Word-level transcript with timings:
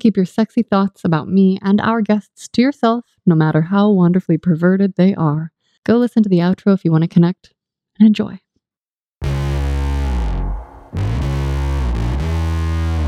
Keep 0.00 0.16
your 0.16 0.24
sexy 0.24 0.62
thoughts 0.62 1.04
about 1.04 1.28
me 1.28 1.58
and 1.60 1.78
our 1.78 2.00
guests 2.00 2.48
to 2.48 2.62
yourself, 2.62 3.04
no 3.26 3.34
matter 3.34 3.60
how 3.60 3.90
wonderfully 3.90 4.38
perverted 4.38 4.94
they 4.96 5.14
are. 5.14 5.52
Go 5.84 5.98
listen 5.98 6.22
to 6.22 6.28
the 6.28 6.38
outro 6.38 6.72
if 6.72 6.86
you 6.86 6.90
want 6.90 7.04
to 7.04 7.08
connect 7.08 7.52
and 7.98 8.06
enjoy. 8.06 8.40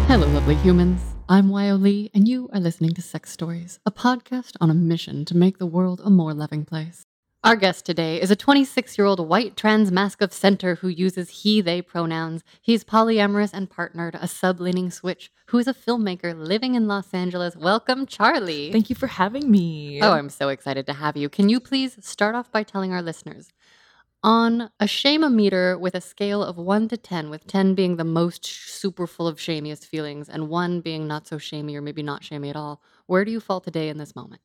Hello, 0.06 0.26
lovely 0.28 0.56
humans. 0.56 1.00
I'm 1.30 1.48
Wyo 1.48 1.80
Lee, 1.80 2.10
and 2.12 2.28
you 2.28 2.50
are 2.52 2.60
listening 2.60 2.92
to 2.92 3.00
Sex 3.00 3.32
Stories, 3.32 3.80
a 3.86 3.90
podcast 3.90 4.56
on 4.60 4.70
a 4.70 4.74
mission 4.74 5.24
to 5.24 5.34
make 5.34 5.56
the 5.56 5.64
world 5.64 6.02
a 6.04 6.10
more 6.10 6.34
loving 6.34 6.66
place. 6.66 7.06
Our 7.44 7.56
guest 7.56 7.84
today 7.84 8.20
is 8.20 8.30
a 8.30 8.36
26 8.36 8.96
year 8.96 9.04
old 9.04 9.18
white 9.18 9.56
trans 9.56 9.90
masc 9.90 10.22
of 10.22 10.32
center 10.32 10.76
who 10.76 10.86
uses 10.86 11.42
he, 11.42 11.60
they 11.60 11.82
pronouns. 11.82 12.44
He's 12.60 12.84
polyamorous 12.84 13.52
and 13.52 13.68
partnered, 13.68 14.14
a 14.14 14.28
subleaning 14.28 14.92
switch, 14.92 15.32
who 15.46 15.58
is 15.58 15.66
a 15.66 15.74
filmmaker 15.74 16.38
living 16.38 16.76
in 16.76 16.86
Los 16.86 17.12
Angeles. 17.12 17.56
Welcome, 17.56 18.06
Charlie. 18.06 18.70
Thank 18.70 18.90
you 18.90 18.94
for 18.94 19.08
having 19.08 19.50
me. 19.50 20.00
Oh, 20.00 20.12
I'm 20.12 20.28
so 20.28 20.50
excited 20.50 20.86
to 20.86 20.92
have 20.92 21.16
you. 21.16 21.28
Can 21.28 21.48
you 21.48 21.58
please 21.58 21.98
start 22.00 22.36
off 22.36 22.52
by 22.52 22.62
telling 22.62 22.92
our 22.92 23.02
listeners 23.02 23.50
on 24.22 24.70
a 24.78 24.86
shame-o-meter 24.86 25.76
with 25.76 25.96
a 25.96 26.00
scale 26.00 26.44
of 26.44 26.58
1 26.58 26.86
to 26.90 26.96
10, 26.96 27.28
with 27.28 27.48
10 27.48 27.74
being 27.74 27.96
the 27.96 28.04
most 28.04 28.44
super 28.44 29.08
full 29.08 29.26
of 29.26 29.38
shamiest 29.38 29.84
feelings 29.84 30.28
and 30.28 30.48
1 30.48 30.80
being 30.80 31.08
not 31.08 31.26
so 31.26 31.38
shamey 31.38 31.74
or 31.74 31.82
maybe 31.82 32.04
not 32.04 32.22
shamey 32.22 32.50
at 32.50 32.56
all, 32.56 32.80
where 33.06 33.24
do 33.24 33.32
you 33.32 33.40
fall 33.40 33.60
today 33.60 33.88
in 33.88 33.98
this 33.98 34.14
moment? 34.14 34.42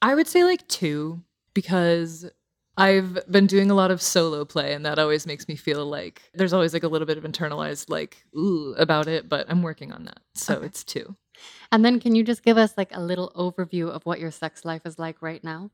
I 0.00 0.14
would 0.14 0.26
say 0.26 0.42
like 0.42 0.66
two 0.66 1.22
because 1.54 2.30
I've 2.76 3.18
been 3.30 3.46
doing 3.46 3.70
a 3.70 3.74
lot 3.74 3.90
of 3.90 4.00
solo 4.00 4.44
play 4.44 4.72
and 4.72 4.86
that 4.86 4.98
always 4.98 5.26
makes 5.26 5.48
me 5.48 5.56
feel 5.56 5.84
like 5.84 6.22
there's 6.34 6.52
always 6.52 6.72
like 6.72 6.82
a 6.84 6.88
little 6.88 7.06
bit 7.06 7.18
of 7.18 7.24
internalized 7.24 7.90
like 7.90 8.24
ooh 8.36 8.74
about 8.78 9.06
it, 9.08 9.28
but 9.28 9.46
I'm 9.50 9.62
working 9.62 9.92
on 9.92 10.04
that. 10.04 10.20
So 10.34 10.54
Okay. 10.56 10.66
it's 10.66 10.84
two. 10.84 11.16
And 11.72 11.84
then 11.84 12.00
can 12.00 12.14
you 12.14 12.22
just 12.22 12.42
give 12.42 12.56
us 12.58 12.74
like 12.76 12.90
a 12.94 13.00
little 13.00 13.32
overview 13.36 13.88
of 13.88 14.04
what 14.06 14.20
your 14.20 14.30
sex 14.30 14.64
life 14.64 14.82
is 14.84 14.98
like 14.98 15.20
right 15.22 15.42
now? 15.42 15.70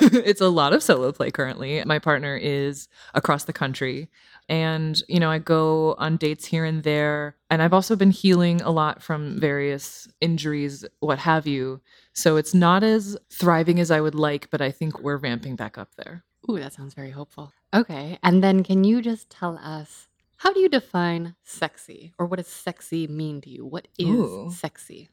it's 0.24 0.40
a 0.40 0.48
lot 0.48 0.72
of 0.72 0.82
solo 0.82 1.12
play 1.12 1.30
currently. 1.30 1.82
My 1.84 1.98
partner 1.98 2.36
is 2.36 2.88
across 3.14 3.44
the 3.44 3.52
country 3.52 4.08
and 4.48 5.02
you 5.08 5.20
know, 5.20 5.30
I 5.30 5.38
go 5.38 5.94
on 5.98 6.16
dates 6.16 6.46
here 6.46 6.64
and 6.64 6.82
there 6.82 7.36
and 7.50 7.62
I've 7.62 7.74
also 7.74 7.96
been 7.96 8.10
healing 8.10 8.60
a 8.62 8.70
lot 8.70 9.02
from 9.02 9.38
various 9.38 10.08
injuries, 10.20 10.84
what 11.00 11.18
have 11.18 11.46
you. 11.46 11.80
So 12.14 12.36
it's 12.36 12.54
not 12.54 12.82
as 12.82 13.16
thriving 13.30 13.78
as 13.78 13.90
I 13.90 14.00
would 14.00 14.14
like, 14.14 14.50
but 14.50 14.60
I 14.60 14.70
think 14.70 15.00
we're 15.00 15.16
ramping 15.18 15.54
back 15.56 15.76
up 15.76 15.94
there. 15.96 16.24
Ooh, 16.48 16.58
that 16.58 16.72
sounds 16.72 16.94
very 16.94 17.10
hopeful. 17.10 17.52
Okay. 17.74 18.18
And 18.22 18.42
then 18.42 18.64
can 18.64 18.84
you 18.84 19.02
just 19.02 19.30
tell 19.30 19.58
us 19.58 20.08
how 20.36 20.52
do 20.54 20.60
you 20.60 20.70
define 20.70 21.34
sexy 21.44 22.14
or 22.18 22.24
what 22.24 22.38
does 22.38 22.46
sexy 22.46 23.06
mean 23.06 23.42
to 23.42 23.50
you? 23.50 23.66
What 23.66 23.88
is 23.98 24.08
Ooh. 24.08 24.50
sexy? 24.50 25.10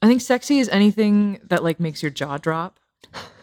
I 0.00 0.06
think 0.06 0.20
sexy 0.20 0.60
is 0.60 0.68
anything 0.68 1.40
that 1.44 1.64
like 1.64 1.80
makes 1.80 2.02
your 2.02 2.10
jaw 2.10 2.38
drop. 2.38 2.78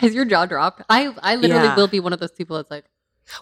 Has 0.00 0.14
your 0.14 0.24
jaw 0.24 0.46
dropped? 0.46 0.82
I 0.88 1.14
I 1.22 1.36
literally 1.36 1.66
Yeah. 1.68 1.76
will 1.76 1.88
be 1.88 2.00
one 2.00 2.12
of 2.12 2.20
those 2.20 2.32
people 2.32 2.56
that's 2.56 2.70
like, 2.70 2.84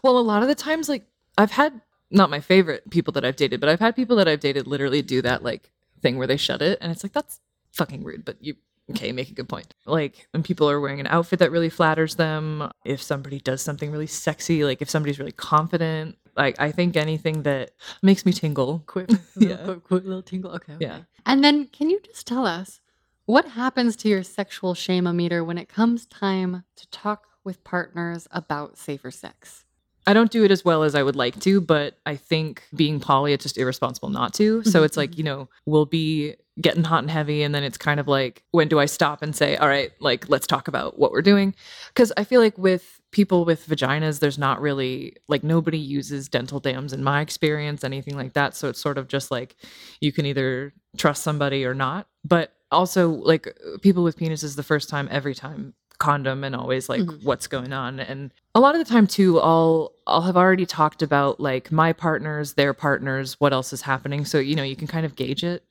Well, 0.02 0.18
a 0.18 0.20
lot 0.20 0.42
of 0.42 0.48
the 0.48 0.54
times, 0.54 0.88
like 0.88 1.06
I've 1.36 1.52
had 1.52 1.80
not 2.10 2.30
my 2.30 2.40
favorite 2.40 2.88
people 2.90 3.12
that 3.12 3.24
I've 3.24 3.36
dated, 3.36 3.60
but 3.60 3.68
I've 3.68 3.80
had 3.80 3.94
people 3.94 4.16
that 4.16 4.28
I've 4.28 4.40
dated 4.40 4.66
literally 4.66 5.02
do 5.02 5.20
that 5.22 5.42
like 5.42 5.70
thing 6.00 6.16
where 6.18 6.26
they 6.26 6.36
shut 6.36 6.62
it, 6.62 6.78
and 6.80 6.90
it's 6.92 7.02
like 7.02 7.12
that's 7.12 7.40
fucking 7.72 8.02
rude. 8.04 8.24
But 8.24 8.36
you 8.40 8.54
okay, 8.90 9.12
make 9.12 9.28
a 9.30 9.34
good 9.34 9.48
point. 9.48 9.74
Like 9.84 10.26
when 10.30 10.42
people 10.42 10.68
are 10.70 10.80
wearing 10.80 11.00
an 11.00 11.06
outfit 11.08 11.38
that 11.40 11.50
really 11.52 11.68
flatters 11.68 12.14
them, 12.14 12.70
if 12.86 13.02
somebody 13.02 13.38
does 13.38 13.60
something 13.60 13.90
really 13.90 14.06
sexy, 14.06 14.64
like 14.64 14.80
if 14.80 14.88
somebody's 14.88 15.18
really 15.18 15.32
confident, 15.32 16.16
like 16.36 16.58
I 16.58 16.72
think 16.72 16.96
anything 16.96 17.42
that 17.42 17.72
makes 18.02 18.24
me 18.24 18.32
tingle. 18.32 18.82
quick, 18.86 19.10
Yeah. 19.38 19.56
quick, 19.64 19.84
quick 19.84 20.04
little 20.04 20.22
tingle. 20.22 20.52
Okay, 20.52 20.74
okay. 20.74 20.86
Yeah. 20.86 21.00
And 21.26 21.44
then 21.44 21.66
can 21.66 21.90
you 21.90 22.00
just 22.00 22.26
tell 22.26 22.46
us 22.46 22.80
what 23.28 23.44
happens 23.44 23.94
to 23.94 24.08
your 24.08 24.22
sexual 24.22 24.72
shame-o-meter 24.72 25.44
when 25.44 25.58
it 25.58 25.68
comes 25.68 26.06
time 26.06 26.64
to 26.76 26.88
talk 26.88 27.26
with 27.44 27.62
partners 27.62 28.26
about 28.30 28.78
safer 28.78 29.10
sex? 29.10 29.66
I 30.06 30.14
don't 30.14 30.30
do 30.30 30.44
it 30.44 30.50
as 30.50 30.64
well 30.64 30.82
as 30.82 30.94
I 30.94 31.02
would 31.02 31.16
like 31.16 31.38
to, 31.40 31.60
but 31.60 31.98
I 32.06 32.16
think 32.16 32.62
being 32.74 33.00
poly, 33.00 33.34
it's 33.34 33.42
just 33.42 33.58
irresponsible 33.58 34.08
not 34.08 34.32
to. 34.34 34.64
So 34.64 34.80
Mhm, 34.80 34.84
it's 34.86 34.96
like, 34.96 35.18
you 35.18 35.24
know, 35.24 35.50
we'll 35.66 35.84
be 35.84 36.36
getting 36.58 36.84
hot 36.84 37.02
and 37.02 37.10
heavy. 37.10 37.42
And 37.42 37.54
then 37.54 37.64
it's 37.64 37.76
kind 37.76 38.00
of 38.00 38.08
like, 38.08 38.44
when 38.52 38.68
do 38.68 38.80
I 38.80 38.86
stop 38.86 39.20
and 39.20 39.36
say, 39.36 39.58
all 39.58 39.68
right, 39.68 39.92
like, 40.00 40.30
let's 40.30 40.46
talk 40.46 40.66
about 40.66 40.98
what 40.98 41.12
we're 41.12 41.20
doing? 41.20 41.54
Because 41.88 42.10
I 42.16 42.24
feel 42.24 42.40
like 42.40 42.56
with 42.56 42.98
people 43.12 43.44
with 43.44 43.68
vaginas, 43.68 44.20
there's 44.20 44.38
not 44.38 44.62
really, 44.62 45.16
like, 45.28 45.44
nobody 45.44 45.78
uses 45.78 46.30
dental 46.30 46.60
dams 46.60 46.94
in 46.94 47.04
my 47.04 47.20
experience, 47.20 47.84
anything 47.84 48.16
like 48.16 48.32
that. 48.32 48.56
So 48.56 48.70
it's 48.70 48.80
sort 48.80 48.96
of 48.96 49.08
just 49.08 49.30
like, 49.30 49.56
you 50.00 50.12
can 50.12 50.24
either 50.24 50.72
trust 50.96 51.22
somebody 51.22 51.66
or 51.66 51.74
not. 51.74 52.08
But 52.24 52.54
also, 52.72 53.08
like, 53.10 53.48
people 53.82 54.02
with 54.04 54.18
penises, 54.18 54.56
the 54.56 54.62
first 54.62 54.88
time, 54.88 55.08
every 55.10 55.34
time, 55.34 55.74
condom 55.98 56.44
and 56.44 56.54
always 56.54 56.88
like 56.88 57.00
Mhm. 57.00 57.24
what's 57.24 57.48
going 57.48 57.72
on. 57.72 57.98
And 57.98 58.30
a 58.54 58.60
lot 58.60 58.76
of 58.76 58.78
the 58.78 58.84
time 58.88 59.08
too 59.08 59.40
i'll 59.40 59.92
i'll 60.06 60.20
have 60.20 60.36
already 60.36 60.64
talked 60.64 61.02
about 61.02 61.40
like 61.40 61.72
my 61.72 61.92
partners 61.92 62.52
their 62.52 62.72
partners 62.72 63.34
what 63.40 63.52
else 63.52 63.72
is 63.72 63.82
happening. 63.82 64.24
So 64.24 64.38
you 64.38 64.54
know 64.54 64.62
you 64.62 64.76
can 64.76 64.86
kind 64.86 65.04
of 65.04 65.16
gauge 65.16 65.42
it. 65.42 65.64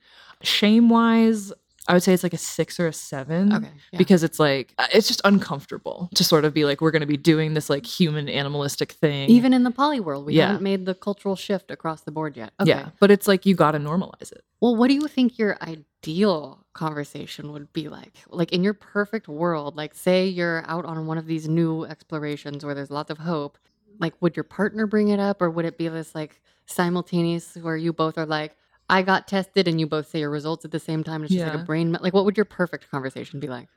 Shame 0.44 0.90
wise 0.90 1.54
i 1.88 1.94
would 1.94 2.04
say 2.04 2.14
it's 2.14 2.24
like 2.24 2.34
a 2.34 2.38
six 2.38 2.80
or 2.80 2.88
a 2.88 2.94
seven 2.94 3.54
Okay. 3.54 3.70
yeah. 3.92 3.98
because 3.98 4.24
it's 4.24 4.40
like 4.40 4.74
uh, 4.78 4.88
it's 4.94 5.08
just 5.08 5.22
uncomfortable 5.26 6.10
to 6.16 6.24
sort 6.24 6.46
of 6.46 6.54
be 6.54 6.66
like 6.66 6.82
we're 6.82 6.92
going 6.92 7.02
to 7.02 7.06
be 7.08 7.18
doing 7.18 7.54
this 7.54 7.70
like 7.70 7.86
human 7.86 8.28
animalistic 8.30 8.92
thing 8.92 9.30
Even 9.30 9.54
in 9.54 9.64
the 9.64 9.72
poly 9.72 10.00
world, 10.00 10.26
we 10.26 10.34
Yeah. 10.34 10.48
haven't 10.48 10.64
made 10.64 10.86
the 10.86 10.94
cultural 10.96 11.36
shift 11.36 11.72
across 11.72 12.02
the 12.02 12.12
board 12.12 12.36
yet. 12.38 12.52
Okay. 12.60 12.70
yeah 12.70 12.90
but 13.00 13.10
it's 13.12 13.28
like 13.28 13.46
you 13.46 13.56
got 13.56 13.72
to 13.72 13.80
normalize 13.80 14.32
it 14.32 14.44
Well, 14.62 14.76
what 14.76 14.88
do 14.90 14.94
you 14.96 15.08
think 15.08 15.38
your 15.38 15.58
ideal 15.62 16.66
conversation 16.74 17.52
would 17.54 17.72
be 17.74 17.90
like? 17.90 18.14
Like 18.30 18.52
in 18.54 18.64
your 18.64 18.74
perfect 18.74 19.28
world, 19.28 19.76
like 19.76 19.94
say 19.96 20.28
you're 20.28 20.64
out 20.68 20.86
on 20.86 21.08
one 21.08 21.18
of 21.18 21.26
these 21.26 21.48
new 21.48 21.86
explorations 21.86 22.64
where 22.66 22.76
there's 22.76 22.92
lots 22.92 23.10
of 23.12 23.18
hope. 23.20 23.58
Like, 24.00 24.14
would 24.22 24.36
your 24.38 24.44
partner 24.44 24.86
bring 24.86 25.08
it 25.10 25.20
up, 25.20 25.42
or 25.42 25.50
would 25.50 25.66
it 25.66 25.78
be 25.78 25.88
this 25.88 26.14
like 26.14 26.40
simultaneous 26.68 27.56
where 27.56 27.76
you 27.78 27.92
both 27.94 28.18
are 28.18 28.26
like, 28.28 28.56
I 28.90 29.02
got 29.02 29.28
tested, 29.28 29.68
and 29.68 29.80
you 29.80 29.88
both 29.88 30.08
say 30.08 30.20
your 30.20 30.30
results 30.30 30.64
at 30.66 30.72
the 30.72 30.80
same 30.80 31.04
time? 31.04 31.24
It's 31.24 31.34
just 31.34 31.46
like 31.46 31.62
a 31.62 31.64
brain. 31.64 31.98
Like, 32.00 32.14
what 32.14 32.26
would 32.26 32.38
your 32.38 32.46
perfect 32.46 32.90
conversation 32.90 33.40
be 33.40 33.48
like? 33.48 33.68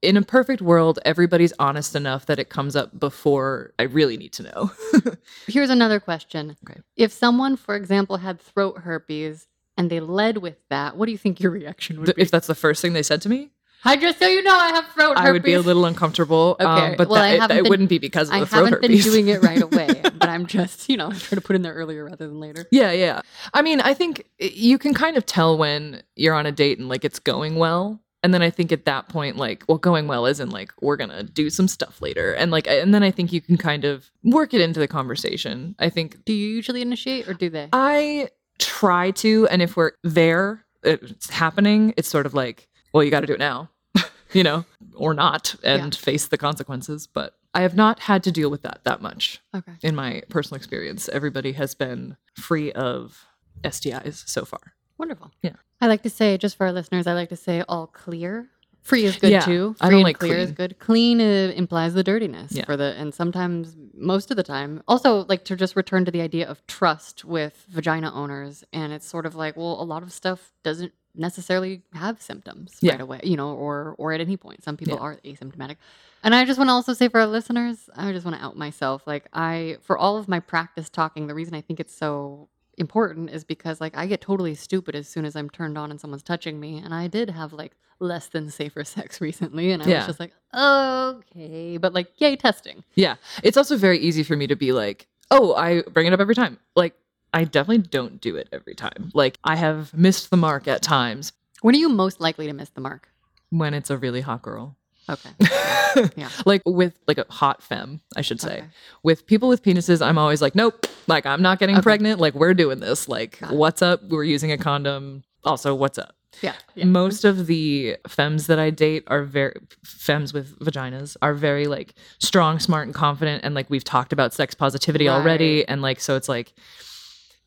in 0.00 0.16
a 0.16 0.22
perfect 0.22 0.62
world 0.62 1.00
everybody's 1.04 1.52
honest 1.58 1.96
enough 1.96 2.26
that 2.26 2.38
it 2.38 2.48
comes 2.48 2.76
up 2.76 3.00
before 3.00 3.72
i 3.80 3.82
really 3.82 4.16
need 4.16 4.32
to 4.32 4.44
know 4.44 4.70
Here's 5.48 5.70
another 5.70 5.98
question. 6.00 6.56
Okay. 6.68 6.80
If 6.96 7.12
someone, 7.12 7.56
for 7.56 7.74
example, 7.74 8.18
had 8.18 8.40
throat 8.40 8.78
herpes 8.78 9.48
and 9.76 9.90
they 9.90 10.00
led 10.00 10.38
with 10.38 10.56
that, 10.70 10.96
what 10.96 11.06
do 11.06 11.12
you 11.12 11.18
think 11.18 11.40
your 11.40 11.50
reaction 11.50 11.98
would 12.00 12.14
be? 12.14 12.22
if 12.22 12.30
that's 12.30 12.46
the 12.46 12.54
first 12.54 12.82
thing 12.82 12.92
they 12.92 13.02
said 13.02 13.22
to 13.22 13.28
me 13.28 13.50
I 13.84 13.96
just 13.96 14.18
so 14.18 14.26
you 14.26 14.42
know, 14.42 14.54
I 14.56 14.68
have 14.70 14.86
throat 14.88 15.10
herpes. 15.16 15.28
I 15.28 15.30
would 15.32 15.42
be 15.42 15.52
a 15.54 15.60
little 15.60 15.84
uncomfortable. 15.86 16.56
Okay, 16.60 16.64
Um, 16.64 16.94
but 16.96 17.08
well, 17.08 17.22
I 17.22 17.34
it, 17.34 17.42
it 17.42 17.48
been- 17.62 17.68
wouldn't 17.70 17.88
be 17.88 17.98
because 17.98 18.28
of 18.28 18.34
I 18.34 18.40
the 18.40 18.46
throat 18.46 18.64
haven't 18.64 18.82
been 18.82 18.98
doing 18.98 19.28
it 19.28 19.42
right 19.42 19.62
away, 19.62 20.00
but 20.02 20.28
I'm 20.28 20.46
just, 20.46 20.88
you 20.88 20.96
know, 20.96 21.10
trying 21.10 21.36
to 21.36 21.40
put 21.40 21.56
in 21.56 21.62
there 21.62 21.74
earlier 21.74 22.04
rather 22.04 22.26
than 22.26 22.40
later. 22.40 22.66
yeah, 22.70 22.90
yeah. 22.92 23.20
I 23.54 23.62
mean, 23.62 23.80
I 23.80 23.94
think 23.94 24.24
you 24.38 24.78
can 24.78 24.94
kind 24.94 25.16
of 25.16 25.24
tell 25.26 25.56
when 25.56 26.02
you're 26.16 26.34
on 26.34 26.46
a 26.46 26.52
date 26.52 26.78
and 26.78 26.88
like 26.88 27.04
it's 27.04 27.18
going 27.18 27.56
well. 27.56 28.00
And 28.24 28.34
then 28.34 28.42
I 28.42 28.50
think 28.50 28.72
at 28.72 28.84
that 28.86 29.08
point, 29.08 29.36
like, 29.36 29.62
well, 29.68 29.78
going 29.78 30.08
well 30.08 30.26
isn't 30.26 30.50
like 30.50 30.72
we're 30.80 30.96
gonna 30.96 31.22
do 31.22 31.48
some 31.50 31.68
stuff 31.68 32.02
later, 32.02 32.32
and 32.32 32.50
like, 32.50 32.66
and 32.66 32.92
then 32.92 33.04
I 33.04 33.12
think 33.12 33.32
you 33.32 33.40
can 33.40 33.56
kind 33.56 33.84
of 33.84 34.10
work 34.24 34.52
it 34.54 34.60
into 34.60 34.80
the 34.80 34.88
conversation. 34.88 35.76
I 35.78 35.88
think 35.88 36.24
Do 36.24 36.32
you 36.32 36.48
usually 36.48 36.82
initiate 36.82 37.28
or 37.28 37.34
do 37.34 37.48
they? 37.48 37.68
I 37.72 38.30
try 38.58 39.12
to, 39.12 39.46
and 39.48 39.62
if 39.62 39.76
we're 39.76 39.92
there, 40.02 40.64
it's 40.82 41.30
happening. 41.30 41.94
It's 41.96 42.08
sort 42.08 42.26
of 42.26 42.34
like, 42.34 42.67
well, 42.92 43.02
you 43.02 43.10
got 43.10 43.20
to 43.20 43.26
do 43.26 43.34
it 43.34 43.38
now, 43.38 43.70
you 44.32 44.42
know, 44.42 44.64
or 44.94 45.14
not, 45.14 45.54
and 45.62 45.94
face 45.94 46.28
the 46.28 46.38
consequences. 46.38 47.06
But 47.06 47.34
I 47.54 47.62
have 47.62 47.74
not 47.74 48.00
had 48.00 48.22
to 48.24 48.32
deal 48.32 48.50
with 48.50 48.62
that 48.62 48.80
that 48.84 49.02
much 49.02 49.40
okay. 49.54 49.72
in 49.82 49.94
my 49.94 50.22
personal 50.28 50.56
experience. 50.56 51.08
Everybody 51.08 51.52
has 51.52 51.74
been 51.74 52.16
free 52.34 52.72
of 52.72 53.24
STIs 53.62 54.28
so 54.28 54.44
far. 54.44 54.74
Wonderful. 54.98 55.30
Yeah. 55.42 55.52
I 55.80 55.86
like 55.86 56.02
to 56.02 56.10
say, 56.10 56.36
just 56.38 56.56
for 56.56 56.66
our 56.66 56.72
listeners, 56.72 57.06
I 57.06 57.12
like 57.12 57.28
to 57.28 57.36
say 57.36 57.62
all 57.68 57.86
clear. 57.86 58.48
Free 58.82 59.04
is 59.04 59.16
good 59.16 59.30
Yeah, 59.32 59.40
too. 59.40 59.76
I 59.80 59.86
Free 59.86 59.90
don't 59.90 59.98
and 60.00 60.04
like 60.04 60.18
clear 60.18 60.38
is 60.38 60.52
good. 60.52 60.78
Clean 60.78 61.20
uh, 61.20 61.52
implies 61.54 61.92
the 61.94 62.02
dirtiness 62.02 62.52
Yeah. 62.52 62.64
for 62.64 62.76
the, 62.76 62.94
and 62.96 63.12
sometimes, 63.12 63.76
most 63.94 64.30
of 64.30 64.36
the 64.36 64.42
time, 64.42 64.82
also 64.88 65.24
like 65.28 65.44
to 65.44 65.56
just 65.56 65.76
return 65.76 66.04
to 66.06 66.10
the 66.10 66.20
idea 66.22 66.48
of 66.48 66.66
trust 66.66 67.24
with 67.24 67.66
vagina 67.68 68.12
owners. 68.14 68.64
And 68.72 68.92
it's 68.92 69.06
sort 69.06 69.26
of 69.26 69.34
like, 69.34 69.56
well, 69.56 69.80
a 69.80 69.84
lot 69.84 70.02
of 70.02 70.12
stuff 70.12 70.52
doesn't 70.62 70.92
necessarily 71.14 71.82
have 71.94 72.22
symptoms 72.22 72.76
Yeah. 72.80 72.92
right 72.92 73.00
away, 73.00 73.20
you 73.24 73.36
know, 73.36 73.50
or 73.54 73.94
or 73.98 74.12
at 74.12 74.20
any 74.20 74.36
point. 74.36 74.62
Some 74.62 74.76
people 74.76 74.94
Yeah. 74.94 75.00
are 75.02 75.16
asymptomatic. 75.24 75.76
And 76.22 76.34
I 76.34 76.44
just 76.44 76.58
want 76.58 76.68
to 76.68 76.72
also 76.72 76.92
say 76.94 77.08
for 77.08 77.20
our 77.20 77.26
listeners, 77.26 77.90
I 77.96 78.12
just 78.12 78.24
want 78.24 78.38
to 78.38 78.44
out 78.44 78.56
myself. 78.56 79.02
Like 79.06 79.28
I, 79.32 79.76
for 79.82 79.98
all 79.98 80.16
of 80.16 80.28
my 80.28 80.40
practice 80.40 80.88
talking, 80.88 81.26
the 81.26 81.34
reason 81.34 81.54
I 81.54 81.60
think 81.60 81.78
it's 81.80 81.94
so 81.94 82.48
important 82.78 83.30
is 83.30 83.44
because 83.44 83.80
like 83.80 83.96
I 83.96 84.06
get 84.06 84.20
totally 84.20 84.54
stupid 84.54 84.94
as 84.94 85.08
soon 85.08 85.24
as 85.24 85.36
I'm 85.36 85.50
turned 85.50 85.76
on 85.78 85.90
and 85.90 86.00
someone's 86.00 86.22
touching 86.22 86.58
me. 86.60 86.78
And 86.78 86.94
I 86.94 87.06
did 87.08 87.30
have 87.30 87.52
like 87.52 87.72
less 88.00 88.26
than 88.28 88.50
safer 88.50 88.84
sex 88.94 89.20
recently, 89.20 89.72
and 89.72 89.82
I 89.82 89.86
Yeah. 89.86 89.98
was 89.98 90.06
just 90.06 90.20
like, 90.20 90.32
okay, 90.54 91.76
but 91.76 91.92
like, 91.94 92.08
yay, 92.20 92.36
testing. 92.36 92.84
Yeah. 92.94 93.16
It's 93.42 93.56
also 93.56 93.76
very 93.76 93.98
easy 93.98 94.22
for 94.22 94.36
me 94.36 94.46
to 94.46 94.56
be 94.56 94.72
like, 94.72 95.06
oh, 95.30 95.54
I 95.54 95.82
bring 95.82 96.06
it 96.06 96.12
up 96.12 96.20
every 96.20 96.34
time. 96.34 96.58
Like, 96.76 96.94
I 97.34 97.44
definitely 97.44 97.86
don't 97.88 98.20
do 98.20 98.36
it 98.36 98.48
every 98.52 98.74
time. 98.74 99.10
Like, 99.14 99.36
I 99.44 99.56
have 99.56 99.92
missed 99.94 100.30
the 100.30 100.36
mark 100.36 100.66
at 100.66 100.80
times. 100.82 101.32
When 101.60 101.74
are 101.74 101.78
you 101.78 101.88
most 101.88 102.20
likely 102.20 102.46
to 102.46 102.52
miss 102.52 102.70
the 102.70 102.80
mark? 102.80 103.08
when 103.50 103.72
it's 103.72 103.88
a 103.88 103.96
really 103.96 104.20
hot 104.20 104.42
girl. 104.42 104.76
Okay. 105.08 105.30
Yeah. 106.16 106.28
like 106.46 106.62
with 106.64 106.94
like 107.08 107.18
a 107.18 107.24
hot 107.30 107.62
femme, 107.62 108.00
I 108.16 108.20
should 108.20 108.40
say. 108.40 108.58
Okay. 108.58 108.64
With 109.02 109.26
people 109.26 109.48
with 109.48 109.62
penises, 109.62 110.04
I'm 110.04 110.18
always 110.18 110.40
like, 110.40 110.54
nope, 110.54 110.86
like 111.08 111.26
I'm 111.26 111.42
not 111.42 111.58
getting 111.58 111.76
Okay. 111.76 111.82
pregnant. 111.82 112.20
Like 112.20 112.34
we're 112.34 112.54
doing 112.54 112.78
this. 112.78 113.08
Like, 113.08 113.38
what's 113.48 113.82
up? 113.82 114.02
We're 114.04 114.22
using 114.24 114.52
a 114.52 114.58
condom. 114.58 115.24
Also, 115.44 115.74
what's 115.74 115.98
up? 115.98 116.14
Yeah. 116.42 116.54
yeah. 116.76 116.84
Most 116.84 117.24
of 117.24 117.46
the 117.46 117.96
femmes 118.06 118.46
that 118.46 118.58
I 118.60 118.70
date 118.70 119.04
are 119.08 119.24
very 119.24 119.54
femmes 119.82 120.32
with 120.32 120.56
vaginas 120.60 121.16
are 121.20 121.34
very 121.34 121.66
like 121.66 121.94
strong, 122.20 122.60
smart, 122.60 122.86
and 122.86 122.94
confident. 122.94 123.42
And 123.44 123.54
like 123.54 123.68
we've 123.70 123.82
talked 123.82 124.12
about 124.12 124.32
sex 124.34 124.54
positivity 124.54 125.08
already. 125.08 125.66
And 125.66 125.82
like 125.82 125.98
so 126.00 126.14
it's 126.16 126.28
like, 126.28 126.52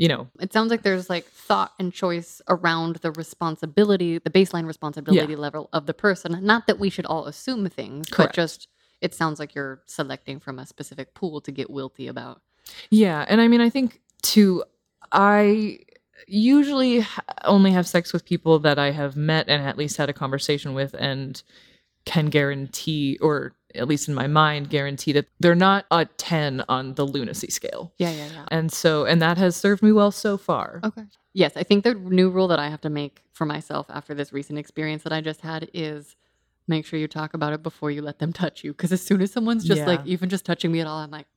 you 0.02 0.08
know, 0.08 0.28
It 0.40 0.52
sounds 0.52 0.72
like 0.72 0.82
there's 0.82 1.12
like 1.12 1.26
thought 1.26 1.74
and 1.78 1.94
choice 1.94 2.42
around 2.50 2.96
the 2.98 3.12
responsibility, 3.12 4.18
the 4.18 4.32
baseline 4.32 4.66
responsibility 4.66 5.36
level 5.36 5.70
of 5.74 5.86
the 5.86 5.94
person. 5.94 6.40
Not 6.42 6.66
that 6.66 6.80
we 6.80 6.90
should 6.90 7.06
all 7.06 7.28
assume 7.28 7.70
things, 7.70 8.10
Correct. 8.10 8.32
but 8.32 8.36
just 8.36 8.68
it 9.00 9.14
sounds 9.14 9.38
like 9.38 9.54
you're 9.54 9.84
selecting 9.86 10.40
from 10.40 10.58
a 10.58 10.66
specific 10.66 11.14
pool 11.14 11.40
to 11.42 11.52
get 11.52 11.68
wilty 11.70 12.10
about. 12.10 12.42
Yeah, 12.90 13.24
and 13.28 13.40
I 13.40 13.48
mean, 13.48 13.62
I 13.62 13.70
think 13.70 14.02
too. 14.24 14.64
I 15.12 15.82
usually 16.26 17.06
only 17.44 17.70
have 17.70 17.88
sex 17.88 18.12
with 18.12 18.26
people 18.26 18.58
that 18.58 18.80
I 18.80 18.90
have 18.90 19.16
met 19.16 19.50
and 19.50 19.62
at 19.62 19.78
least 19.78 19.98
had 19.98 20.10
a 20.10 20.14
conversation 20.14 20.74
with, 20.74 20.96
and 20.98 21.44
can 22.06 22.26
guarantee, 22.32 23.20
or 23.22 23.54
at 23.76 23.88
least 23.88 24.08
in 24.08 24.14
my 24.14 24.28
mind, 24.28 24.70
guarantee 24.70 25.12
that 25.14 25.28
they're 25.40 25.56
not 25.56 25.86
a 25.92 26.06
ten 26.06 26.64
on 26.70 26.94
the 26.96 27.06
lunacy 27.06 27.50
scale. 27.52 27.94
Yeah, 27.98 28.12
yeah, 28.12 28.28
yeah. 28.34 28.46
And 28.50 28.72
so, 28.72 29.06
and 29.06 29.22
that 29.22 29.38
has 29.38 29.56
served 29.56 29.82
me 29.84 29.92
well 29.92 30.12
so 30.12 30.38
far. 30.38 30.80
Okay. 30.84 31.04
Yes, 31.34 31.54
I 31.56 31.64
think 31.64 31.84
the 31.84 31.94
new 31.94 32.30
rule 32.30 32.48
that 32.50 32.60
I 32.60 32.68
have 32.70 32.82
to 32.82 32.90
make 32.90 33.22
for 33.32 33.46
myself 33.46 33.86
after 33.90 34.14
this 34.14 34.34
recent 34.34 34.60
experience 34.60 35.04
that 35.04 35.14
I 35.14 35.22
just 35.22 35.42
had 35.42 35.70
is 35.74 36.16
make 36.68 36.86
sure 36.86 37.00
you 37.00 37.08
talk 37.08 37.34
about 37.34 37.54
it 37.54 37.64
before 37.64 37.90
you 37.92 38.02
let 38.02 38.20
them 38.20 38.34
touch 38.34 38.64
you. 38.64 38.72
Because 38.74 38.92
as 38.92 39.02
soon 39.02 39.22
as 39.22 39.32
someone's 39.32 39.64
just 39.64 39.86
like 39.88 40.06
even 40.06 40.30
just 40.30 40.46
touching 40.46 40.72
me 40.72 40.82
at 40.82 40.88
all, 40.88 40.98
I'm 41.00 41.12
like, 41.12 41.28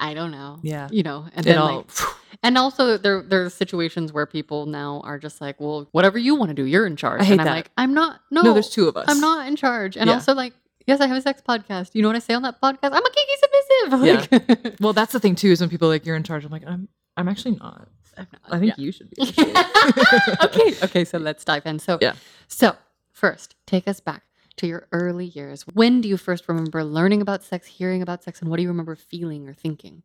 I 0.00 0.14
don't 0.14 0.30
know. 0.32 0.58
Yeah. 0.62 0.88
You 0.90 1.02
know, 1.02 1.26
and 1.34 1.44
then 1.44 1.58
all. 1.58 1.76
like, 1.76 1.86
and 2.42 2.56
also 2.58 2.96
there 2.98 3.22
there's 3.22 3.52
situations 3.54 4.12
where 4.12 4.26
people 4.26 4.64
now 4.66 5.00
are 5.04 5.18
just 5.18 5.40
like, 5.40 5.60
well, 5.60 5.86
whatever 5.92 6.18
you 6.18 6.34
want 6.34 6.48
to 6.48 6.54
do, 6.54 6.64
you're 6.64 6.86
in 6.86 6.96
charge. 6.96 7.20
I 7.20 7.24
hate 7.24 7.32
and 7.32 7.42
I'm 7.42 7.46
that. 7.46 7.52
like, 7.54 7.70
I'm 7.76 7.94
not. 7.94 8.20
No, 8.30 8.40
no, 8.42 8.52
there's 8.54 8.70
two 8.70 8.88
of 8.88 8.96
us. 8.96 9.04
I'm 9.08 9.20
not 9.20 9.46
in 9.46 9.54
charge. 9.54 9.96
And 9.96 10.08
Yeah. 10.08 10.14
also 10.14 10.34
like, 10.34 10.54
yes, 10.86 11.00
I 11.00 11.06
have 11.06 11.16
a 11.16 11.20
sex 11.22 11.42
podcast. 11.46 11.90
You 11.94 12.02
know 12.02 12.08
what 12.08 12.16
I 12.16 12.20
say 12.20 12.34
on 12.34 12.42
that 12.42 12.60
podcast? 12.60 12.92
I'm 12.92 13.04
a 13.04 13.10
kinky 13.10 13.32
submissive. 13.42 14.32
Like, 14.62 14.74
Well, 14.80 14.92
that's 14.92 15.12
the 15.12 15.20
thing 15.20 15.34
too. 15.34 15.50
Is 15.50 15.60
when 15.60 15.70
people 15.70 15.88
are 15.88 15.92
like 15.92 16.06
you're 16.06 16.16
in 16.16 16.22
charge. 16.22 16.44
I'm 16.44 16.50
like, 16.52 16.66
I'm. 16.66 16.88
I'm 17.16 17.28
actually 17.28 17.56
not. 17.56 17.88
I'm 18.16 18.26
not- 18.32 18.54
I 18.54 18.58
think 18.58 18.74
yeah. 18.78 18.84
you 18.84 18.92
should 18.92 19.10
be. 19.10 19.22
okay, 20.44 20.74
okay, 20.82 21.04
so 21.04 21.18
let's 21.18 21.44
dive 21.44 21.66
in. 21.66 21.78
So, 21.78 21.98
Yeah. 22.00 22.14
So, 22.48 22.74
first, 23.12 23.54
take 23.66 23.86
us 23.86 24.00
back 24.00 24.22
to 24.56 24.66
your 24.66 24.86
early 24.92 25.26
years. 25.26 25.62
When 25.74 26.00
do 26.00 26.08
you 26.08 26.16
first 26.16 26.48
remember 26.48 26.84
learning 26.84 27.20
about 27.22 27.42
sex, 27.42 27.66
hearing 27.66 28.00
about 28.02 28.22
sex, 28.24 28.40
and 28.40 28.50
what 28.50 28.56
do 28.56 28.62
you 28.62 28.68
remember 28.68 28.96
feeling 28.96 29.46
or 29.48 29.52
thinking? 29.54 30.02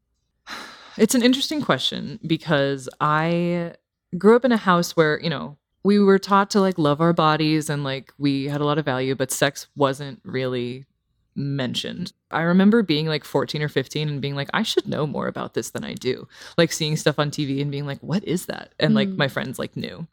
It's 0.98 1.16
an 1.16 1.22
interesting 1.22 1.62
question 1.62 2.20
because 2.26 2.90
I 3.00 3.74
grew 4.18 4.36
up 4.36 4.44
in 4.46 4.52
a 4.52 4.58
house 4.58 4.96
where, 4.98 5.20
you 5.22 5.30
know, 5.30 5.58
we 5.88 6.00
were 6.00 6.20
taught 6.20 6.50
to 6.52 6.60
like 6.60 6.78
love 6.78 7.00
our 7.00 7.14
bodies 7.14 7.70
and 7.70 7.84
like 7.84 8.14
we 8.18 8.46
had 8.50 8.60
a 8.60 8.66
lot 8.66 8.78
of 8.78 8.84
value, 8.84 9.16
but 9.16 9.32
sex 9.32 9.68
wasn't 9.76 10.20
really 10.24 10.86
mentioned. 11.34 12.12
I 12.30 12.42
remember 12.42 12.84
being 12.84 13.08
like 13.08 13.24
14 13.24 13.62
or 13.62 13.70
15 13.70 14.10
and 14.10 14.22
being 14.22 14.36
like, 14.36 14.50
I 14.54 14.64
should 14.64 14.88
know 14.88 15.08
more 15.08 15.28
about 15.28 15.54
this 15.54 15.70
than 15.70 15.86
I 15.86 15.94
do. 15.94 16.28
Like 16.58 16.72
seeing 16.74 16.98
stuff 16.98 17.20
on 17.20 17.32
TV 17.32 17.62
and 17.62 17.72
being 17.72 17.86
like, 17.86 18.00
what 18.02 18.24
is 18.26 18.48
that? 18.48 18.74
And 18.80 18.96
like 18.96 19.08
Mm. 19.08 19.18
my 19.18 19.28
friends 19.30 19.58
like 19.60 19.78
knew. 19.78 20.08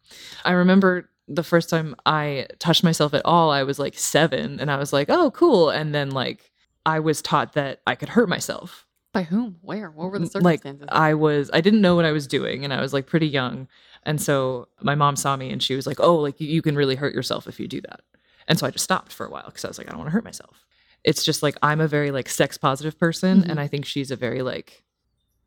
I 0.45 0.53
remember 0.53 1.11
the 1.27 1.43
first 1.43 1.71
time 1.71 1.97
I 2.07 2.47
touched 2.61 2.85
myself 2.85 3.13
at 3.15 3.25
all, 3.25 3.51
I 3.51 3.65
was 3.65 3.79
like 3.81 3.99
seven 3.99 4.61
and 4.61 4.71
I 4.71 4.77
was 4.77 4.93
like, 4.93 5.09
oh, 5.11 5.31
cool. 5.33 5.71
And 5.71 5.95
then 5.95 6.11
like 6.11 6.53
I 6.87 7.01
was 7.01 7.21
taught 7.23 7.55
that 7.55 7.81
I 7.87 7.95
could 7.97 8.11
hurt 8.11 8.29
myself 8.29 8.84
By 9.15 9.23
whom? 9.23 9.57
Where? 9.63 9.91
What 9.91 10.11
were 10.11 10.19
the 10.19 10.27
circumstances? 10.27 10.83
like? 10.83 10.93
I 10.93 11.15
was 11.15 11.49
I 11.55 11.61
didn't 11.63 11.81
know 11.81 11.95
what 11.97 12.05
I 12.05 12.13
was 12.13 12.27
doing 12.27 12.65
and 12.65 12.73
I 12.75 12.81
was 12.83 12.93
like 12.93 13.07
pretty 13.07 13.29
young. 13.29 13.69
And 14.03 14.21
so 14.21 14.69
my 14.83 14.95
mom 14.95 15.17
saw 15.17 15.37
me 15.37 15.51
and 15.51 15.63
she 15.63 15.75
was 15.75 15.87
like, 15.87 15.99
"Oh, 16.01 16.17
like 16.17 16.39
you, 16.41 16.49
you 16.49 16.61
can 16.61 16.77
really 16.77 16.97
hurt 16.97 17.15
yourself 17.15 17.47
if 17.49 17.59
you 17.59 17.67
do 17.67 17.81
that." 17.83 18.01
And 18.49 18.59
so 18.59 18.67
I 18.67 18.71
just 18.71 18.85
stopped 18.85 19.13
for 19.13 19.25
a 19.25 19.31
while 19.31 19.51
cuz 19.51 19.65
I 19.65 19.69
was 19.69 19.79
like, 19.79 19.87
I 19.89 19.91
don't 19.93 20.01
want 20.01 20.09
to 20.09 20.13
hurt 20.13 20.25
myself. 20.25 20.67
It's 21.05 21.25
just 21.25 21.43
like 21.43 21.57
I'm 21.63 21.81
a 21.81 21.89
very 21.89 22.11
like 22.11 22.29
sex 22.29 22.59
positive 22.59 22.99
person 22.99 23.43
Mhm. 23.43 23.49
and 23.51 23.61
I 23.61 23.69
think 23.69 23.87
she's 23.87 24.11
a 24.11 24.17
very 24.17 24.43
like 24.43 24.83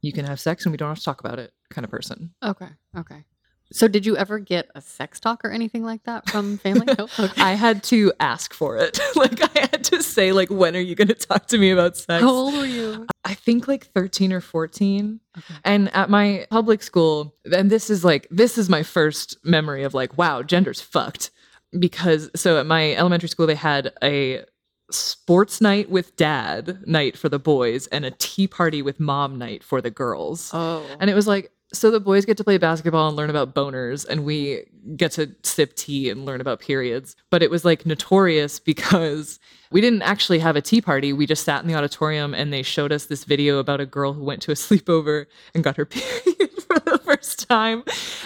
you 0.02 0.14
can 0.14 0.26
have 0.26 0.40
sex 0.40 0.66
and 0.66 0.72
we 0.72 0.78
don't 0.78 0.90
have 0.90 1.00
to 1.00 1.04
talk 1.04 1.20
about 1.20 1.38
it 1.38 1.54
kind 1.70 1.84
of 1.86 1.92
person. 1.92 2.34
okay, 2.42 2.70
okay. 2.98 3.26
So, 3.72 3.88
did 3.88 4.06
you 4.06 4.16
ever 4.18 4.40
get 4.40 4.70
a 4.76 4.82
sex 4.82 5.20
talk 5.20 5.44
or 5.44 5.52
anything 5.52 5.84
like 5.84 6.04
that 6.04 6.30
from 6.30 6.58
family? 6.58 6.86
no? 6.98 7.08
Okay. 7.20 7.42
I 7.42 7.54
had 7.54 7.84
to 7.86 8.14
ask 8.20 8.54
for 8.54 8.78
it. 8.78 9.00
like 9.16 9.42
I 9.56 9.68
had 9.72 9.84
to 9.86 10.02
say 10.02 10.32
like 10.32 10.50
when 10.50 10.76
are 10.76 10.82
you 10.82 10.96
going 10.96 11.10
to 11.10 11.14
talk 11.14 11.48
to 11.48 11.58
me 11.58 11.72
about 11.72 11.98
sex? 11.98 12.22
How 12.22 12.30
old 12.30 12.54
were 12.54 12.66
you? 12.66 13.06
I 13.26 13.34
think 13.34 13.68
like 13.68 13.88
13 13.88 14.32
or 14.32 14.42
14. 14.42 15.20
Okay. 15.38 15.54
And 15.66 15.94
at 15.94 16.10
my 16.10 16.48
public 16.50 16.82
school, 16.82 17.36
and 17.52 17.70
this 17.70 17.90
is 17.90 18.06
like, 18.06 18.28
this 18.32 18.58
is 18.58 18.70
my 18.70 18.84
first 18.84 19.38
memory 19.44 19.84
of 19.84 19.94
like, 19.94 20.18
wow, 20.18 20.42
gender's 20.42 20.82
fucked. 20.82 21.32
Because 21.78 22.30
so 22.36 22.60
at 22.60 22.66
my 22.66 22.94
elementary 22.96 23.28
school, 23.28 23.46
they 23.46 23.56
had 23.56 23.92
a 24.02 24.46
sports 24.90 25.60
night 25.60 25.90
with 25.90 26.16
dad 26.16 26.80
night 26.88 27.18
for 27.18 27.28
the 27.28 27.40
boys 27.40 27.88
and 27.88 28.06
a 28.06 28.12
tea 28.12 28.48
party 28.48 28.82
with 28.82 29.00
mom 29.00 29.38
night 29.38 29.64
for 29.64 29.82
the 29.82 29.92
girls. 29.92 30.50
Oh, 30.54 30.86
And 31.02 31.10
it 31.10 31.14
was 31.14 31.28
like, 31.28 31.52
so 31.74 31.92
the 31.92 32.00
boys 32.00 32.26
get 32.26 32.38
to 32.38 32.44
play 32.44 32.58
basketball 32.58 33.10
and 33.10 33.18
learn 33.18 33.30
about 33.30 33.54
boners, 33.54 34.06
and 34.08 34.24
we 34.24 34.64
get 34.96 35.12
to 35.14 35.36
sip 35.44 35.76
tea 35.76 36.10
and 36.10 36.26
learn 36.26 36.40
about 36.40 36.60
periods. 36.60 37.16
But 37.30 37.44
it 37.44 37.52
was 37.52 37.66
like 37.66 37.86
notorious 37.86 38.60
because 38.68 39.40
we 39.72 39.82
didn't 39.82 40.02
actually 40.04 40.40
have 40.40 40.56
a 40.56 40.62
tea 40.62 40.82
party. 40.82 41.12
We 41.12 41.26
just 41.26 41.44
sat 41.44 41.62
in 41.62 41.68
the 41.68 41.76
auditorium 41.76 42.34
and 42.34 42.54
they 42.54 42.64
showed 42.64 42.92
us 42.92 43.06
this 43.06 43.26
video 43.26 43.60
about 43.60 43.82
a 43.82 43.86
girl 43.86 44.14
who 44.14 44.24
went 44.24 44.42
to 44.44 44.52
a 44.52 44.56
sleepover 44.56 45.26
and 45.54 45.64
got 45.64 45.76
her 45.76 45.86
period 45.86 46.52
for 46.62 46.80
the 46.80 47.00
first 47.04 47.48
time. 47.50 47.84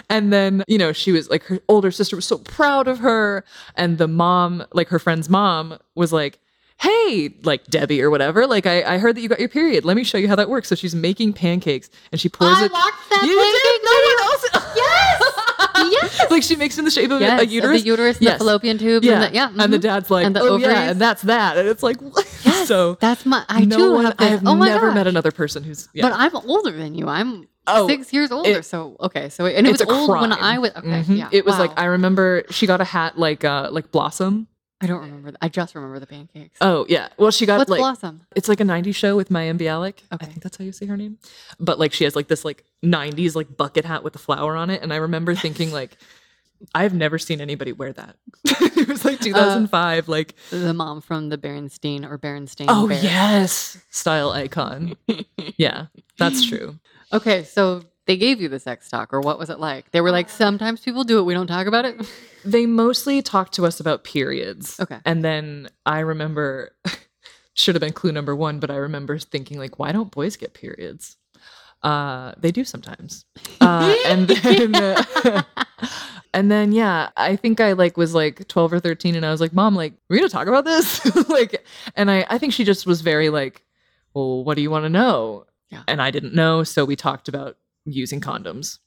And 0.09 0.31
then, 0.31 0.63
you 0.67 0.77
know, 0.77 0.93
she 0.93 1.11
was 1.11 1.29
like, 1.29 1.43
her 1.43 1.59
older 1.67 1.89
sister 1.89 2.15
was 2.15 2.25
so 2.25 2.37
proud 2.37 2.87
of 2.87 2.99
her. 2.99 3.43
And 3.75 3.97
the 3.97 4.07
mom, 4.07 4.65
like 4.73 4.89
her 4.89 4.99
friend's 4.99 5.29
mom, 5.29 5.79
was 5.95 6.13
like, 6.13 6.39
hey, 6.81 7.33
like 7.43 7.65
Debbie 7.67 8.01
or 8.01 8.09
whatever, 8.09 8.47
like 8.47 8.65
I, 8.65 8.95
I 8.95 8.97
heard 8.97 9.15
that 9.15 9.21
you 9.21 9.29
got 9.29 9.39
your 9.39 9.49
period. 9.49 9.85
Let 9.85 9.95
me 9.95 10.03
show 10.03 10.17
you 10.17 10.27
how 10.27 10.35
that 10.35 10.49
works. 10.49 10.67
So 10.67 10.75
she's 10.75 10.95
making 10.95 11.33
pancakes 11.33 11.89
and 12.11 12.19
she 12.19 12.27
pours 12.29 12.57
it. 12.57 12.61
I 12.61 12.65
it. 12.65 12.71
watched 12.71 13.09
that 13.11 13.23
You 13.25 13.35
did? 13.39 13.53
pancake 13.53 13.83
No 13.85 13.93
one 14.09 14.19
else. 14.25 14.75
Yes. 14.75 15.91
yes. 16.21 16.31
like 16.31 16.43
she 16.43 16.55
makes 16.55 16.75
it 16.77 16.79
in 16.81 16.85
the 16.85 16.91
shape 16.91 17.11
of 17.11 17.21
yes, 17.21 17.39
a 17.41 17.45
uterus. 17.45 17.81
the 17.81 17.87
uterus, 17.87 18.17
and 18.17 18.25
Yes. 18.25 18.39
the 18.39 18.45
fallopian 18.45 18.77
tube. 18.77 19.03
yeah. 19.03 19.13
and 19.13 19.23
the, 19.23 19.35
yeah, 19.35 19.63
And 19.63 19.73
the 19.73 19.79
dad's 19.79 20.09
like, 20.09 20.25
And 20.25 20.35
the 20.35 20.41
oh 20.41 20.57
yeah, 20.57 20.89
and 20.91 20.99
that's 20.99 21.21
that. 21.23 21.57
And 21.57 21.67
it's 21.67 21.83
like? 21.83 21.97
Yes, 22.43 22.67
so 22.67 22.95
that's 22.95 23.23
my. 23.25 23.45
I 23.49 23.65
no 23.65 23.77
too 23.77 23.93
one, 23.93 24.05
have 24.05 24.15
I 24.17 24.25
have 24.25 24.47
oh 24.47 24.55
never 24.55 24.91
met 24.91 25.05
another 25.05 25.31
person 25.31 25.63
who's 25.63 25.87
yeah. 25.93 26.09
But 26.09 26.13
I'm 26.17 26.35
older 26.35 26.71
than 26.71 26.95
you. 26.95 27.07
I'm 27.07 27.47
Oh, 27.67 27.87
six 27.87 28.11
years 28.11 28.31
older. 28.31 28.49
it- 28.49 28.65
so 28.65 28.97
okay, 28.99 29.29
so 29.29 29.45
and 29.45 29.67
it 29.67 29.71
was 29.71 29.81
old 29.83 30.09
when. 30.09 30.31
I 30.31 30.57
was 30.57 30.71
okay. 30.75 31.03
Mhm. 31.03 31.17
Yeah, 31.17 31.29
It 31.31 31.45
was 31.45 31.59
like. 31.59 31.71
I 31.79 31.85
remember 31.85 32.41
she 32.49 32.65
got 32.65 32.81
a 32.81 32.83
hat 32.83 33.19
like 33.19 33.43
uh 33.45 33.69
like 33.71 33.91
Blossom. 33.91 34.47
I 34.81 34.87
don't 34.87 35.01
remember. 35.01 35.29
th- 35.29 35.37
I 35.41 35.49
just 35.49 35.75
remember 35.75 35.99
the 35.99 36.07
pancakes. 36.07 36.57
Oh 36.61 36.85
yeah. 36.89 37.09
Well 37.17 37.31
she 37.31 37.45
got 37.45 37.59
What's 37.59 37.69
like 37.69 37.79
Blossom? 37.79 38.21
it's 38.35 38.49
like 38.49 38.59
a 38.59 38.63
90s 38.63 38.95
show 38.95 39.15
with 39.15 39.29
Maya 39.29 39.53
Bialik. 39.53 39.99
Okay. 40.11 40.17
I 40.21 40.25
think 40.25 40.41
that's 40.41 40.57
how 40.57 40.63
you 40.63 40.71
say 40.71 40.85
her 40.87 40.97
name. 40.97 41.17
But 41.59 41.79
like 41.79 41.93
she 41.93 42.03
has 42.05 42.15
like 42.15 42.27
this 42.27 42.43
like 42.43 42.65
90s 42.83 43.35
like 43.35 43.55
bucket 43.55 43.85
hat 43.85 44.03
with 44.03 44.15
a 44.15 44.19
flower 44.19 44.55
on 44.55 44.69
it. 44.69 44.81
And 44.81 44.91
I 44.91 44.97
remember 44.97 45.35
thinking 45.35 45.71
like 45.71 45.97
I've 46.75 46.93
never 46.93 47.17
seen 47.17 47.41
anybody 47.41 47.73
wear 47.73 47.91
that. 47.93 48.15
it 48.45 48.87
was 48.87 49.03
like 49.03 49.19
uh, 49.21 49.23
2005. 49.23 50.07
like 50.07 50.35
The 50.51 50.73
mom 50.73 51.01
from 51.01 51.29
the 51.29 51.37
Berenstein 51.37 52.07
or 52.09 52.17
Berenstain. 52.19 52.65
oh 52.69 52.87
Bears. 52.87 53.03
yes, 53.03 53.77
style 53.89 54.29
icon. 54.31 54.95
yeah, 55.57 55.87
that's 56.17 56.45
true. 56.45 56.77
Okay, 57.13 57.43
so 57.43 57.83
they 58.11 58.17
gave 58.17 58.41
you 58.41 58.49
the 58.49 58.59
sex 58.59 58.89
talk, 58.89 59.13
or 59.13 59.21
what 59.21 59.39
was 59.39 59.49
it 59.49 59.57
like? 59.57 59.89
They 59.91 60.01
were 60.01 60.11
like, 60.11 60.27
sometimes 60.27 60.81
people 60.81 61.05
do 61.05 61.19
it. 61.19 61.23
We 61.23 61.33
don't 61.33 61.47
talk 61.47 61.67
about 61.67 61.85
it. 61.85 61.95
They 62.43 62.65
mostly 62.65 63.21
talked 63.21 63.53
to 63.53 63.67
us 63.67 63.79
about 63.79 64.03
periods. 64.03 64.79
Okay. 64.79 64.97
And 65.05 65.23
then 65.23 65.69
I 65.85 65.99
remember 65.99 66.71
should 67.53 67.75
have 67.75 67.79
been 67.79 67.93
clue 67.93 68.11
number 68.11 68.35
1, 68.35 68.59
but 68.59 68.71
I 68.71 68.77
remember 68.77 69.19
thinking 69.19 69.59
like 69.59 69.77
why 69.77 69.91
don't 69.91 70.09
boys 70.09 70.37
get 70.37 70.55
periods? 70.55 71.17
Uh 71.83 72.33
they 72.39 72.51
do 72.51 72.63
sometimes. 72.63 73.25
Uh 73.61 73.95
and 74.07 74.27
then 74.43 74.73
uh, 74.73 75.43
and 76.33 76.49
then 76.49 76.71
yeah, 76.71 77.09
I 77.15 77.35
think 77.35 77.61
I 77.61 77.73
like 77.73 77.95
was 77.95 78.15
like 78.15 78.47
12 78.47 78.73
or 78.73 78.79
13 78.79 79.13
and 79.13 79.23
I 79.23 79.29
was 79.29 79.39
like, 79.39 79.53
"Mom, 79.53 79.75
like 79.75 79.93
we're 80.09 80.17
going 80.17 80.27
to 80.27 80.33
talk 80.33 80.47
about 80.47 80.65
this?" 80.65 81.05
like 81.29 81.63
and 81.95 82.09
I 82.09 82.25
I 82.27 82.39
think 82.39 82.53
she 82.53 82.63
just 82.63 82.87
was 82.87 83.01
very 83.01 83.29
like, 83.29 83.63
"Well, 84.15 84.43
what 84.43 84.55
do 84.55 84.63
you 84.63 84.71
want 84.71 84.85
to 84.85 84.89
know?" 84.89 85.45
Yeah. 85.69 85.83
And 85.87 86.01
I 86.01 86.09
didn't 86.09 86.33
know, 86.33 86.63
so 86.63 86.85
we 86.85 86.95
talked 86.95 87.27
about 87.27 87.57
using 87.85 88.21
condoms 88.21 88.79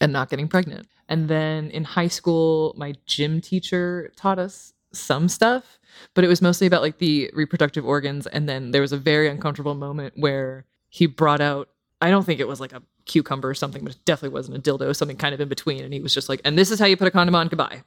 and 0.00 0.12
not 0.12 0.30
getting 0.30 0.48
pregnant. 0.48 0.88
And 1.08 1.28
then 1.28 1.70
in 1.70 1.84
high 1.84 2.08
school, 2.08 2.74
my 2.76 2.94
gym 3.06 3.40
teacher 3.40 4.12
taught 4.16 4.38
us 4.38 4.72
some 4.92 5.28
stuff, 5.28 5.78
but 6.14 6.24
it 6.24 6.28
was 6.28 6.42
mostly 6.42 6.66
about 6.66 6.82
like 6.82 6.98
the 6.98 7.30
reproductive 7.34 7.84
organs. 7.84 8.26
And 8.26 8.48
then 8.48 8.70
there 8.70 8.82
was 8.82 8.92
a 8.92 8.96
very 8.96 9.28
uncomfortable 9.28 9.74
moment 9.74 10.14
where 10.16 10.66
he 10.88 11.06
brought 11.06 11.40
out, 11.40 11.68
I 12.00 12.10
don't 12.10 12.24
think 12.24 12.40
it 12.40 12.48
was 12.48 12.60
like 12.60 12.72
a 12.72 12.82
cucumber 13.04 13.48
or 13.48 13.54
something, 13.54 13.84
but 13.84 13.94
it 13.94 14.04
definitely 14.04 14.34
wasn't 14.34 14.58
a 14.58 14.60
dildo, 14.60 14.94
something 14.94 15.16
kind 15.16 15.34
of 15.34 15.40
in 15.40 15.48
between. 15.48 15.84
And 15.84 15.94
he 15.94 16.00
was 16.00 16.14
just 16.14 16.28
like, 16.28 16.40
and 16.44 16.58
this 16.58 16.70
is 16.70 16.78
how 16.78 16.86
you 16.86 16.96
put 16.96 17.08
a 17.08 17.10
condom 17.10 17.34
on, 17.34 17.48
goodbye. 17.48 17.82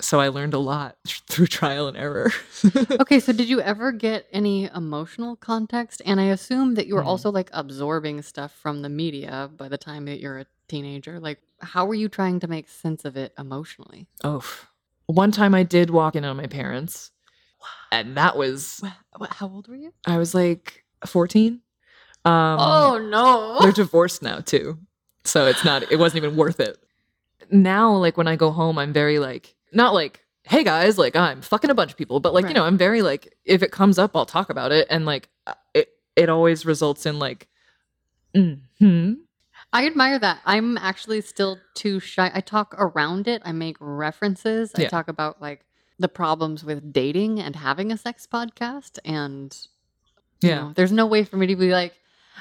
So 0.00 0.20
I 0.20 0.28
learned 0.28 0.54
a 0.54 0.58
lot 0.58 0.96
through 1.06 1.46
trial 1.46 1.88
and 1.88 1.96
error. 1.96 2.32
okay, 3.00 3.18
so 3.20 3.32
did 3.32 3.48
you 3.48 3.60
ever 3.60 3.92
get 3.92 4.26
any 4.32 4.64
emotional 4.74 5.36
context? 5.36 6.02
And 6.04 6.20
I 6.20 6.24
assume 6.26 6.74
that 6.74 6.86
you 6.86 6.94
were 6.94 7.02
Mhm. 7.02 7.06
also 7.06 7.30
like 7.30 7.50
absorbing 7.52 8.22
stuff 8.22 8.52
from 8.52 8.82
the 8.82 8.88
media 8.88 9.50
by 9.56 9.68
the 9.68 9.78
time 9.78 10.04
that 10.06 10.20
you're 10.20 10.38
a 10.38 10.46
teenager. 10.68 11.18
Like, 11.20 11.40
how 11.60 11.86
were 11.86 11.94
you 11.94 12.08
trying 12.08 12.40
to 12.40 12.48
make 12.48 12.68
sense 12.68 13.04
of 13.04 13.16
it 13.16 13.32
emotionally? 13.38 14.08
oh, 14.24 14.44
one 15.06 15.30
time 15.32 15.54
I 15.54 15.62
did 15.62 15.90
walk 15.90 16.16
in 16.16 16.24
on 16.24 16.36
my 16.36 16.46
parents, 16.46 17.10
and 17.92 18.16
that 18.16 18.36
was 18.36 18.82
how 19.30 19.48
old 19.48 19.68
were 19.68 19.76
you? 19.76 19.92
I 20.06 20.18
was 20.18 20.34
like 20.34 20.84
14. 21.06 21.60
Um, 22.24 22.58
oh 22.60 22.98
no! 22.98 23.60
they're 23.60 23.72
divorced 23.72 24.20
now 24.22 24.40
too, 24.40 24.78
so 25.24 25.46
it's 25.46 25.64
not. 25.64 25.90
It 25.90 25.96
wasn't 25.98 26.24
even 26.24 26.36
worth 26.36 26.58
it. 26.60 26.76
Now, 27.50 27.94
like 27.94 28.16
when 28.16 28.26
I 28.28 28.34
go 28.36 28.50
home, 28.50 28.78
I'm 28.78 28.92
very 28.92 29.18
like 29.18 29.54
not 29.76 29.94
like. 29.94 30.22
Hey 30.48 30.62
guys, 30.62 30.96
like 30.96 31.16
I'm 31.16 31.42
fucking 31.42 31.70
a 31.70 31.74
bunch 31.74 31.90
of 31.90 31.96
people, 31.96 32.20
but 32.20 32.32
like 32.32 32.46
you 32.46 32.54
know, 32.54 32.62
I'm 32.64 32.78
very 32.78 33.02
like 33.02 33.34
if 33.44 33.64
it 33.64 33.72
comes 33.72 33.98
up, 33.98 34.12
I'll 34.16 34.24
talk 34.26 34.48
about 34.48 34.70
it, 34.70 34.86
and 34.90 35.04
like 35.04 35.28
uh, 35.44 35.54
it 35.74 35.88
it 36.14 36.28
always 36.28 36.64
results 36.64 37.04
in 37.04 37.18
like, 37.18 37.48
hmm, 38.32 39.14
I 39.72 39.86
admire 39.86 40.18
that. 40.20 40.40
I'm 40.44 40.78
actually 40.78 41.20
still 41.20 41.58
too 41.74 41.98
shy. 41.98 42.30
I 42.32 42.40
talk 42.40 42.74
around 42.78 43.26
it. 43.26 43.42
I 43.44 43.50
make 43.52 43.76
references. 43.80 44.72
I 44.76 44.82
Yeah. 44.82 44.88
talk 44.88 45.08
about 45.08 45.42
like 45.42 45.64
the 45.98 46.08
problems 46.08 46.62
with 46.62 46.92
dating 46.92 47.40
and 47.40 47.56
having 47.56 47.90
a 47.90 47.96
sex 47.98 48.26
podcast. 48.32 48.98
And 49.04 49.56
you 50.40 50.50
yeah, 50.50 50.54
know, 50.60 50.72
there's 50.76 50.92
no 50.92 51.06
way 51.06 51.24
for 51.24 51.36
me 51.36 51.46
to 51.48 51.56
be 51.56 51.70
like, 51.72 51.94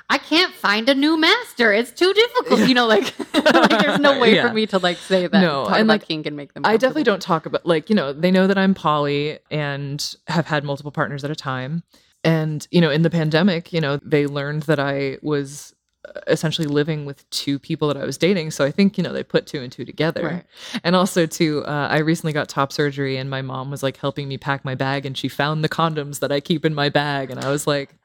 I 0.09 0.17
can't 0.17 0.53
find 0.53 0.87
a 0.89 0.95
new 0.95 1.17
master. 1.19 1.73
It's 1.73 1.91
too 1.91 2.13
difficult. 2.13 2.61
You 2.67 2.73
know, 2.75 2.85
like, 2.87 3.13
like, 3.33 3.69
there's 3.81 3.99
no 3.99 4.19
way 4.19 4.35
Yeah. 4.35 4.47
for 4.47 4.53
me 4.53 4.65
to 4.67 4.77
like 4.79 4.97
say 4.97 5.27
that. 5.27 5.41
No, 5.41 5.65
and, 5.65 5.87
like, 5.87 6.05
kink 6.07 6.25
and 6.25 6.35
make 6.37 6.53
them. 6.53 6.63
I 6.65 6.77
definitely 6.77 7.03
don't 7.03 7.21
talk 7.21 7.45
about 7.45 7.65
like 7.65 7.89
you 7.89 7.95
know 7.95 8.13
they 8.13 8.31
know 8.31 8.47
that 8.47 8.57
I'm 8.57 8.73
poly 8.73 9.39
and 9.51 10.15
have 10.27 10.45
had 10.47 10.63
multiple 10.63 10.91
partners 10.91 11.23
at 11.23 11.31
a 11.31 11.35
time, 11.35 11.83
and 12.23 12.67
you 12.71 12.81
know 12.81 12.91
in 12.91 13.01
the 13.01 13.09
pandemic, 13.09 13.73
you 13.73 13.81
know 13.81 13.97
they 14.03 14.27
learned 14.27 14.63
that 14.63 14.79
I 14.79 15.17
was 15.21 15.73
uh, 16.07 16.19
essentially 16.27 16.67
living 16.67 17.05
with 17.05 17.27
two 17.31 17.57
people 17.57 17.87
that 17.87 17.97
I 17.97 18.05
was 18.05 18.17
dating. 18.17 18.51
So 18.51 18.63
I 18.63 18.71
think 18.71 18.97
you 18.97 19.03
know 19.03 19.11
they 19.13 19.23
put 19.23 19.47
two 19.47 19.61
and 19.61 19.71
two 19.71 19.85
together. 19.85 20.23
Right. 20.23 20.45
And 20.83 20.95
also 20.95 21.25
too, 21.25 21.63
uh, 21.65 21.87
I 21.89 21.97
recently 21.99 22.33
got 22.33 22.47
top 22.47 22.71
surgery, 22.71 23.17
and 23.17 23.29
my 23.29 23.41
mom 23.41 23.71
was 23.71 23.81
like 23.81 23.97
helping 23.97 24.27
me 24.27 24.37
pack 24.37 24.63
my 24.63 24.75
bag, 24.75 25.05
and 25.05 25.17
she 25.17 25.27
found 25.29 25.63
the 25.63 25.69
condoms 25.69 26.19
that 26.19 26.31
I 26.31 26.39
keep 26.41 26.63
in 26.65 26.73
my 26.75 26.89
bag, 26.89 27.31
and 27.31 27.39
I 27.43 27.49
was 27.49 27.65
like, 27.65 27.95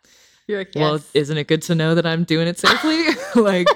You're 0.51 0.59
like, 0.61 0.73
well, 0.75 1.01
isn't 1.15 1.37
it 1.39 1.47
good 1.47 1.63
to 1.63 1.75
know 1.75 1.95
that 1.95 2.05
I'm 2.07 2.25
doing 2.25 2.49
it 2.49 2.59
safely? 2.59 3.05
like 3.41 3.67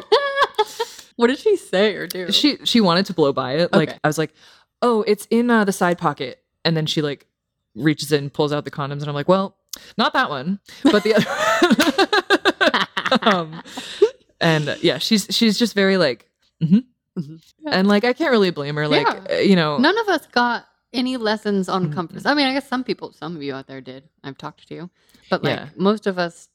what 1.16 1.28
did 1.28 1.38
she 1.38 1.56
say 1.56 1.94
or 1.94 2.06
do? 2.06 2.30
she 2.32 2.58
she 2.64 2.80
wanted 2.80 3.06
to 3.06 3.14
blow 3.14 3.32
by 3.32 3.54
it. 3.56 3.72
Like 3.72 3.96
I 4.02 4.08
was 4.08 4.18
like, 4.18 4.32
oh, 4.82 5.02
it's 5.06 5.26
in 5.30 5.50
uh, 5.50 5.64
the 5.64 5.72
side 5.72 5.98
pocket, 5.98 6.42
and 6.64 6.76
then 6.76 6.86
she 6.86 7.02
like 7.02 7.26
reaches 7.74 8.12
in, 8.12 8.30
pulls 8.30 8.52
out 8.52 8.64
the 8.64 8.70
condoms, 8.70 9.00
and 9.00 9.08
I'm 9.08 9.14
like, 9.14 9.28
well, 9.28 9.56
not 9.96 10.12
that 10.14 10.28
one, 10.30 10.58
but 10.84 11.02
the 11.04 11.14
other. 11.14 11.26
um, 13.22 13.62
and 14.40 14.68
uh, 14.68 14.76
yeah, 14.82 14.98
she's 14.98 15.26
she's 15.30 15.58
just 15.58 15.74
very 15.74 15.96
like, 15.96 16.28
mhm. 16.62 16.84
Mhm. 17.18 17.40
and 17.66 17.86
like 17.88 18.04
I 18.04 18.12
can't 18.12 18.30
really 18.32 18.50
blame 18.50 18.74
her. 18.76 18.88
Like 18.88 19.06
Yeah. 19.06 19.36
uh, 19.36 19.40
you 19.40 19.56
know, 19.56 19.78
None 19.78 19.96
of 19.98 20.08
us 20.08 20.26
got 20.26 20.66
any 20.92 21.16
lessons 21.16 21.68
on 21.68 21.88
Mm-mm. 21.90 21.94
comfort. 21.94 22.26
I 22.26 22.34
mean, 22.34 22.46
I 22.46 22.52
guess 22.52 22.68
some 22.68 22.84
people, 22.84 23.12
some 23.12 23.36
of 23.36 23.42
you 23.42 23.54
out 23.54 23.66
there 23.66 23.80
did. 23.80 24.04
I've 24.22 24.38
talked 24.38 24.66
to 24.68 24.74
you, 24.74 24.90
but 25.30 25.42
like 25.44 25.56
Yeah. 25.58 25.68
most 25.76 26.06
of 26.06 26.18
us 26.18 26.48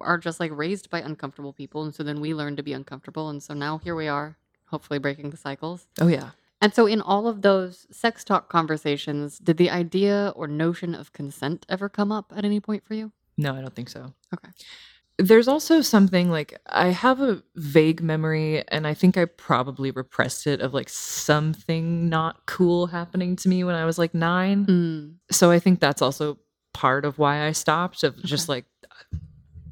are 0.00 0.18
just 0.18 0.40
like 0.40 0.50
raised 0.54 0.90
by 0.90 1.00
uncomfortable 1.00 1.52
people, 1.52 1.82
and 1.84 1.94
so 1.94 2.02
then 2.02 2.20
we 2.20 2.34
learn 2.34 2.56
to 2.56 2.62
be 2.62 2.72
uncomfortable, 2.72 3.28
and 3.28 3.42
so 3.42 3.54
now 3.54 3.78
here 3.78 3.94
we 3.94 4.08
are, 4.08 4.36
hopefully 4.66 4.98
breaking 4.98 5.30
the 5.30 5.36
cycles. 5.36 5.86
oh 6.00 6.08
yeah, 6.08 6.30
And 6.60 6.72
so, 6.74 6.86
in 6.86 7.00
all 7.00 7.26
of 7.26 7.42
those 7.42 7.86
sex 7.90 8.24
talk 8.24 8.48
conversations, 8.48 9.38
did 9.38 9.56
the 9.56 9.70
idea 9.70 10.32
or 10.36 10.46
notion 10.46 10.94
of 10.94 11.12
consent 11.12 11.66
ever 11.68 11.88
come 11.88 12.10
up 12.12 12.32
at 12.36 12.44
any 12.44 12.60
point 12.60 12.84
for 12.86 12.94
you? 12.94 13.12
no, 13.36 13.54
I 13.54 13.60
don't 13.60 13.74
think 13.74 13.88
so. 13.88 14.12
Okay. 14.32 14.48
There's 15.16 15.46
also 15.46 15.80
something 15.80 16.28
like 16.28 16.58
I 16.66 16.88
have 16.88 17.20
a 17.20 17.40
vague 17.54 18.02
memory, 18.02 18.66
and 18.68 18.84
I 18.84 18.94
think 18.94 19.16
I 19.16 19.26
probably 19.26 19.92
repressed 19.92 20.46
it 20.48 20.60
of 20.60 20.74
like 20.74 20.88
something 20.88 22.08
not 22.08 22.46
cool 22.46 22.86
happening 22.88 23.36
to 23.36 23.48
me 23.48 23.62
when 23.62 23.76
I 23.76 23.84
was 23.84 23.96
like 23.98 24.12
nine. 24.12 24.66
Mm. 24.66 25.14
so 25.30 25.50
I 25.52 25.60
think 25.60 25.78
that's 25.78 26.02
also 26.02 26.38
part 26.72 27.04
of 27.04 27.18
why 27.18 27.46
I 27.46 27.52
stopped 27.52 28.02
of 28.02 28.20
just 28.24 28.48
like 28.48 28.64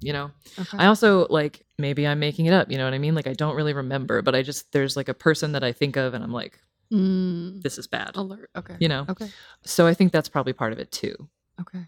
you 0.03 0.13
know 0.13 0.31
Okay. 0.59 0.77
I 0.79 0.87
also 0.87 1.27
like 1.29 1.65
maybe 1.79 2.07
I'm 2.07 2.19
making 2.19 2.47
it 2.47 2.53
up 2.53 2.71
you 2.71 2.77
know 2.79 2.85
what 2.85 2.95
I 2.95 2.99
mean 2.99 3.15
like 3.15 3.27
I 3.27 3.33
don't 3.33 3.55
really 3.57 3.73
remember 3.73 4.21
but 4.23 4.35
I 4.35 4.43
just 4.43 4.71
there's 4.73 4.97
like 4.97 5.09
a 5.09 5.15
person 5.15 5.53
that 5.53 5.65
I 5.65 5.73
think 5.73 5.97
of 5.97 6.15
and 6.15 6.23
I'm 6.25 6.33
like 6.33 6.59
Mm. 6.93 7.63
this 7.63 7.79
is 7.79 7.87
bad 7.87 8.17
Alert. 8.17 8.51
Okay. 8.55 8.77
you 8.79 8.87
know 8.89 9.07
Okay. 9.09 9.29
so 9.65 9.87
I 9.87 9.95
think 9.95 10.13
that's 10.13 10.29
probably 10.29 10.53
part 10.53 10.73
of 10.75 10.79
it 10.79 10.93
too 10.93 11.15
Okay. 11.61 11.87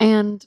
And 0.00 0.46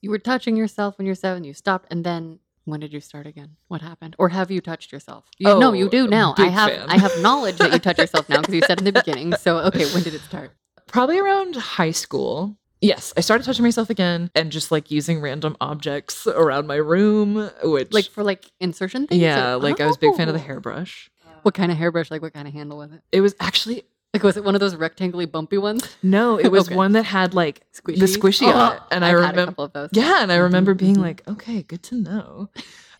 you 0.00 0.08
were 0.10 0.18
touching 0.18 0.56
yourself 0.56 0.96
when 0.96 1.06
you're 1.06 1.14
seven, 1.14 1.44
you 1.44 1.52
stopped, 1.52 1.86
and 1.90 2.04
then 2.04 2.38
when 2.64 2.80
did 2.80 2.92
you 2.92 3.00
start 3.00 3.26
again? 3.26 3.56
What 3.68 3.82
happened? 3.82 4.14
Or 4.18 4.28
have 4.28 4.50
you 4.50 4.60
touched 4.60 4.92
yourself? 4.92 5.24
You, 5.38 5.58
no, 5.58 5.72
you 5.72 5.86
Oh, 5.86 5.88
do 5.88 6.06
now. 6.06 6.34
I 6.38 6.48
have 6.48 6.70
fan. 6.70 6.86
I 6.88 6.98
have 6.98 7.16
knowledge 7.16 7.56
that 7.58 7.72
you 7.72 7.78
touch 7.80 7.98
yourself 7.98 8.28
now 8.28 8.40
because 8.40 8.54
you 8.54 8.62
said 8.62 8.78
in 8.78 8.84
the 8.84 8.92
beginning. 8.92 9.34
So 9.34 9.58
okay, 9.58 9.84
when 9.86 10.02
did 10.02 10.14
it 10.14 10.22
start? 10.24 10.52
probably 10.86 11.18
around 11.18 11.56
high 11.56 11.90
school 11.90 12.56
yes 12.80 13.12
I 13.16 13.20
started 13.20 13.44
touching 13.44 13.62
myself 13.64 13.90
again 13.90 14.30
and 14.34 14.50
just 14.50 14.70
like 14.70 14.90
using 14.90 15.20
random 15.20 15.56
objects 15.60 16.26
around 16.26 16.66
my 16.66 16.76
room 16.76 17.50
which 17.62 17.92
Like 17.92 18.06
for 18.06 18.22
like 18.24 18.50
insertion 18.60 19.06
things? 19.06 19.20
yeah 19.20 19.54
or- 19.54 19.58
like 19.58 19.80
I 19.80 19.86
was 19.86 19.96
a 19.96 20.00
big 20.00 20.14
fan 20.16 20.28
of 20.28 20.34
the 20.34 20.40
Oh. 20.40 20.44
hairbrush 20.44 21.10
What 21.42 21.54
kind 21.54 21.70
of 21.72 21.78
hairbrush? 21.78 22.10
Like 22.10 22.22
what 22.22 22.32
kind 22.34 22.46
of 22.48 22.54
handle 22.54 22.78
was 22.78 22.92
it? 22.92 23.00
it 23.12 23.20
was 23.20 23.34
actually 23.40 23.84
Like 24.14 24.22
was 24.22 24.36
it 24.36 24.44
one 24.44 24.54
of 24.54 24.60
those 24.60 24.74
rectangly 24.74 25.30
bumpy 25.30 25.58
ones? 25.58 25.82
no 26.02 26.38
it 26.38 26.48
was 26.48 26.66
Okay. 26.68 26.74
one 26.76 26.92
that 26.92 27.04
had 27.04 27.34
like 27.34 27.62
Squishy. 27.72 27.98
the 28.00 28.06
squishy 28.06 28.52
on 28.54 28.76
it 28.76 28.82
and 28.90 29.04
I 29.04 29.08
I've 29.10 29.14
had 29.20 29.24
a 29.24 29.30
remember 29.30 29.46
couple 29.52 29.64
of 29.64 29.72
those. 29.72 29.90
Yeah, 29.92 30.22
and 30.22 30.32
I 30.32 30.36
remember 30.36 30.74
being 30.74 30.96
mhm. 30.96 31.02
like, 31.02 31.22
okay, 31.28 31.62
good 31.62 31.82
to 31.84 31.94
know. 31.96 32.48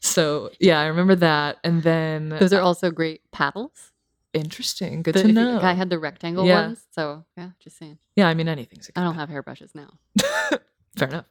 So 0.01 0.51
yeah, 0.61 0.81
I 0.81 0.87
remember 0.87 1.15
that, 1.17 1.59
and 1.63 1.83
then 1.83 2.31
Those 2.31 2.53
are 2.55 2.61
also 2.63 2.91
great 2.91 3.21
paddles. 3.33 3.93
Interesting. 4.33 5.03
Good 5.03 5.15
The- 5.15 5.23
to 5.23 5.33
know. 5.33 5.61
I 5.61 5.73
had 5.75 5.91
the 5.91 5.99
rectangle 5.99 6.47
Yeah. 6.47 6.67
ones. 6.67 6.85
So 6.93 7.25
yeah, 7.37 7.51
just 7.61 7.79
saying. 7.79 7.99
yeah, 8.17 8.29
I 8.29 8.35
mean 8.35 8.49
anything's. 8.49 8.91
I 8.97 9.03
don't 9.03 9.15
have 9.17 9.29
hairbrushes 9.29 9.75
now. 9.75 9.91
Fair 10.97 11.09
enough. 11.09 11.27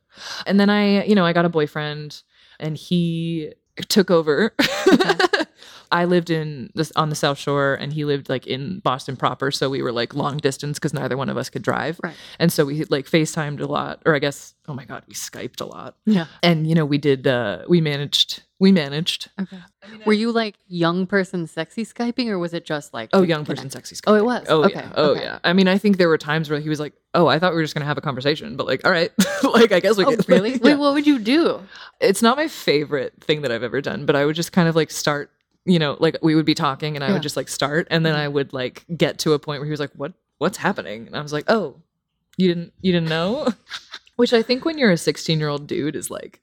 And 0.46 0.60
then 0.60 0.70
I, 0.70 1.04
you 1.06 1.16
know, 1.16 1.26
I 1.26 1.34
got 1.34 1.46
a 1.46 1.50
boyfriend, 1.50 2.22
and 2.60 2.78
he 2.78 3.54
took 3.90 4.10
over. 4.10 4.54
I 5.92 6.06
lived 6.06 6.30
in 6.30 6.70
this 6.76 6.92
on 6.96 7.10
the 7.10 7.16
South 7.16 7.38
Shore, 7.40 7.74
and 7.74 7.92
he 7.92 8.06
lived 8.06 8.30
like 8.30 8.46
in 8.46 8.80
Boston 8.80 9.16
proper. 9.18 9.50
So 9.52 9.70
we 9.70 9.82
were 9.82 9.92
like 9.92 10.14
long 10.14 10.38
distance 10.38 10.78
because 10.78 10.94
neither 10.94 11.18
one 11.18 11.30
of 11.30 11.38
us 11.38 11.50
could 11.50 11.64
drive, 11.64 12.00
Right. 12.04 12.16
and 12.38 12.54
so 12.54 12.64
we 12.66 12.84
like 12.86 13.06
Facetimed 13.08 13.60
a 13.60 13.66
lot, 13.66 14.02
or 14.06 14.16
I 14.16 14.20
guess, 14.20 14.54
oh 14.68 14.74
my 14.74 14.86
god, 14.86 15.04
we 15.08 15.14
Skyped 15.16 15.62
a 15.62 15.66
lot, 15.66 15.96
Yeah. 16.06 16.28
and 16.44 16.68
you 16.68 16.76
know, 16.76 16.86
we 16.86 17.00
did, 17.00 17.26
uh 17.28 17.64
we 17.68 17.82
managed, 17.82 18.44
we 18.60 18.72
managed. 18.74 19.30
Okay. 19.40 19.58
Were 20.06 20.14
you 20.14 20.32
like 20.32 20.56
young 20.68 21.08
person 21.08 21.48
sexy 21.48 21.86
Skyping 21.86 22.28
or 22.28 22.38
was 22.38 22.54
it 22.54 22.66
just 22.66 22.94
like 22.94 23.10
Oh, 23.14 23.22
young 23.22 23.46
connect? 23.46 23.50
person 23.62 23.70
sexy. 23.70 23.96
Skyping? 23.96 24.04
Oh, 24.08 24.16
it 24.16 24.26
was? 24.26 24.46
Oh 24.50 24.64
Okay, 24.66 24.74
yeah. 24.76 24.92
Oh 24.96 25.12
okay. 25.12 25.22
yeah. 25.24 25.40
I 25.44 25.54
mean, 25.54 25.68
I 25.70 25.78
think 25.78 25.98
there 25.98 26.10
were 26.10 26.18
times 26.18 26.50
where 26.50 26.60
he 26.60 26.68
was 26.70 26.80
like, 26.80 26.94
"Oh, 27.14 27.28
I 27.28 27.40
thought 27.40 27.52
we 27.54 27.56
were 27.58 27.64
just 27.64 27.74
gonna 27.74 27.86
have 27.86 27.98
a 27.98 28.02
conversation," 28.02 28.58
but 28.58 28.68
like, 28.68 28.86
all 28.86 28.92
right, 28.92 29.12
like 29.44 29.72
I 29.72 29.80
guess 29.80 29.96
we 29.98 30.04
Oh, 30.06 30.16
could. 30.16 30.28
really? 30.28 30.52
Yeah. 30.56 30.58
Wait, 30.62 30.76
what 30.76 30.94
would 30.94 31.08
you 31.08 31.20
do? 31.20 31.62
It's 32.02 32.22
not 32.22 32.36
my 32.38 32.48
favorite 32.50 33.14
thing 33.22 33.42
that 33.44 33.52
I've 33.52 33.64
ever 33.64 33.80
done, 33.82 34.06
but 34.06 34.16
I 34.16 34.26
would 34.26 34.36
just 34.36 34.52
kind 34.52 34.68
of 34.68 34.76
like 34.76 34.92
start. 34.92 35.32
You 35.66 35.78
know, 35.80 35.96
like 36.00 36.18
we 36.22 36.36
would 36.36 36.46
be 36.46 36.56
talking, 36.56 36.96
and 36.96 37.04
I 37.04 37.08
Yeah. 37.08 37.10
Mm-hmm. 37.12 37.14
would 37.16 37.24
just 37.24 37.38
like 37.38 37.48
start, 37.48 37.88
and 37.92 38.06
then 38.06 38.16
I 38.16 38.28
would 38.28 38.52
like 38.54 38.86
get 38.98 39.20
to 39.20 39.34
a 39.34 39.40
point 39.40 39.60
where 39.62 39.66
he 39.66 39.72
was 39.72 39.80
like, 39.80 39.92
"What? 39.96 40.14
What's 40.38 40.58
happening?" 40.58 41.08
And 41.08 41.16
I 41.16 41.22
was 41.22 41.32
like, 41.34 41.46
"Oh, 41.48 41.76
you 42.38 42.48
didn't, 42.48 42.74
you 42.82 42.92
didn't 42.92 43.10
know." 43.10 43.48
Which 44.18 44.34
I 44.34 44.42
think 44.42 44.66
when 44.66 44.78
you're 44.78 44.92
a 44.92 44.98
16 44.98 45.40
year 45.40 45.48
old 45.48 45.66
dude 45.68 45.96
is 45.96 46.10
like, 46.12 46.42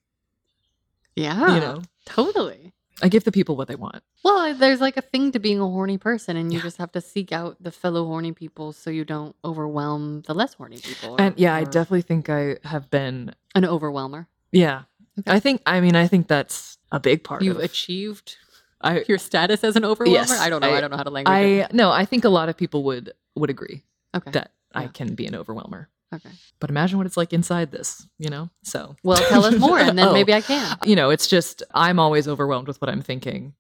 Yeah. 1.15 1.55
you 1.55 1.61
know, 1.61 1.83
Totally. 2.07 2.73
I 3.03 3.09
give 3.11 3.25
the 3.25 3.33
people 3.33 3.57
what 3.57 3.69
they 3.69 3.75
want. 3.75 4.03
Well, 4.25 4.39
uh, 4.39 4.53
there's 4.55 4.81
like 4.81 4.97
a 4.97 5.03
thing 5.03 5.31
to 5.33 5.39
being 5.39 5.61
a 5.61 5.67
horny 5.69 5.99
person, 5.99 6.35
and 6.37 6.51
you 6.51 6.59
Yeah. 6.59 6.63
just 6.63 6.79
have 6.79 6.93
to 6.93 7.01
seek 7.03 7.31
out 7.31 7.63
the 7.63 7.71
fellow 7.71 8.07
horny 8.07 8.33
people 8.33 8.73
so 8.73 8.89
you 8.89 9.05
don't 9.05 9.37
overwhelm 9.45 10.23
the 10.23 10.33
less 10.35 10.55
horny 10.55 10.79
people. 10.79 11.17
And 11.19 11.39
yeah, 11.39 11.55
I 11.55 11.65
definitely 11.65 12.03
think 12.03 12.31
I 12.31 12.57
have 12.65 12.89
been. 12.91 13.35
an 13.55 13.65
overwhelmer. 13.67 14.29
Yeah, 14.53 14.83
Okay. 15.19 15.31
I 15.33 15.41
think. 15.41 15.61
I 15.67 15.81
mean, 15.81 15.95
I 15.97 16.07
think 16.07 16.27
that's 16.29 16.79
a 16.93 17.01
big 17.01 17.23
part. 17.25 17.43
You've 17.43 17.57
of, 17.59 17.65
achieved 17.65 18.37
I 18.81 19.03
your 19.09 19.19
status 19.19 19.63
as 19.65 19.77
an 19.77 19.85
overwhelmer. 19.85 20.19
Yes, 20.19 20.31
I 20.41 20.49
don't 20.51 20.61
know. 20.63 20.69
I, 20.71 20.77
I- 20.79 20.81
don't 20.81 20.91
know 20.91 20.97
how 20.99 21.03
to 21.03 21.11
language 21.11 21.35
it. 21.35 21.65
I 21.73 21.75
no, 21.77 21.91
I 21.91 22.05
think 22.07 22.25
a 22.25 22.29
lot 22.31 22.49
of 22.49 22.57
people 22.57 22.83
would 22.85 23.13
would 23.35 23.51
agree 23.51 23.83
Okay. 24.15 24.31
that 24.33 24.53
I 24.75 24.87
can 24.89 25.15
be 25.15 25.27
an 25.27 25.35
overwhelmer. 25.35 25.89
Okay. 26.17 26.31
But 26.61 26.71
imagine 26.71 26.99
what 26.99 27.07
it's 27.07 27.17
like 27.17 27.33
inside 27.33 27.71
this, 27.71 28.07
you 28.19 28.29
know? 28.31 28.51
So 28.63 28.97
Well, 29.03 29.19
tell 29.29 29.45
us 29.45 29.59
more, 29.59 29.79
and 29.79 29.99
then 29.99 30.09
Oh. 30.11 30.13
maybe 30.13 30.33
I 30.35 30.41
can 30.41 30.77
you 30.85 30.97
know, 30.97 31.11
it's 31.11 31.27
just 31.27 31.63
I'm 31.75 31.99
always 31.99 32.27
overwhelmed 32.29 32.69
with 32.69 32.81
what 32.81 32.89
I'm 32.89 33.03
thinking. 33.03 33.55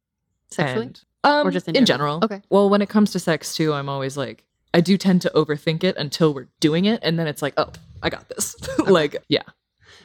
sexually. 0.50 0.86
And, 0.86 1.00
um, 1.25 1.46
Or 1.46 1.50
just 1.50 1.68
in 1.68 1.76
in 1.76 1.84
general? 1.86 2.20
general. 2.20 2.38
Okay. 2.38 2.46
Well, 2.50 2.68
when 2.70 2.82
it 2.82 2.88
comes 2.88 3.12
to 3.12 3.18
sex 3.18 3.54
too, 3.54 3.72
I'm 3.72 3.88
always 3.88 4.16
like 4.16 4.44
I 4.75 4.80
do 4.80 4.96
tend 4.98 5.22
to 5.22 5.30
overthink 5.34 5.84
it 5.84 5.96
until 5.96 6.34
we're 6.34 6.48
doing 6.60 6.84
it 6.84 7.00
and 7.02 7.18
then 7.18 7.26
it's 7.26 7.40
like, 7.42 7.54
"Oh, 7.56 7.70
I 8.02 8.10
got 8.10 8.28
this." 8.28 8.54
like, 8.86 9.16
yeah. 9.28 9.42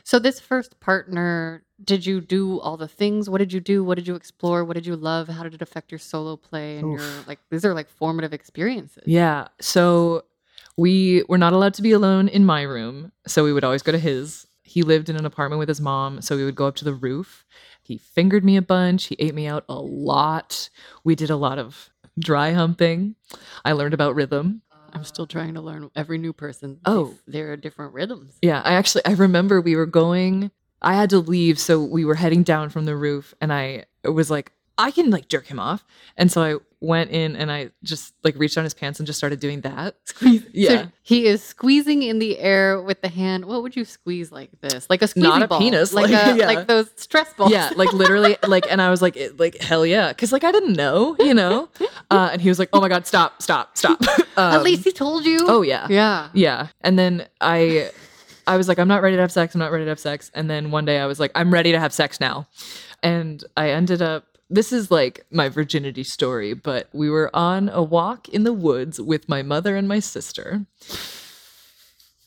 So 0.04 0.18
this 0.18 0.40
first 0.40 0.80
partner, 0.80 1.64
did 1.84 2.06
you 2.06 2.22
do 2.22 2.60
all 2.62 2.76
the 2.78 2.88
things? 2.88 3.30
What 3.30 3.38
did 3.38 3.54
you 3.54 3.60
do? 3.60 3.84
What 3.84 3.96
did 4.00 4.08
you 4.08 4.16
explore? 4.16 4.64
What 4.66 4.74
did 4.74 4.86
you 4.88 4.96
love? 4.96 5.28
How 5.28 5.44
did 5.44 5.54
it 5.54 5.62
affect 5.62 5.92
your 5.92 6.00
solo 6.00 6.38
play 6.38 6.78
and 6.78 6.94
your 6.94 7.08
like 7.28 7.40
these 7.52 7.66
are 7.66 7.74
like 7.76 7.90
formative 7.90 8.34
experiences. 8.34 9.04
Yeah. 9.06 9.50
So 9.60 10.24
We 10.78 11.24
were 11.28 11.38
not 11.38 11.54
allowed 11.54 11.74
to 11.76 11.82
be 11.82 11.92
alone 11.92 12.28
in 12.28 12.46
my 12.46 12.62
room, 12.62 13.12
so 13.28 13.44
we 13.44 13.54
would 13.54 13.64
always 13.64 13.84
go 13.84 13.92
to 13.92 14.00
his. 14.00 14.48
He 14.64 14.84
lived 14.84 15.10
in 15.10 15.16
an 15.16 15.26
apartment 15.26 15.60
with 15.60 15.68
his 15.68 15.82
mom, 15.82 16.22
so 16.22 16.36
we 16.36 16.46
would 16.46 16.56
go 16.56 16.68
up 16.68 16.76
to 16.78 16.86
the 16.86 16.94
roof. 16.94 17.46
He 17.82 17.98
fingered 17.98 18.46
me 18.46 18.58
a 18.58 18.62
bunch. 18.62 19.06
He 19.06 19.16
ate 19.20 19.36
me 19.36 19.48
out 19.48 19.66
a 19.68 19.76
lot. 19.76 20.70
We 21.04 21.16
did 21.16 21.30
a 21.30 21.36
lot 21.36 21.60
of 21.60 21.90
dry 22.18 22.52
humping. 22.52 23.16
I 23.66 23.74
learned 23.74 23.94
about 23.94 24.16
rhythm. 24.16 24.62
I'm 24.94 25.04
still 25.04 25.28
trying 25.28 25.54
to 25.56 25.62
learn 25.62 25.90
every 25.96 26.18
new 26.18 26.34
person. 26.34 26.80
Oh. 26.86 27.16
there 27.28 27.52
are 27.52 27.58
different 27.58 27.94
rhythms. 27.94 28.38
Yeah, 28.42 28.62
I 28.64 28.74
actually 28.74 29.06
I 29.06 29.14
remember 29.14 29.62
we 29.62 29.76
were 29.76 29.86
going 29.86 30.52
I 30.82 30.96
had 30.96 31.10
to 31.12 31.20
leave 31.20 31.60
so 31.60 31.82
we 31.82 32.06
were 32.06 32.16
heading 32.16 32.44
down 32.44 32.70
from 32.70 32.86
the 32.86 32.96
roof 32.96 33.34
and 33.40 33.54
I 33.54 33.86
was 34.04 34.30
like 34.30 34.52
I 34.78 34.92
can 34.92 35.10
like 35.10 35.28
jerk 35.28 35.48
him 35.48 35.60
off. 35.60 35.86
And 36.18 36.32
so 36.32 36.42
I 36.44 36.56
went 36.84 37.12
in 37.12 37.36
and 37.36 37.52
I 37.52 37.70
just 37.84 38.14
like 38.24 38.36
reached 38.38 38.56
down 38.56 38.64
his 38.64 38.74
pants 38.74 39.00
and 39.00 39.06
just 39.06 39.18
started 39.18 39.40
doing 39.40 39.62
that. 39.62 39.96
Squeeze. 40.06 40.44
Yeah. 40.52 40.70
So 40.70 40.88
he 41.04 41.28
is 41.28 41.44
squeezing 41.44 42.02
in 42.02 42.18
the 42.18 42.40
air 42.40 42.82
with 42.82 43.02
the 43.02 43.08
hand. 43.08 43.46
What 43.46 43.62
would 43.62 43.76
you 43.76 43.86
squeeze 43.86 44.32
like 44.32 44.50
this? 44.62 44.90
Like 44.90 45.04
a 45.04 45.06
squeezy 45.06 45.22
Not 45.22 45.44
a 45.44 45.48
ball. 45.48 45.60
penis, 45.60 45.94
Like, 45.94 46.10
like, 46.10 46.36
a, 46.36 46.38
yeah. 46.40 46.48
like 46.48 46.68
those 46.68 46.90
stress 46.96 47.32
balls. 47.36 47.52
Yeah, 47.52 47.70
like 47.76 47.94
literally 47.94 48.36
like 48.48 48.66
and 48.70 48.82
I 48.82 48.90
was 48.90 49.00
like 49.02 49.16
it, 49.16 49.40
like 49.40 49.62
hell 49.62 49.86
yeah 49.86 50.12
cuz 50.14 50.32
like 50.32 50.44
I 50.44 50.52
didn't 50.52 50.74
know, 50.74 51.16
you 51.20 51.36
know. 51.36 51.70
Uh 52.10 52.30
and 52.34 52.42
he 52.42 52.50
was 52.50 52.58
like, 52.58 52.70
"Oh 52.74 52.82
my 52.82 52.90
god, 52.90 53.06
stop, 53.06 53.42
stop, 53.44 53.78
stop." 53.78 54.02
At 54.36 54.56
Um, 54.56 54.64
least 54.64 54.84
he 54.84 54.92
told 54.92 55.24
you. 55.24 55.38
Oh 55.48 55.62
yeah. 55.62 55.86
yeah. 55.90 56.30
Yeah. 56.34 56.68
And 56.82 56.98
then 56.98 57.28
I 57.40 57.92
I 58.48 58.58
was 58.58 58.68
like, 58.68 58.80
I'm 58.80 58.88
not 58.88 59.04
ready 59.04 59.16
to 59.18 59.22
have 59.22 59.32
sex. 59.32 59.54
I'm 59.54 59.60
not 59.60 59.72
ready 59.72 59.86
to 59.86 59.90
have 59.90 60.00
sex. 60.00 60.32
And 60.34 60.50
then 60.50 60.72
one 60.72 60.84
day 60.84 61.00
I 61.00 61.06
was 61.06 61.20
like, 61.20 61.32
I'm 61.36 61.54
ready 61.54 61.72
to 61.74 61.80
have 61.80 61.94
sex 61.94 62.20
now. 62.20 62.48
And 63.04 63.44
I 63.56 63.70
ended 63.70 64.02
up 64.02 64.26
this 64.52 64.74
is 64.74 64.92
like 64.92 65.26
my 65.32 65.50
virginity 65.50 66.04
story, 66.04 66.54
but 66.54 66.90
we 66.92 67.10
were 67.10 67.34
on 67.34 67.70
a 67.70 67.82
walk 67.82 68.28
in 68.30 68.44
the 68.44 68.54
woods 68.54 69.00
with 69.00 69.30
my 69.30 69.42
mother 69.42 69.78
and 69.78 69.88
my 69.88 70.00
sister. 70.00 70.66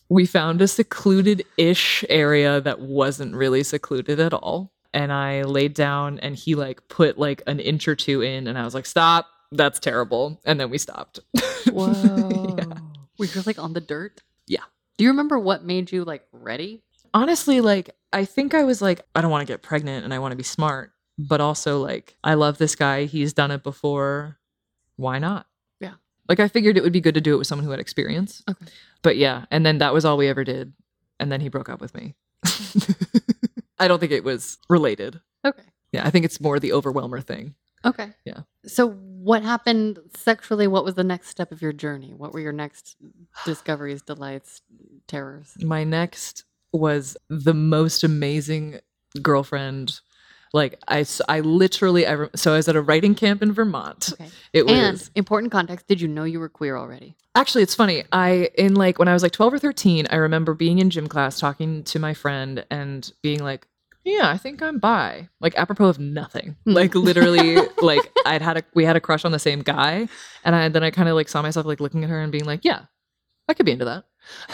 We 0.09 0.25
found 0.25 0.63
a 0.63 0.69
secluded 0.69 1.45
ish 1.59 2.05
area 2.09 2.61
that 2.63 2.81
wasn't 2.81 3.35
really 3.35 3.63
secluded 3.63 4.19
at 4.21 4.33
all. 4.33 4.73
And 4.93 5.13
I 5.13 5.43
laid 5.43 5.75
down 5.75 6.19
and 6.21 6.35
he 6.35 6.55
like 6.55 6.89
put 6.89 7.19
like 7.19 7.43
an 7.47 7.61
inch 7.61 7.87
or 7.87 7.95
two 7.95 8.23
in 8.23 8.47
and 8.47 8.57
I 8.59 8.65
was 8.65 8.75
like, 8.75 8.87
stop, 8.87 9.27
that's 9.53 9.79
terrible. 9.79 10.41
And 10.47 10.59
then 10.59 10.71
we 10.71 10.79
stopped. 10.79 11.21
Whoa. 11.71 12.57
Yeah. 12.59 12.79
Were 13.19 13.27
you 13.27 13.43
like 13.45 13.59
on 13.59 13.75
the 13.75 13.81
dirt? 13.81 14.23
Yeah. 14.47 14.65
Do 14.97 15.05
you 15.05 15.11
remember 15.11 15.39
what 15.39 15.65
made 15.65 15.93
you 15.93 16.05
like 16.05 16.25
ready? 16.33 16.83
honestly 17.15 17.61
like 17.61 17.91
i 18.13 18.25
think 18.25 18.55
i 18.55 18.65
was 18.65 18.83
like 18.83 19.01
i 19.15 19.21
don't 19.21 19.31
want 19.31 19.41
to 19.41 19.51
get 19.51 19.63
pregnant 19.63 20.05
and 20.05 20.13
i 20.13 20.19
want 20.19 20.33
to 20.33 20.37
be 20.37 20.43
smart 20.43 20.91
but 21.19 21.41
also 21.41 21.81
like 21.81 22.17
i 22.25 22.35
love 22.35 22.59
this 22.59 22.75
guy 22.75 23.05
he's 23.05 23.33
done 23.33 23.51
it 23.51 23.63
before 23.63 24.39
why 24.97 25.19
not 25.19 25.47
Yeah. 25.81 25.95
like 26.29 26.41
i 26.41 26.49
figured 26.49 26.77
it 26.77 26.83
would 26.83 26.93
be 26.93 27.01
good 27.01 27.15
to 27.15 27.21
do 27.21 27.35
it 27.35 27.39
with 27.39 27.47
someone 27.47 27.65
who 27.65 27.71
had 27.71 27.81
experience 27.81 28.43
Okay. 28.51 28.67
but 29.03 29.17
yeah 29.17 29.45
and 29.51 29.65
then 29.65 29.79
that 29.79 29.95
was 29.95 30.05
all 30.05 30.17
we 30.17 30.29
ever 30.29 30.45
did 30.45 30.73
and 31.21 31.31
then 31.31 31.41
he 31.41 31.49
broke 31.49 31.69
up 31.69 31.81
with 31.81 31.95
me 31.95 32.15
i 33.79 33.89
don't 33.89 33.99
think 34.01 34.13
it 34.13 34.25
was 34.25 34.59
related 34.69 35.21
Okay. 35.45 35.63
yeah 35.93 36.07
i 36.07 36.11
think 36.11 36.25
it's 36.25 36.41
more 36.41 36.59
the 36.59 36.73
overwhelmer 36.73 37.21
thing 37.21 37.55
Okay. 37.87 38.15
Yeah. 38.25 38.45
So 38.65 38.93
what 38.93 39.43
happened 39.43 39.99
sexually? 40.17 40.67
What 40.67 40.87
was 40.87 40.95
the 40.95 41.05
next 41.05 41.29
step 41.29 41.53
of 41.53 41.61
your 41.61 41.75
journey? 41.75 42.15
What 42.17 42.33
were 42.33 42.41
your 42.41 42.51
next 42.51 42.97
discoveries, 43.45 44.01
delights, 44.01 44.63
terrors? 45.07 45.53
my 45.61 45.85
next 45.85 46.45
was 46.73 47.15
the 47.29 47.53
most 47.53 48.03
amazing 48.03 48.81
girlfriend 49.21 50.01
like 50.55 50.81
I, 50.89 51.41
literally 51.41 52.07
I 52.07 52.29
so 52.35 52.53
i 52.55 52.57
was 52.57 52.69
at 52.69 52.77
a 52.77 52.81
writing 52.81 53.15
camp 53.15 53.43
in 53.43 53.53
vermont 53.53 54.13
Okay. 54.15 54.31
it 54.55 54.65
was 54.67 54.75
And 54.75 55.11
important 55.17 55.53
context, 55.53 55.87
did 55.89 56.01
you 56.01 56.09
know 56.09 56.25
you 56.25 56.41
were 56.41 56.49
queer 56.49 56.77
already? 56.77 57.17
Actually, 57.35 57.65
it's 57.65 57.75
funny. 57.75 58.05
I 58.13 58.51
in 58.57 58.75
like 58.75 58.99
when 59.01 59.09
I 59.09 59.13
was 59.13 59.23
like 59.25 59.33
12 59.33 59.55
or 59.55 59.59
13, 59.59 60.07
I 60.11 60.17
remember 60.17 60.55
being 60.55 60.79
in 60.79 60.89
gym 60.89 61.09
class 61.09 61.41
talking 61.41 61.83
to 61.85 61.99
my 61.99 62.15
friend 62.15 62.65
and 62.71 63.11
being 63.23 63.43
like, 63.43 63.67
"Yeah, 64.05 64.31
I 64.31 64.39
think 64.39 64.63
I'm 64.63 64.79
bi." 64.79 65.29
Like 65.41 65.55
apropos 65.59 65.89
of 65.89 65.99
nothing. 65.99 66.55
Hmm. 66.65 66.73
Like 66.81 66.95
literally 66.95 67.57
like 67.83 68.05
I'd 68.25 68.41
had 68.43 68.57
a 68.59 68.63
we 68.75 68.85
had 68.85 68.95
a 68.95 69.01
crush 69.01 69.25
on 69.25 69.33
the 69.33 69.41
same 69.41 69.63
guy 69.63 70.09
and 70.45 70.55
I 70.55 70.69
then 70.69 70.85
I 70.85 70.91
kind 70.93 71.09
of 71.09 71.17
like 71.17 71.29
saw 71.29 71.43
myself 71.43 71.67
like 71.67 71.81
looking 71.81 72.05
at 72.05 72.11
her 72.11 72.21
and 72.21 72.31
being 72.31 72.45
like, 72.47 72.65
"Yeah, 72.65 72.83
I 73.49 73.55
could 73.55 73.67
be 73.67 73.73
into 73.73 73.87
that." 73.87 74.05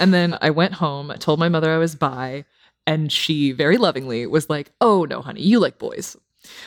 And 0.01 0.15
then 0.15 0.39
I 0.41 0.49
went 0.51 0.73
home, 0.75 1.13
told 1.19 1.39
my 1.39 1.51
mother 1.51 1.71
I 1.71 1.77
was 1.79 1.95
bi, 1.95 2.45
and 2.91 3.11
she 3.13 3.53
very 3.53 3.77
lovingly 3.79 4.27
was 4.27 4.49
like, 4.51 4.73
"Oh, 4.81 5.05
no, 5.05 5.23
honey, 5.23 5.43
you 5.43 5.59
like 5.61 5.79
boys." 5.79 6.17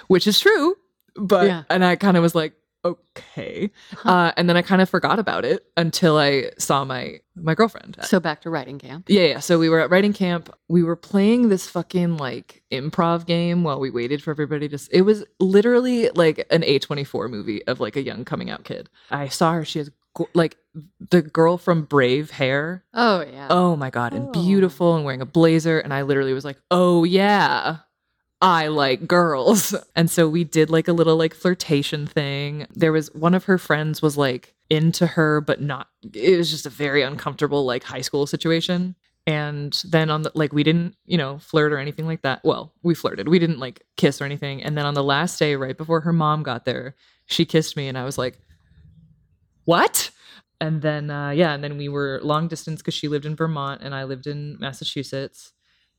Which 0.07 0.27
is 0.27 0.39
true, 0.39 0.75
but 1.15 1.45
Yeah. 1.47 1.63
and 1.69 1.83
I 1.83 1.95
kind 1.95 2.15
of 2.17 2.23
was 2.23 2.35
like, 2.35 2.53
"Okay." 2.85 3.71
Uh, 4.05 4.31
and 4.37 4.47
then 4.47 4.55
I 4.57 4.61
kind 4.61 4.81
of 4.81 4.89
forgot 4.89 5.17
about 5.19 5.45
it 5.45 5.65
until 5.77 6.17
I 6.17 6.51
saw 6.57 6.83
my 6.85 7.19
my 7.35 7.55
girlfriend. 7.55 7.97
So 8.03 8.19
back 8.19 8.41
to 8.41 8.49
writing 8.51 8.77
camp. 8.79 9.05
Yeah, 9.07 9.25
yeah. 9.33 9.39
So 9.39 9.57
we 9.57 9.69
were 9.69 9.79
at 9.79 9.89
writing 9.89 10.13
camp. 10.13 10.49
We 10.67 10.83
were 10.83 10.95
playing 10.95 11.49
this 11.49 11.67
fucking 11.67 12.17
like 12.17 12.61
improv 12.71 13.25
game 13.25 13.63
while 13.63 13.79
we 13.79 13.89
waited 13.89 14.21
for 14.21 14.31
everybody 14.31 14.67
to. 14.69 14.75
s- 14.75 14.87
It 14.91 15.01
was 15.03 15.25
literally 15.39 16.09
like 16.23 16.45
an 16.51 16.61
A24 16.61 17.29
movie 17.29 17.65
of 17.65 17.79
like 17.79 17.95
a 17.95 18.03
young 18.03 18.23
coming 18.25 18.49
out 18.51 18.63
kid. 18.63 18.89
I 19.09 19.27
saw 19.29 19.53
her. 19.53 19.65
She 19.65 19.79
has 19.79 19.89
like 20.33 20.57
the 21.09 21.21
girl 21.21 21.57
from 21.57 21.83
Brave 21.83 22.31
hair. 22.31 22.83
Oh 22.93 23.21
yeah. 23.21 23.47
Oh 23.49 23.75
my 23.75 23.89
god, 23.89 24.13
and 24.13 24.27
Oh. 24.29 24.31
beautiful 24.31 24.95
and 24.95 25.05
wearing 25.05 25.21
a 25.21 25.25
blazer. 25.25 25.79
And 25.79 25.93
I 25.93 26.01
literally 26.03 26.33
was 26.33 26.45
like, 26.45 26.57
oh 26.71 27.03
yeah. 27.03 27.77
I 28.41 28.67
like 28.67 29.07
girls. 29.07 29.73
And 29.95 30.09
so 30.11 30.27
we 30.27 30.43
did 30.43 30.69
like 30.69 30.87
a 30.87 30.93
little 30.93 31.15
like 31.15 31.33
flirtation 31.33 32.05
thing. 32.07 32.67
There 32.73 32.91
was 32.91 33.13
one 33.13 33.33
of 33.33 33.45
her 33.45 33.57
friends 33.57 34.01
was 34.01 34.17
like 34.17 34.53
into 34.69 35.05
her, 35.07 35.39
but 35.39 35.61
not, 35.61 35.87
it 36.13 36.37
was 36.37 36.49
just 36.49 36.65
a 36.65 36.69
very 36.69 37.03
uncomfortable 37.03 37.63
like 37.65 37.83
high 37.83 38.01
school 38.01 38.25
situation. 38.27 38.95
And 39.25 39.71
then 39.85 40.09
on 40.09 40.23
the, 40.23 40.31
like, 40.35 40.51
we 40.51 40.63
didn't, 40.63 40.97
you 41.05 41.17
know, 41.17 41.37
flirt 41.37 41.71
or 41.71 41.77
anything 41.77 42.05
like 42.05 42.23
that. 42.23 42.41
Well, 42.43 42.73
we 42.83 42.93
flirted. 42.93 43.29
We 43.29 43.39
didn't 43.39 43.59
like 43.59 43.83
kiss 43.95 44.19
or 44.21 44.25
anything. 44.25 44.61
And 44.61 44.77
then 44.77 44.85
on 44.85 44.95
the 44.95 45.03
last 45.03 45.39
day, 45.39 45.55
right 45.55 45.77
before 45.77 46.01
her 46.01 46.11
mom 46.11 46.43
got 46.43 46.65
there, 46.65 46.95
she 47.25 47.45
kissed 47.45 47.77
me 47.77 47.87
and 47.87 47.97
I 47.97 48.03
was 48.03 48.17
like, 48.17 48.37
what? 49.65 50.11
And 50.61 50.81
then, 50.81 51.09
uh, 51.09 51.31
yeah, 51.31 51.53
and 51.53 51.63
then 51.63 51.77
we 51.77 51.89
were 51.89 52.19
long 52.23 52.47
distance 52.47 52.81
because 52.81 52.93
she 52.93 53.07
lived 53.07 53.25
in 53.25 53.35
Vermont 53.35 53.81
and 53.83 53.93
I 53.93 54.05
lived 54.05 54.27
in 54.27 54.57
Massachusetts 54.59 55.51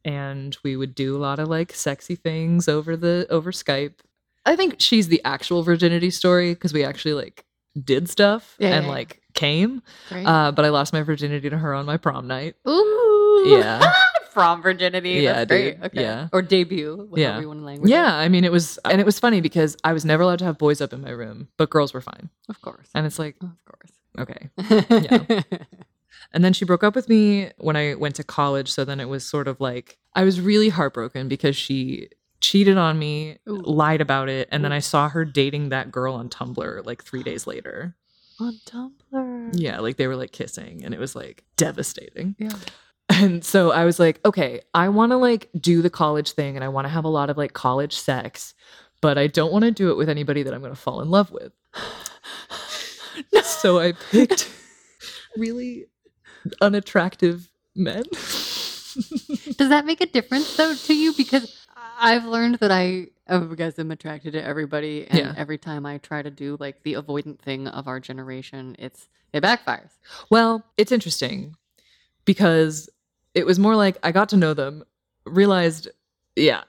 and 0.04 0.56
we 0.62 0.76
would 0.76 0.94
do 0.94 1.16
a 1.16 1.18
lot 1.18 1.38
of 1.38 1.48
like 1.48 1.72
sexy 1.72 2.14
things 2.14 2.68
over 2.68 2.96
the 2.96 3.26
over 3.30 3.52
Skype. 3.52 3.94
I 4.46 4.56
think 4.56 4.76
she's 4.78 5.08
the 5.08 5.22
actual 5.24 5.62
virginity 5.62 6.10
story 6.10 6.52
because 6.54 6.72
we 6.72 6.84
actually 6.84 7.14
like 7.14 7.44
did 7.82 8.08
stuff 8.08 8.54
Yeah, 8.58 8.68
and 8.68 8.84
yeah, 8.84 8.88
yeah. 8.90 8.94
like 8.94 9.22
came. 9.34 9.82
Great. 10.08 10.26
Uh, 10.26 10.52
but 10.52 10.64
I 10.64 10.68
lost 10.68 10.92
my 10.92 11.02
virginity 11.02 11.50
to 11.50 11.58
her 11.58 11.74
on 11.74 11.86
my 11.86 11.96
prom 11.96 12.26
night. 12.26 12.54
Ooh. 12.68 13.44
yeah. 13.46 13.80
From 14.34 14.60
virginity. 14.62 15.10
Yeah, 15.12 15.32
That's 15.32 15.48
great. 15.48 15.74
dude. 15.76 15.84
Okay. 15.86 16.02
Yeah. 16.02 16.28
Or 16.32 16.42
debut. 16.42 17.08
Yeah. 17.14 17.28
However 17.28 17.40
you 17.42 17.48
want 17.48 17.60
to 17.60 17.64
language. 17.64 17.90
Yeah, 17.90 18.14
I 18.14 18.28
mean 18.28 18.44
it 18.44 18.52
was 18.52 18.78
and 18.84 19.00
it 19.00 19.06
was 19.06 19.18
funny 19.18 19.40
because 19.40 19.76
I 19.84 19.92
was 19.92 20.04
never 20.04 20.22
allowed 20.24 20.40
to 20.40 20.44
have 20.44 20.58
boys 20.58 20.80
up 20.80 20.92
in 20.92 21.00
my 21.00 21.10
room, 21.10 21.48
but 21.56 21.70
girls 21.70 21.94
were 21.94 22.00
fine. 22.02 22.28
Of 22.48 22.60
course. 22.60 22.88
And 22.94 23.06
it's 23.06 23.18
like, 23.18 23.36
Of 23.42 23.56
course. 23.64 23.92
okay. 24.18 24.50
Yeah. 25.30 25.42
And 26.32 26.44
then 26.44 26.52
she 26.52 26.64
broke 26.64 26.82
up 26.82 26.94
with 26.96 27.08
me 27.08 27.50
when 27.58 27.76
I 27.76 27.94
went 27.94 28.16
to 28.16 28.24
college. 28.24 28.70
So 28.72 28.84
then 28.84 28.98
it 28.98 29.08
was 29.08 29.24
sort 29.24 29.46
of 29.46 29.60
like 29.60 29.98
I 30.14 30.24
was 30.24 30.40
really 30.40 30.68
heartbroken 30.68 31.28
because 31.28 31.54
she 31.56 32.08
cheated 32.40 32.76
on 32.76 32.98
me, 32.98 33.38
Ooh. 33.48 33.62
lied 33.64 34.00
about 34.00 34.28
it, 34.28 34.48
and 34.50 34.64
then 34.64 34.72
I 34.72 34.80
saw 34.80 35.08
her 35.08 35.24
dating 35.24 35.68
that 35.70 35.90
girl 35.92 36.14
on 36.14 36.28
Tumblr 36.28 36.84
like 36.84 37.02
three 37.04 37.22
days 37.22 37.46
later. 37.46 37.94
On 38.40 38.52
Tumblr. 38.66 39.50
Yeah, 39.52 39.78
like 39.80 39.96
they 39.96 40.06
were 40.08 40.16
like 40.16 40.32
kissing, 40.32 40.84
and 40.84 40.92
it 40.92 40.98
was 41.00 41.14
like 41.14 41.44
devastating. 41.56 42.34
Yeah. 42.38 42.50
And 43.10 43.44
so 43.44 43.70
I 43.70 43.84
was 43.84 43.98
like, 44.00 44.20
okay, 44.24 44.60
I 44.72 44.88
want 44.88 45.12
to 45.12 45.16
like 45.16 45.48
do 45.60 45.82
the 45.82 45.90
college 45.90 46.32
thing 46.32 46.56
and 46.56 46.64
I 46.64 46.68
want 46.68 46.86
to 46.86 46.88
have 46.88 47.04
a 47.04 47.08
lot 47.08 47.30
of 47.30 47.36
like 47.36 47.52
college 47.52 47.94
sex, 47.94 48.54
but 49.00 49.18
I 49.18 49.26
don't 49.28 49.52
want 49.52 49.64
to 49.64 49.70
do 49.70 49.90
it 49.90 49.96
with 49.96 50.08
anybody 50.08 50.42
that 50.42 50.52
I'm 50.54 50.60
going 50.60 50.72
to 50.74 50.80
fall 50.80 51.00
in 51.00 51.10
love 51.10 51.30
with. 51.30 51.52
So 53.44 53.78
I 53.78 53.92
picked 54.10 54.50
really 55.36 55.86
unattractive 56.60 57.48
men. 57.76 58.02
Does 58.12 59.68
that 59.68 59.84
make 59.86 60.00
a 60.00 60.06
difference 60.06 60.56
though 60.56 60.74
to 60.74 60.94
you? 60.94 61.12
Because 61.16 61.64
I've 61.98 62.24
learned 62.24 62.56
that 62.56 62.72
I, 62.72 63.06
I 63.28 63.38
guess, 63.56 63.78
am 63.78 63.90
attracted 63.92 64.32
to 64.32 64.42
everybody, 64.44 65.06
and 65.06 65.18
Yeah. 65.18 65.34
every 65.36 65.58
time 65.58 65.86
I 65.86 65.98
try 65.98 66.22
to 66.22 66.30
do 66.30 66.56
like 66.58 66.82
the 66.82 66.94
avoidant 66.94 67.38
thing 67.38 67.68
of 67.68 67.86
our 67.86 68.00
generation, 68.00 68.74
it's 68.80 69.08
it 69.32 69.42
backfires. 69.44 69.90
Well, 70.28 70.64
it's 70.76 70.90
interesting 70.92 71.56
because 72.24 72.88
it 73.34 73.46
was 73.46 73.58
more 73.58 73.76
like 73.76 73.98
I 74.02 74.12
got 74.12 74.28
to 74.30 74.36
know 74.36 74.54
them, 74.54 74.84
realized, 75.26 75.88
yeah, 76.36 76.64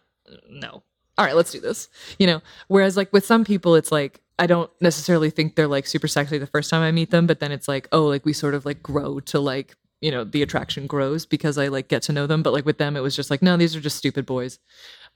no. 0.49 0.83
All 1.17 1.25
right, 1.25 1.35
let's 1.35 1.51
do 1.51 1.59
this. 1.59 1.87
You 2.19 2.27
know, 2.27 2.41
whereas 2.67 2.97
like 2.97 3.13
with 3.13 3.25
some 3.25 3.45
people, 3.45 3.75
it's 3.75 3.91
like 3.91 4.21
I 4.37 4.47
don't 4.47 4.69
necessarily 4.81 5.29
think 5.29 5.55
they're 5.55 5.67
like 5.67 5.87
super 5.87 6.07
sexy 6.07 6.37
the 6.37 6.47
first 6.47 6.69
time 6.69 6.81
I 6.81 6.91
meet 6.91 7.11
them, 7.11 7.25
but 7.25 7.39
then 7.39 7.51
it's 7.51 7.67
like, 7.67 7.87
oh, 7.91 8.05
like 8.05 8.25
we 8.25 8.33
sort 8.33 8.53
of 8.53 8.65
like 8.65 8.83
grow 8.83 9.19
to 9.21 9.39
like, 9.39 9.75
you 10.01 10.11
know, 10.11 10.25
the 10.25 10.41
attraction 10.41 10.87
grows 10.87 11.25
because 11.25 11.57
I 11.57 11.69
like 11.69 11.87
get 11.87 12.01
to 12.03 12.13
know 12.13 12.27
them. 12.27 12.43
But 12.43 12.53
like 12.53 12.65
with 12.65 12.77
them, 12.77 12.97
it 12.97 13.01
was 13.01 13.15
just 13.15 13.31
like, 13.31 13.41
no, 13.41 13.55
these 13.55 13.75
are 13.75 13.81
just 13.81 13.97
stupid 13.97 14.25
boys. 14.25 14.59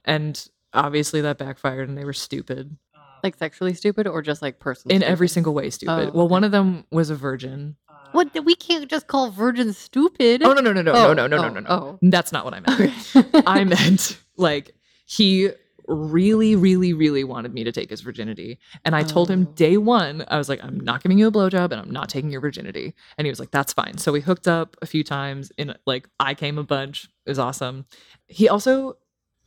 And 0.06 0.42
obviously 0.72 1.20
that 1.20 1.38
backfired 1.38 1.88
and 1.88 1.98
they 1.98 2.04
were 2.04 2.12
stupid 2.12 2.78
Like 3.22 3.36
sexually 3.36 3.74
stupid 3.74 4.06
or 4.06 4.22
just 4.22 4.40
like 4.40 4.58
personally 4.58 4.96
in 4.96 5.02
every 5.02 5.28
single 5.28 5.52
way 5.52 5.68
stupid. 5.70 5.92
Oh, 5.92 5.96
well, 6.12 6.24
okay. 6.24 6.30
one 6.32 6.44
of 6.44 6.52
them 6.52 6.84
was 6.90 7.10
a 7.10 7.14
virgin. 7.14 7.76
What? 8.12 8.44
We 8.44 8.54
can't 8.54 8.88
just 8.88 9.06
call 9.06 9.30
virgins 9.30 9.78
stupid. 9.78 10.42
Oh 10.42 10.52
no 10.52 10.60
no 10.60 10.72
no 10.72 10.82
no 10.82 10.92
Oh, 10.92 11.12
no 11.14 11.26
no 11.26 11.26
no 11.26 11.36
no 11.36 11.44
oh, 11.44 11.48
no 11.48 11.60
no. 11.60 11.66
oh. 11.70 11.98
That's 12.02 12.32
not 12.32 12.44
what 12.44 12.54
I 12.54 12.60
meant. 12.60 13.16
Okay. 13.16 13.42
I 13.46 13.64
meant 13.64 14.18
like 14.36 14.74
he 15.06 15.50
really, 15.86 16.54
really, 16.54 16.92
really 16.92 17.24
wanted 17.24 17.52
me 17.52 17.64
to 17.64 17.72
take 17.72 17.90
his 17.90 18.00
virginity. 18.00 18.58
And 18.84 18.94
I 18.94 19.02
told 19.02 19.28
him 19.28 19.46
Oh. 19.48 19.52
day 19.54 19.76
one, 19.76 20.24
I 20.28 20.38
was 20.38 20.48
like, 20.48 20.62
I'm 20.62 20.78
not 20.78 21.02
giving 21.02 21.18
you 21.18 21.26
a 21.26 21.32
blowjob 21.32 21.72
and 21.72 21.80
I'm 21.80 21.90
not 21.90 22.08
taking 22.08 22.30
your 22.30 22.40
virginity. 22.40 22.94
And 23.18 23.26
he 23.26 23.30
was 23.30 23.40
like, 23.40 23.50
that's 23.50 23.72
fine. 23.72 23.98
So 23.98 24.12
we 24.12 24.20
hooked 24.20 24.46
up 24.46 24.76
a 24.82 24.86
few 24.86 25.02
times 25.02 25.50
and 25.58 25.76
like 25.86 26.08
I 26.20 26.34
came 26.34 26.58
a 26.58 26.62
bunch. 26.64 27.04
It 27.26 27.30
was 27.30 27.38
awesome. 27.40 27.86
He 28.28 28.48
also 28.48 28.98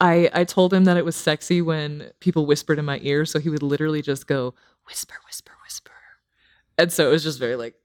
I 0.01 0.29
I 0.33 0.43
told 0.43 0.73
him 0.73 0.83
that 0.85 0.97
it 0.97 1.05
was 1.05 1.15
sexy 1.15 1.61
when 1.61 2.11
people 2.19 2.45
whispered 2.45 2.77
in 2.79 2.83
my 2.85 2.99
ear. 3.03 3.25
So 3.25 3.39
he 3.39 3.49
would 3.49 3.63
literally 3.63 4.01
just 4.01 4.27
go, 4.27 4.53
whisper, 4.87 5.15
whisper, 5.25 5.53
whisper. 5.63 5.91
And 6.77 6.91
so 6.91 7.07
it 7.07 7.11
was 7.11 7.23
just 7.23 7.39
very 7.39 7.55
like, 7.55 7.75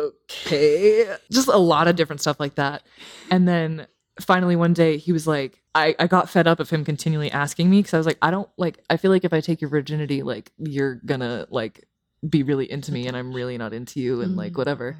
okay. 0.00 1.16
Just 1.30 1.48
a 1.48 1.56
lot 1.56 1.88
of 1.88 1.96
different 1.96 2.20
stuff 2.20 2.40
like 2.40 2.56
that. 2.56 2.82
And 3.30 3.46
then 3.46 3.86
finally 4.20 4.56
one 4.56 4.74
day 4.74 4.96
he 4.98 5.12
was 5.12 5.26
like 5.26 5.62
I, 5.74 5.94
I 5.98 6.06
got 6.06 6.28
fed 6.28 6.46
up 6.46 6.60
of 6.60 6.68
him 6.68 6.84
continually 6.84 7.30
asking 7.30 7.70
me 7.70 7.78
because 7.78 7.94
I 7.94 7.98
was 7.98 8.06
like, 8.06 8.18
I 8.22 8.30
don't 8.30 8.48
like 8.56 8.82
I 8.90 8.96
feel 8.96 9.10
like 9.10 9.24
if 9.24 9.32
I 9.32 9.40
take 9.40 9.60
your 9.60 9.70
virginity, 9.70 10.22
like 10.22 10.52
you're 10.58 10.96
gonna 11.06 11.46
like 11.50 11.86
be 12.28 12.42
really 12.42 12.70
into 12.70 12.92
me 12.92 13.06
and 13.06 13.16
I'm 13.16 13.32
really 13.32 13.56
not 13.56 13.72
into 13.72 14.00
you 14.00 14.20
and 14.20 14.36
like 14.36 14.52
Mm, 14.52 14.58
whatever. 14.58 14.98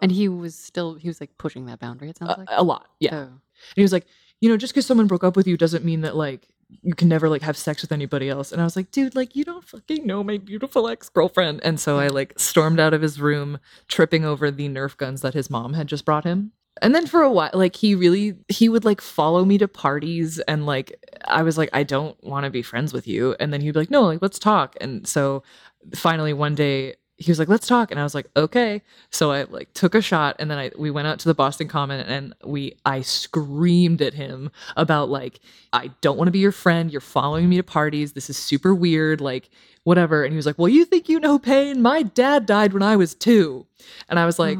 And 0.00 0.12
he 0.12 0.28
was 0.28 0.54
still 0.54 0.94
he 0.94 1.08
was 1.08 1.20
like 1.20 1.36
pushing 1.38 1.66
that 1.66 1.80
boundary. 1.80 2.10
It 2.10 2.18
sounds 2.18 2.32
A, 2.36 2.40
like 2.40 2.48
a 2.50 2.62
lot. 2.62 2.88
Yeah. 3.00 3.14
Oh. 3.14 3.22
And 3.22 3.40
he 3.76 3.82
was 3.82 3.92
like, 3.92 4.06
you 4.40 4.48
know, 4.48 4.56
just 4.56 4.72
because 4.72 4.86
someone 4.86 5.06
broke 5.06 5.24
up 5.24 5.36
with 5.36 5.46
you 5.46 5.56
doesn't 5.56 5.84
mean 5.84 6.02
that 6.02 6.16
like 6.16 6.48
you 6.82 6.94
can 6.94 7.08
never 7.08 7.28
like 7.28 7.42
have 7.42 7.56
sex 7.56 7.82
with 7.82 7.92
anybody 7.92 8.28
else. 8.28 8.52
And 8.52 8.60
I 8.60 8.64
was 8.64 8.76
like, 8.76 8.90
dude, 8.90 9.14
like 9.14 9.36
you 9.36 9.44
don't 9.44 9.64
fucking 9.64 10.06
know 10.06 10.24
my 10.24 10.38
beautiful 10.38 10.88
ex 10.88 11.08
girlfriend. 11.08 11.60
And 11.62 11.78
so 11.78 11.98
I 11.98 12.08
like 12.08 12.34
stormed 12.36 12.80
out 12.80 12.94
of 12.94 13.02
his 13.02 13.20
room, 13.20 13.58
tripping 13.88 14.24
over 14.24 14.50
the 14.50 14.68
Nerf 14.68 14.96
guns 14.96 15.20
that 15.20 15.34
his 15.34 15.50
mom 15.50 15.74
had 15.74 15.86
just 15.86 16.04
brought 16.04 16.24
him. 16.24 16.52
And 16.82 16.94
then 16.94 17.06
for 17.06 17.22
a 17.22 17.30
while, 17.30 17.50
like 17.54 17.76
he 17.76 17.94
really 17.94 18.34
he 18.48 18.68
would 18.68 18.84
like 18.84 19.00
follow 19.00 19.44
me 19.44 19.58
to 19.58 19.68
parties 19.68 20.38
and 20.40 20.66
like 20.66 20.98
I 21.24 21.42
was 21.42 21.56
like, 21.56 21.70
I 21.72 21.84
don't 21.84 22.22
want 22.22 22.44
to 22.44 22.50
be 22.50 22.62
friends 22.62 22.92
with 22.92 23.06
you. 23.06 23.34
And 23.40 23.52
then 23.52 23.60
he'd 23.60 23.72
be 23.72 23.80
like, 23.80 23.90
no, 23.90 24.02
like 24.02 24.20
let's 24.20 24.38
talk. 24.38 24.76
And 24.80 25.06
so 25.06 25.42
finally 25.94 26.32
one 26.32 26.54
day 26.54 26.96
he 27.18 27.30
was 27.30 27.38
like, 27.38 27.48
let's 27.48 27.66
talk. 27.66 27.90
And 27.90 27.98
I 27.98 28.02
was 28.02 28.14
like, 28.14 28.26
okay. 28.36 28.82
So 29.10 29.32
I 29.32 29.44
like 29.44 29.72
took 29.72 29.94
a 29.94 30.02
shot 30.02 30.36
and 30.38 30.50
then 30.50 30.58
I 30.58 30.70
we 30.76 30.90
went 30.90 31.06
out 31.08 31.18
to 31.20 31.28
the 31.28 31.34
Boston 31.34 31.66
Common 31.66 32.00
and 32.00 32.34
we 32.44 32.76
I 32.84 33.00
screamed 33.00 34.02
at 34.02 34.14
him 34.14 34.50
about 34.76 35.08
like, 35.08 35.40
I 35.72 35.90
don't 36.02 36.16
want 36.18 36.28
to 36.28 36.32
be 36.32 36.40
your 36.40 36.52
friend. 36.52 36.90
You're 36.90 37.00
following 37.00 37.48
me 37.48 37.56
to 37.56 37.62
parties. 37.62 38.12
This 38.12 38.28
is 38.28 38.36
super 38.36 38.74
weird. 38.74 39.20
Like, 39.20 39.48
whatever. 39.84 40.24
And 40.24 40.32
he 40.32 40.36
was 40.36 40.46
like, 40.46 40.58
Well, 40.58 40.68
you 40.68 40.84
think 40.84 41.08
you 41.08 41.18
know 41.20 41.38
pain? 41.38 41.80
My 41.80 42.02
dad 42.02 42.44
died 42.44 42.72
when 42.72 42.82
I 42.82 42.96
was 42.96 43.14
two. 43.14 43.66
And 44.08 44.18
I 44.18 44.26
was 44.26 44.38
like, 44.38 44.58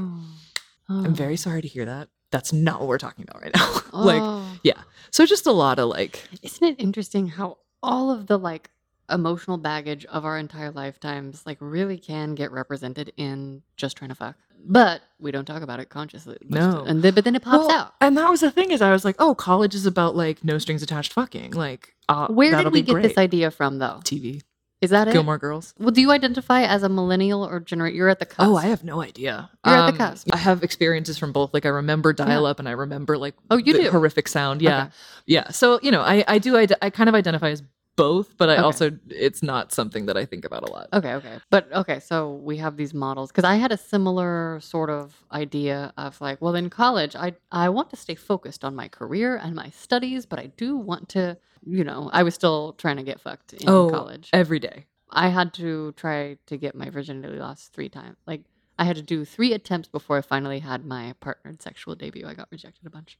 Oh. 0.88 1.04
I'm 1.04 1.14
very 1.14 1.36
sorry 1.36 1.62
to 1.62 1.68
hear 1.68 1.84
that. 1.84 2.08
That's 2.30 2.52
not 2.52 2.78
what 2.80 2.88
we're 2.88 2.98
talking 2.98 3.26
about 3.28 3.42
right 3.42 3.54
now. 3.54 3.72
like, 3.92 4.22
Oh. 4.22 4.58
yeah. 4.62 4.80
So 5.10 5.26
just 5.26 5.46
a 5.46 5.52
lot 5.52 5.78
of 5.78 5.88
like 5.88 6.22
Isn't 6.42 6.66
it 6.66 6.76
interesting 6.80 7.28
how 7.28 7.58
all 7.82 8.10
of 8.10 8.26
the 8.28 8.38
like 8.38 8.70
emotional 9.10 9.58
baggage 9.58 10.04
of 10.06 10.24
our 10.24 10.38
entire 10.38 10.70
lifetimes 10.70 11.44
like 11.46 11.58
really 11.60 11.98
can 11.98 12.34
get 12.34 12.50
represented 12.52 13.12
in 13.16 13.62
just 13.76 13.96
trying 13.96 14.10
to 14.10 14.14
fuck? 14.14 14.36
But 14.68 15.02
we 15.20 15.30
don't 15.30 15.44
talk 15.44 15.62
about 15.62 15.78
it 15.80 15.90
consciously. 15.90 16.38
No. 16.48 16.82
And 16.86 17.02
then, 17.02 17.14
but 17.14 17.24
then 17.24 17.36
it 17.36 17.42
pops 17.42 17.66
Well, 17.68 17.70
out. 17.70 17.94
And 18.00 18.16
that 18.16 18.28
was 18.30 18.40
the 18.40 18.50
thing 18.50 18.72
is 18.72 18.82
I 18.82 18.90
was 18.90 19.04
like, 19.04 19.16
oh, 19.18 19.34
college 19.34 19.74
is 19.74 19.86
about 19.86 20.16
like 20.16 20.42
no 20.44 20.58
strings 20.58 20.82
attached 20.82 21.12
fucking. 21.12 21.52
Like, 21.52 21.94
uh, 22.08 22.26
Where 22.28 22.62
did 22.62 22.72
we 22.72 22.82
get 22.82 22.92
great. 22.94 23.02
this 23.02 23.18
idea 23.18 23.50
from 23.52 23.78
though? 23.78 24.00
TV, 24.02 24.42
Is 24.80 24.90
that 24.90 25.06
it? 25.06 25.12
Gilmore 25.12 25.38
Girls. 25.38 25.72
Well, 25.78 25.90
do 25.92 26.00
you 26.00 26.10
identify 26.10 26.62
as 26.62 26.82
a 26.82 26.88
millennial 26.88 27.44
or 27.46 27.60
generate? 27.60 27.94
You're 27.94 28.08
at 28.08 28.18
the 28.18 28.26
cusp. 28.26 28.40
Oh, 28.40 28.56
I 28.56 28.66
have 28.66 28.82
no 28.82 29.00
idea. 29.02 29.50
You're 29.64 29.74
at 29.76 29.90
the 29.92 29.96
cusp. 29.96 30.28
I 30.32 30.36
have 30.38 30.64
experiences 30.64 31.16
from 31.16 31.30
both. 31.32 31.54
Like 31.54 31.64
I 31.64 31.68
remember 31.70 32.12
dial 32.12 32.44
up, 32.46 32.58
and 32.58 32.68
I 32.68 32.72
remember 32.72 33.16
like 33.18 33.34
Oh, 33.50 33.56
you 33.58 33.72
do? 33.72 33.88
horrific 33.90 34.26
sound. 34.26 34.62
Yeah, 34.62 34.80
Okay. 34.84 34.90
yeah. 35.26 35.50
So 35.50 35.78
you 35.82 35.92
know, 35.92 36.00
I 36.02 36.24
I 36.26 36.38
do 36.38 36.56
I, 36.56 36.66
I 36.82 36.90
kind 36.90 37.08
of 37.08 37.14
identify 37.14 37.50
as 37.50 37.62
both, 37.96 38.36
but 38.36 38.48
I 38.48 38.54
Okay. 38.54 38.62
also 38.62 38.90
it's 39.08 39.42
not 39.42 39.72
something 39.72 40.06
that 40.06 40.16
I 40.16 40.24
think 40.24 40.44
about 40.44 40.68
a 40.68 40.70
lot. 40.70 40.88
Okay, 40.92 41.14
okay. 41.14 41.38
But 41.50 41.72
okay, 41.72 42.00
so 42.00 42.34
we 42.34 42.58
have 42.58 42.76
these 42.76 42.94
models 42.94 43.30
because 43.30 43.44
I 43.44 43.56
had 43.56 43.72
a 43.72 43.76
similar 43.76 44.60
sort 44.60 44.90
of 44.90 45.14
idea 45.32 45.92
of 45.96 46.20
like, 46.20 46.40
well, 46.40 46.54
in 46.54 46.70
college, 46.70 47.16
I 47.16 47.34
I 47.50 47.68
want 47.70 47.90
to 47.90 47.96
stay 47.96 48.14
focused 48.14 48.64
on 48.64 48.74
my 48.76 48.88
career 48.88 49.36
and 49.36 49.54
my 49.54 49.70
studies, 49.70 50.26
but 50.26 50.38
I 50.38 50.46
do 50.56 50.76
want 50.76 51.08
to, 51.10 51.38
you 51.64 51.84
know, 51.84 52.10
I 52.12 52.22
was 52.22 52.34
still 52.34 52.74
trying 52.74 52.96
to 52.98 53.02
get 53.02 53.20
fucked 53.20 53.54
in 53.54 53.68
Oh, 53.68 53.88
college. 53.90 54.30
Every 54.32 54.58
day. 54.58 54.86
I 55.10 55.28
had 55.28 55.54
to 55.54 55.92
try 55.92 56.36
to 56.46 56.56
get 56.56 56.74
my 56.74 56.90
virginity 56.90 57.38
lost 57.38 57.72
three 57.72 57.88
times. 57.88 58.16
Like 58.26 58.42
I 58.78 58.84
had 58.84 58.96
to 58.96 59.02
do 59.02 59.24
three 59.24 59.52
attempts 59.54 59.88
before 59.88 60.18
I 60.18 60.20
finally 60.20 60.58
had 60.58 60.84
my 60.84 61.14
partnered 61.20 61.62
sexual 61.62 61.94
debut. 61.94 62.26
I 62.26 62.34
got 62.34 62.48
rejected 62.50 62.86
a 62.86 62.90
bunch. 62.90 63.18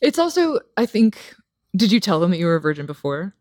It's 0.00 0.18
also 0.18 0.60
I 0.76 0.86
think. 0.86 1.34
Did 1.76 1.92
you 1.92 2.00
tell 2.00 2.18
them 2.18 2.30
that 2.30 2.38
you 2.38 2.46
were 2.46 2.56
a 2.56 2.60
virgin 2.60 2.86
before? 2.86 3.34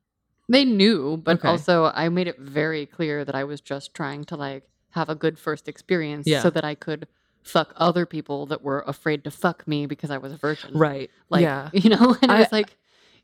They 0.50 0.64
knew, 0.66 1.18
but 1.18 1.40
Okay. 1.40 1.48
also 1.48 1.92
I 1.94 2.10
made 2.10 2.28
it 2.28 2.40
very 2.40 2.86
clear 2.86 3.26
that 3.26 3.36
I 3.36 3.44
was 3.44 3.60
just 3.62 3.94
trying 3.94 4.24
to 4.26 4.36
like 4.36 4.64
have 4.92 5.10
a 5.10 5.16
good 5.16 5.38
first 5.38 5.68
experience 5.68 6.26
Yeah. 6.28 6.42
so 6.42 6.50
that 6.50 6.64
I 6.64 6.76
could 6.76 7.08
fuck 7.44 7.74
other 7.78 8.06
people 8.06 8.46
that 8.48 8.62
were 8.62 8.84
afraid 8.88 9.24
to 9.26 9.32
fuck 9.32 9.68
me 9.68 9.86
because 9.86 10.10
I 10.12 10.18
was 10.18 10.34
a 10.34 10.38
virgin. 10.38 10.78
Right. 10.78 11.10
Like, 11.30 11.42
yeah. 11.44 11.70
you 11.74 11.90
know, 11.90 12.16
and 12.22 12.32
I, 12.32 12.38
I- 12.38 12.40
was 12.40 12.52
like 12.52 12.76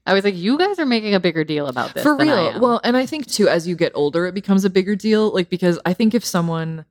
I 0.06 0.14
was 0.14 0.26
like, 0.26 0.36
you 0.36 0.58
guys 0.58 0.80
are 0.80 0.86
making 0.86 1.16
a 1.16 1.20
bigger 1.22 1.46
deal 1.46 1.68
about 1.68 1.94
this. 1.94 2.04
For 2.04 2.18
real. 2.18 2.34
am." 2.34 2.60
Well, 2.62 2.82
and 2.84 2.98
I 2.98 3.06
think 3.06 3.26
too, 3.26 3.48
as 3.48 3.66
you 3.70 3.76
get 3.78 3.94
older, 3.96 4.26
it 4.26 4.34
becomes 4.34 4.66
a 4.66 4.70
bigger 4.70 4.98
deal. 4.98 5.34
Like, 5.34 5.50
because 5.50 5.80
I 5.86 5.94
think 5.94 6.14
if 6.14 6.26
someone, 6.26 6.84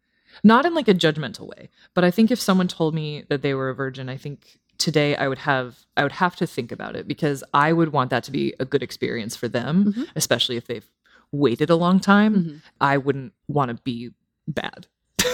not 0.42 0.64
in 0.64 0.72
like 0.72 0.88
a 0.88 0.94
judgmental 0.94 1.46
way, 1.46 1.68
but 1.92 2.04
I 2.04 2.10
think 2.10 2.30
if 2.30 2.40
someone 2.40 2.68
told 2.68 2.94
me 2.94 3.24
that 3.28 3.42
they 3.42 3.52
were 3.52 3.68
a 3.68 3.74
virgin, 3.74 4.08
I 4.08 4.16
think 4.16 4.60
today 4.78 5.14
I 5.16 5.28
would 5.28 5.38
have, 5.38 5.78
I 5.96 6.02
would 6.02 6.12
have 6.12 6.36
to 6.36 6.46
think 6.46 6.72
about 6.72 6.96
it 6.96 7.06
because 7.06 7.44
I 7.54 7.72
would 7.72 7.92
want 7.92 8.10
that 8.10 8.24
to 8.24 8.30
be 8.32 8.54
a 8.58 8.64
good 8.64 8.82
experience 8.82 9.36
for 9.36 9.48
them, 9.48 9.92
Mhm. 9.92 10.08
especially 10.16 10.56
if 10.56 10.66
they've 10.66 10.88
waited 11.30 11.70
a 11.70 11.76
long 11.76 12.00
time. 12.00 12.34
Mhm. 12.34 12.62
I 12.80 12.98
wouldn't 12.98 13.32
want 13.48 13.68
to 13.76 13.82
be 13.82 14.10
bad. 14.48 14.86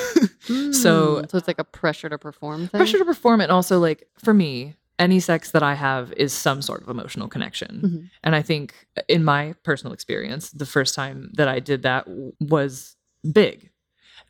So- 0.42 0.54
Mm, 0.54 0.74
so 0.74 1.18
it's 1.38 1.46
like 1.46 1.58
a 1.60 1.64
pressure 1.64 2.08
to 2.08 2.18
perform 2.18 2.66
thing. 2.68 2.78
Pressure 2.78 2.98
to 2.98 3.04
perform, 3.04 3.40
and 3.40 3.52
also 3.52 3.78
like 3.78 4.08
for 4.18 4.32
me, 4.34 4.74
any 4.98 5.20
sex 5.20 5.52
that 5.52 5.62
I 5.62 5.74
have 5.74 6.12
is 6.14 6.32
some 6.32 6.60
sort 6.62 6.82
of 6.82 6.88
emotional 6.88 7.28
connection. 7.28 7.80
Mhm. 7.84 8.10
And 8.24 8.34
I 8.34 8.42
think 8.42 8.74
in 9.06 9.22
my 9.24 9.54
personal 9.62 9.92
experience, 9.92 10.50
the 10.50 10.66
first 10.66 10.94
time 10.94 11.30
that 11.36 11.46
I 11.48 11.60
did 11.60 11.82
that 11.82 12.06
was 12.40 12.96
big. 13.32 13.70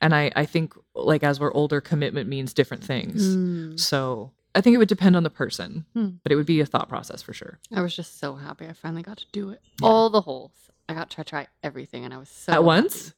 And 0.03 0.15
I, 0.15 0.31
I 0.37 0.45
think 0.45 0.75
like 0.95 1.23
as 1.25 1.41
we're 1.41 1.53
older, 1.55 1.81
commitment 1.81 2.29
means 2.29 2.53
different 2.53 2.85
things. 2.85 3.37
Mm. 3.37 3.81
So 3.81 4.33
I 4.59 4.61
think 4.61 4.75
it 4.75 4.79
would 4.79 4.89
depend 4.89 5.15
on 5.15 5.23
the 5.23 5.31
person, 5.31 5.85
Hmm. 5.95 6.09
but 6.25 6.33
it 6.33 6.37
would 6.37 6.47
be 6.47 6.61
a 6.61 6.67
thought 6.67 6.89
process 6.89 7.23
for 7.23 7.33
sure. 7.33 7.61
I 7.73 7.81
was 7.81 7.95
just 7.95 8.19
so 8.19 8.35
happy 8.35 8.67
I 8.67 8.73
finally 8.73 9.03
got 9.03 9.19
to 9.19 9.27
do 9.33 9.51
it. 9.51 9.61
Yeah. 9.81 9.87
All 9.89 10.11
the 10.11 10.21
holes. 10.21 10.51
I 10.89 10.95
got 10.95 11.11
to 11.11 11.15
try, 11.15 11.23
try 11.25 11.47
everything, 11.63 12.05
and 12.05 12.13
I 12.13 12.19
was 12.19 12.29
so 12.29 12.53
At 12.53 12.65
once? 12.65 13.15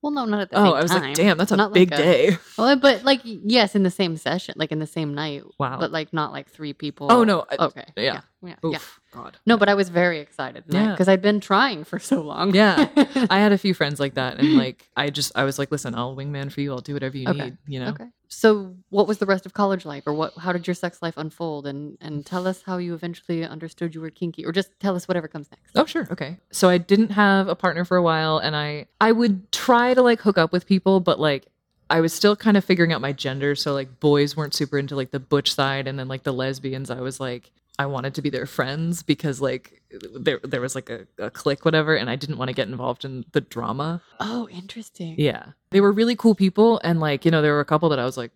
Well, 0.00 0.12
no, 0.12 0.24
not 0.26 0.40
at 0.42 0.50
the 0.50 0.58
Oh, 0.58 0.74
I 0.74 0.82
was 0.82 0.92
time. 0.92 1.02
like, 1.02 1.14
damn, 1.16 1.36
that's 1.36 1.50
a 1.50 1.56
Not 1.56 1.72
big 1.72 1.90
like 1.90 1.98
a- 1.98 2.02
day. 2.02 2.38
Well, 2.58 2.76
but 2.76 3.02
like 3.02 3.20
yes, 3.24 3.74
in 3.74 3.82
the 3.82 3.90
same 3.90 4.16
session, 4.16 4.54
like 4.56 4.70
in 4.70 4.78
the 4.78 4.86
same 4.86 5.12
night, 5.14 5.42
Wow. 5.58 5.80
but 5.80 5.90
like 5.90 6.12
not 6.12 6.30
like 6.32 6.48
three 6.48 6.72
people. 6.72 7.08
oh 7.10 7.24
no. 7.24 7.44
I- 7.50 7.64
Okay. 7.66 7.84
yeah. 7.96 8.02
Yeah. 8.02 8.20
Yeah. 8.42 8.54
yeah. 8.62 8.78
God. 9.12 9.36
No, 9.46 9.56
but 9.56 9.68
I 9.68 9.74
was 9.74 9.88
very 9.88 10.20
excited. 10.20 10.64
Yeah. 10.68 10.92
Because 10.92 11.08
I'd 11.08 11.22
been 11.22 11.40
trying 11.40 11.84
for 11.84 11.98
so 11.98 12.20
long. 12.20 12.54
Yeah. 12.54 12.88
I 13.30 13.38
had 13.40 13.52
a 13.52 13.58
few 13.58 13.74
friends 13.74 13.98
like 13.98 14.14
that. 14.14 14.38
And 14.38 14.54
like, 14.56 14.88
I 14.96 15.10
just, 15.10 15.32
I 15.34 15.44
was 15.44 15.58
like, 15.58 15.72
listen, 15.72 15.94
I'll 15.94 16.14
wingman 16.14 16.52
for 16.52 16.60
you. 16.60 16.72
I'll 16.72 16.80
do 16.80 16.94
whatever 16.94 17.16
you 17.16 17.28
Okay. 17.28 17.44
need, 17.44 17.58
you 17.66 17.80
know? 17.80 17.88
Okay. 17.88 18.04
So, 18.30 18.76
what 18.90 19.08
was 19.08 19.16
the 19.18 19.24
rest 19.26 19.46
of 19.46 19.54
college 19.54 19.86
like, 19.86 20.06
or 20.06 20.12
what? 20.12 20.34
How 20.36 20.52
did 20.52 20.66
your 20.66 20.74
sex 20.74 21.00
life 21.00 21.14
unfold? 21.16 21.66
And 21.66 21.96
and 22.02 22.26
tell 22.26 22.46
us 22.46 22.62
how 22.62 22.76
you 22.76 22.92
eventually 22.92 23.42
understood 23.42 23.94
you 23.94 24.02
were 24.02 24.10
kinky, 24.10 24.44
or 24.44 24.52
just 24.52 24.68
tell 24.80 24.94
us 24.94 25.08
whatever 25.08 25.28
comes 25.28 25.50
next. 25.50 25.72
Oh 25.74 25.86
sure, 25.86 26.06
okay. 26.10 26.36
So 26.52 26.68
I 26.68 26.76
didn't 26.76 27.12
have 27.12 27.48
a 27.48 27.54
partner 27.56 27.86
for 27.86 27.96
a 27.96 28.02
while 28.02 28.36
and 28.36 28.54
I 28.54 28.86
I 29.00 29.12
would 29.12 29.50
try 29.50 29.94
to 29.94 30.02
like 30.02 30.20
hook 30.20 30.36
up 30.36 30.52
with 30.52 30.66
people 30.66 31.00
but 31.00 31.18
like 31.18 31.46
I 31.88 32.02
was 32.02 32.12
still 32.12 32.36
kind 32.36 32.58
of 32.58 32.66
figuring 32.66 32.92
out 32.92 33.00
my 33.00 33.12
gender 33.12 33.54
so 33.54 33.72
like 33.72 33.98
boys 33.98 34.36
weren't 34.36 34.52
super 34.52 34.76
into 34.78 34.94
like 34.94 35.10
the 35.10 35.20
butch 35.20 35.54
side 35.54 35.88
and 35.88 35.98
then 35.98 36.06
like 36.06 36.22
the 36.24 36.32
lesbians 36.34 36.90
I 36.90 37.00
was 37.00 37.18
like 37.18 37.50
I 37.78 37.86
wanted 37.86 38.14
to 38.14 38.22
be 38.22 38.30
their 38.30 38.46
friends 38.46 39.02
because 39.02 39.40
like 39.40 39.82
there 40.14 40.40
there 40.42 40.60
was 40.60 40.74
like 40.74 40.90
a, 40.90 41.06
a 41.18 41.30
clique 41.30 41.64
whatever 41.64 41.94
and 41.94 42.10
I 42.10 42.16
didn't 42.16 42.36
want 42.36 42.48
to 42.48 42.54
get 42.54 42.68
involved 42.68 43.04
in 43.04 43.24
the 43.32 43.40
drama. 43.40 44.02
Oh, 44.18 44.48
interesting. 44.48 45.14
Yeah. 45.16 45.46
They 45.70 45.80
were 45.80 45.92
really 45.92 46.16
cool 46.16 46.34
people 46.34 46.80
and 46.82 46.98
like 46.98 47.24
you 47.24 47.30
know 47.30 47.40
there 47.40 47.52
were 47.52 47.60
a 47.60 47.64
couple 47.64 47.88
that 47.90 47.98
I 47.98 48.04
was 48.04 48.16
like 48.16 48.32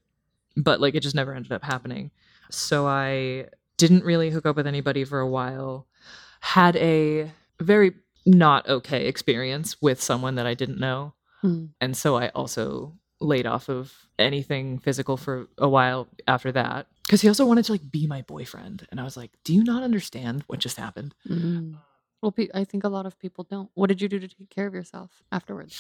but 0.57 0.81
like 0.81 0.95
it 0.95 1.01
just 1.01 1.17
never 1.17 1.35
ended 1.35 1.53
up 1.53 1.65
happening. 1.65 2.13
So 2.51 2.87
I 2.87 3.47
didn't 3.79 4.05
really 4.05 4.31
hook 4.31 4.47
up 4.47 4.55
with 4.55 4.67
anybody 4.67 5.05
for 5.05 5.19
a 5.19 5.29
while. 5.29 5.87
Had 6.41 6.77
a 6.77 7.33
very 7.61 7.95
not 8.25 8.69
okay 8.69 9.07
experience 9.07 9.83
with 9.83 10.01
someone 10.01 10.37
that 10.37 10.47
I 10.47 10.55
didn't 10.55 10.79
know. 10.79 11.15
Hmm. 11.41 11.67
And 11.81 11.97
so 11.97 12.17
I 12.17 12.29
also 12.29 12.95
laid 13.21 13.47
off 13.47 13.69
of 13.69 13.93
anything 14.19 14.79
physical 14.79 15.17
for 15.17 15.49
a 15.59 15.69
while 15.69 16.09
after 16.29 16.53
that 16.53 16.87
because 17.07 17.21
he 17.21 17.29
also 17.29 17.45
wanted 17.47 17.65
to 17.67 17.73
like 17.73 17.91
be 17.91 18.07
my 18.07 18.23
boyfriend 18.23 18.87
and 18.91 19.01
I 19.01 19.05
was 19.05 19.17
like, 19.17 19.31
"Do 19.45 19.55
you 19.55 19.65
not 19.65 19.83
understand 19.83 20.45
what 20.47 20.59
just 20.61 20.77
happened?" 20.77 21.15
Mm. 21.29 21.77
Well, 22.23 22.33
pe- 22.33 22.49
I 22.55 22.65
think 22.65 22.85
a 22.85 22.89
lot 22.89 23.05
of 23.07 23.19
people 23.19 23.45
don't. 23.45 23.71
What 23.75 23.89
did 23.89 24.01
you 24.01 24.09
do 24.09 24.19
to 24.21 24.29
take 24.29 24.49
care 24.51 24.67
of 24.67 24.75
yourself 24.75 25.11
afterwards? 25.33 25.77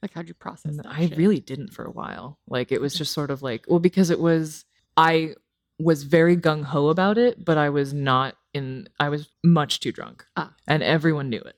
Like, 0.00 0.14
how'd 0.14 0.26
you 0.28 0.34
process 0.34 0.76
that? 0.76 0.86
I 0.86 1.06
shit? 1.08 1.16
really 1.18 1.38
didn't 1.40 1.72
for 1.74 1.84
a 1.84 1.90
while. 1.90 2.38
Like 2.48 2.72
it 2.72 2.80
was 2.80 2.94
just 2.94 3.12
sort 3.12 3.30
of 3.30 3.42
like, 3.42 3.66
well, 3.68 3.78
because 3.78 4.10
it 4.10 4.18
was 4.18 4.64
I 4.96 5.34
was 5.78 6.02
very 6.04 6.36
gung 6.36 6.64
ho 6.64 6.88
about 6.88 7.18
it, 7.18 7.44
but 7.44 7.56
I 7.58 7.68
was 7.70 7.92
not 7.92 8.36
in. 8.54 8.88
I 8.98 9.08
was 9.10 9.28
much 9.44 9.80
too 9.80 9.92
drunk, 9.92 10.24
Ah. 10.36 10.52
and 10.66 10.82
everyone 10.82 11.28
knew 11.30 11.40
it. 11.40 11.56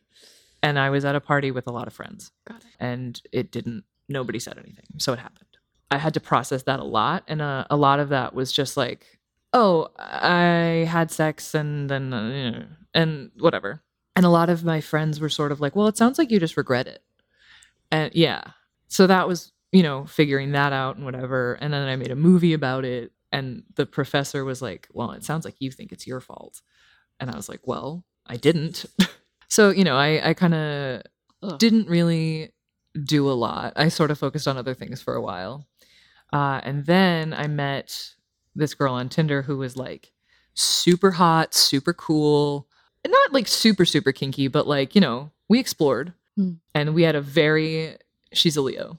And 0.62 0.78
I 0.78 0.90
was 0.90 1.04
at 1.04 1.14
a 1.14 1.20
party 1.20 1.50
with 1.50 1.66
a 1.66 1.72
lot 1.72 1.86
of 1.86 1.92
friends, 1.92 2.32
Got 2.48 2.62
it. 2.62 2.70
and 2.80 3.20
it 3.32 3.50
didn't. 3.52 3.84
Nobody 4.08 4.38
said 4.38 4.58
anything, 4.58 4.86
so 4.98 5.12
it 5.12 5.18
happened. 5.18 5.53
I 5.90 5.98
had 5.98 6.14
to 6.14 6.20
process 6.20 6.62
that 6.64 6.80
a 6.80 6.84
lot, 6.84 7.24
and 7.28 7.40
uh, 7.40 7.66
a 7.70 7.76
lot 7.76 8.00
of 8.00 8.08
that 8.08 8.34
was 8.34 8.52
just 8.52 8.76
like, 8.76 9.18
oh, 9.52 9.88
I 9.98 10.86
had 10.88 11.10
sex, 11.10 11.54
and 11.54 11.88
then 11.88 12.12
uh, 12.12 12.28
you 12.28 12.50
know, 12.50 12.64
and 12.94 13.30
whatever. 13.38 13.82
And 14.16 14.24
a 14.24 14.30
lot 14.30 14.48
of 14.48 14.64
my 14.64 14.80
friends 14.80 15.20
were 15.20 15.28
sort 15.28 15.52
of 15.52 15.60
like, 15.60 15.74
well, 15.74 15.88
it 15.88 15.96
sounds 15.96 16.18
like 16.18 16.30
you 16.30 16.40
just 16.40 16.56
regret 16.56 16.86
it, 16.86 17.02
and 17.90 18.14
yeah. 18.14 18.42
So 18.88 19.06
that 19.06 19.28
was 19.28 19.52
you 19.72 19.82
know 19.82 20.06
figuring 20.06 20.52
that 20.52 20.72
out 20.72 20.96
and 20.96 21.04
whatever. 21.04 21.54
And 21.54 21.72
then 21.72 21.88
I 21.88 21.96
made 21.96 22.10
a 22.10 22.16
movie 22.16 22.54
about 22.54 22.84
it, 22.84 23.12
and 23.32 23.62
the 23.76 23.86
professor 23.86 24.44
was 24.44 24.62
like, 24.62 24.88
well, 24.92 25.12
it 25.12 25.24
sounds 25.24 25.44
like 25.44 25.56
you 25.58 25.70
think 25.70 25.92
it's 25.92 26.06
your 26.06 26.20
fault, 26.20 26.62
and 27.20 27.30
I 27.30 27.36
was 27.36 27.48
like, 27.48 27.60
well, 27.66 28.04
I 28.26 28.36
didn't. 28.36 28.86
so 29.48 29.70
you 29.70 29.84
know, 29.84 29.96
I 29.96 30.30
I 30.30 30.34
kind 30.34 30.54
of 30.54 31.02
didn't 31.58 31.88
really 31.88 32.52
do 33.02 33.28
a 33.28 33.34
lot. 33.34 33.72
I 33.76 33.88
sort 33.88 34.10
of 34.10 34.18
focused 34.18 34.46
on 34.46 34.56
other 34.56 34.74
things 34.74 35.02
for 35.02 35.14
a 35.14 35.20
while. 35.20 35.66
Uh, 36.34 36.60
and 36.64 36.84
then 36.84 37.32
I 37.32 37.46
met 37.46 38.14
this 38.56 38.74
girl 38.74 38.92
on 38.94 39.08
Tinder 39.08 39.42
who 39.42 39.56
was 39.56 39.76
like 39.76 40.12
super 40.54 41.12
hot, 41.12 41.54
super 41.54 41.92
cool, 41.94 42.68
and 43.04 43.12
not 43.12 43.32
like 43.32 43.46
super, 43.46 43.84
super 43.84 44.10
kinky, 44.12 44.48
but 44.48 44.66
like, 44.66 44.94
you 44.94 45.00
know, 45.00 45.30
we 45.48 45.60
explored 45.60 46.12
Hmm. 46.36 46.54
and 46.74 46.94
we 46.96 47.04
had 47.04 47.14
a 47.14 47.20
very, 47.20 47.96
she's 48.32 48.56
a 48.56 48.60
Leo 48.60 48.98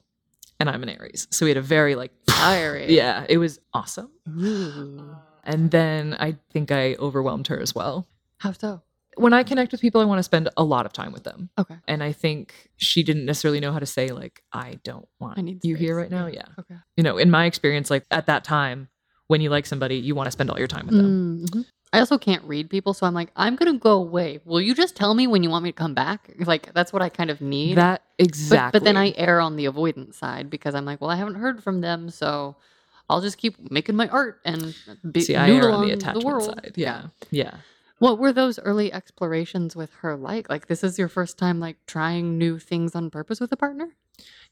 and 0.58 0.70
I'm 0.70 0.82
an 0.82 0.88
Aries. 0.88 1.28
So 1.30 1.44
we 1.44 1.50
had 1.50 1.58
a 1.58 1.62
very 1.62 1.94
like, 1.94 2.12
Fiery. 2.26 2.86
yeah, 2.94 3.26
it 3.28 3.36
was 3.36 3.60
awesome. 3.74 4.10
Ooh. 4.28 5.14
And 5.44 5.70
then 5.70 6.16
I 6.18 6.36
think 6.50 6.72
I 6.72 6.94
overwhelmed 6.94 7.48
her 7.48 7.60
as 7.60 7.74
well. 7.74 8.08
How 8.38 8.52
so? 8.52 8.80
When 9.16 9.32
I 9.32 9.42
connect 9.42 9.72
with 9.72 9.80
people, 9.80 10.00
I 10.00 10.04
want 10.04 10.18
to 10.18 10.22
spend 10.22 10.48
a 10.56 10.64
lot 10.64 10.86
of 10.86 10.92
time 10.92 11.12
with 11.12 11.24
them. 11.24 11.50
Okay. 11.58 11.76
And 11.88 12.02
I 12.02 12.12
think 12.12 12.54
she 12.76 13.02
didn't 13.02 13.24
necessarily 13.24 13.60
know 13.60 13.72
how 13.72 13.78
to 13.78 13.86
say, 13.86 14.08
like, 14.08 14.42
I 14.52 14.78
don't 14.84 15.08
want 15.18 15.38
I 15.38 15.42
need 15.42 15.64
you 15.64 15.74
here 15.76 15.96
right 15.96 16.10
now. 16.10 16.26
Yeah. 16.26 16.44
Okay. 16.58 16.76
You 16.96 17.02
know, 17.02 17.16
in 17.16 17.30
my 17.30 17.46
experience, 17.46 17.90
like 17.90 18.04
at 18.10 18.26
that 18.26 18.44
time, 18.44 18.88
when 19.28 19.40
you 19.40 19.50
like 19.50 19.66
somebody, 19.66 19.96
you 19.96 20.14
want 20.14 20.26
to 20.26 20.30
spend 20.30 20.50
all 20.50 20.58
your 20.58 20.68
time 20.68 20.86
with 20.86 20.96
them. 20.96 21.46
Mhm. 21.50 21.64
I 21.92 22.00
also 22.00 22.18
can't 22.18 22.44
read 22.44 22.68
people, 22.68 22.92
so 22.94 23.06
I'm 23.06 23.14
like, 23.14 23.30
I'm 23.36 23.56
gonna 23.56 23.78
go 23.78 23.92
away. 23.92 24.40
Will 24.44 24.60
you 24.60 24.74
just 24.74 24.96
tell 24.96 25.14
me 25.14 25.26
when 25.26 25.42
you 25.42 25.50
want 25.50 25.64
me 25.64 25.70
to 25.72 25.76
come 25.76 25.94
back? 25.94 26.34
Like 26.46 26.72
that's 26.74 26.92
what 26.92 27.00
I 27.00 27.08
kind 27.08 27.30
of 27.30 27.40
need. 27.40 27.76
That 27.76 28.02
exactly. 28.18 28.78
but 28.78 28.84
then 28.84 28.96
I 28.96 29.14
err 29.16 29.40
on 29.40 29.56
the 29.56 29.64
avoidance 29.66 30.16
side 30.18 30.50
because 30.50 30.74
I'm 30.74 30.84
like, 30.84 31.00
well, 31.00 31.10
I 31.10 31.16
haven't 31.16 31.36
heard 31.36 31.62
from 31.62 31.80
them, 31.80 32.10
so 32.10 32.56
I'll 33.08 33.20
just 33.20 33.38
keep 33.38 33.70
making 33.70 33.96
my 33.96 34.08
art 34.08 34.40
and 34.44 34.74
be, 35.10 35.20
see, 35.22 35.36
I 35.36 35.48
err 35.50 35.70
on 35.70 35.80
the 35.82 35.86
the 35.88 35.92
attachment 35.94 36.24
world. 36.26 36.44
side. 36.44 36.72
Yeah. 36.76 37.04
Yeah. 37.30 37.54
What 37.98 38.18
were 38.18 38.32
those 38.32 38.58
early 38.58 38.92
explorations 38.92 39.74
with 39.74 39.92
her 40.00 40.16
like? 40.16 40.48
Like 40.50 40.66
this 40.66 40.84
is 40.84 40.98
your 40.98 41.08
first 41.08 41.38
time 41.38 41.60
like 41.60 41.76
trying 41.86 42.36
new 42.38 42.58
things 42.58 42.94
on 42.94 43.10
purpose 43.10 43.40
with 43.40 43.50
a 43.52 43.56
partner? 43.56 43.88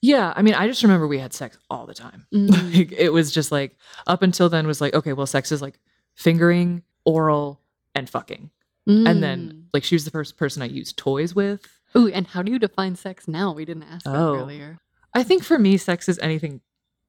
Yeah. 0.01 0.33
I 0.37 0.43
mean, 0.43 0.55
I 0.55 0.67
just 0.67 0.83
remember 0.83 1.07
we 1.07 1.19
had 1.19 1.33
sex 1.33 1.59
all 1.71 1.87
the 1.87 1.95
time. 1.95 2.27
Mm. 2.35 2.75
Like, 2.77 2.93
it 2.93 3.13
was 3.13 3.31
just 3.33 3.51
like, 3.53 3.77
up 4.07 4.23
until 4.23 4.49
then, 4.49 4.67
was 4.67 4.81
like, 4.81 4.95
okay, 4.95 5.13
well, 5.13 5.27
sex 5.27 5.53
is 5.53 5.63
like 5.63 5.79
fingering, 6.15 6.83
oral, 7.05 7.61
and 7.95 8.09
fucking. 8.09 8.51
And 8.87 9.07
Mm. 9.07 9.21
then, 9.21 9.67
like, 9.73 9.83
she 9.85 9.95
was 9.95 10.05
the 10.05 10.11
first 10.11 10.37
person 10.37 10.61
I 10.63 10.67
used 10.67 10.99
toys 10.99 11.35
with. 11.35 11.67
Ooh, 11.97 12.09
and 12.09 12.27
how 12.27 12.43
do 12.43 12.53
you 12.53 12.59
define 12.59 12.97
sex 12.97 13.27
now? 13.27 13.53
We 13.55 13.65
didn't 13.65 13.85
ask 13.85 14.05
that 14.05 14.15
Oh. 14.15 14.35
earlier. 14.37 14.79
I 15.15 15.23
think 15.23 15.43
for 15.43 15.59
me, 15.59 15.79
sex 15.79 16.07
is 16.09 16.19
anything 16.19 16.61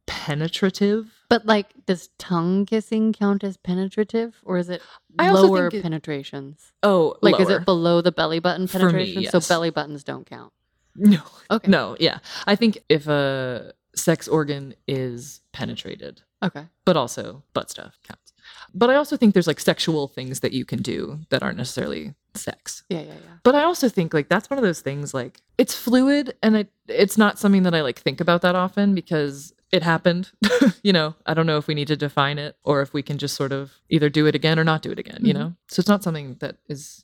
penetrative. 0.08 1.12
But 1.30 1.46
like, 1.46 1.68
does 1.86 2.10
tongue 2.18 2.66
kissing 2.66 3.14
count 3.14 3.44
as 3.44 3.58
penetrative, 3.58 4.36
or 4.44 4.58
is 4.58 4.70
it 4.70 4.82
I 5.18 5.32
lower 5.32 5.68
it- 5.68 5.82
penetrations? 5.82 6.72
Oh, 6.84 7.16
Like, 7.22 7.40
is 7.40 7.50
it 7.50 7.66
below 7.66 8.02
the 8.02 8.12
belly 8.12 8.40
button 8.40 8.68
For 8.68 8.78
me, 8.80 8.84
penetration? 8.86 9.22
yes. 9.24 9.32
So 9.32 9.40
belly 9.54 9.70
buttons 9.70 10.04
don't 10.04 10.26
count. 10.26 10.52
No. 10.96 11.22
Okay. 11.52 11.70
No, 11.70 11.98
yeah. 12.00 12.20
I 12.48 12.56
think 12.56 12.80
if 12.90 13.08
a 13.08 13.74
sex 13.96 14.28
organ 14.28 14.76
is 14.88 15.42
penetrated, 15.52 16.22
Okay. 16.44 16.68
but 16.86 16.96
also 16.96 17.44
butt 17.54 17.70
stuff 17.70 17.98
counts. 18.04 18.34
But 18.74 18.90
I 18.90 18.96
also 18.96 19.18
think 19.18 19.34
there's 19.34 19.48
like 19.48 19.60
sexual 19.60 20.08
things 20.08 20.42
that 20.42 20.52
you 20.54 20.66
can 20.66 20.82
do 20.82 21.20
that 21.30 21.42
aren't 21.42 21.58
necessarily 21.58 22.14
sex. 22.36 22.84
Yeah, 22.90 23.00
yeah, 23.00 23.06
yeah. 23.14 23.38
But 23.44 23.56
I 23.56 23.64
also 23.64 23.90
think 23.90 24.14
like 24.14 24.30
that's 24.30 24.50
one 24.50 24.58
of 24.60 24.64
those 24.64 24.82
things 24.82 25.14
like 25.14 25.42
it's 25.58 25.74
fluid 25.74 26.36
and 26.44 26.56
it, 26.56 26.70
it's 26.88 27.18
not 27.18 27.40
something 27.40 27.64
that 27.64 27.74
I 27.74 27.82
like 27.82 28.00
think 28.00 28.22
about 28.22 28.42
that 28.44 28.56
often 28.56 28.94
because 28.94 29.54
it 29.72 29.84
happened. 29.84 30.32
you 30.84 30.94
know, 30.94 31.16
I 31.26 31.34
don't 31.34 31.46
know 31.48 31.58
if 31.58 31.68
we 31.68 31.74
need 31.74 31.88
to 31.88 31.96
define 31.98 32.38
it 32.38 32.56
or 32.64 32.82
if 32.82 32.94
we 32.94 33.02
can 33.02 33.18
just 33.18 33.36
sort 33.36 33.52
of 33.52 33.74
either 33.90 34.10
do 34.10 34.26
it 34.26 34.36
again 34.36 34.60
or 34.60 34.64
not 34.64 34.82
do 34.82 34.92
it 34.92 35.00
again, 35.00 35.20
you 35.22 35.34
Mhm. 35.34 35.38
know? 35.38 35.56
So 35.68 35.80
it's 35.82 35.90
not 35.90 36.04
something 36.04 36.36
that 36.40 36.58
is 36.70 37.04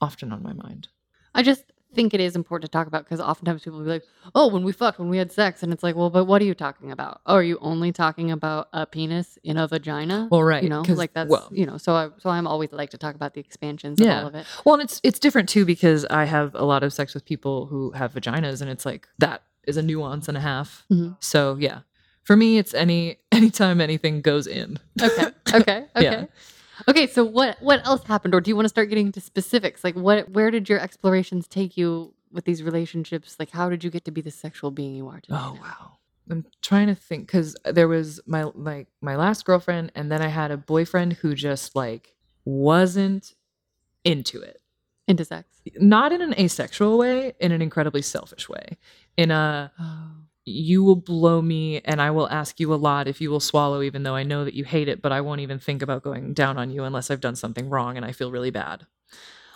often 0.00 0.32
on 0.32 0.42
my 0.42 0.52
mind. 0.52 0.88
I 1.34 1.42
just 1.42 1.64
think 1.94 2.14
it 2.14 2.20
is 2.20 2.36
important 2.36 2.70
to 2.70 2.76
talk 2.76 2.86
about 2.86 3.04
because 3.04 3.20
oftentimes 3.20 3.62
people 3.62 3.78
will 3.78 3.84
be 3.84 3.90
like, 3.90 4.04
"Oh, 4.34 4.46
when 4.48 4.62
we 4.62 4.70
fucked, 4.72 4.98
when 5.00 5.08
we 5.08 5.16
had 5.18 5.32
sex," 5.32 5.62
and 5.62 5.72
it's 5.72 5.82
like, 5.82 5.96
"Well, 5.96 6.08
but 6.10 6.24
what 6.24 6.40
are 6.40 6.44
you 6.44 6.54
talking 6.54 6.92
about? 6.92 7.20
Oh, 7.26 7.34
are 7.34 7.42
you 7.42 7.58
only 7.60 7.90
talking 7.92 8.30
about 8.30 8.68
a 8.72 8.86
penis 8.86 9.38
in 9.42 9.56
a 9.56 9.66
vagina?" 9.66 10.28
Well, 10.30 10.42
right. 10.44 10.62
you 10.62 10.68
know, 10.68 10.82
like 10.82 11.12
that's 11.14 11.28
well, 11.30 11.48
you 11.52 11.66
know. 11.66 11.78
So 11.78 11.94
I 11.94 12.10
so 12.18 12.30
I'm 12.30 12.46
always 12.46 12.70
like 12.72 12.90
to 12.90 12.98
talk 12.98 13.14
about 13.16 13.34
the 13.34 13.40
expansions 13.40 14.00
of 14.00 14.06
all 14.08 14.26
of 14.28 14.34
it. 14.36 14.46
Well, 14.64 14.74
and 14.76 14.82
it's 14.84 15.00
it's 15.02 15.18
different 15.18 15.48
too 15.48 15.64
because 15.64 16.04
I 16.10 16.24
have 16.26 16.54
a 16.54 16.64
lot 16.64 16.82
of 16.84 16.92
sex 16.92 17.12
with 17.14 17.24
people 17.24 17.66
who 17.66 17.90
have 17.92 18.12
vaginas, 18.14 18.60
and 18.60 18.70
it's 18.70 18.86
like 18.86 19.08
that 19.18 19.42
is 19.66 19.76
a 19.76 19.82
nuance 19.82 20.28
and 20.28 20.36
a 20.36 20.40
half. 20.40 20.86
Mhm. 20.92 21.16
So 21.20 21.56
yeah, 21.58 21.80
for 22.30 22.36
me, 22.36 22.58
it's 22.58 22.74
any 22.74 23.16
anytime 23.32 23.80
anything 23.80 24.20
goes 24.20 24.46
in. 24.46 24.78
Okay. 25.02 25.26
Okay. 25.52 25.84
Okay. 25.96 26.04
Yeah. 26.04 26.26
Okay. 26.86 27.08
So 27.08 27.24
what 27.24 27.60
what 27.60 27.84
else 27.84 28.04
happened, 28.04 28.36
or 28.36 28.40
do 28.40 28.52
you 28.52 28.54
want 28.54 28.66
to 28.66 28.68
start 28.68 28.88
getting 28.88 29.06
into 29.06 29.20
specifics? 29.20 29.82
Like, 29.82 29.96
what 29.96 30.30
where 30.30 30.52
did 30.52 30.68
your 30.68 30.78
explorations 30.78 31.48
take 31.48 31.76
you 31.76 32.14
with 32.30 32.44
these 32.44 32.62
relationships? 32.62 33.34
Like, 33.40 33.50
how 33.50 33.68
did 33.68 33.82
you 33.82 33.90
get 33.90 34.04
to 34.04 34.12
be 34.12 34.20
the 34.20 34.30
sexual 34.30 34.70
being 34.70 34.94
you 34.94 35.08
are 35.08 35.18
today? 35.20 35.34
Oh 35.36 35.54
now? 35.54 35.60
wow. 35.60 35.92
I'm 36.30 36.46
trying 36.62 36.86
to 36.86 36.94
think 36.94 37.26
because 37.26 37.56
there 37.64 37.88
was 37.88 38.20
my 38.26 38.44
like 38.54 38.86
my 39.00 39.16
last 39.16 39.44
girlfriend, 39.44 39.90
and 39.96 40.12
then 40.12 40.22
I 40.22 40.28
had 40.28 40.52
a 40.52 40.56
boyfriend 40.56 41.14
who 41.14 41.34
just 41.34 41.74
like 41.74 42.14
wasn't 42.44 43.34
into 44.04 44.40
it. 44.40 44.62
Into 45.08 45.24
sex. 45.24 45.48
Not 45.80 46.12
in 46.12 46.22
an 46.22 46.34
asexual 46.38 46.96
way, 46.96 47.32
in 47.40 47.50
an 47.50 47.60
incredibly 47.60 48.02
selfish 48.02 48.48
way. 48.48 48.78
In 49.16 49.32
a 49.32 49.72
Oh. 49.80 50.10
You 50.44 50.82
will 50.82 50.96
blow 50.96 51.40
me 51.42 51.80
and 51.84 52.00
I 52.00 52.10
will 52.10 52.28
ask 52.28 52.58
you 52.60 52.72
a 52.72 52.76
lot 52.76 53.06
if 53.08 53.20
you 53.20 53.30
will 53.30 53.40
swallow, 53.40 53.82
even 53.82 54.02
though 54.02 54.14
I 54.14 54.22
know 54.22 54.44
that 54.44 54.54
you 54.54 54.64
hate 54.64 54.88
it, 54.88 55.02
but 55.02 55.12
I 55.12 55.20
won't 55.20 55.40
even 55.40 55.58
think 55.58 55.82
about 55.82 56.02
going 56.02 56.32
down 56.32 56.58
on 56.58 56.70
you 56.70 56.84
unless 56.84 57.10
I've 57.10 57.20
done 57.20 57.36
something 57.36 57.68
wrong 57.68 57.96
and 57.96 58.04
I 58.04 58.12
feel 58.12 58.30
really 58.32 58.50
bad. 58.50 58.86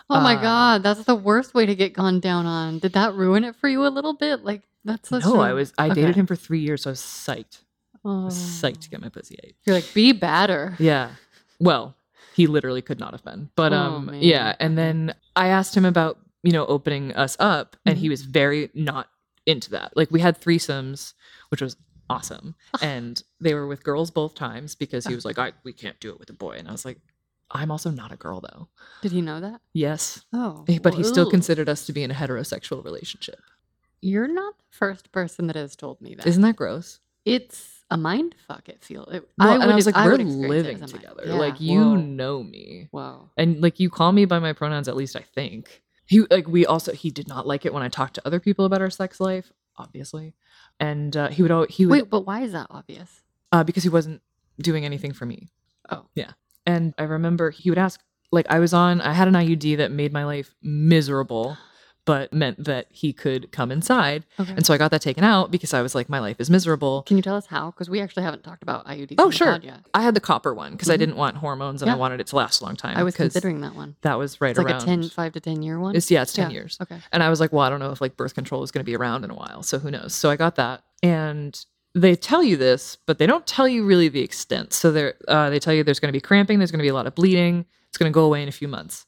Oh 0.09 0.19
my 0.21 0.35
Uh, 0.35 0.41
god, 0.41 0.83
that's 0.83 1.03
the 1.05 1.15
worst 1.15 1.53
way 1.53 1.65
to 1.65 1.75
get 1.75 1.93
gone 1.93 2.19
down 2.19 2.45
on. 2.45 2.79
Did 2.79 2.93
that 2.93 3.13
ruin 3.15 3.43
it 3.43 3.55
for 3.55 3.67
you 3.67 3.85
a 3.85 3.89
little 3.89 4.13
bit? 4.13 4.43
Like 4.43 4.61
that's 4.83 5.11
no, 5.11 5.39
I 5.39 5.53
was 5.53 5.73
I 5.77 5.87
okay. 5.87 5.95
dated 5.95 6.15
him 6.15 6.27
for 6.27 6.35
three 6.35 6.59
years, 6.59 6.83
so 6.83 6.89
I 6.89 6.93
was 6.93 6.99
psyched. 7.01 7.61
I 7.95 7.97
Oh. 8.07 8.25
was 8.25 8.35
psyched 8.35 8.81
to 8.81 8.89
get 8.89 9.01
my 9.01 9.09
pussy 9.09 9.37
ate. 9.43 9.55
You're 9.65 9.75
like, 9.75 9.93
be 9.95 10.11
badder. 10.11 10.75
Yeah. 10.79 11.09
Well, 11.59 11.95
he 12.35 12.45
literally 12.45 12.83
could 12.83 12.99
not 12.99 13.13
have 13.13 13.23
been. 13.23 13.49
But 13.55 13.73
Oh, 13.73 13.75
um 13.77 14.05
man. 14.07 14.21
yeah, 14.21 14.55
and 14.59 14.77
then 14.77 15.15
I 15.35 15.47
asked 15.47 15.75
him 15.75 15.85
about, 15.85 16.19
you 16.43 16.51
know, 16.51 16.67
opening 16.67 17.13
us 17.13 17.35
up 17.39 17.75
and 17.85 17.95
Mm-hmm. 17.95 18.01
he 18.03 18.09
was 18.09 18.21
very 18.21 18.69
not 18.75 19.09
into 19.45 19.71
that. 19.71 19.95
Like 19.95 20.11
we 20.11 20.19
had 20.19 20.39
threesomes, 20.39 21.13
which 21.49 21.61
was 21.61 21.77
awesome. 22.09 22.55
and 22.81 23.21
they 23.39 23.53
were 23.53 23.67
with 23.67 23.83
girls 23.83 24.11
both 24.11 24.35
times 24.35 24.75
because 24.75 25.05
he 25.05 25.15
was 25.15 25.25
like, 25.25 25.37
I 25.39 25.53
we 25.63 25.73
can't 25.73 25.99
do 25.99 26.09
it 26.11 26.19
with 26.19 26.29
a 26.29 26.33
boy. 26.33 26.55
And 26.57 26.67
I 26.67 26.71
was 26.71 26.85
like, 26.85 26.99
I'm 27.51 27.71
also 27.71 27.91
not 27.91 28.11
a 28.11 28.15
girl 28.15 28.41
though. 28.41 28.67
Did 29.01 29.11
he 29.11 29.21
know 29.21 29.39
that? 29.39 29.61
Yes. 29.73 30.25
Oh. 30.33 30.65
But 30.81 30.95
he 30.95 31.03
still 31.03 31.25
well, 31.25 31.31
considered 31.31 31.69
us 31.69 31.85
to 31.85 31.93
be 31.93 32.03
in 32.03 32.11
a 32.11 32.15
heterosexual 32.15 32.83
relationship. 32.83 33.39
You're 34.01 34.27
not 34.27 34.57
the 34.57 34.63
first 34.77 35.11
person 35.11 35.47
that 35.47 35.55
has 35.55 35.75
told 35.75 36.01
me 36.01 36.15
that. 36.15 36.25
Isn't 36.27 36.41
that 36.43 36.55
gross? 36.55 36.99
it's 37.23 37.71
a 37.89 37.97
mind 37.97 38.35
fuck, 38.47 38.69
it 38.69 38.83
feels. 38.83 39.11
It, 39.11 39.27
Well, 39.37 39.53
and 39.53 39.63
I 39.63 39.67
would- 39.67 39.75
was 39.75 39.85
like, 39.87 39.95
I 39.95 40.05
we're 40.05 40.11
would 40.11 40.21
experience 40.21 40.45
it 40.45 40.49
living 40.49 40.75
as 40.75 40.91
a 40.91 40.93
mind- 40.95 41.03
together. 41.03 41.23
Yeah, 41.25 41.33
like 41.35 41.59
you 41.59 41.79
whoa, 41.79 41.95
know 41.95 42.43
me. 42.43 42.87
Wow. 42.91 43.29
and 43.37 43.61
like 43.61 43.79
you 43.79 43.89
call 43.89 44.11
me 44.11 44.25
by 44.25 44.37
my 44.39 44.53
pronouns 44.53 44.87
at 44.87 44.95
least 44.95 45.15
i 45.15 45.21
think 45.21 45.81
he 46.05 46.21
like 46.31 46.47
we 46.47 46.65
also 46.65 46.91
he 46.93 47.09
did 47.09 47.27
not 47.27 47.45
like 47.47 47.65
it 47.65 47.73
when 47.73 47.83
i 47.83 47.89
talked 47.89 48.13
to 48.15 48.25
other 48.27 48.39
people 48.39 48.65
about 48.65 48.81
our 48.81 48.89
sex 48.89 49.19
life 49.19 49.51
obviously 49.77 50.33
and 50.79 51.15
uh, 51.17 51.27
he 51.29 51.41
would 51.41 51.51
al- 51.51 51.67
he 51.69 51.85
would 51.85 51.91
Wait, 51.91 52.09
but 52.09 52.21
why 52.25 52.41
is 52.41 52.51
that 52.53 52.67
obvious? 52.69 53.21
uh, 53.51 53.63
because 53.63 53.83
he 53.83 53.89
wasn't 53.89 54.21
doing 54.59 54.85
anything 54.85 55.13
for 55.13 55.25
me 55.25 55.49
Oh. 55.89 56.05
Yeah, 56.15 56.31
and 56.65 56.93
i 56.97 57.03
remember 57.03 57.51
he 57.51 57.69
would 57.69 57.77
ask 57.77 58.01
like 58.31 58.47
i 58.49 58.59
was 58.59 58.73
on 58.73 59.01
i 59.01 59.13
had 59.13 59.27
an 59.27 59.33
iud 59.35 59.77
that 59.77 59.91
made 59.91 60.11
my 60.13 60.25
life 60.25 60.55
miserable 60.63 61.57
but 62.05 62.31
meant 62.31 62.63
that 62.63 62.85
he 62.89 63.11
could 63.11 63.51
come 63.51 63.71
inside. 63.71 64.23
Okay. 64.39 64.51
And 64.53 64.65
so 64.65 64.73
I 64.73 64.77
got 64.77 64.91
that 64.91 65.01
taken 65.01 65.23
out 65.23 65.49
because 65.51 65.73
I 65.73 65.81
was 65.81 65.95
like, 65.95 66.07
my 66.07 66.19
life 66.19 66.39
is 66.39 66.49
miserable. 66.49 67.01
Can 67.03 67.17
you 67.17 67.23
tell 67.23 67.35
us 67.35 67.47
how? 67.47 67.71
Because 67.71 67.89
we 67.89 67.99
actually 67.99 68.23
haven't 68.23 68.43
talked 68.43 68.61
about 68.63 68.85
IUDs. 68.85 69.15
Oh, 69.17 69.31
sure. 69.31 69.59
yet. 69.63 69.79
I 69.93 70.01
had 70.03 70.13
the 70.13 70.19
copper 70.19 70.53
one 70.53 70.73
because 70.73 70.89
I 70.89 70.95
Mhm. 70.95 70.99
didn't 70.99 71.15
want 71.17 71.37
hormones 71.37 71.81
and 71.81 71.89
I 71.89 71.95
wanted 71.95 72.19
it 72.21 72.27
to 72.27 72.35
last 72.35 72.61
a 72.61 72.63
long 72.65 72.75
time. 72.75 72.95
I 72.97 73.03
was 73.03 73.15
considering 73.15 73.61
that 73.61 73.75
one. 73.75 73.95
that 74.03 74.17
was 74.19 74.39
right 74.39 74.51
It's 74.51 74.59
like 74.59 74.75
a 74.75 74.79
10, 74.79 75.09
5 75.09 75.33
to 75.33 75.39
10 75.39 75.61
year 75.63 75.79
one. 75.79 75.95
It's, 75.95 76.09
yeah, 76.11 76.21
it's 76.21 76.33
10 76.33 76.51
Yeah. 76.51 76.55
years. 76.55 76.77
Okay. 76.81 76.99
And 77.11 77.23
I 77.23 77.29
was 77.29 77.39
like, 77.39 77.51
well, 77.51 77.63
I 77.63 77.69
don't 77.69 77.79
know 77.79 77.91
if 77.91 78.01
like 78.01 78.15
birth 78.15 78.35
control 78.35 78.61
is 78.63 78.71
going 78.71 78.83
to 78.83 78.89
be 78.89 78.95
around 78.95 79.23
in 79.23 79.31
a 79.31 79.35
while. 79.35 79.63
So 79.63 79.79
who 79.79 79.89
knows? 79.89 80.13
So 80.13 80.29
I 80.29 80.35
got 80.35 80.55
that. 80.55 80.83
And 81.01 81.59
they 81.95 82.15
tell 82.15 82.43
you 82.43 82.55
this, 82.57 82.97
but 83.07 83.17
they 83.17 83.25
don't 83.25 83.47
tell 83.47 83.67
you 83.67 83.83
really 83.85 84.09
the 84.09 84.21
extent. 84.21 84.73
So 84.73 84.91
they're, 84.91 85.15
uh, 85.27 85.49
they 85.49 85.59
tell 85.59 85.73
you 85.73 85.83
there's 85.83 85.99
going 85.99 86.09
to 86.09 86.15
be 86.17 86.21
cramping, 86.21 86.59
there's 86.59 86.71
going 86.71 86.79
to 86.79 86.83
be 86.83 86.89
a 86.89 86.93
lot 86.93 87.07
of 87.07 87.15
bleeding, 87.15 87.65
it's 87.87 87.97
going 87.97 88.11
to 88.11 88.13
go 88.13 88.25
away 88.25 88.43
in 88.43 88.49
a 88.49 88.51
few 88.51 88.67
months. 88.67 89.05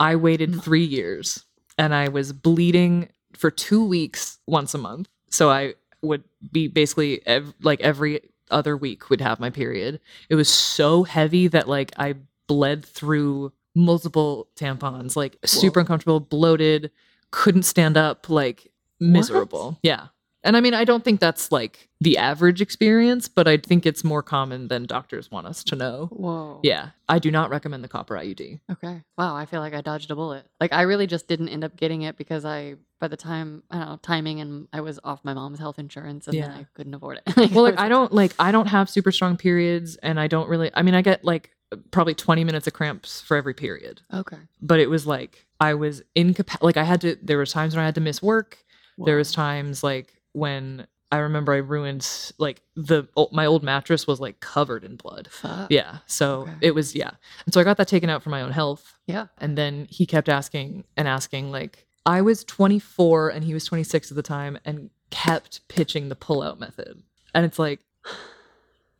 I 0.00 0.16
waited 0.16 0.52
Mm. 0.52 0.62
three 0.62 0.84
years 0.84 1.44
and 1.80 1.94
I 1.94 2.08
was 2.08 2.32
bleeding 2.32 3.08
for 3.32 3.50
two 3.50 3.82
weeks 3.84 4.38
once 4.46 4.74
a 4.74 4.78
month. 4.78 5.08
So 5.30 5.50
I 5.50 5.74
would 6.02 6.22
be 6.52 6.68
basically 6.68 7.26
ev- 7.26 7.54
like 7.62 7.80
every 7.80 8.20
other 8.50 8.76
week 8.76 9.08
would 9.08 9.20
have 9.22 9.40
my 9.40 9.48
period. 9.48 9.98
It 10.28 10.34
was 10.34 10.48
so 10.48 11.04
heavy 11.04 11.48
that 11.48 11.68
like 11.68 11.92
I 11.96 12.16
bled 12.46 12.84
through 12.84 13.52
multiple 13.74 14.48
tampons, 14.56 15.16
like 15.16 15.38
super 15.44 15.80
uncomfortable, 15.80 16.20
bloated, 16.20 16.90
couldn't 17.30 17.62
stand 17.62 17.96
up, 17.96 18.28
like 18.28 18.70
miserable. 18.98 19.78
Yeah. 19.82 20.08
And 20.42 20.56
I 20.56 20.60
mean, 20.60 20.74
I 20.74 20.84
don't 20.84 21.04
think 21.04 21.20
that's 21.20 21.52
like 21.52 21.88
the 22.00 22.16
average 22.16 22.62
experience, 22.62 23.28
but 23.28 23.46
I 23.46 23.58
think 23.58 23.84
it's 23.84 24.02
more 24.02 24.22
common 24.22 24.68
than 24.68 24.86
doctors 24.86 25.30
want 25.30 25.46
us 25.46 25.62
to 25.64 25.76
know. 25.76 26.06
Whoa. 26.12 26.60
Yeah. 26.62 26.90
I 27.08 27.18
do 27.18 27.30
not 27.30 27.50
recommend 27.50 27.84
the 27.84 27.88
copper 27.88 28.14
IUD. 28.14 28.60
Okay. 28.72 29.02
Wow. 29.18 29.36
I 29.36 29.44
feel 29.44 29.60
like 29.60 29.74
I 29.74 29.82
dodged 29.82 30.10
a 30.10 30.14
bullet. 30.14 30.46
Like 30.58 30.72
I 30.72 30.82
really 30.82 31.06
just 31.06 31.28
didn't 31.28 31.50
end 31.50 31.62
up 31.62 31.76
getting 31.76 32.02
it 32.02 32.16
because 32.16 32.44
I, 32.46 32.76
by 33.00 33.08
the 33.08 33.16
time 33.16 33.62
I 33.70 33.78
don't 33.78 33.88
know 33.88 33.98
timing, 34.02 34.40
and 34.40 34.68
I 34.72 34.80
was 34.80 34.98
off 35.04 35.20
my 35.24 35.34
mom's 35.34 35.58
health 35.58 35.78
insurance, 35.78 36.26
and 36.26 36.38
then 36.38 36.50
I 36.50 36.66
couldn't 36.74 36.94
afford 36.94 37.20
it. 37.26 37.36
Well, 37.52 37.64
like 37.64 37.78
I 37.78 37.88
don't 37.88 38.12
like 38.12 38.32
I 38.38 38.52
don't 38.52 38.66
have 38.66 38.88
super 38.88 39.10
strong 39.10 39.36
periods 39.36 39.96
and 39.96 40.20
I 40.20 40.26
don't 40.26 40.48
really 40.48 40.70
I 40.74 40.82
mean 40.82 40.94
I 40.94 41.02
get 41.02 41.24
like 41.24 41.50
probably 41.90 42.14
20 42.14 42.44
minutes 42.44 42.66
of 42.66 42.72
cramps 42.72 43.20
for 43.20 43.36
every 43.36 43.54
period. 43.54 44.02
Okay. 44.12 44.36
But 44.60 44.80
it 44.80 44.90
was 44.90 45.06
like 45.06 45.46
I 45.58 45.74
was 45.74 46.02
incapacitated 46.14 46.62
like 46.62 46.76
I 46.76 46.84
had 46.84 47.00
to 47.02 47.16
there 47.22 47.38
was 47.38 47.52
times 47.52 47.74
when 47.74 47.82
I 47.82 47.86
had 47.86 47.94
to 47.96 48.00
miss 48.00 48.22
work. 48.22 48.58
There 48.98 49.16
was 49.16 49.32
times 49.32 49.82
like 49.82 50.19
when 50.32 50.86
I 51.12 51.18
remember 51.18 51.52
I 51.52 51.56
ruined 51.56 52.08
like 52.38 52.62
the 52.76 53.08
my 53.32 53.44
old 53.46 53.62
mattress 53.64 54.06
was 54.06 54.20
like 54.20 54.38
covered 54.40 54.84
in 54.84 54.96
blood. 54.96 55.28
Fuck. 55.30 55.70
Yeah. 55.70 55.98
So 56.06 56.42
Okay. 56.42 56.52
it 56.60 56.74
was 56.74 56.94
yeah. 56.94 57.10
And 57.44 57.52
so 57.52 57.60
I 57.60 57.64
got 57.64 57.76
that 57.78 57.88
taken 57.88 58.08
out 58.10 58.22
for 58.22 58.30
my 58.30 58.42
own 58.42 58.52
health. 58.52 58.94
Yeah. 59.06 59.26
And 59.38 59.58
then 59.58 59.86
he 59.90 60.06
kept 60.06 60.28
asking 60.28 60.84
and 60.96 61.08
asking 61.08 61.50
like 61.50 61.86
I 62.06 62.22
was 62.22 62.44
24 62.44 63.30
and 63.30 63.44
he 63.44 63.52
was 63.54 63.64
26 63.64 64.12
at 64.12 64.16
the 64.16 64.22
time 64.22 64.58
and 64.64 64.90
kept 65.10 65.66
pitching 65.68 66.08
the 66.08 66.16
pull-out 66.16 66.60
method. 66.60 67.02
And 67.34 67.44
it's 67.44 67.58
like 67.58 67.80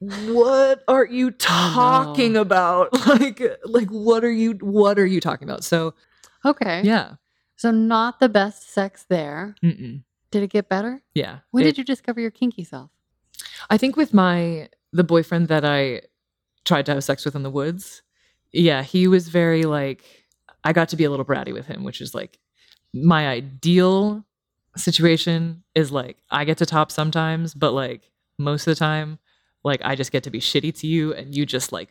what 0.01 0.83
are 0.88 1.05
you 1.05 1.29
oh, 1.33 1.35
talking 1.38 2.37
about? 2.37 2.88
Like 3.07 3.40
like 3.64 3.88
what 3.88 4.25
are 4.25 4.31
you 4.33 4.53
what 4.61 4.99
are 4.99 5.07
you 5.07 5.21
talking 5.21 5.49
about? 5.49 5.62
So, 5.64 5.95
Okay. 6.45 6.83
yeah. 6.85 7.14
So 7.57 7.71
not 7.71 8.19
the 8.21 8.29
best 8.31 8.71
sex 8.73 9.05
there. 9.09 9.55
Mm-mm. 9.62 10.03
Did 10.31 10.43
it 10.43 10.51
get 10.51 10.69
better? 10.69 11.03
Yeah. 11.14 11.40
When 11.51 11.62
It- 11.64 11.66
did 11.71 11.79
you 11.79 11.85
discover 11.85 12.21
your 12.21 12.31
kinky 12.31 12.64
self? 12.64 12.90
I 13.69 13.77
think 13.77 13.97
with 13.97 14.14
my 14.14 14.69
the 14.93 15.05
boyfriend 15.05 15.49
that 15.49 15.64
I 15.64 16.03
tried 16.64 16.87
to 16.87 16.95
have 16.95 17.05
sex 17.05 17.25
with 17.25 17.35
in 17.37 17.43
the 17.43 17.51
woods, 17.51 18.03
yeah, 18.53 18.83
he 18.83 19.07
was 19.09 19.29
very 19.29 19.62
like 19.62 20.05
I 20.64 20.73
got 20.73 20.88
to 20.90 20.97
be 20.97 21.05
a 21.05 21.11
little 21.11 21.25
bratty 21.25 21.53
with 21.53 21.66
him, 21.66 21.85
which 21.85 22.01
is 22.01 22.14
like 22.14 22.38
my 22.93 23.29
ideal 23.29 24.25
situation 24.77 25.62
is 25.75 25.90
like 25.93 26.19
I 26.31 26.45
get 26.45 26.59
to 26.59 26.66
top 26.66 26.90
sometimes, 26.93 27.55
but 27.55 27.73
like 27.73 28.11
most 28.38 28.66
of 28.66 28.73
the 28.73 28.79
time, 28.79 29.19
like 29.64 29.81
I 29.85 29.95
just 29.95 30.12
get 30.12 30.23
to 30.25 30.31
be 30.31 30.40
shitty 30.40 30.79
to 30.81 30.87
you 30.87 31.12
and 31.14 31.35
you 31.35 31.45
just 31.47 31.73
like 31.73 31.90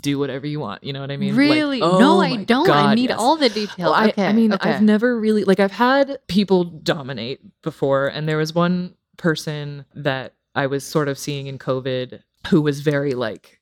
do 0.00 0.18
whatever 0.18 0.46
you 0.46 0.60
want. 0.60 0.82
You 0.84 0.92
know 0.92 1.00
what 1.00 1.10
I 1.10 1.16
mean? 1.16 1.30
Like, 1.30 1.38
really? 1.38 1.82
oh 1.82 1.98
no, 1.98 2.20
I 2.20 2.44
don't. 2.44 2.68
I 2.68 2.94
need 2.94 3.10
yes. 3.10 3.18
all 3.18 3.36
the 3.36 3.48
details. 3.48 3.78
Well, 3.78 3.94
I, 3.94 4.08
okay. 4.08 4.26
I 4.26 4.32
mean, 4.32 4.52
okay. 4.52 4.70
I've 4.70 4.82
never 4.82 5.18
really 5.18 5.44
like 5.44 5.60
I've 5.60 5.72
had 5.72 6.18
people 6.26 6.64
dominate 6.64 7.40
before, 7.62 8.08
and 8.08 8.28
there 8.28 8.36
was 8.36 8.54
one 8.54 8.94
person 9.16 9.84
that 9.94 10.34
I 10.54 10.66
was 10.66 10.84
sort 10.84 11.08
of 11.08 11.18
seeing 11.18 11.46
in 11.46 11.58
COVID 11.58 12.22
who 12.48 12.62
was 12.62 12.80
very 12.80 13.14
like 13.14 13.59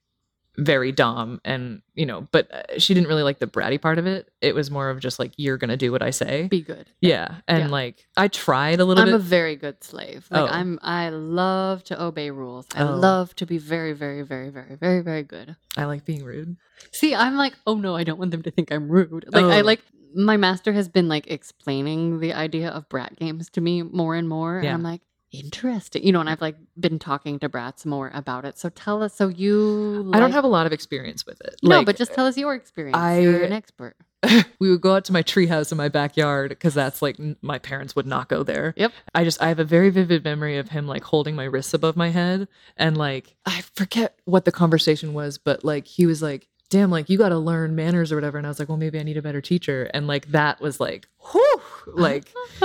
very 0.58 0.90
dom 0.90 1.40
and 1.44 1.80
you 1.94 2.04
know 2.04 2.26
but 2.32 2.52
uh, 2.52 2.62
she 2.78 2.92
didn't 2.92 3.08
really 3.08 3.22
like 3.22 3.38
the 3.38 3.46
bratty 3.46 3.80
part 3.80 3.96
of 3.96 4.06
it 4.06 4.28
it 4.40 4.54
was 4.56 4.70
more 4.72 4.90
of 4.90 4.98
just 4.98 5.18
like 5.20 5.32
you're 5.36 5.56
gonna 5.56 5.76
do 5.76 5.92
what 5.92 6.02
i 6.02 6.10
say 6.10 6.48
be 6.48 6.60
good. 6.62 6.90
yeah 7.00 7.36
and 7.46 7.64
Yeah. 7.64 7.68
like 7.68 8.04
i 8.16 8.26
tried 8.28 8.80
a 8.80 8.84
little 8.84 9.04
bit. 9.04 9.08
I'm 9.12 9.18
bit 9.18 9.26
a 9.26 9.30
very 9.38 9.54
good 9.56 9.84
slave. 9.84 10.26
Like 10.30 10.42
Oh. 10.42 10.46
I'm 10.52 10.78
I 10.82 11.10
love 11.10 11.84
to 11.84 12.02
obey 12.02 12.30
rules. 12.30 12.66
I 12.74 12.82
Oh. 12.82 12.96
love 12.96 13.34
to 13.36 13.46
be 13.46 13.58
very, 13.58 13.92
very, 13.92 14.22
very, 14.22 14.50
very, 14.50 14.74
very, 14.74 15.00
very 15.00 15.22
good. 15.22 15.54
i 15.76 15.84
like 15.84 16.04
being 16.04 16.24
rude 16.24 16.56
See, 16.92 17.14
I'm 17.14 17.36
like, 17.36 17.54
oh 17.66 17.74
no, 17.76 17.94
I 17.96 18.04
don't 18.04 18.18
want 18.18 18.30
them 18.30 18.42
to 18.42 18.50
think 18.50 18.70
I'm 18.72 18.88
rude. 18.88 19.26
Like 19.32 19.44
I 19.44 19.60
Oh. 19.60 19.64
like 19.64 19.82
my 20.14 20.36
master 20.36 20.72
has 20.72 20.88
been 20.88 21.06
like 21.08 21.26
explaining 21.30 22.18
the 22.20 22.32
idea 22.32 22.68
of 22.70 22.88
brat 22.88 23.16
games 23.16 23.50
to 23.50 23.60
me 23.60 23.82
more 23.82 24.14
and 24.14 24.28
more. 24.28 24.58
And 24.58 24.68
I'm 24.68 24.82
like, 24.82 25.02
interesting. 25.32 26.02
You 26.04 26.12
know, 26.12 26.20
and 26.20 26.28
I've 26.30 26.40
like 26.40 26.56
been 26.78 26.98
talking 26.98 27.38
to 27.40 27.48
brats 27.48 27.84
more 27.86 28.10
about 28.14 28.44
it. 28.44 28.58
So 28.58 28.68
tell 28.68 29.02
us 29.02 29.14
so 29.14 29.28
you 29.28 30.10
i 30.14 30.20
don't 30.20 30.32
have 30.32 30.44
a 30.44 30.48
lot 30.48 30.66
of 30.66 30.72
experience 30.72 31.24
with 31.26 31.40
it 31.42 31.56
No, 31.62 31.78
Like, 31.78 31.86
but 31.86 31.96
just 31.96 32.12
tell 32.14 32.26
us 32.26 32.36
your 32.36 32.54
experience. 32.54 32.96
I- 32.96 33.18
You're 33.20 33.42
an 33.44 33.52
expert. 33.52 33.96
we 34.58 34.68
would 34.68 34.80
go 34.80 34.96
out 34.96 35.04
to 35.04 35.12
my 35.12 35.22
treehouse 35.22 35.70
in 35.70 35.78
my 35.78 35.88
backyard 35.88 36.48
because 36.48 36.74
that's 36.74 37.00
like 37.00 37.16
my 37.40 37.56
parents 37.58 37.94
would 37.94 38.06
not 38.06 38.28
go 38.28 38.42
there. 38.42 38.74
Yep. 38.76 38.90
I 39.14 39.22
just 39.22 39.40
I 39.40 39.46
have 39.46 39.60
a 39.60 39.64
very 39.64 39.90
vivid 39.90 40.24
memory 40.24 40.56
of 40.58 40.70
him 40.70 40.88
like 40.88 41.04
holding 41.04 41.36
my 41.36 41.44
wrists 41.44 41.72
above 41.72 41.94
my 41.96 42.08
head 42.08 42.48
and 42.76 42.96
like 42.96 43.36
I 43.46 43.60
forget 43.76 44.18
what 44.24 44.44
the 44.44 44.50
conversation 44.50 45.14
was, 45.14 45.38
but 45.38 45.64
like 45.64 45.86
he 45.86 46.04
was 46.04 46.20
like, 46.20 46.48
"Damn, 46.68 46.90
like 46.90 47.08
you 47.08 47.16
got 47.16 47.28
to 47.28 47.38
learn 47.38 47.76
manners 47.76 48.10
or 48.10 48.16
whatever." 48.16 48.38
And 48.38 48.46
I 48.46 48.50
was 48.50 48.58
like, 48.58 48.68
"Well, 48.68 48.76
maybe 48.76 48.98
I 48.98 49.04
need 49.04 49.16
a 49.18 49.22
better 49.22 49.40
teacher." 49.40 49.88
And 49.94 50.08
like 50.08 50.26
that 50.32 50.60
was 50.60 50.80
like, 50.80 51.06
whew, 51.30 51.60
like 51.86 52.32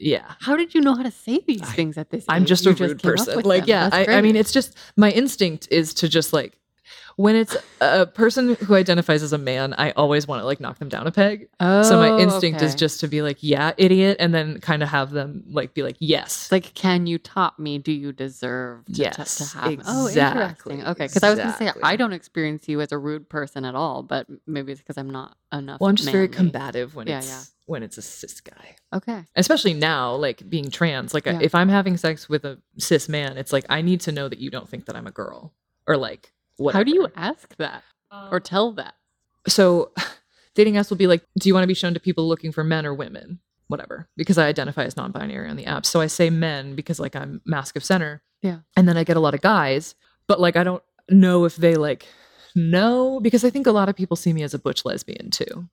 yeah. 0.00 0.34
How 0.40 0.56
did 0.56 0.74
you 0.74 0.80
know 0.80 0.94
how 0.94 1.02
to 1.02 1.10
say 1.10 1.40
these 1.46 1.62
I- 1.62 1.66
things 1.66 1.96
at 1.98 2.10
this 2.10 2.24
I'm 2.28 2.42
age? 2.42 2.48
just 2.48 2.64
You 2.64 2.72
a 2.72 2.74
rude 2.74 2.98
came 3.02 3.10
person. 3.12 3.40
Like, 3.42 3.62
them. 3.62 3.68
yeah, 3.68 3.88
I, 3.92 4.06
I 4.06 4.20
mean, 4.20 4.36
it's 4.36 4.52
just 4.52 4.76
my 4.96 5.10
instinct 5.10 5.68
is 5.70 5.94
to 5.94 6.08
just 6.08 6.32
like 6.32 6.58
when 7.16 7.36
it's 7.36 7.56
a 7.80 8.06
person 8.06 8.56
who 8.56 8.74
identifies 8.74 9.22
as 9.22 9.32
a 9.32 9.38
man, 9.38 9.72
I 9.78 9.92
always 9.92 10.26
want 10.26 10.42
to 10.42 10.46
like 10.46 10.58
knock 10.60 10.78
them 10.80 10.88
down 10.88 11.06
a 11.06 11.12
peg. 11.12 11.48
Oh, 11.60 11.82
so 11.82 11.96
my 11.96 12.10
Oh, 12.10 12.18
instinct 12.18 12.60
is 12.60 12.74
just 12.74 13.00
to 13.00 13.08
be 13.08 13.22
like, 13.22 13.38
yeah, 13.40 13.72
idiot, 13.78 14.16
and 14.20 14.34
then 14.34 14.60
kind 14.60 14.82
of 14.82 14.88
have 14.88 15.12
them 15.12 15.44
like 15.48 15.74
be 15.74 15.82
like, 15.84 15.96
yes. 16.00 16.50
Like, 16.50 16.74
can 16.74 17.06
you 17.06 17.18
top 17.18 17.58
me? 17.58 17.78
Do 17.78 17.92
you 17.92 18.12
deserve 18.12 18.84
to, 18.86 18.92
Yes, 18.92 19.36
to, 19.52 19.58
have 19.58 19.70
me? 19.70 19.78
Oh, 19.86 20.06
exactly, 20.08 20.74
interesting. 20.74 20.86
Okay, 20.88 21.06
because 21.06 21.22
I 21.22 21.30
was 21.30 21.38
going 21.38 21.52
to 21.52 21.56
say. 21.56 21.80
I 21.84 21.94
don't 21.96 22.12
experience 22.12 22.68
you 22.68 22.80
as 22.80 22.90
a 22.92 22.98
rude 22.98 23.28
person 23.28 23.64
at 23.64 23.74
all, 23.76 24.02
but 24.02 24.26
maybe 24.46 24.72
it's 24.72 24.80
because 24.80 24.98
I'm 24.98 25.10
not 25.10 25.36
enough. 25.52 25.80
well, 25.80 25.90
I'm 25.90 25.96
just 25.96 26.10
very 26.10 26.28
combative 26.28 26.94
when 26.96 27.06
Yeah, 27.06 27.18
it's 27.18 27.28
yeah. 27.28 27.42
When 27.66 27.82
it's 27.82 27.96
a 27.96 28.02
cis 28.02 28.40
guy. 28.40 28.76
Okay, 28.92 29.24
Especially 29.36 29.72
now, 29.74 30.14
like 30.14 30.48
being 30.48 30.70
trans. 30.70 31.14
Like 31.14 31.24
Yeah. 31.26 31.38
if 31.40 31.54
I'm 31.54 31.68
having 31.70 31.96
sex 31.96 32.28
with 32.28 32.44
a 32.44 32.58
cis 32.78 33.08
man, 33.08 33.38
it's 33.38 33.52
like 33.52 33.64
I 33.70 33.80
need 33.82 34.00
to 34.02 34.12
know 34.12 34.28
that 34.28 34.38
you 34.38 34.50
don't 34.50 34.68
think 34.68 34.84
that 34.86 34.96
I'm 34.96 35.06
a 35.06 35.10
girl 35.10 35.54
or 35.86 35.96
like 35.96 36.32
whatever. 36.56 36.78
how 36.78 36.84
do 36.84 36.94
you 36.94 37.08
ask 37.16 37.56
that 37.56 37.82
or 38.30 38.38
tell 38.40 38.72
that? 38.72 38.94
so 39.48 39.92
dating 40.54 40.74
apps 40.74 40.88
will 40.90 40.96
be 40.96 41.06
like, 41.06 41.22
do 41.38 41.48
you 41.48 41.54
want 41.54 41.64
to 41.64 41.68
be 41.68 41.74
shown 41.74 41.94
to 41.94 42.00
people 42.00 42.28
looking 42.28 42.52
for 42.52 42.62
men 42.64 42.84
or 42.86 42.94
women? 42.94 43.40
Whatever. 43.68 44.08
Because 44.16 44.36
I 44.38 44.46
identify 44.46 44.84
as 44.84 44.96
non-binary 44.96 45.48
on 45.48 45.56
the 45.56 45.64
app. 45.66 45.86
So 45.86 46.00
I 46.02 46.06
say 46.06 46.28
men 46.30 46.74
because 46.74 47.00
like 47.00 47.16
I'm 47.16 47.40
masc 47.46 47.76
of 47.76 47.84
center. 47.84 48.22
Yeah. 48.42 48.58
And 48.76 48.86
then 48.86 48.96
I 48.98 49.04
get 49.04 49.16
a 49.16 49.20
lot 49.20 49.34
of 49.34 49.40
guys, 49.40 49.94
but 50.28 50.38
like 50.38 50.54
I 50.56 50.64
don't 50.64 50.82
know 51.10 51.44
if 51.46 51.56
they 51.56 51.74
like 51.76 52.06
know 52.54 53.20
because 53.20 53.42
I 53.44 53.50
think 53.50 53.66
a 53.66 53.72
lot 53.72 53.88
of 53.88 53.96
people 53.96 54.16
see 54.16 54.32
me 54.34 54.42
as 54.42 54.52
a 54.54 54.58
butch 54.58 54.84
lesbian 54.84 55.30
too. 55.30 55.68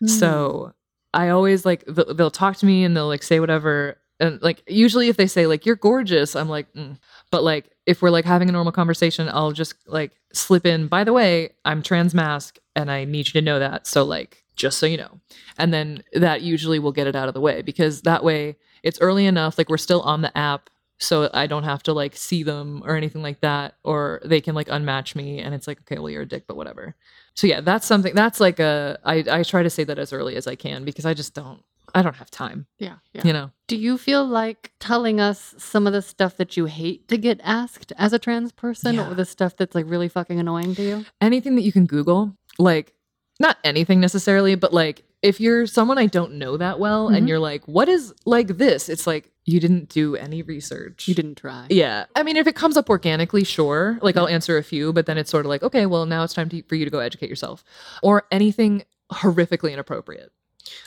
Hmm. 0.00 0.06
So 0.06 0.72
I 1.14 1.28
always 1.28 1.64
like 1.64 1.84
th- 1.84 2.08
they'll 2.14 2.30
talk 2.30 2.56
to 2.58 2.66
me 2.66 2.84
and 2.84 2.96
they'll 2.96 3.08
like 3.08 3.22
say 3.22 3.40
whatever. 3.40 3.98
And 4.20 4.40
like 4.42 4.62
usually 4.66 5.08
if 5.08 5.16
they 5.16 5.26
say 5.26 5.46
like 5.46 5.66
you're 5.66 5.76
gorgeous, 5.76 6.36
I'm 6.36 6.48
like, 6.48 6.72
mm. 6.74 6.98
but 7.30 7.42
like 7.42 7.70
if 7.86 8.00
we're 8.00 8.10
like 8.10 8.24
having 8.24 8.48
a 8.48 8.52
normal 8.52 8.72
conversation, 8.72 9.28
I'll 9.32 9.52
just 9.52 9.74
like 9.86 10.12
slip 10.32 10.64
in. 10.64 10.86
By 10.86 11.04
the 11.04 11.12
way, 11.12 11.50
I'm 11.64 11.82
trans 11.82 12.14
masc, 12.14 12.58
and 12.76 12.90
I 12.90 13.04
need 13.04 13.26
you 13.28 13.32
to 13.32 13.42
know 13.42 13.58
that. 13.58 13.86
So 13.86 14.04
like 14.04 14.44
just 14.54 14.78
so 14.78 14.86
you 14.86 14.96
know, 14.96 15.20
and 15.58 15.72
then 15.72 16.02
that 16.12 16.42
usually 16.42 16.78
will 16.78 16.92
get 16.92 17.06
it 17.06 17.16
out 17.16 17.28
of 17.28 17.34
the 17.34 17.40
way 17.40 17.62
because 17.62 18.02
that 18.02 18.22
way 18.22 18.56
it's 18.82 19.00
early 19.00 19.26
enough. 19.26 19.58
Like 19.58 19.68
we're 19.68 19.76
still 19.78 20.02
on 20.02 20.22
the 20.22 20.36
app. 20.36 20.70
So 21.02 21.28
I 21.34 21.46
don't 21.46 21.64
have 21.64 21.82
to 21.84 21.92
like 21.92 22.16
see 22.16 22.42
them 22.42 22.82
or 22.86 22.96
anything 22.96 23.22
like 23.22 23.40
that, 23.40 23.74
or 23.84 24.20
they 24.24 24.40
can 24.40 24.54
like 24.54 24.68
unmatch 24.68 25.14
me, 25.14 25.40
and 25.40 25.54
it's 25.54 25.66
like, 25.66 25.80
okay, 25.80 25.98
well 25.98 26.10
you're 26.10 26.22
a 26.22 26.26
dick, 26.26 26.44
but 26.46 26.56
whatever 26.56 26.94
so 27.34 27.46
yeah 27.46 27.62
that's 27.62 27.86
something 27.86 28.14
that's 28.14 28.40
like 28.40 28.58
a 28.60 28.98
I, 29.04 29.24
I 29.30 29.42
try 29.42 29.62
to 29.62 29.70
say 29.70 29.84
that 29.84 29.98
as 29.98 30.12
early 30.12 30.36
as 30.36 30.46
i 30.46 30.54
can 30.54 30.84
because 30.84 31.06
i 31.06 31.14
just 31.14 31.32
don't 31.32 31.62
i 31.94 32.02
don't 32.02 32.16
have 32.16 32.30
time 32.30 32.66
yeah, 32.78 32.96
yeah. 33.14 33.22
you 33.24 33.32
know 33.32 33.50
Do 33.68 33.76
you 33.78 33.96
feel 33.96 34.22
like 34.26 34.70
telling 34.80 35.18
us 35.18 35.54
some 35.56 35.86
of 35.86 35.94
the 35.94 36.02
stuff 36.02 36.36
that 36.36 36.58
you 36.58 36.66
hate 36.66 37.08
to 37.08 37.16
get 37.16 37.40
asked 37.42 37.90
as 37.96 38.12
a 38.12 38.18
trans 38.18 38.52
person, 38.52 38.96
Yeah. 38.96 39.10
or 39.10 39.14
the 39.14 39.24
stuff 39.24 39.56
that's 39.56 39.74
like 39.74 39.86
really 39.88 40.08
fucking 40.08 40.38
annoying 40.38 40.74
to 40.74 40.82
you? 40.82 41.06
anything 41.22 41.54
that 41.54 41.62
you 41.62 41.72
can 41.72 41.86
google 41.86 42.36
like 42.58 42.92
not 43.40 43.56
anything 43.64 43.98
necessarily 43.98 44.54
but 44.54 44.74
like 44.74 45.02
if 45.22 45.40
you're 45.40 45.66
someone 45.66 45.98
I 45.98 46.06
don't 46.06 46.34
know 46.34 46.56
that 46.56 46.78
well 46.80 47.08
Mhm. 47.08 47.16
and 47.16 47.28
you're 47.28 47.38
like, 47.38 47.64
what 47.66 47.88
is 47.88 48.12
like 48.26 48.58
this? 48.58 48.88
It's 48.88 49.06
like 49.06 49.30
you 49.44 49.60
didn't 49.60 49.88
do 49.88 50.16
any 50.16 50.42
research. 50.42 51.06
You 51.08 51.14
didn't 51.14 51.36
try. 51.36 51.66
Yeah. 51.70 52.06
I 52.14 52.22
mean, 52.22 52.36
if 52.36 52.46
it 52.46 52.54
comes 52.54 52.76
up 52.76 52.90
organically, 52.90 53.44
sure. 53.44 53.98
Like 54.02 54.16
I'll 54.16 54.28
answer 54.28 54.56
a 54.58 54.62
few, 54.62 54.92
but 54.92 55.06
then 55.06 55.18
it's 55.18 55.30
sort 55.30 55.44
of 55.46 55.50
like, 55.50 55.62
okay, 55.62 55.86
well, 55.86 56.06
now 56.06 56.22
it's 56.24 56.34
time 56.34 56.48
to, 56.50 56.62
for 56.64 56.74
you 56.74 56.84
to 56.84 56.90
go 56.90 56.98
educate 57.00 57.28
yourself. 57.30 57.64
Or 58.02 58.24
anything 58.30 58.84
horrifically 59.12 59.72
inappropriate. 59.72 60.32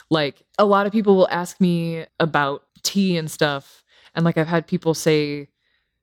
Like 0.10 0.44
a 0.58 0.66
lot 0.66 0.86
of 0.86 0.92
people 0.94 1.16
will 1.16 1.28
ask 1.30 1.60
me 1.60 2.06
about 2.20 2.64
T 2.84 3.18
and 3.18 3.30
stuff. 3.30 3.84
And 4.16 4.24
like 4.24 4.38
I've 4.38 4.48
had 4.48 4.68
people 4.68 4.94
say 4.94 5.50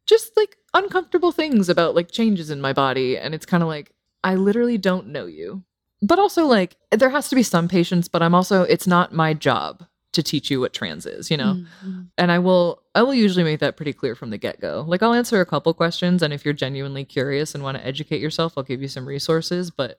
just 0.06 0.36
like 0.36 0.56
uncomfortable 0.74 1.32
things 1.32 1.68
about 1.68 1.94
like 1.94 2.10
changes 2.10 2.50
in 2.50 2.60
my 2.60 2.72
body. 2.72 3.16
And 3.16 3.34
it's 3.34 3.46
kind 3.46 3.62
of 3.62 3.68
like, 3.68 3.92
I 4.24 4.34
literally 4.34 4.76
don't 4.78 5.08
know 5.08 5.26
you. 5.26 5.64
But 6.02 6.18
also, 6.18 6.46
like, 6.46 6.76
there 6.90 7.10
has 7.10 7.28
to 7.28 7.36
be 7.36 7.42
some 7.44 7.68
patience, 7.68 8.08
but 8.08 8.22
I'm 8.22 8.34
also, 8.34 8.62
it's 8.62 8.86
not 8.86 9.12
my 9.12 9.34
job 9.34 9.84
to 10.12 10.22
teach 10.22 10.50
you 10.50 10.60
what 10.60 10.74
trans 10.74 11.06
is, 11.06 11.30
you 11.30 11.36
know? 11.38 11.54
Mhm. 11.82 12.08
and 12.18 12.30
i 12.30 12.38
will 12.38 12.82
i 12.94 13.02
will 13.02 13.14
usually 13.14 13.42
make 13.42 13.60
that 13.60 13.78
pretty 13.78 13.94
clear 13.94 14.14
from 14.14 14.28
the 14.28 14.36
get-go 14.36 14.84
like 14.86 15.02
i'll 15.02 15.14
answer 15.14 15.40
a 15.40 15.46
couple 15.46 15.72
questions 15.72 16.22
and 16.22 16.34
if 16.34 16.44
you're 16.44 16.52
genuinely 16.52 17.02
curious 17.06 17.54
and 17.54 17.64
want 17.64 17.78
to 17.78 17.86
educate 17.86 18.20
yourself 18.20 18.52
i'll 18.58 18.62
give 18.62 18.82
you 18.82 18.88
some 18.88 19.08
resources 19.08 19.70
but 19.70 19.98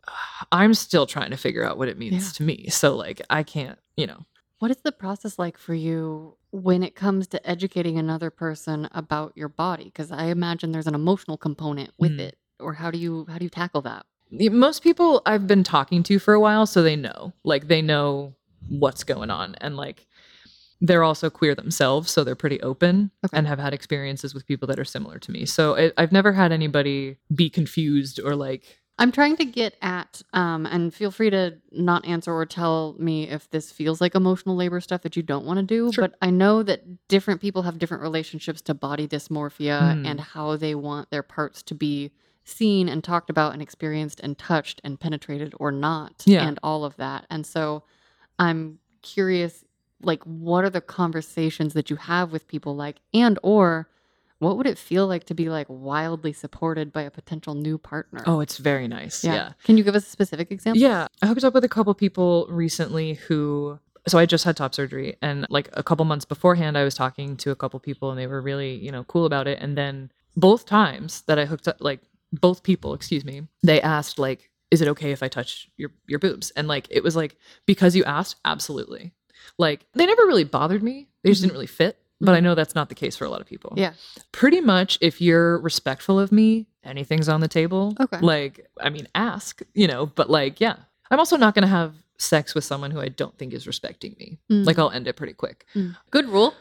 i'm 0.51 0.76
still 0.76 1.08
trying 1.08 1.32
to 1.32 1.38
figure 1.38 1.64
out 1.64 1.80
what 1.80 1.88
it 1.89 1.97
means 1.97 2.26
Yeah. 2.26 2.32
to 2.34 2.43
me 2.43 2.68
so 2.70 2.95
like 2.95 3.20
i 3.32 3.41
can't 3.41 3.80
you 3.97 4.06
know 4.06 4.20
What 4.60 4.70
is 4.70 4.78
the 4.84 4.91
process 4.91 5.39
like 5.39 5.58
for 5.58 5.74
you 5.74 6.38
when 6.51 6.84
it 6.84 6.93
comes 6.93 7.26
to 7.30 7.49
educating 7.49 7.97
another 7.97 8.30
person 8.30 8.88
about 8.91 9.34
your 9.36 9.49
body? 9.49 9.86
Because 9.86 10.12
I 10.12 10.26
imagine 10.26 10.72
there's 10.72 10.86
an 10.88 10.93
emotional 11.04 11.38
component 11.38 11.89
with 11.97 12.12
Mhm. 12.12 12.20
it. 12.28 12.38
Or 12.60 12.74
how 12.74 12.91
do 12.91 12.99
you 12.99 13.26
how 13.28 13.39
do 13.39 13.45
you 13.45 13.49
tackle 13.49 13.82
that? 13.89 14.06
Most 14.51 14.81
people 14.84 15.21
i've 15.25 15.47
been 15.47 15.63
talking 15.63 16.03
to 16.03 16.19
for 16.19 16.34
a 16.34 16.39
while 16.39 16.65
so 16.65 16.81
they 16.81 16.95
know 16.95 17.34
like 17.43 17.67
they 17.67 17.81
know 17.81 18.36
what's 18.69 19.03
going 19.03 19.29
on 19.29 19.55
and 19.61 19.75
like 19.77 20.07
they're 20.81 21.03
also 21.03 21.29
queer 21.29 21.55
themselves 21.55 22.11
so 22.11 22.23
they're 22.23 22.36
pretty 22.36 22.59
open 22.61 23.11
Okay. 23.25 23.38
and 23.38 23.47
have 23.47 23.59
had 23.59 23.73
experiences 23.73 24.34
with 24.34 24.45
people 24.47 24.67
that 24.67 24.79
are 24.79 24.86
similar 24.86 25.19
to 25.19 25.31
me 25.31 25.45
so 25.45 25.77
I, 25.77 25.91
i've 25.97 26.11
never 26.11 26.34
had 26.34 26.51
anybody 26.51 27.17
be 27.34 27.49
confused 27.49 28.19
or 28.19 28.36
like 28.36 28.79
I'm 28.99 29.11
trying 29.11 29.36
to 29.38 29.45
get 29.45 29.75
at, 29.81 30.21
um, 30.34 30.67
and 30.67 30.93
feel 30.93 31.09
free 31.09 31.31
to 31.31 31.57
not 31.71 32.05
answer 32.05 32.31
or 32.31 32.45
tell 32.45 32.95
me 32.99 33.27
if 33.27 33.49
this 33.49 33.71
feels 33.71 33.99
like 33.99 34.13
emotional 34.13 34.55
labor 34.55 34.79
stuff 34.79 35.01
that 35.01 35.15
you 35.15 35.23
don't 35.23 35.45
want 35.47 35.57
to 35.57 35.63
do. 35.63 35.91
Sure. 35.91 36.03
But 36.03 36.15
I 36.21 36.29
know 36.29 36.61
that 36.61 37.07
different 37.07 37.41
people 37.41 37.63
have 37.63 37.79
different 37.79 38.03
relationships 38.03 38.61
to 38.61 38.75
body 38.75 39.07
dysmorphia 39.07 39.79
Mm. 39.97 40.05
and 40.07 40.19
how 40.21 40.57
they 40.57 40.75
want 40.75 41.09
their 41.09 41.23
parts 41.23 41.63
to 41.63 41.73
be 41.75 42.11
seen 42.44 42.89
and 42.89 43.04
talked 43.04 43.30
about 43.30 43.54
and 43.54 43.62
experienced 43.62 44.20
and 44.20 44.38
touched 44.38 44.82
and 44.84 45.00
penetrated 45.00 45.54
or 45.60 45.72
not, 45.72 46.24
Yeah. 46.26 46.46
and 46.48 46.60
all 46.64 46.84
of 46.86 46.96
that. 46.98 47.26
And 47.30 47.46
so 47.46 47.84
I'm 48.39 48.80
curious, 49.02 49.64
like, 50.02 50.24
what 50.24 50.64
are 50.64 50.70
the 50.70 50.82
conversations 50.82 51.74
that 51.74 51.89
you 51.89 51.96
have 51.96 52.32
with 52.32 52.48
people 52.48 52.76
like, 52.76 52.98
and 53.14 53.39
or 53.44 53.88
what 54.39 54.58
would 54.58 54.68
it 54.68 54.78
feel 54.78 55.08
like 55.08 55.24
to 55.24 55.34
be 55.34 55.48
like 55.48 55.68
wildly 55.70 56.34
supported 56.34 56.91
by 56.91 57.04
a 57.04 57.12
potential 57.12 57.54
new 57.56 57.78
partner? 57.78 58.22
oh 58.26 58.41
it's 58.41 58.58
very 58.58 58.89
nice 58.89 59.24
yeah. 59.24 59.34
yeah. 59.34 59.52
Can 59.64 59.78
you 59.78 59.86
give 59.86 59.96
us 59.96 60.06
a 60.06 60.10
specific 60.10 60.52
example? 60.52 60.82
Yeah, 60.82 61.08
I 61.22 61.28
hooked 61.28 61.46
up 61.46 61.54
with 61.54 61.64
a 61.64 61.70
couple 61.70 61.94
people 61.94 62.46
recently 62.50 63.14
who. 63.14 63.80
So 64.06 64.20
I 64.20 64.26
just 64.26 64.44
had 64.44 64.58
top 64.58 64.76
surgery, 64.76 65.16
and 65.22 65.46
like 65.50 65.70
a 65.72 65.82
couple 65.84 66.04
months 66.04 66.26
beforehand, 66.26 66.78
I 66.78 66.84
was 66.84 66.94
talking 66.94 67.38
to 67.38 67.52
a 67.52 67.56
couple 67.56 67.80
people, 67.80 68.10
and 68.10 68.20
they 68.20 68.28
were 68.28 68.41
really, 68.41 68.76
you 68.76 68.91
know, 68.91 69.06
cool 69.06 69.26
about 69.26 69.48
it. 69.48 69.60
And 69.62 69.78
then 69.78 70.12
both 70.36 70.66
times 70.66 71.22
that 71.28 71.39
I 71.39 71.46
hooked 71.46 71.70
up, 71.70 71.78
like 71.80 72.02
both 72.41 72.63
people, 72.63 72.93
excuse 72.93 73.23
me, 73.23 73.43
they 73.63 73.81
asked 73.81 74.17
like, 74.19 74.49
"Is 74.71 74.81
it 74.81 74.88
okay 74.89 75.11
if 75.11 75.21
I 75.23 75.27
touch 75.27 75.69
your 75.77 75.91
your 76.07 76.19
boobs?" 76.19 76.51
And 76.51 76.67
like 76.67 76.88
it 76.89 77.03
was 77.03 77.15
like 77.15 77.38
because 77.65 77.95
you 77.95 78.03
asked, 78.03 78.38
absolutely. 78.45 79.13
Like 79.57 79.86
they 79.93 80.05
never 80.05 80.23
really 80.25 80.43
bothered 80.43 80.84
me; 80.84 81.07
they 81.23 81.29
just 81.29 81.39
Mhm. 81.41 81.45
didn't 81.45 81.53
really 81.53 81.67
fit. 81.67 81.97
But 82.21 82.36
I 82.36 82.39
know 82.39 82.55
that's 82.55 82.73
not 82.75 82.88
the 82.88 82.95
case 82.95 83.17
for 83.17 83.25
a 83.25 83.29
lot 83.29 83.41
of 83.41 83.47
people 83.47 83.73
Yeah. 83.75 83.93
pretty 84.31 84.61
much 84.61 84.97
if 85.01 85.19
you're 85.19 85.57
respectful 85.59 86.17
of 86.19 86.31
me 86.31 86.67
anything's 86.86 87.27
on 87.27 87.41
the 87.41 87.47
table 87.49 87.95
Okay. 87.99 88.19
like 88.21 88.65
i 88.81 88.89
mean 88.89 89.07
ask 89.15 89.61
you 89.73 89.88
know 89.88 90.05
but 90.05 90.29
like 90.29 90.61
yeah 90.61 90.75
i'm 91.11 91.19
also 91.19 91.36
not 91.38 91.53
going 91.55 91.63
to 91.63 91.67
have 91.67 91.93
sex 92.17 92.53
with 92.55 92.63
someone 92.63 92.91
who 92.91 92.99
i 93.01 93.09
don't 93.09 93.38
think 93.38 93.53
is 93.53 93.67
respecting 93.67 94.15
me 94.19 94.38
Mm. 94.49 94.65
like 94.65 94.77
i'll 94.79 94.89
end 94.91 95.07
it 95.07 95.15
pretty 95.17 95.34
quick 95.34 95.65
Good 96.11 96.27
rule. 96.29 96.53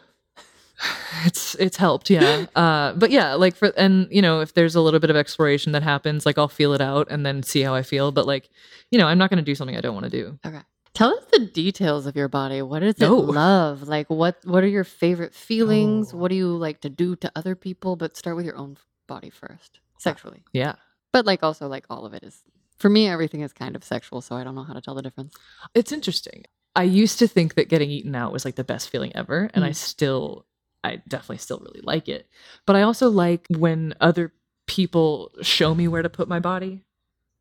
it's 1.24 1.55
it's 1.57 1.76
helped 1.76 2.11
yeah 2.11 2.47
uh 2.57 2.93
but 2.95 3.11
yeah 3.11 3.35
like 3.35 3.55
for 3.55 3.68
and 3.76 4.09
you 4.11 4.20
know 4.22 4.41
if 4.41 4.55
there's 4.55 4.74
a 4.74 4.80
little 4.80 5.01
bit 5.01 5.11
of 5.11 5.16
exploration 5.16 5.72
that 5.72 5.83
happens 5.83 6.26
like 6.26 6.39
i'll 6.39 6.49
feel 6.49 6.72
it 6.72 6.80
out 6.80 7.07
and 7.11 7.24
then 7.24 7.43
see 7.43 7.61
how 7.62 7.74
i 7.74 7.83
feel 7.83 8.11
but 8.12 8.26
like 8.26 8.49
you 8.91 8.99
know 8.99 9.07
i'm 9.07 9.18
not 9.18 9.30
going 9.30 9.39
to 9.39 9.45
do 9.45 9.55
something 9.55 9.76
i 9.76 9.80
don't 9.80 9.95
want 9.95 10.05
to 10.05 10.11
do 10.11 10.39
Okay. 10.45 10.61
Tell 10.95 11.09
us 11.16 11.24
the 11.33 11.47
details 11.47 12.05
of 12.05 12.16
your 12.16 12.28
body. 12.28 12.61
What 12.61 12.80
does 12.80 12.97
it 13.01 13.05
Oh. 13.09 13.16
love? 13.16 13.89
Like 13.89 14.11
what 14.11 14.37
what 14.45 14.62
are 14.62 14.68
your 14.68 14.85
favorite 14.85 15.33
feelings? 15.35 16.12
Oh. 16.12 16.18
What 16.18 16.28
do 16.28 16.35
you 16.35 16.49
like 16.49 16.83
to 16.83 16.91
do 16.91 17.16
to 17.16 17.33
other 17.35 17.55
people? 17.55 17.97
But 17.97 18.14
start 18.14 18.37
with 18.37 18.45
your 18.45 18.59
own 18.59 18.76
body 19.09 19.30
first. 19.30 19.80
Sexually. 19.99 20.43
yeah 20.53 20.74
But 21.11 21.24
like 21.24 21.43
also 21.43 21.66
like 21.66 21.87
all 21.89 22.05
of 22.05 22.12
it 22.12 22.22
is 22.22 22.43
for 22.78 22.91
me 22.91 23.09
everything 23.09 23.41
is 23.41 23.55
kind 23.55 23.74
of 23.74 23.83
sexual, 23.83 24.20
so 24.20 24.37
I 24.37 24.45
don't 24.45 24.55
know 24.55 24.64
how 24.64 24.74
to 24.74 24.83
tell 24.83 24.95
the 24.95 25.01
difference. 25.01 25.35
it's 25.74 25.93
interesting 25.93 26.45
i 26.76 26.83
used 26.83 27.18
to 27.20 27.26
think 27.26 27.55
that 27.55 27.70
getting 27.70 27.91
eaten 27.91 28.14
out 28.14 28.30
was 28.33 28.45
like 28.45 28.57
the 28.57 28.64
best 28.64 28.91
feeling 28.91 29.12
ever 29.16 29.49
and 29.55 29.64
i 29.64 29.70
Mm. 29.70 29.76
still 29.76 30.45
i 30.85 30.97
definitely 31.09 31.39
still 31.39 31.59
really 31.59 31.80
like 31.83 32.09
it 32.09 32.28
but 32.66 32.76
i 32.76 32.83
also 32.83 33.09
like 33.09 33.47
when 33.51 33.95
other 34.01 34.33
people 34.66 35.30
show 35.43 35.74
me 35.74 35.89
where 35.89 36.03
to 36.03 36.09
put 36.11 36.28
my 36.28 36.39
body 36.41 36.85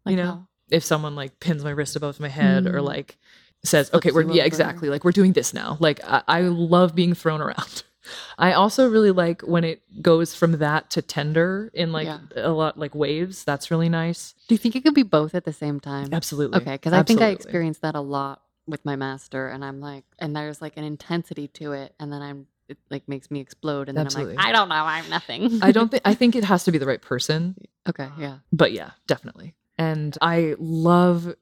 Like 0.06 0.12
you 0.12 0.18
know 0.18 0.26
how? 0.26 0.48
if 0.70 0.84
someone 0.84 1.16
like 1.16 1.40
pins 1.40 1.64
my 1.64 1.72
wrist 1.72 1.96
above 1.96 2.20
my 2.20 2.30
head 2.30 2.66
or 2.66 2.80
Mm. 2.80 2.86
like 2.86 3.18
says 3.64 3.90
Flips 3.90 4.08
okay 4.08 4.12
we're 4.14 4.24
yeah 4.34 4.42
over. 4.42 4.48
exactly 4.48 4.90
like 4.90 5.04
we're 5.04 5.12
doing 5.12 5.34
this 5.34 5.54
now 5.54 5.78
like 5.80 6.00
I, 6.04 6.24
I 6.28 6.42
love 6.42 6.96
being 6.96 7.14
thrown 7.14 7.42
around 7.42 7.84
i 8.40 8.54
also 8.54 8.90
really 8.90 9.12
like 9.12 9.42
when 9.44 9.64
it 9.64 9.82
goes 10.02 10.34
from 10.34 10.54
that 10.54 10.90
to 10.92 11.02
tender 11.04 11.70
in 11.74 11.92
like 11.92 12.08
Yeah. 12.08 12.20
a 12.36 12.50
lot 12.50 12.80
like 12.80 12.96
waves 12.96 13.44
that's 13.44 13.70
really 13.70 13.90
nice 13.90 14.34
Do 14.48 14.56
you 14.56 14.60
think 14.60 14.76
it 14.76 14.82
could 14.84 14.96
be 14.96 15.04
both 15.04 15.36
at 15.36 15.46
the 15.46 15.54
same 15.54 15.80
time? 15.80 16.12
absolutely 16.12 16.62
Okay, 16.62 16.74
because 16.74 16.94
I 16.94 17.04
think 17.04 17.22
I 17.22 17.28
experienced 17.30 17.82
that 17.84 17.94
a 17.96 18.02
lot 18.02 18.42
with 18.68 18.84
my 18.86 18.96
master, 18.96 19.48
and 19.48 19.64
I'm 19.66 19.80
like, 19.82 20.06
and 20.20 20.36
there's 20.36 20.62
like 20.62 20.78
an 20.78 20.84
intensity 20.84 21.48
to 21.60 21.74
it, 21.74 21.94
and 22.00 22.12
then 22.14 22.22
I'm 22.22 22.48
it 22.72 22.78
like 22.90 23.08
makes 23.08 23.30
me 23.30 23.40
explode, 23.40 23.90
and 23.90 23.98
then 23.98 24.06
Absolutely. 24.08 24.34
I'm 24.34 24.38
like, 24.38 24.48
I 24.48 24.52
don't 24.52 24.70
know, 24.70 24.76
I'm 24.76 25.10
nothing. 25.10 25.60
i 25.62 25.72
don't 25.72 25.90
think 25.92 26.02
i 26.06 26.14
think 26.14 26.36
it 26.36 26.44
has 26.52 26.64
to 26.66 26.72
be 26.72 26.78
the 26.78 26.86
right 26.88 27.02
person 27.02 27.56
okay, 27.88 28.10
yeah. 28.18 28.38
but 28.52 28.72
yeah, 28.72 28.92
definitely. 29.08 29.56
And 29.78 30.16
I 30.22 30.56
love 30.60 31.34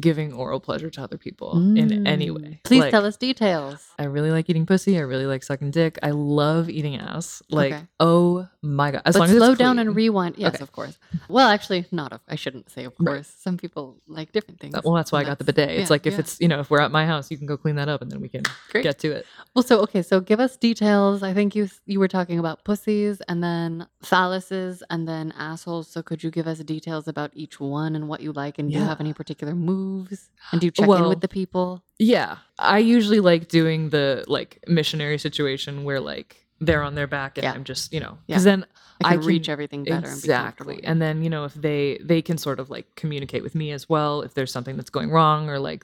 giving 0.00 0.32
oral 0.32 0.58
pleasure 0.58 0.88
to 0.88 1.02
other 1.02 1.18
people 1.18 1.52
in 1.76 2.06
any 2.06 2.28
Mm. 2.28 2.34
way. 2.40 2.60
Please 2.64 2.80
Like, 2.80 2.90
tell 2.90 3.04
us 3.04 3.16
details. 3.18 3.88
I 3.98 4.04
really 4.04 4.30
like 4.30 4.48
eating 4.48 4.64
pussy. 4.64 4.96
I 4.96 5.02
really 5.02 5.26
like 5.26 5.42
sucking 5.42 5.70
dick. 5.70 5.98
I 6.02 6.12
love 6.12 6.70
eating 6.70 6.96
ass. 6.96 7.42
Like, 7.50 7.74
Okay. 7.74 7.84
oh 8.00 8.48
my 8.62 8.90
god! 8.92 9.02
As 9.04 9.14
but 9.14 9.20
long 9.20 9.30
as 9.30 9.36
slow 9.36 9.54
down 9.54 9.78
and 9.78 9.94
rewind. 9.94 10.36
Yes, 10.38 10.54
Okay. 10.54 10.62
of 10.62 10.72
course. 10.72 10.96
Well, 11.28 11.48
actually, 11.48 11.84
not. 11.92 12.12
Of, 12.14 12.20
I 12.26 12.36
shouldn't 12.36 12.70
say 12.70 12.84
of 12.84 12.94
Right. 12.98 13.16
course. 13.16 13.28
Some 13.38 13.58
people 13.58 13.98
like 14.06 14.32
different 14.32 14.60
things. 14.60 14.74
Well, 14.82 14.94
that's 14.94 15.12
why 15.12 15.20
I 15.20 15.24
got 15.24 15.38
the 15.38 15.44
bidet. 15.44 15.68
It's 15.70 15.80
yeah, 15.90 15.94
like 15.94 16.06
if 16.06 16.14
yeah. 16.14 16.20
it's 16.20 16.40
you 16.40 16.48
know 16.48 16.60
if 16.60 16.70
we're 16.70 16.80
at 16.80 16.90
my 16.90 17.04
house, 17.04 17.30
you 17.30 17.36
can 17.36 17.46
go 17.46 17.56
clean 17.58 17.74
that 17.76 17.88
up, 17.90 18.00
and 18.00 18.10
then 18.10 18.20
we 18.22 18.28
can 18.30 18.42
Great. 18.70 18.84
get 18.84 18.98
to 19.00 19.10
it. 19.12 19.26
well. 19.54 19.62
So 19.62 19.80
okay, 19.80 20.00
so 20.02 20.20
give 20.20 20.40
us 20.40 20.56
details. 20.56 21.22
I 21.22 21.34
think 21.34 21.54
you 21.54 21.68
you 21.84 21.98
were 22.00 22.08
talking 22.08 22.38
about 22.38 22.64
pussies 22.64 23.20
and 23.28 23.42
then 23.44 23.86
phalluses 24.02 24.82
and 24.88 25.06
then 25.06 25.32
assholes. 25.36 25.88
So 25.88 26.02
could 26.02 26.22
you 26.24 26.30
give 26.30 26.46
us 26.46 26.60
details 26.60 27.06
about 27.08 27.30
each 27.34 27.60
one 27.60 27.94
and 27.96 28.08
what 28.08 28.20
you 28.22 28.32
like? 28.32 28.58
And 28.58 28.70
do 28.70 28.78
you 28.78 28.84
have 28.84 29.00
any 29.00 29.12
particular 29.12 29.54
moves? 29.82 30.28
And 30.50 30.60
do 30.60 30.66
you 30.66 30.70
check 30.70 30.84
in 30.84 30.88
Well, 30.88 31.08
with 31.08 31.20
the 31.20 31.28
people? 31.28 31.82
Yeah, 31.98 32.38
I 32.58 32.78
usually 32.78 33.20
like 33.20 33.48
doing 33.48 33.90
the 33.90 34.24
like 34.28 34.62
missionary 34.66 35.18
situation 35.18 35.84
where 35.84 36.00
like 36.00 36.46
they're 36.60 36.82
on 36.82 36.94
their 36.94 37.06
back 37.08 37.38
and 37.38 37.44
Yeah. 37.44 37.52
I'm 37.54 37.64
just 37.64 37.92
you 37.92 38.00
know 38.00 38.18
Yeah. 38.26 38.36
because 38.36 38.44
then 38.44 38.66
I 39.04 39.14
can, 39.14 39.22
I 39.22 39.26
reach 39.26 39.44
can- 39.46 39.52
everything 39.52 39.82
better. 39.84 39.96
And 39.96 40.04
be 40.04 40.10
exactly 40.18 40.80
and 40.84 41.02
then 41.02 41.22
you 41.24 41.30
know 41.30 41.44
if 41.44 41.54
they 41.54 41.98
they 42.04 42.22
can 42.22 42.38
sort 42.38 42.60
of 42.60 42.70
like 42.70 42.86
communicate 42.94 43.42
with 43.42 43.54
me 43.56 43.72
as 43.72 43.88
well 43.88 44.22
if 44.22 44.34
there's 44.34 44.52
something 44.52 44.76
that's 44.76 44.90
going 44.90 45.10
wrong 45.10 45.48
or 45.50 45.58
like 45.58 45.82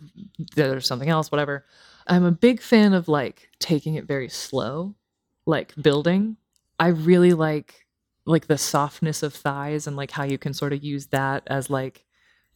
there's 0.54 0.86
something 0.86 1.08
else 1.08 1.32
whatever 1.32 1.64
i'm 2.06 2.24
a 2.24 2.30
big 2.30 2.60
fan 2.62 2.92
of 2.94 3.08
like 3.08 3.48
taking 3.58 3.96
it 3.96 4.04
very 4.04 4.28
slow 4.28 4.94
like 5.46 5.74
building 5.82 6.36
i 6.78 6.86
really 6.88 7.32
like 7.34 7.86
like 8.24 8.46
the 8.46 8.58
softness 8.58 9.24
of 9.24 9.34
thighs 9.34 9.86
and 9.88 9.96
like 9.96 10.12
how 10.12 10.22
you 10.22 10.38
can 10.38 10.54
sort 10.54 10.72
of 10.72 10.84
use 10.84 11.06
that 11.08 11.42
as 11.48 11.68
like 11.70 12.04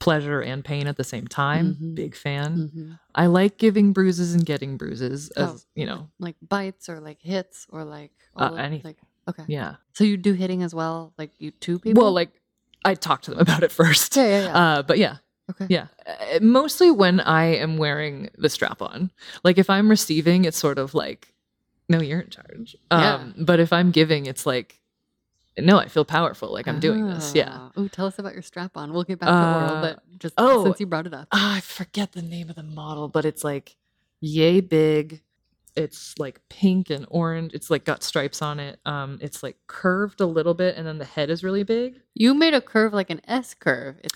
pleasure 0.02 0.40
and 0.40 0.64
pain 0.64 0.86
at 0.86 0.96
the 0.96 1.04
same 1.04 1.26
time 1.28 1.66
Mhm. 1.80 1.94
big 1.94 2.14
fan 2.16 2.50
Mhm. 2.74 2.98
i 3.14 3.26
like 3.26 3.56
giving 3.58 3.92
bruises 3.92 4.34
and 4.34 4.44
getting 4.44 4.76
bruises 4.76 5.30
as 5.42 5.48
Oh. 5.48 5.58
you 5.80 5.86
know 5.86 6.08
like 6.18 6.36
bites 6.54 6.88
or 6.88 6.98
like 7.00 7.20
hits 7.22 7.66
or 7.70 7.84
like 7.84 8.10
Uh, 8.36 8.44
all 8.44 8.54
of- 8.54 8.58
anything. 8.58 8.96
Like, 8.96 8.98
okay. 9.30 9.44
yeah 9.48 9.76
So 9.92 10.04
you 10.04 10.16
do 10.16 10.32
hitting 10.32 10.62
as 10.62 10.74
well, 10.74 11.12
like 11.18 11.30
you 11.38 11.50
two 11.52 11.78
people. 11.78 12.02
well 12.02 12.12
like 12.12 12.32
i 12.84 12.94
talked 12.94 13.24
to 13.26 13.30
them 13.30 13.40
about 13.46 13.62
it 13.62 13.70
first 13.70 14.16
yeah, 14.16 14.26
yeah, 14.26 14.42
yeah. 14.46 14.58
uh 14.78 14.82
but 14.82 14.98
yeah 14.98 15.16
okay. 15.50 15.66
Yeah. 15.68 15.86
Uh, 16.06 16.38
Mostly 16.40 16.90
when 16.90 17.20
I 17.20 17.44
am 17.64 17.76
wearing 17.76 18.30
the 18.38 18.48
strap 18.48 18.80
on. 18.80 19.10
Like 19.44 19.58
if 19.58 19.68
I'm 19.68 19.88
receiving, 19.90 20.44
it's 20.46 20.56
sort 20.56 20.78
of 20.78 20.94
like, 20.94 21.34
no, 21.92 22.00
you're 22.00 22.20
in 22.20 22.30
charge. 22.30 22.74
Yeah. 22.90 23.14
Um, 23.16 23.34
but 23.36 23.58
if 23.60 23.70
I'm 23.72 23.90
giving, 23.90 24.26
it's 24.26 24.46
like, 24.46 24.80
no, 25.58 25.78
I 25.78 25.88
feel 25.88 26.04
powerful. 26.04 26.52
Like 26.52 26.66
I'm 26.66 26.80
doing 26.80 27.06
this. 27.06 27.34
Yeah. 27.34 27.68
Oh, 27.76 27.88
tell 27.88 28.06
us 28.06 28.18
about 28.18 28.32
your 28.32 28.42
strap 28.42 28.76
on. 28.76 28.92
We'll 28.92 29.04
get 29.04 29.18
back 29.20 29.28
to 29.28 29.34
oral, 29.34 29.76
Uh, 29.76 29.80
but 29.82 30.18
just 30.18 30.34
oh. 30.38 30.64
since 30.64 30.80
you 30.80 30.86
brought 30.86 31.06
it 31.06 31.14
up. 31.14 31.28
Ah, 31.32 31.56
I 31.56 31.60
forget 31.60 32.12
the 32.12 32.22
name 32.22 32.48
of 32.50 32.56
the 32.56 32.62
model, 32.62 33.08
but 33.08 33.24
it's 33.24 33.44
like 33.44 33.76
yay 34.20 34.60
big. 34.60 35.22
It's 35.74 36.18
like 36.18 36.40
pink 36.50 36.90
and 36.90 37.06
orange. 37.08 37.52
It's 37.54 37.70
like 37.70 37.84
got 37.84 38.02
stripes 38.02 38.42
on 38.42 38.60
it. 38.60 38.78
Um, 38.84 39.18
it's 39.22 39.42
like 39.42 39.56
curved 39.66 40.20
a 40.20 40.26
little 40.26 40.54
bit, 40.54 40.76
and 40.76 40.86
then 40.86 40.98
the 40.98 41.04
head 41.06 41.30
is 41.30 41.42
really 41.42 41.62
big. 41.62 42.00
You 42.14 42.34
made 42.34 42.52
a 42.54 42.60
curve 42.60 42.92
like 42.92 43.08
an 43.10 43.20
S 43.26 43.54
curve. 43.54 43.96
It's 44.02 44.14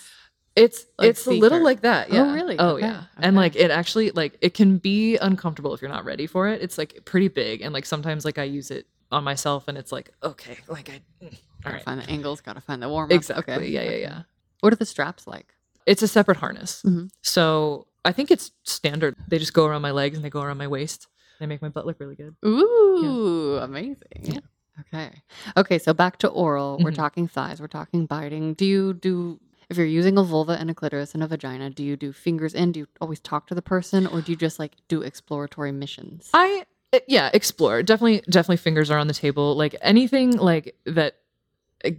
It's 0.55 0.87
Like 0.99 1.09
it's 1.11 1.27
a 1.27 1.31
little 1.31 1.63
like 1.63 1.83
that. 1.83 2.09
Oh, 2.11 2.15
Yeah. 2.15 2.33
really? 2.35 2.59
Oh 2.59 2.77
Okay, 2.77 2.87
yeah. 2.87 3.05
And 3.19 3.37
like 3.37 3.57
it 3.57 3.71
actually 3.71 4.11
like 4.11 4.37
it 4.41 4.55
can 4.55 4.79
be 4.79 5.17
uncomfortable 5.19 5.73
if 5.75 5.81
you're 5.83 5.91
not 5.91 6.05
ready 6.05 6.27
for 6.27 6.49
it. 6.49 6.63
It's 6.63 6.79
like 6.79 7.05
pretty 7.05 7.29
big, 7.29 7.61
and 7.63 7.73
like 7.75 7.85
sometimes 7.87 8.25
like 8.25 8.39
I 8.39 8.45
use 8.45 8.71
it 8.71 8.87
on 9.13 9.25
myself, 9.25 9.69
and 9.69 9.77
it's 9.79 9.93
like 9.93 10.11
okay, 10.23 10.59
like 10.69 10.89
I. 10.91 11.01
mm, 11.25 11.37
gotta 11.63 11.77
right. 11.77 11.85
find 11.85 12.01
the 12.01 12.11
angles, 12.11 12.41
gotta 12.41 12.61
find 12.61 12.83
the 12.83 12.89
warm 12.89 13.11
up. 13.11 13.15
Exactly. 13.15 13.55
Okay. 13.55 13.69
Yeah, 13.69 13.83
yeah, 13.83 13.97
yeah. 13.97 14.23
What 14.61 14.73
are 14.73 14.77
the 14.77 14.87
straps 14.87 15.27
like? 15.27 15.55
It's 15.87 16.03
a 16.03 16.09
separate 16.09 16.39
harness. 16.39 16.83
Mhm. 16.85 17.11
So 17.23 17.87
I 18.05 18.13
think 18.13 18.31
it's 18.31 18.53
standard. 18.65 19.15
They 19.29 19.39
just 19.39 19.53
go 19.53 19.67
around 19.67 19.83
my 19.83 19.91
legs 19.93 20.17
and 20.17 20.25
they 20.25 20.31
go 20.31 20.41
around 20.43 20.59
my 20.59 20.67
waist. 20.69 21.07
They 21.39 21.47
make 21.47 21.61
my 21.63 21.69
butt 21.69 21.87
look 21.87 22.01
really 22.01 22.17
good. 22.17 22.35
Ooh, 22.45 23.59
amazing. 23.61 23.97
Yeah. 24.23 24.41
Okay. 24.81 25.23
Okay, 25.57 25.79
so 25.79 25.93
back 25.95 26.19
to 26.19 26.29
oral. 26.29 26.79
We're 26.83 26.91
Mhm. 26.93 26.97
talking 26.97 27.29
thighs, 27.29 27.61
we're 27.61 27.67
talking 27.69 28.07
biting. 28.07 28.55
Do 28.55 28.65
you 28.67 28.93
do 28.95 29.41
if 29.69 29.77
you're 29.77 29.87
using 29.87 30.17
a 30.17 30.23
vulva 30.23 30.53
and 30.53 30.71
a 30.71 30.75
clitoris 30.75 31.13
and 31.13 31.25
a 31.25 31.27
vagina, 31.27 31.71
do 31.71 31.83
you 31.83 31.97
do 31.97 32.13
fingers 32.13 32.55
in? 32.55 32.71
Do 32.71 32.81
you 32.81 32.87
always 33.01 33.19
talk 33.19 33.49
to 33.49 33.55
the 33.55 33.63
person 33.63 34.07
or 34.07 34.21
do 34.21 34.31
you 34.31 34.37
just 34.37 34.59
like 34.61 34.77
do 34.87 35.03
exploratory 35.03 35.73
missions? 35.73 36.31
I 36.33 36.67
uh, 36.93 37.01
yeah, 37.09 37.31
explore. 37.33 37.83
Definitely 37.83 38.23
definitely 38.31 38.59
fingers 38.59 38.91
are 38.91 38.99
on 38.99 39.07
the 39.07 39.15
table. 39.15 39.55
Like 39.55 39.77
anything 39.81 40.37
like 40.37 40.75
that 40.85 41.17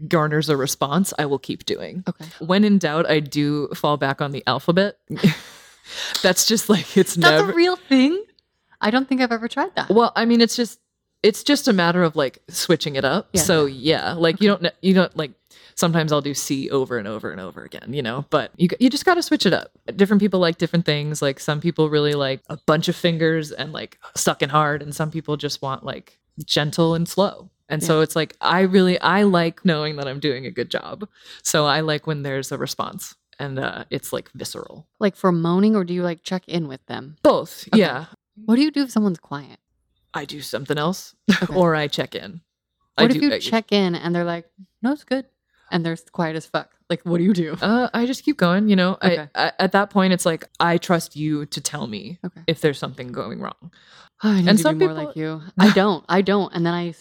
garners 0.08 0.50
a 0.50 0.58
response, 0.58 1.14
I 1.18 1.26
will 1.26 1.40
keep 1.40 1.66
doing. 1.66 2.04
okay. 2.08 2.26
When 2.40 2.64
in 2.64 2.78
doubt, 2.78 3.10
I 3.10 3.20
do 3.20 3.68
fall 3.70 3.98
back 3.98 4.22
on 4.22 4.32
the 4.32 4.44
alphabet. 4.48 4.98
That's 6.22 6.46
just 6.46 6.70
like 6.70 6.98
it's 6.98 7.16
That's 7.16 7.32
never 7.40 7.52
a 7.52 7.56
real 7.56 7.76
thing? 7.76 8.24
I 8.82 8.92
don't 8.92 9.08
think 9.08 9.22
I've 9.22 9.32
ever 9.32 9.48
tried 9.48 9.74
that. 9.76 9.90
Well, 9.90 10.12
I 10.16 10.26
mean, 10.26 10.42
it's 10.42 10.56
just 10.56 10.80
it's 11.24 11.44
just 11.44 11.68
a 11.68 11.74
matter 11.74 12.04
of 12.04 12.16
like 12.16 12.40
switching 12.48 12.96
it 12.96 13.06
up. 13.06 13.30
Yeah. 13.34 13.42
So 13.42 13.66
yeah, 13.66 14.14
like 14.14 14.42
you 14.42 14.50
don't 14.50 14.68
you 14.82 14.94
don't 14.94 15.16
like 15.18 15.32
sometimes 15.76 16.12
I'll 16.12 16.22
do 16.22 16.34
C 16.34 16.70
over 16.70 16.98
and 16.98 17.08
over 17.08 17.32
and 17.32 17.40
over 17.42 17.64
again, 17.64 17.94
you 17.94 18.02
know. 18.02 18.26
But 18.30 18.52
you 18.58 18.68
you 18.80 18.90
just 18.90 19.06
got 19.06 19.16
to 19.16 19.24
switch 19.24 19.46
it 19.46 19.54
up. 19.54 19.72
Different 19.96 20.22
people 20.22 20.40
like 20.40 20.58
different 20.58 20.86
things. 20.86 21.22
Like 21.22 21.40
some 21.40 21.60
people 21.62 21.90
really 21.90 22.14
like 22.14 22.42
a 22.50 22.58
bunch 22.66 22.88
of 22.88 22.96
fingers 22.96 23.52
and 23.52 23.74
like 23.74 23.98
sucking 24.16 24.50
hard, 24.50 24.82
and 24.82 24.96
some 24.96 25.12
people 25.12 25.38
just 25.38 25.62
want 25.62 25.84
like 25.84 26.18
gentle 26.46 26.94
and 26.96 27.08
slow. 27.08 27.50
And 27.70 27.84
so 27.84 28.00
it's 28.00 28.16
like 28.16 28.36
I 28.40 28.62
really 28.62 28.98
I 29.02 29.24
like 29.24 29.66
knowing 29.66 29.98
that 29.98 30.08
I'm 30.08 30.20
doing 30.20 30.46
a 30.46 30.52
good 30.52 30.72
job. 30.72 31.08
So 31.44 31.66
I 31.66 31.82
like 31.82 32.08
when 32.08 32.24
there's 32.24 32.52
a 32.54 32.58
response 32.58 33.16
and 33.40 33.60
uh, 33.60 33.84
it's 33.90 34.14
like 34.14 34.32
visceral. 34.34 34.88
Like 35.00 35.18
for 35.18 35.34
moaning 35.34 35.76
or 35.76 35.84
do 35.84 35.94
you 35.94 36.02
like 36.02 36.24
check 36.24 36.48
in 36.48 36.70
with 36.70 36.86
them? 36.86 37.18
Both, 37.24 37.68
Okay. 37.74 37.80
yeah. 37.82 38.06
What 38.46 38.56
do 38.56 38.62
you 38.62 38.72
do 38.72 38.84
if 38.84 38.92
someone's 38.92 39.20
quiet? 39.20 39.60
I 40.14 40.24
do 40.24 40.40
something 40.42 40.78
else, 40.78 41.14
Okay. 41.44 41.54
or 41.56 41.76
I 41.76 41.88
check 41.88 42.16
in. 42.16 42.40
What 42.96 43.04
I 43.04 43.06
if 43.06 43.12
do, 43.20 43.20
you 43.28 43.34
I- 43.34 43.40
check 43.40 43.74
in 43.74 43.96
and 43.96 44.16
they're 44.16 44.24
like, 44.24 44.50
"No, 44.82 44.94
it's 44.94 45.04
good," 45.04 45.26
and 45.72 45.86
they're 45.86 45.98
quiet 46.12 46.36
as 46.36 46.46
fuck? 46.46 46.72
Like, 46.90 47.02
what 47.04 47.18
do 47.18 47.24
you 47.26 47.34
do? 47.34 47.58
Uh, 47.62 47.90
I 47.94 48.06
just 48.06 48.24
keep 48.24 48.38
going. 48.38 48.70
You 48.70 48.76
know, 48.78 48.98
Okay. 49.04 49.28
I, 49.36 49.48
I 49.48 49.52
at 49.60 49.72
that 49.74 49.90
point 49.90 50.14
it's 50.14 50.26
like 50.26 50.48
I 50.60 50.78
trust 50.78 51.16
you 51.16 51.46
to 51.48 51.60
tell 51.62 51.88
me 51.88 52.18
Okay. 52.26 52.42
if 52.48 52.62
there's 52.62 52.80
something 52.80 53.12
going 53.12 53.40
wrong. 53.42 53.72
I 54.24 54.42
need 54.42 54.48
And 54.50 54.58
to 54.58 54.64
some 54.64 54.80
people- 54.80 54.96
like 54.96 55.16
you. 55.16 55.42
I 55.60 55.72
don't. 55.74 56.04
I 56.10 56.22
don't. 56.22 56.52
And 56.56 56.66
then 56.66 56.74
I 56.74 56.94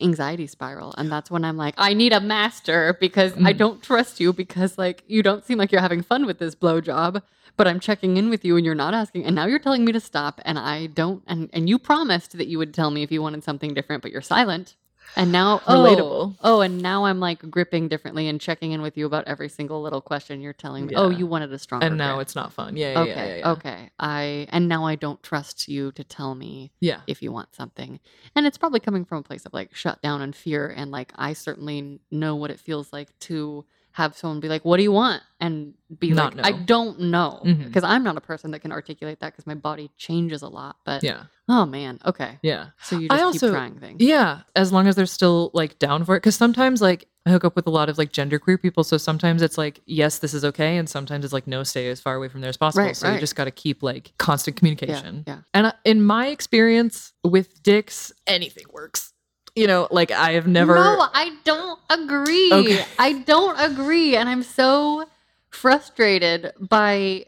anxiety 0.00 0.46
spiral, 0.46 0.94
and 0.96 1.10
that's 1.10 1.30
when 1.30 1.44
I'm 1.44 1.56
like, 1.56 1.74
I 1.78 1.94
need 1.94 2.12
a 2.12 2.20
master 2.20 2.96
because 3.00 3.32
I 3.34 3.52
Mm. 3.52 3.58
don't 3.58 3.82
trust 3.82 4.20
you 4.20 4.32
because 4.32 4.78
like 4.78 5.02
you 5.06 5.22
don't 5.22 5.44
seem 5.44 5.58
like 5.58 5.72
you're 5.72 5.80
having 5.80 6.02
fun 6.02 6.26
with 6.26 6.38
this 6.38 6.54
blowjob, 6.54 7.22
but 7.56 7.66
I'm 7.68 7.80
checking 7.80 8.16
in 8.16 8.30
with 8.30 8.44
you 8.44 8.56
and 8.56 8.64
you're 8.64 8.74
not 8.74 8.94
asking, 8.94 9.24
and 9.26 9.34
now 9.34 9.46
you're 9.46 9.58
telling 9.58 9.84
me 9.84 9.92
to 9.92 10.00
stop, 10.00 10.40
and 10.44 10.58
I 10.58 10.86
don't. 10.86 11.22
And 11.26 11.50
and 11.52 11.68
you 11.68 11.78
promised 11.78 12.38
that 12.38 12.46
you 12.46 12.58
would 12.58 12.72
tell 12.72 12.90
me 12.90 13.02
if 13.02 13.10
you 13.12 13.20
wanted 13.22 13.44
something 13.44 13.74
different, 13.74 14.02
but 14.02 14.10
you're 14.12 14.22
silent. 14.22 14.76
And 15.16 15.30
now, 15.30 15.60
oh, 15.66 15.74
Relatable. 15.74 16.36
Oh, 16.42 16.60
and 16.60 16.82
now 16.82 17.04
I'm 17.04 17.20
like 17.20 17.48
gripping 17.50 17.88
differently 17.88 18.26
and 18.28 18.40
checking 18.40 18.72
in 18.72 18.82
with 18.82 18.96
you 18.96 19.06
about 19.06 19.28
every 19.28 19.48
single 19.48 19.80
little 19.80 20.00
question 20.00 20.40
you're 20.40 20.52
telling 20.52 20.86
me. 20.86 20.94
Oh, 20.96 21.08
you 21.08 21.26
wanted 21.26 21.52
a 21.52 21.58
stronger. 21.58 21.86
And 21.86 21.96
now 21.96 22.16
grip. 22.16 22.22
it's 22.22 22.34
not 22.34 22.52
fun. 22.52 22.76
Yeah, 22.76 22.92
yeah, 22.92 23.00
okay. 23.00 23.10
yeah, 23.10 23.26
yeah, 23.26 23.36
yeah. 23.36 23.50
Okay. 23.52 23.90
I 24.00 24.46
and 24.50 24.68
now 24.68 24.84
I 24.86 24.96
don't 24.96 25.22
trust 25.22 25.68
you 25.68 25.92
to 25.92 26.02
tell 26.04 26.34
me 26.34 26.72
Yeah. 26.80 27.00
if 27.06 27.22
you 27.22 27.30
want 27.30 27.54
something. 27.54 28.00
And 28.34 28.46
it's 28.46 28.58
probably 28.58 28.80
coming 28.80 29.04
from 29.04 29.18
a 29.18 29.22
place 29.22 29.46
of 29.46 29.54
like 29.54 29.74
shut 29.74 30.02
down 30.02 30.20
and 30.20 30.34
fear. 30.34 30.72
And 30.76 30.90
like, 30.90 31.12
I 31.14 31.32
certainly 31.32 32.00
know 32.10 32.34
what 32.34 32.50
it 32.50 32.58
feels 32.58 32.92
like 32.92 33.16
to 33.20 33.64
have 33.94 34.16
someone 34.16 34.40
be 34.40 34.48
like, 34.48 34.64
What 34.64 34.76
do 34.78 34.82
you 34.82 34.90
want? 34.92 35.22
And 35.40 35.74
be 35.98 36.10
Not 36.10 36.34
like, 36.36 36.46
I 36.46 36.52
don't 36.52 36.98
know. 36.98 37.40
Mm-hmm. 37.44 37.64
Because 37.64 37.84
I'm 37.84 38.02
not 38.02 38.16
a 38.16 38.20
person 38.20 38.50
that 38.50 38.58
can 38.60 38.72
articulate 38.72 39.20
that 39.20 39.32
because 39.32 39.46
my 39.46 39.54
body 39.54 39.88
changes 39.96 40.42
a 40.42 40.48
lot. 40.48 40.76
But 40.84 41.04
Yeah. 41.04 41.24
oh 41.48 41.64
man. 41.64 42.00
Okay. 42.04 42.38
Yeah. 42.42 42.68
So 42.82 42.98
you 42.98 43.06
I 43.10 43.16
just 43.18 43.24
also- 43.24 43.46
keep 43.48 43.54
trying 43.54 43.78
things. 43.78 44.02
Yeah. 44.02 44.40
As 44.56 44.72
long 44.72 44.88
as 44.88 44.96
they're 44.96 45.06
still 45.06 45.50
like 45.54 45.78
down 45.78 46.04
for 46.04 46.16
it. 46.16 46.20
Cause 46.22 46.34
sometimes 46.34 46.82
like 46.82 47.06
I 47.24 47.30
hook 47.30 47.44
up 47.44 47.54
with 47.56 47.66
a 47.68 47.70
lot 47.70 47.88
of 47.88 47.96
like 47.96 48.10
genderqueer 48.12 48.60
people. 48.60 48.82
So 48.84 48.96
sometimes 48.98 49.40
it's 49.42 49.56
like, 49.56 49.80
yes, 49.86 50.18
this 50.18 50.34
is 50.34 50.44
okay. 50.44 50.76
And 50.76 50.88
sometimes 50.88 51.24
it's 51.24 51.32
like, 51.32 51.46
no, 51.46 51.62
stay 51.62 51.88
as 51.88 52.00
far 52.00 52.16
away 52.16 52.28
from 52.28 52.40
there 52.42 52.50
as 52.50 52.56
possible. 52.56 52.84
Right, 52.84 52.96
so 52.96 53.06
right. 53.08 53.14
you 53.14 53.20
just 53.20 53.36
got 53.36 53.44
to 53.44 53.50
keep 53.52 53.82
like 53.82 54.12
constant 54.18 54.56
Yeah. 54.56 54.58
communication. 54.58 55.24
Yeah. 55.26 55.38
And 55.54 55.68
I- 55.68 55.72
in 55.84 56.02
my 56.02 56.26
experience 56.26 57.12
with 57.22 57.62
dicks, 57.62 58.12
anything 58.26 58.64
works. 58.72 59.12
You 59.54 59.66
know, 59.68 59.86
like 59.90 60.10
I 60.10 60.32
have 60.32 60.46
never. 60.46 60.74
No, 60.74 61.08
I 61.12 61.36
don't 61.44 61.78
agree. 61.88 62.52
Okay. 62.52 62.84
I 62.98 63.12
don't 63.12 63.58
agree. 63.58 64.16
And 64.16 64.28
I'm 64.28 64.42
so 64.42 65.04
frustrated 65.50 66.52
by 66.58 67.26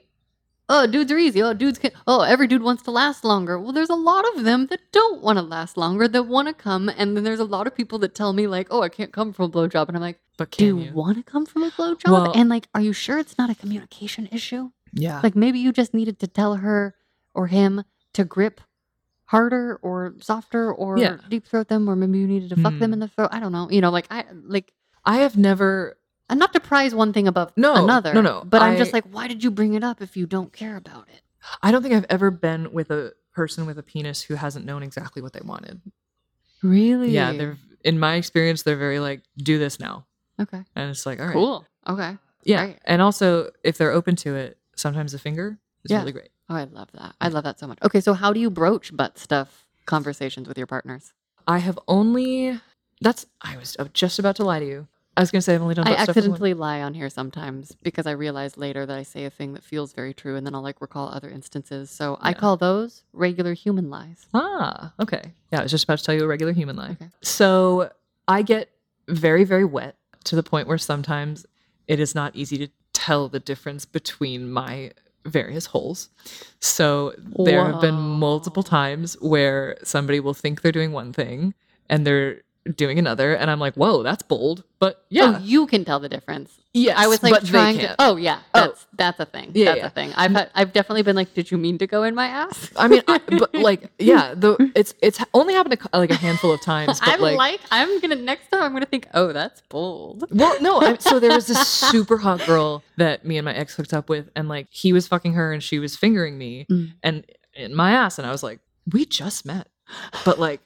oh, 0.69 0.87
dudes 0.87 1.13
are 1.13 1.19
easy. 1.19 1.43
Oh, 1.43 1.55
dudes 1.55 1.79
can 1.79 1.93
oh, 2.07 2.23
every 2.23 2.47
dude 2.47 2.63
wants 2.63 2.83
to 2.85 2.91
last 2.91 3.25
longer. 3.25 3.59
Well, 3.61 3.73
there's 3.73 3.91
a 3.91 3.95
lot 3.95 4.25
of 4.35 4.45
them 4.45 4.67
that 4.67 4.81
don't 4.93 5.23
want 5.23 5.39
to 5.39 5.43
last 5.43 5.77
longer, 5.77 6.09
that 6.09 6.25
want 6.25 6.49
to 6.49 6.55
come, 6.55 6.89
and 6.89 7.17
then 7.17 7.23
there's 7.25 7.41
a 7.41 7.45
lot 7.45 7.67
of 7.67 7.75
people 7.75 7.99
that 8.01 8.15
tell 8.15 8.33
me 8.33 8.47
like, 8.47 8.69
oh, 8.71 8.83
I 8.83 8.89
can't 8.89 9.13
come 9.13 9.33
from 9.33 9.47
a 9.47 9.49
blowjob. 9.49 9.89
And 9.89 9.97
I'm 9.97 10.03
like, 10.03 10.19
but 10.37 10.51
do 10.51 10.57
can 10.57 10.67
you 10.67 10.79
you? 10.87 10.93
want 10.93 11.17
to 11.19 11.23
come 11.23 11.47
from 11.47 11.63
a 11.63 11.71
blowjob? 11.71 12.11
Well- 12.11 12.33
and 12.35 12.49
like, 12.49 12.69
are 12.75 12.81
you 12.81 12.93
sure 12.93 13.19
it's 13.19 13.39
not 13.39 13.51
a 13.51 13.55
communication 13.55 14.29
issue? 14.33 14.71
Yeah. 14.93 15.21
Like 15.23 15.37
maybe 15.37 15.59
you 15.59 15.73
just 15.73 15.95
needed 15.95 16.19
to 16.21 16.27
tell 16.27 16.57
her 16.57 16.95
or 17.35 17.47
him 17.49 17.85
to 18.15 18.25
grip 18.25 18.61
harder 19.27 19.77
or 19.83 20.15
softer 20.21 20.73
or 20.73 20.99
Yeah. 20.99 21.19
deep 21.29 21.47
throat 21.47 21.69
them, 21.69 21.89
or 21.89 21.97
maybe 21.97 22.19
you 22.19 22.27
needed 22.27 22.49
to 22.51 22.57
fuck 22.57 22.79
them 22.79 22.91
Mm. 22.91 22.95
in 22.95 22.99
the 23.01 23.09
throat. 23.09 23.29
I 23.33 23.41
don't 23.41 23.53
know. 23.53 23.69
You 23.71 23.81
know, 23.81 23.91
like 23.91 24.07
I 24.11 24.25
like 24.45 24.73
I 25.05 25.17
have 25.19 25.37
never. 25.37 25.97
and 26.29 26.41
not 26.41 26.53
to 26.53 26.59
prize 26.61 26.93
one 26.95 27.13
thing 27.13 27.29
above 27.29 27.53
No, 27.57 27.85
another. 27.85 28.13
no, 28.13 28.21
no, 28.21 28.43
But 28.45 28.61
I'm 28.63 28.77
just 28.77 28.93
like, 28.93 29.05
why 29.13 29.29
did 29.29 29.45
you 29.45 29.51
bring 29.53 29.75
it 29.75 29.85
up 29.85 30.03
if 30.03 30.17
you 30.17 30.27
don't 30.27 30.53
care 30.53 30.77
about 30.77 31.09
it? 31.09 31.23
I 31.63 31.71
don't 31.71 31.83
think 31.83 31.95
I've 31.95 32.07
ever 32.11 32.33
been 32.33 32.73
with 32.73 32.91
a 32.91 33.13
person 33.33 33.65
with 33.67 33.79
a 33.79 33.83
penis 33.85 34.23
who 34.23 34.35
hasn't 34.35 34.65
known 34.65 34.83
exactly 34.83 35.23
what 35.23 35.33
they 35.35 35.43
wanted. 35.45 35.81
Really? 36.63 37.11
Yeah, 37.11 37.33
they're 37.33 37.57
in 37.85 37.99
my 38.01 38.15
experience, 38.17 38.63
they're 38.65 38.77
very 38.77 38.99
like, 38.99 39.23
do 39.37 39.59
this 39.59 39.79
now, 39.79 40.07
okay. 40.41 40.65
and 40.75 40.91
it's 40.91 41.07
like, 41.07 41.21
all 41.21 41.27
right, 41.27 41.33
Cool. 41.33 41.65
Okay. 41.87 42.19
yeah. 42.43 42.63
Right. 42.63 42.79
And 42.85 43.01
also, 43.01 43.51
if 43.63 43.79
they're 43.79 43.93
open 43.93 44.17
to 44.17 44.35
it, 44.35 44.59
sometimes 44.75 45.15
a 45.15 45.19
finger 45.21 45.59
is 45.87 45.91
Yeah. 45.93 46.01
really 46.01 46.13
great. 46.13 46.29
Oh, 46.49 46.55
I 46.55 46.65
love 46.65 46.89
that. 46.93 47.15
I 47.21 47.29
love 47.29 47.45
that 47.45 47.59
so 47.59 47.67
much. 47.67 47.79
Okay, 47.83 48.01
so 48.01 48.13
how 48.15 48.33
do 48.33 48.39
you 48.41 48.51
broach 48.51 48.97
butt 48.97 49.19
stuff 49.19 49.67
conversations 49.87 50.47
with 50.49 50.57
your 50.59 50.67
partners? 50.67 51.13
I 51.49 51.59
have 51.59 51.79
only. 51.89 52.61
That's. 53.01 53.27
I 53.43 53.57
was 53.57 53.77
just 53.93 54.19
about 54.19 54.37
to 54.37 54.45
lie 54.45 54.59
to 54.61 54.67
you. 54.67 54.87
I 55.19 55.23
was 55.23 55.31
gonna 55.31 55.41
say 55.43 55.55
I've 55.55 55.63
only 55.63 55.75
done. 55.75 55.87
I 55.89 55.93
stuff 55.93 56.09
with 56.09 56.17
one- 56.17 56.19
accidentally 56.25 56.55
lie 56.55 56.83
on 56.83 56.93
here 56.93 57.09
sometimes 57.09 57.73
because 57.83 58.07
I 58.07 58.11
realize 58.11 58.59
later 58.59 58.85
that 58.85 58.97
I 58.99 59.03
say 59.03 59.25
a 59.25 59.31
thing 59.31 59.55
that 59.55 59.65
feels 59.65 59.93
very 59.95 60.13
true 60.13 60.37
and 60.37 60.47
then 60.47 60.55
I'll 60.55 60.63
like 60.63 60.81
recall 60.81 61.09
other 61.09 61.31
instances. 61.31 61.91
So 61.91 62.19
I 62.21 62.35
call 62.35 62.57
those 62.59 63.03
regular 63.15 63.55
human 63.55 63.89
lies. 63.89 64.27
Ah, 64.35 64.93
okay. 65.01 65.33
Yeah, 65.53 65.61
I 65.61 65.63
was 65.63 65.71
just 65.73 65.85
about 65.85 65.99
to 65.99 66.05
tell 66.05 66.15
you 66.15 66.23
a 66.25 66.27
regular 66.27 66.53
human 66.53 66.77
lie. 66.77 66.91
Okay. 66.91 67.09
So 67.23 67.91
I 68.29 68.43
get 68.43 68.71
very, 69.09 69.45
very 69.45 69.65
wet 69.65 69.97
to 70.25 70.37
the 70.37 70.43
point 70.43 70.69
where 70.69 70.79
sometimes 70.79 71.47
it 71.89 71.99
is 71.99 72.15
not 72.15 72.37
easy 72.37 72.59
to 72.59 72.69
tell 72.93 73.29
the 73.29 73.41
difference 73.41 73.87
between 73.87 74.51
my 74.51 74.91
various 75.27 75.67
holes. 75.67 76.09
So 76.61 77.15
there 77.39 77.65
have 77.65 77.81
been 77.81 77.95
multiple 77.95 78.63
times 78.63 79.15
where 79.21 79.77
somebody 79.83 80.21
will 80.21 80.35
think 80.35 80.63
they're 80.63 80.73
doing 80.73 80.93
one 80.93 81.13
thing 81.13 81.55
and 81.89 82.07
they're 82.07 82.43
doing 82.75 82.99
another 82.99 83.35
and 83.35 83.51
I'm 83.51 83.61
like, 83.61 83.75
"Whoa, 83.75 84.03
that's 84.03 84.23
bold." 84.23 84.65
But 84.79 85.05
yeah. 85.09 85.37
Oh, 85.37 85.43
you 85.43 85.67
can 85.67 85.85
tell 85.85 86.01
the 86.01 86.09
difference. 86.09 86.59
yeah 86.75 86.95
I 86.99 87.07
was 87.07 87.23
like 87.23 87.43
trying 87.45 87.79
to. 87.79 87.95
Oh 87.99 88.17
yeah, 88.17 88.41
Oh. 88.55 88.61
that's 88.61 88.87
that's 88.95 89.21
a 89.21 89.25
thing. 89.27 89.53
Yeah, 89.55 89.67
that's 89.67 89.79
yeah. 89.79 89.87
a 89.87 89.91
thing. 89.91 90.13
I've 90.17 90.33
had, 90.33 90.51
I've 90.55 90.73
definitely 90.73 91.03
been 91.03 91.17
like, 91.17 91.33
did 91.33 91.51
you 91.51 91.57
mean 91.59 91.79
to 91.79 91.87
go 91.87 92.03
in 92.03 92.15
my 92.15 92.27
ass? 92.27 92.71
I 92.77 92.89
mean, 92.89 93.03
I, 93.09 93.19
but 93.39 93.55
like, 93.55 93.91
yeah, 93.99 94.35
the 94.37 94.71
it's 94.75 94.95
it's 95.01 95.19
only 95.33 95.55
happened 95.55 95.79
a, 95.93 95.99
like 95.99 96.11
a 96.11 96.15
handful 96.17 96.53
of 96.53 96.61
times. 96.75 97.01
But 97.01 97.09
I'm 97.09 97.21
like, 97.21 97.39
like, 97.39 97.61
I'm 97.71 98.01
gonna 98.01 98.17
next 98.17 98.49
time 98.51 98.63
I'm 98.63 98.73
gonna 98.73 98.85
think, 98.87 99.09
oh, 99.15 99.33
that's 99.33 99.63
bold. 99.69 100.25
Well, 100.31 100.61
no. 100.61 100.81
I, 100.81 100.97
so 100.99 101.19
there 101.21 101.33
was 101.33 101.47
this 101.47 101.67
super 101.93 102.19
hot 102.19 102.45
girl 102.47 102.83
that 102.97 103.25
me 103.25 103.39
and 103.39 103.45
my 103.45 103.55
ex 103.55 103.75
hooked 103.77 103.95
up 103.95 104.09
with, 104.09 104.29
and 104.37 104.49
like 104.49 104.67
he 104.71 104.93
was 104.93 105.09
fucking 105.09 105.33
her 105.35 105.53
and 105.53 105.63
she 105.63 105.79
was 105.79 105.97
fingering 105.97 106.37
me 106.37 106.67
Mm. 106.71 106.93
and 107.03 107.25
in 107.55 107.75
my 107.75 107.93
ass, 107.93 108.19
and 108.19 108.27
I 108.27 108.31
was 108.33 108.43
like, 108.43 108.61
we 108.93 109.07
just 109.07 109.47
met, 109.47 109.69
but 110.27 110.39
like 110.39 110.61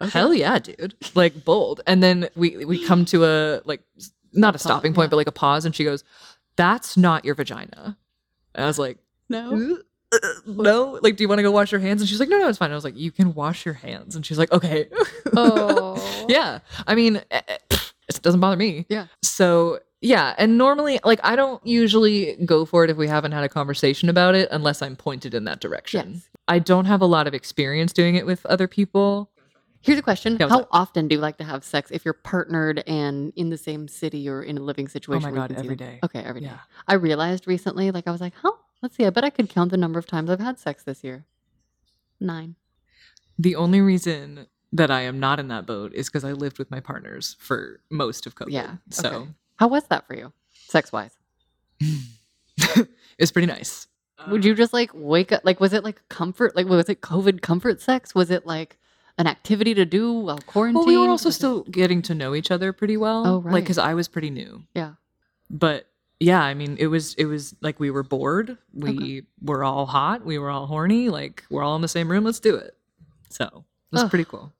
hell 0.00 0.32
yeah, 0.34 0.58
dude. 0.58 0.94
Like 1.14 1.44
bold. 1.44 1.80
And 1.86 2.02
then 2.02 2.28
we 2.36 2.64
we 2.64 2.84
come 2.84 3.04
to 3.06 3.24
a 3.24 3.60
like 3.64 3.82
not 4.32 4.54
a 4.54 4.58
stopping 4.58 4.94
point, 4.94 5.10
but 5.10 5.16
like 5.16 5.26
a 5.26 5.32
pause, 5.32 5.64
and 5.64 5.74
she 5.74 5.84
goes, 5.84 6.04
"That's 6.56 6.96
not 6.96 7.24
your 7.24 7.34
vagina." 7.34 7.96
And 8.54 8.64
I 8.64 8.66
was 8.66 8.78
like, 8.78 8.98
No. 9.28 9.78
"Uh, 10.12 10.18
"No." 10.46 10.98
Like, 11.02 11.16
do 11.16 11.24
you 11.24 11.28
want 11.28 11.38
to 11.38 11.42
go 11.42 11.50
wash 11.50 11.72
your 11.72 11.80
hands? 11.80 12.00
And 12.00 12.08
she's 12.08 12.20
like, 12.20 12.28
"No, 12.28 12.38
no, 12.38 12.48
it's 12.48 12.58
fine." 12.58 12.70
I 12.70 12.74
was 12.74 12.84
like, 12.84 12.96
"You 12.96 13.10
can 13.10 13.34
wash 13.34 13.64
your 13.64 13.74
hands." 13.74 14.14
And 14.16 14.24
she's 14.24 14.38
like, 14.38 14.52
"Okay." 14.52 14.88
Oh. 15.36 16.26
yeah. 16.28 16.60
I 16.86 16.94
mean, 16.94 17.16
eh, 17.30 17.40
eh, 17.48 17.58
it 18.08 18.22
doesn't 18.22 18.40
bother 18.40 18.56
me. 18.56 18.86
Yeah. 18.88 19.06
So 19.22 19.80
yeah, 20.00 20.34
and 20.38 20.56
normally, 20.56 21.00
like, 21.04 21.18
I 21.24 21.34
don't 21.34 21.64
usually 21.66 22.36
go 22.44 22.64
for 22.64 22.84
it 22.84 22.90
if 22.90 22.96
we 22.96 23.08
haven't 23.08 23.32
had 23.32 23.42
a 23.42 23.48
conversation 23.48 24.08
about 24.08 24.36
it, 24.36 24.48
unless 24.52 24.80
I'm 24.80 24.94
pointed 24.94 25.34
in 25.34 25.44
that 25.44 25.60
direction. 25.60 26.12
Yes. 26.14 26.28
I 26.46 26.60
don't 26.60 26.84
have 26.84 27.00
a 27.00 27.06
lot 27.06 27.26
of 27.26 27.34
experience 27.34 27.92
doing 27.92 28.14
it 28.14 28.24
with 28.24 28.46
other 28.46 28.68
people. 28.68 29.30
Here's 29.88 29.98
a 29.98 30.02
question. 30.02 30.36
Yeah, 30.38 30.48
How 30.48 30.60
up? 30.60 30.68
often 30.70 31.08
do 31.08 31.14
you 31.14 31.20
like 31.20 31.38
to 31.38 31.44
have 31.44 31.64
sex 31.64 31.90
if 31.90 32.04
you're 32.04 32.12
partnered 32.12 32.80
and 32.86 33.32
in 33.36 33.48
the 33.48 33.56
same 33.56 33.88
city 33.88 34.28
or 34.28 34.42
in 34.42 34.58
a 34.58 34.60
living 34.60 34.86
situation? 34.86 35.26
Oh 35.26 35.30
my 35.30 35.34
God, 35.34 35.52
every 35.52 35.76
day. 35.76 35.98
Okay, 36.04 36.20
every 36.20 36.42
day. 36.42 36.52
I 36.86 36.94
realized 36.94 37.46
recently, 37.46 37.90
like 37.90 38.06
I 38.06 38.10
was 38.10 38.20
like, 38.20 38.34
huh, 38.42 38.52
let's 38.82 38.96
see, 38.96 39.06
I 39.06 39.10
bet 39.10 39.24
I 39.24 39.30
could 39.30 39.48
count 39.48 39.70
the 39.70 39.78
number 39.78 39.98
of 39.98 40.06
times 40.06 40.28
I've 40.28 40.40
had 40.40 40.58
sex 40.58 40.84
this 40.84 41.02
year. 41.02 41.24
Nine. 42.20 42.56
The 43.38 43.56
only 43.56 43.80
reason 43.80 44.46
that 44.72 44.90
I 44.90 45.02
am 45.02 45.18
not 45.18 45.40
in 45.40 45.48
that 45.48 45.64
boat 45.64 45.94
is 45.94 46.08
because 46.08 46.22
I 46.24 46.32
lived 46.32 46.58
with 46.58 46.70
my 46.70 46.80
partners 46.80 47.36
for 47.38 47.80
most 47.90 48.26
of 48.26 48.34
COVID. 48.34 48.50
Yeah, 48.50 48.76
So 48.90 49.08
okay. 49.08 49.30
How 49.56 49.68
was 49.68 49.84
that 49.84 50.06
for 50.06 50.14
you, 50.14 50.34
sex 50.52 50.92
wise? 50.92 51.12
it's 53.18 53.32
pretty 53.32 53.46
nice. 53.46 53.86
Would 54.28 54.44
you 54.44 54.52
uh, 54.52 54.56
just 54.56 54.72
like 54.72 54.90
wake 54.92 55.32
up? 55.32 55.42
Like, 55.44 55.60
was 55.60 55.72
it 55.72 55.82
like 55.82 56.06
comfort? 56.10 56.54
Like, 56.54 56.66
was 56.66 56.88
it 56.88 57.00
COVID 57.00 57.40
comfort 57.40 57.80
sex? 57.80 58.14
Was 58.14 58.30
it 58.30 58.46
like 58.46 58.77
an 59.18 59.26
activity 59.26 59.74
to 59.74 59.84
do 59.84 60.12
while 60.12 60.38
quarantined? 60.38 60.86
Well, 60.86 60.86
we 60.86 60.96
were 60.96 61.10
also 61.10 61.30
still 61.30 61.64
getting 61.64 62.02
to 62.02 62.14
know 62.14 62.34
each 62.34 62.50
other 62.50 62.72
pretty 62.72 62.96
well. 62.96 63.26
Oh, 63.26 63.40
right. 63.40 63.54
Like, 63.54 63.64
because 63.64 63.78
I 63.78 63.94
was 63.94 64.08
pretty 64.08 64.30
new. 64.30 64.62
Yeah. 64.74 64.92
But 65.50 65.86
yeah, 66.20 66.42
I 66.42 66.54
mean, 66.54 66.76
it 66.78 66.86
was 66.86 67.14
it 67.14 67.26
was 67.26 67.54
like 67.60 67.78
we 67.78 67.90
were 67.90 68.02
bored. 68.02 68.56
We 68.72 69.24
were 69.42 69.64
all 69.64 69.86
hot. 69.86 70.24
We 70.24 70.38
were 70.38 70.50
all 70.50 70.66
horny. 70.66 71.08
Like 71.08 71.44
we're 71.50 71.62
all 71.62 71.76
in 71.76 71.82
the 71.82 71.88
same 71.88 72.10
room. 72.10 72.24
Let's 72.24 72.40
do 72.40 72.54
it. 72.56 72.76
So 73.28 73.44
it 73.44 73.92
was 73.92 74.02
Ugh. 74.04 74.10
pretty 74.10 74.24
cool. 74.24 74.52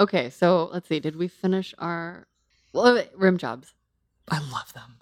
Okay, 0.00 0.30
so 0.30 0.68
let's 0.72 0.88
see. 0.88 1.00
Did 1.00 1.16
we 1.16 1.28
finish 1.28 1.74
our 1.78 2.26
well, 2.72 3.02
rim 3.14 3.38
jobs? 3.38 3.74
I 4.28 4.38
love 4.38 4.72
them. 4.72 4.98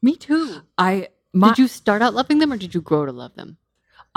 Me 0.00 0.14
too. 0.14 0.62
I 0.76 1.08
my 1.32 1.48
did 1.48 1.58
you 1.58 1.68
start 1.68 2.02
out 2.02 2.14
loving 2.14 2.38
them 2.38 2.52
or 2.52 2.56
did 2.56 2.74
you 2.74 2.80
grow 2.80 3.04
to 3.04 3.12
love 3.12 3.34
them? 3.34 3.58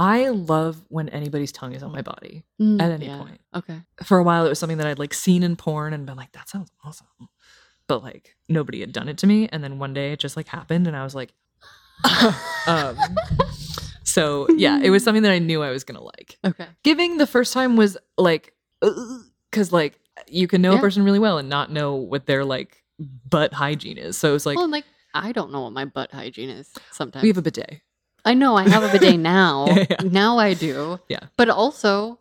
I 0.04 0.30
love 0.30 0.84
when 0.90 1.10
anybody's 1.10 1.52
tongue 1.52 1.74
is 1.74 1.84
on 1.84 1.92
my 1.92 2.02
body. 2.02 2.44
Mm, 2.60 2.82
At 2.82 2.92
any 2.92 3.06
yeah. 3.06 3.18
point. 3.20 3.40
Okay. 3.54 3.82
For 4.04 4.18
a 4.18 4.24
while, 4.24 4.46
it 4.46 4.50
was 4.50 4.58
something 4.58 4.80
that 4.80 4.88
I'd 4.88 4.98
like 5.00 5.14
seen 5.14 5.44
in 5.44 5.56
porn 5.56 5.94
and 5.94 6.06
been 6.08 6.18
like, 6.18 6.32
"That 6.32 6.50
sounds 6.50 6.72
awesome," 6.84 7.08
but 7.88 8.02
like 8.02 8.36
nobody 8.50 8.80
had 8.80 8.94
done 8.94 9.08
it 9.10 9.18
to 9.20 9.28
me. 9.28 9.48
And 9.52 9.64
then 9.64 9.78
one 9.78 9.94
day, 9.94 10.12
it 10.14 10.20
just 10.20 10.36
like 10.36 10.48
happened, 10.48 10.88
and 10.88 10.96
I 10.98 11.04
was 11.04 11.14
like, 11.14 11.34
um, 12.68 12.98
so 14.04 14.48
yeah, 14.58 14.80
it 14.82 14.90
was 14.90 15.04
something 15.04 15.24
that 15.24 15.32
I 15.32 15.40
knew 15.40 15.62
I 15.62 15.70
was 15.72 15.84
gonna 15.84 16.02
like. 16.04 16.38
Okay. 16.44 16.68
giving 16.84 17.18
the 17.18 17.28
first 17.28 17.54
time 17.54 17.76
was 17.76 17.96
like 18.18 18.54
because 19.52 19.72
like 19.72 20.00
you 20.28 20.48
can 20.48 20.62
know 20.62 20.72
Yeah. 20.74 20.80
a 20.80 20.82
person 20.82 21.04
really 21.04 21.20
well 21.20 21.38
and 21.38 21.48
not 21.50 21.72
know 21.72 21.96
what 21.96 22.26
their 22.26 22.44
like 22.44 22.84
butt 23.30 23.54
hygiene 23.54 23.98
is 23.98 24.18
so 24.18 24.36
it's 24.36 24.46
like 24.46 24.56
well, 24.58 24.64
and 24.66 24.72
like 24.72 24.86
I 25.14 25.32
don't 25.32 25.52
know 25.52 25.62
what 25.62 25.74
my 25.74 25.86
butt 25.86 26.12
hygiene 26.12 26.50
is 26.50 26.72
sometimes. 26.92 27.22
we 27.24 27.30
have 27.30 27.38
a 27.38 27.42
bidet 27.42 27.82
I 28.26 28.34
know 28.34 28.56
I 28.56 28.68
have 28.70 28.84
a 28.84 28.92
bidet 28.92 29.20
now. 29.20 29.66
Yeah, 29.68 29.86
yeah. 29.90 29.98
Now 30.04 30.38
I 30.38 30.54
do. 30.54 31.00
Yeah. 31.10 31.20
But 31.38 31.50
also, 31.50 32.20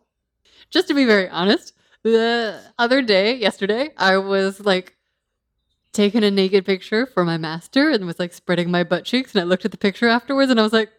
just 0.69 0.87
to 0.87 0.93
be 0.93 1.05
very 1.05 1.29
honest, 1.29 1.73
the 2.03 2.59
other 2.79 3.01
day, 3.01 3.35
yesterday, 3.35 3.91
I 3.97 4.17
was 4.17 4.59
like 4.59 4.95
taking 5.93 6.23
a 6.23 6.31
naked 6.31 6.65
picture 6.65 7.05
for 7.05 7.23
my 7.25 7.37
master 7.37 7.89
and 7.89 8.05
was 8.07 8.17
like 8.17 8.33
spreading 8.33 8.71
my 8.71 8.83
butt 8.83 9.05
cheeks. 9.05 9.33
And 9.35 9.41
I 9.41 9.43
looked 9.43 9.65
at 9.65 9.71
the 9.71 9.77
picture 9.77 10.07
afterwards 10.07 10.49
and 10.49 10.59
I 10.59 10.63
was 10.63 10.73
like, 10.73 10.89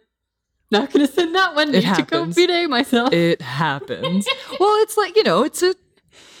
not 0.71 0.91
gonna 0.91 1.07
send 1.07 1.35
that 1.35 1.53
one. 1.55 1.69
It 1.69 1.83
Need 1.83 1.95
to 1.95 2.03
go 2.03 2.17
happens. 2.19 2.35
bidet 2.35 2.69
myself. 2.69 3.13
it 3.13 3.41
happens 3.43 4.25
well 4.59 4.73
it's 4.81 4.97
like 4.97 5.15
you 5.15 5.21
know 5.23 5.43
it's 5.43 5.61
a 5.61 5.75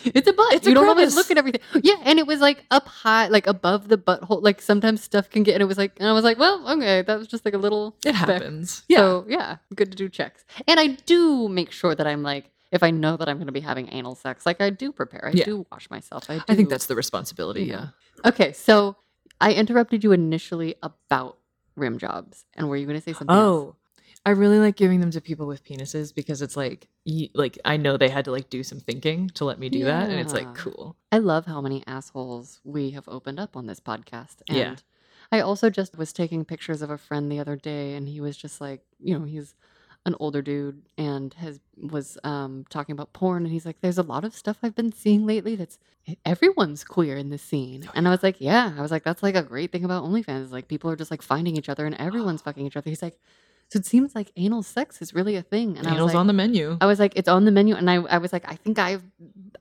It's 0.05 0.27
a 0.27 0.33
butt. 0.33 0.53
It's 0.53 0.65
you 0.65 0.71
a 0.73 0.75
don't 0.75 0.87
always 0.89 1.15
look 1.15 1.31
at 1.31 1.37
everything. 1.37 1.61
Yeah, 1.81 1.95
and 2.03 2.19
it 2.19 2.27
was 2.27 2.39
like 2.39 2.65
up 2.71 2.87
high, 2.87 3.27
like 3.27 3.47
above 3.47 3.87
the 3.87 3.97
butthole. 3.97 4.41
Like 4.43 4.61
sometimes 4.61 5.03
stuff 5.03 5.29
can 5.29 5.43
get, 5.43 5.53
and 5.53 5.61
it 5.61 5.65
was 5.65 5.77
like, 5.77 5.93
and 5.99 6.07
I 6.07 6.13
was 6.13 6.23
like, 6.23 6.37
well, 6.37 6.67
okay, 6.77 7.01
that 7.01 7.17
was 7.19 7.27
just 7.27 7.45
like 7.45 7.53
a 7.53 7.57
little. 7.57 7.95
it 8.05 8.15
speck. 8.15 8.29
happens 8.29 8.83
yeah 8.87 8.97
So 8.97 9.25
yeah, 9.27 9.57
good 9.75 9.91
to 9.91 9.97
do 9.97 10.09
checks. 10.09 10.43
And 10.67 10.79
I 10.79 10.87
do 10.87 11.47
make 11.49 11.71
sure 11.71 11.95
that 11.95 12.05
I'm 12.07 12.23
like, 12.23 12.49
if 12.71 12.83
I 12.83 12.91
know 12.91 13.17
that 13.17 13.29
I'm 13.29 13.37
going 13.37 13.47
to 13.47 13.53
be 13.53 13.59
having 13.61 13.87
anal 13.91 14.15
sex, 14.15 14.45
like 14.45 14.59
I 14.61 14.69
do 14.69 14.91
prepare. 14.91 15.27
I 15.27 15.31
Yeah. 15.31 15.45
do 15.45 15.65
wash 15.71 15.89
myself. 15.89 16.29
I, 16.29 16.37
do. 16.37 16.43
i 16.49 16.55
think 16.55 16.69
that's 16.69 16.87
the 16.87 16.95
responsibility 16.95 17.63
yeah 17.65 17.87
okay. 18.25 18.51
So 18.53 18.95
I 19.41 19.53
interrupted 19.53 20.03
you 20.03 20.11
initially 20.11 20.75
about 20.81 21.37
rim 21.75 21.97
jobs, 21.97 22.45
and 22.55 22.69
were 22.69 22.77
you 22.77 22.85
going 22.85 22.97
to 22.99 23.03
say 23.03 23.13
something? 23.13 23.35
Oh, 23.35 23.65
else? 23.67 23.75
Oh 24.25 24.29
i 24.29 24.31
really 24.31 24.59
like 24.59 24.75
giving 24.75 24.99
them 24.99 25.11
to 25.11 25.21
people 25.21 25.45
with 25.47 25.63
penises 25.65 26.13
because 26.13 26.41
it's 26.41 26.55
like 26.57 26.87
y- 27.05 27.29
like 27.33 27.57
i 27.65 27.75
know 27.77 27.97
they 27.97 28.09
had 28.09 28.25
to 28.25 28.31
like 28.31 28.49
do 28.49 28.63
some 28.63 28.79
thinking 28.79 29.29
to 29.29 29.45
let 29.45 29.59
me 29.59 29.69
do 29.69 29.83
that 29.85 30.09
and 30.09 30.19
it's 30.19 30.33
like 30.33 30.53
cool 30.55 30.95
I 31.11 31.19
love 31.19 31.45
how 31.45 31.61
many 31.61 31.83
assholes 31.85 32.59
we 32.63 32.89
have 32.91 33.07
opened 33.07 33.39
up 33.39 33.55
on 33.55 33.67
this 33.67 33.79
podcast. 33.79 34.37
And 34.49 34.57
Yeah. 34.57 34.75
I 35.31 35.41
also 35.41 35.69
just 35.69 35.95
was 35.95 36.11
taking 36.11 36.43
pictures 36.43 36.81
of 36.81 36.89
a 36.89 36.97
friend 36.97 37.31
the 37.31 37.39
other 37.39 37.55
day 37.55 37.93
and 37.93 38.07
he 38.07 38.19
was 38.19 38.35
just 38.35 38.59
like, 38.59 38.81
you 38.99 39.17
know, 39.19 39.25
he's 39.25 39.53
an 40.07 40.15
older 40.19 40.41
dude 40.41 40.81
and 40.97 41.35
has 41.35 41.59
was 41.77 42.17
um 42.23 42.65
talking 42.71 42.93
about 42.93 43.13
porn 43.13 43.43
and 43.43 43.53
he's 43.53 43.65
like, 43.67 43.79
There's 43.81 43.99
a 43.99 44.03
lot 44.03 44.23
of 44.25 44.33
stuff 44.33 44.57
I've 44.63 44.73
been 44.75 44.91
seeing 44.91 45.27
lately 45.27 45.55
that's 45.55 45.77
everyone's 46.25 46.83
queer 46.83 47.15
in 47.15 47.29
this 47.29 47.43
scene. 47.43 47.87
And 47.93 48.07
I 48.07 48.11
was 48.11 48.23
like, 48.23 48.37
Yeah. 48.41 48.73
I 48.75 48.81
was 48.81 48.89
like, 48.89 49.03
that's 49.03 49.21
like 49.21 49.35
a 49.35 49.43
great 49.43 49.71
thing 49.71 49.85
about 49.85 50.03
OnlyFans. 50.03 50.45
is, 50.45 50.51
Like 50.51 50.67
people 50.67 50.89
are 50.89 50.95
just 50.95 51.11
like 51.11 51.21
finding 51.21 51.55
each 51.57 51.69
other 51.69 51.85
and 51.85 51.93
everyone's 51.99 52.41
fucking 52.47 52.65
each 52.65 52.75
other. 52.75 52.89
He's 52.89 53.03
like, 53.03 53.19
So 53.73 53.79
it 53.79 53.87
seems 53.87 54.13
like 54.13 54.31
anal 54.35 54.61
sex 54.61 55.01
is 55.01 55.15
really 55.15 55.35
a 55.35 55.41
thing. 55.41 55.79
And 55.79 55.87
I 55.87 55.93
was 55.93 55.97
Anal's 55.97 56.13
like, 56.13 56.19
on 56.19 56.27
the 56.27 56.33
menu 56.33 56.77
I 56.79 56.85
was 56.85 56.99
like, 56.99 57.13
it's 57.15 57.27
on 57.27 57.45
the 57.45 57.51
menu, 57.51 57.73
and 57.73 57.89
I, 57.89 57.95
I 57.95 58.19
was 58.19 58.31
like, 58.31 58.45
I 58.47 58.55
think 58.55 58.77
I've, 58.77 59.01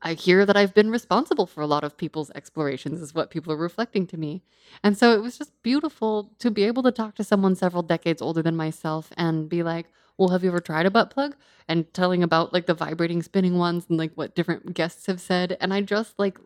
I 0.02 0.12
hear 0.12 0.44
that 0.44 0.54
I've 0.54 0.74
been 0.74 0.90
responsible 0.90 1.46
for 1.46 1.62
a 1.62 1.66
lot 1.66 1.82
of 1.82 1.96
people's 1.96 2.30
explorations, 2.34 3.00
is 3.00 3.14
what 3.14 3.30
people 3.30 3.50
are 3.54 3.56
reflecting 3.56 4.06
to 4.08 4.18
me, 4.18 4.42
and 4.84 4.98
so 4.98 5.14
it 5.14 5.22
was 5.22 5.38
just 5.38 5.50
beautiful 5.62 6.30
to 6.40 6.50
be 6.50 6.64
able 6.64 6.82
to 6.82 6.92
talk 6.92 7.14
to 7.14 7.24
someone 7.24 7.56
several 7.56 7.82
decades 7.82 8.20
older 8.20 8.42
than 8.42 8.54
myself 8.54 9.12
and 9.16 9.48
be 9.48 9.62
like, 9.62 9.86
well, 10.18 10.28
have 10.28 10.44
you 10.44 10.50
ever 10.50 10.60
tried 10.60 10.84
a 10.84 10.90
butt 10.90 11.08
plug? 11.08 11.34
And 11.66 11.90
telling 11.94 12.22
about 12.22 12.52
like 12.52 12.66
the 12.66 12.74
vibrating 12.74 13.22
spinning 13.22 13.56
ones 13.56 13.86
and 13.88 13.96
like 13.98 14.12
what 14.14 14.34
different 14.34 14.74
guests 14.74 15.06
have 15.06 15.22
said, 15.22 15.56
and 15.58 15.72
I 15.72 15.80
just 15.80 16.18
like, 16.18 16.36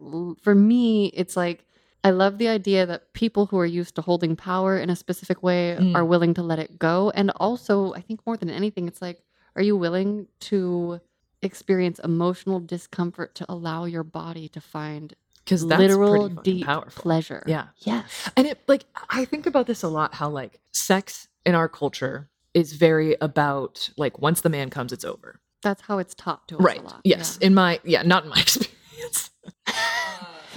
for 0.40 0.54
me, 0.54 1.06
it's 1.06 1.36
like. 1.36 1.66
I 2.04 2.10
love 2.10 2.38
the 2.38 2.48
idea 2.48 2.86
that 2.86 3.12
people 3.14 3.46
who 3.46 3.58
are 3.58 3.66
used 3.66 3.96
to 3.96 4.02
holding 4.02 4.36
power 4.36 4.78
in 4.78 4.90
a 4.90 4.96
specific 4.96 5.42
way 5.42 5.76
Mm. 5.78 5.94
are 5.96 6.04
willing 6.04 6.34
to 6.34 6.42
let 6.42 6.58
it 6.58 6.78
go. 6.78 7.10
And 7.10 7.30
also, 7.36 7.92
I 7.94 8.00
think 8.00 8.20
more 8.26 8.36
than 8.36 8.48
anything, 8.50 8.86
it's 8.86 9.02
like, 9.02 9.22
are 9.56 9.62
you 9.62 9.76
willing 9.76 10.28
to 10.40 11.00
experience 11.42 11.98
emotional 12.04 12.60
discomfort 12.60 13.34
to 13.36 13.46
allow 13.48 13.84
your 13.84 14.04
body 14.04 14.48
to 14.48 14.60
find 14.60 15.14
because 15.44 15.64
literal 15.64 16.28
deep 16.28 16.66
powerful 16.66 17.02
pleasure? 17.02 17.42
Yeah. 17.46 17.66
Yes. 17.78 18.30
And 18.36 18.46
it 18.46 18.60
like 18.68 18.84
I 19.10 19.24
think 19.24 19.46
about 19.46 19.66
this 19.66 19.82
a 19.82 19.88
lot 19.88 20.14
how 20.14 20.28
like 20.28 20.60
sex 20.72 21.28
in 21.44 21.54
our 21.54 21.68
culture 21.68 22.28
is 22.54 22.72
very 22.74 23.16
about 23.20 23.90
like 23.96 24.18
once 24.18 24.40
the 24.42 24.48
man 24.48 24.70
comes 24.70 24.92
it's 24.92 25.04
over. 25.04 25.40
That's 25.62 25.82
how 25.82 25.98
it's 25.98 26.14
taught 26.14 26.46
to 26.48 26.56
us 26.58 26.62
Right. 26.64 26.80
a 26.80 26.82
lot. 26.82 27.00
Yes. 27.04 27.36
In 27.38 27.54
my 27.54 27.80
yeah, 27.84 28.02
not 28.02 28.24
in 28.24 28.30
my 28.30 28.40
experience. 28.40 29.30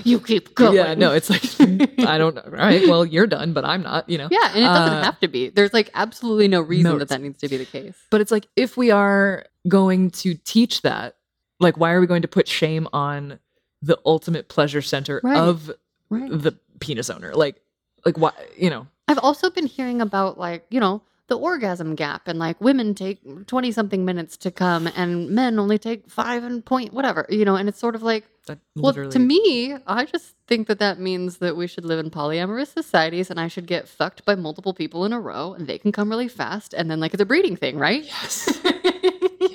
You 0.04 0.20
keep 0.20 0.56
going. 0.56 0.76
Yeah, 0.76 0.94
no, 0.96 1.14
it's 1.14 1.30
like 1.30 1.44
I 2.08 2.18
don't 2.18 2.36
know. 2.36 2.44
Right? 2.48 2.88
well, 2.88 3.06
you're 3.06 3.28
done, 3.28 3.54
but 3.54 3.66
I'm 3.66 3.82
not, 3.84 4.10
you 4.10 4.18
know. 4.18 4.28
Yeah, 4.32 4.48
and 4.54 4.58
it 4.64 4.68
doesn't 4.68 4.94
Uh, 4.98 5.04
have 5.04 5.20
to 5.20 5.28
be. 5.28 5.50
There's 5.50 5.74
like 5.74 5.90
absolutely 5.94 6.48
no 6.48 6.62
reason 6.62 6.92
No, 6.92 7.00
that 7.00 7.10
that 7.10 7.22
needs 7.22 7.40
to 7.40 7.48
be 7.50 7.58
the 7.58 7.66
case. 7.66 7.96
But 8.10 8.22
it's 8.22 8.32
like 8.32 8.48
if 8.56 8.78
we 8.78 8.92
are 8.92 9.46
going 9.68 10.12
to 10.12 10.34
teach 10.36 10.82
that, 10.84 11.16
like 11.60 11.78
why 11.78 11.92
are 11.92 12.00
we 12.02 12.08
going 12.08 12.22
to 12.22 12.28
put 12.28 12.48
shame 12.48 12.88
on 12.94 13.40
the 13.82 13.98
ultimate 14.06 14.48
pleasure 14.50 14.82
center 14.82 15.22
Right. 15.24 15.38
of 15.38 15.72
Right. 16.10 16.30
the 16.32 16.58
penis 16.80 17.10
owner? 17.10 17.34
Like 17.36 17.62
like 18.06 18.18
why, 18.18 18.32
you 18.58 18.70
know. 18.70 18.88
I've 19.08 19.20
also 19.20 19.50
been 19.50 19.66
hearing 19.68 20.02
about 20.02 20.38
like, 20.40 20.66
you 20.70 20.80
know, 20.80 21.02
the 21.30 21.38
orgasm 21.38 21.96
gap 21.96 22.28
and 22.28 22.38
like 22.40 22.60
women 22.60 22.94
take 22.94 23.20
20 23.48 23.72
something 23.72 24.04
minutes 24.04 24.38
to 24.38 24.52
come 24.52 24.88
and 24.96 25.30
men 25.30 25.58
only 25.60 25.78
take 25.78 26.10
5 26.10 26.44
and 26.44 26.66
point 26.66 26.94
whatever, 26.94 27.26
you 27.30 27.46
know, 27.46 27.56
and 27.56 27.70
it's 27.70 27.80
sort 27.80 27.96
of 27.96 28.04
like 28.04 28.26
Well, 28.76 28.94
to 28.94 29.20
me, 29.20 29.76
I 29.88 30.06
just 30.06 30.36
think 30.48 30.68
that 30.68 30.80
that 30.80 31.00
means 31.00 31.38
that 31.38 31.56
we 31.56 31.68
should 31.68 31.86
live 31.86 32.00
in 32.00 32.10
polyamorous 32.10 32.74
societies 32.74 33.30
and 33.30 33.40
I 33.40 33.48
should 33.48 33.68
get 33.68 33.88
fucked 33.88 34.26
by 34.26 34.36
multiple 34.36 34.74
people 34.74 35.06
in 35.06 35.14
a 35.14 35.20
row 35.20 35.54
and 35.54 35.68
they 35.68 35.78
can 35.78 35.92
come 35.92 36.10
really 36.10 36.28
fast 36.28 36.74
and 36.74 36.90
then 36.90 37.00
like 37.00 37.14
it's 37.14 37.22
a 37.22 37.26
breeding 37.26 37.56
thing, 37.56 37.78
right? 37.78 38.04
Yes. 38.04 38.60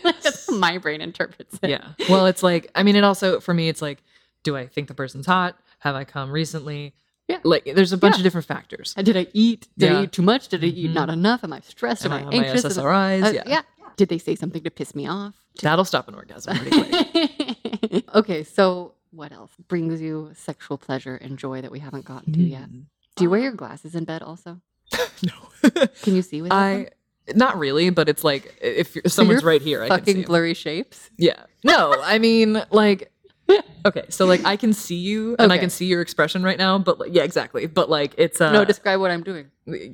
how 0.05 0.57
my 0.57 0.79
brain 0.79 1.01
interprets 1.01 1.59
it. 1.63 1.71
yeah. 1.71 1.93
Well, 2.09 2.27
it's 2.27 2.43
like 2.43 2.71
I 2.75 2.83
mean, 2.83 2.97
it 2.97 3.05
also 3.05 3.41
for 3.41 3.55
me, 3.55 3.69
it's 3.69 3.83
like, 3.83 4.03
do 4.43 4.57
I 4.57 4.67
think 4.67 4.89
the 4.89 4.95
person's 4.95 5.27
hot? 5.27 5.57
Have 5.81 5.95
I 5.95 6.05
come 6.05 6.31
recently? 6.31 6.95
Yeah. 7.29 7.39
Like, 7.43 7.65
there's 7.75 7.93
a 7.93 7.97
bunch 7.97 8.15
Yeah. 8.17 8.19
of 8.21 8.23
different 8.25 8.47
factors. 8.47 8.95
Did 8.95 9.17
I 9.17 9.27
eat? 9.33 9.69
Did 9.79 9.91
Yeah. 9.93 9.99
I 10.01 10.03
eat 10.05 10.13
too 10.13 10.23
much? 10.23 10.49
Did 10.49 10.63
I 10.63 10.67
eat 10.67 10.91
Mhm. 10.91 10.95
not 10.95 11.09
enough? 11.09 11.43
Am 11.43 11.53
I 11.53 11.61
stressed? 11.61 12.05
Am, 12.05 12.13
Am 12.13 12.21
I 12.29 12.31
my 12.31 12.45
anxious? 12.45 12.65
I- 12.65 12.69
SSRIs? 12.69 13.25
uh, 13.25 13.31
yeah. 13.33 13.43
yeah. 13.47 13.63
Did 13.97 14.09
they 14.09 14.19
say 14.19 14.35
something 14.35 14.63
to 14.63 14.71
piss 14.71 14.95
me 14.95 15.07
off? 15.07 15.35
That'll 15.63 15.85
stop 15.85 16.09
an 16.09 16.15
orgasm 16.17 16.57
pretty 16.59 16.71
quick. 16.83 18.05
okay, 18.15 18.43
so 18.45 18.95
What 19.11 19.31
else 19.31 19.53
brings 19.69 20.01
you 20.03 20.33
sexual 20.35 20.77
pleasure 20.77 21.15
and 21.15 21.39
joy 21.39 21.61
that 21.63 21.71
we 21.71 21.79
haven't 21.79 22.05
gotten 22.05 22.33
to 22.33 22.43
yet? 22.43 22.69
Mm. 22.69 22.87
Do 23.15 23.23
you 23.25 23.31
wear 23.31 23.39
your 23.41 23.53
glasses 23.53 23.95
in 23.95 24.05
bed 24.05 24.23
also? 24.23 24.61
no. 25.23 25.71
Can 26.03 26.17
you 26.17 26.23
see 26.23 26.43
with 26.43 26.51
I 26.53 26.89
not 27.35 27.57
really, 27.57 27.91
but 27.91 28.09
it's 28.09 28.25
like 28.25 28.59
if, 28.61 28.97
if 28.97 29.13
someone's 29.13 29.45
right 29.45 29.63
here, 29.63 29.83
I 29.85 29.89
can 29.89 30.05
see 30.05 30.13
fucking 30.13 30.23
blurry 30.25 30.53
shapes? 30.55 31.11
Yeah. 31.17 31.45
No, 31.63 31.95
I 32.03 32.19
mean 32.19 32.61
like 32.73 33.13
okay, 33.87 34.05
so 34.09 34.25
like 34.27 34.45
I 34.45 34.57
can 34.57 34.73
see 34.73 34.97
you 34.97 35.37
and 35.39 35.53
I 35.53 35.57
Okay. 35.57 35.63
can 35.63 35.71
see 35.71 35.87
your 35.87 36.01
expression 36.01 36.43
right 36.43 36.57
now, 36.59 36.79
but 36.79 36.99
like, 36.99 37.11
yeah, 37.13 37.23
exactly. 37.25 37.67
But 37.67 37.91
like 37.91 38.15
it's 38.17 38.41
uh 38.41 38.53
no, 38.53 38.65
describe 38.65 39.01
what 39.01 39.11
I'm 39.11 39.23
doing. 39.23 39.47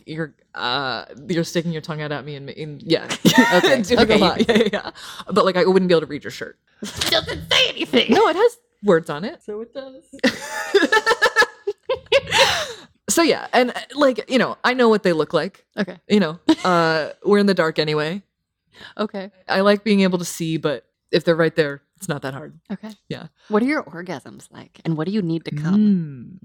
you're 0.07 0.34
uh 0.55 1.05
you're 1.28 1.44
sticking 1.44 1.72
your 1.72 1.80
tongue 1.82 2.01
out 2.01 2.12
at 2.12 2.24
me 2.24 2.36
and, 2.36 2.51
and 2.51 2.82
yeah. 2.82 3.05
Okay, 3.55 3.82
Doing 3.82 4.01
okay, 4.01 4.14
a 4.14 4.16
you- 4.16 4.20
lot. 4.22 4.48
Yeah, 4.48 4.57
yeah, 4.57 4.68
yeah. 4.72 4.90
But 5.32 5.44
like 5.44 5.57
I 5.57 5.64
wouldn't 5.64 5.88
be 5.88 5.94
able 5.94 6.01
to 6.03 6.07
read 6.07 6.22
your 6.24 6.30
shirt. 6.30 6.59
doesn't 6.82 7.51
say 7.53 7.68
anything. 7.70 8.12
No, 8.12 8.28
it 8.28 8.36
has 8.36 8.59
words 8.82 9.11
on 9.11 9.24
it. 9.24 9.42
so 9.42 9.61
it 9.62 9.74
does. 9.74 10.05
so 13.09 13.22
yeah, 13.22 13.48
and 13.53 13.70
uh, 13.70 13.80
like, 13.94 14.30
you 14.30 14.38
know, 14.38 14.57
I 14.62 14.74
know 14.74 14.88
what 14.88 15.03
they 15.03 15.12
look 15.12 15.32
like. 15.32 15.66
Okay. 15.76 15.98
You 16.09 16.20
know, 16.20 16.38
uh 16.64 17.11
we're 17.24 17.38
in 17.38 17.46
the 17.46 17.55
dark 17.55 17.78
anyway. 17.78 18.22
Okay. 18.96 19.30
I 19.48 19.61
like 19.61 19.84
being 19.84 20.01
able 20.03 20.18
to 20.18 20.24
see, 20.24 20.57
but 20.57 20.86
if 21.11 21.24
they're 21.24 21.36
right 21.36 21.55
there, 21.55 21.82
it's 22.01 22.09
not 22.09 22.22
that 22.22 22.32
hard. 22.34 22.59
Okay. 22.72 22.90
Yeah. 23.09 23.26
What 23.48 23.62
are 23.62 23.66
your 23.66 23.82
orgasms 23.84 24.51
like, 24.51 24.80
and 24.84 24.96
what 24.96 25.07
do 25.07 25.12
you 25.12 25.20
need 25.22 25.44
to 25.44 25.55
come? 25.55 26.40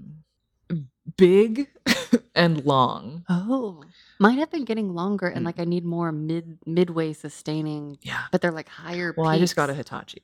Mm. 0.70 0.84
Big 1.16 1.68
and 2.34 2.64
long. 2.66 3.24
Oh, 3.28 3.84
mine 4.18 4.38
have 4.38 4.50
been 4.50 4.64
getting 4.64 4.92
longer, 4.94 5.28
and 5.28 5.42
Mm. 5.42 5.46
like 5.46 5.60
I 5.60 5.64
need 5.64 5.84
more 5.84 6.10
mid 6.12 6.58
midway 6.66 7.12
sustaining, 7.12 7.96
Yeah. 8.02 8.24
but 8.32 8.40
they're 8.42 8.52
like 8.52 8.68
higher. 8.68 9.14
Well, 9.16 9.28
I 9.28 9.38
just 9.38 9.56
got 9.56 9.70
a. 9.70 9.74
Hitachi. 9.74 10.22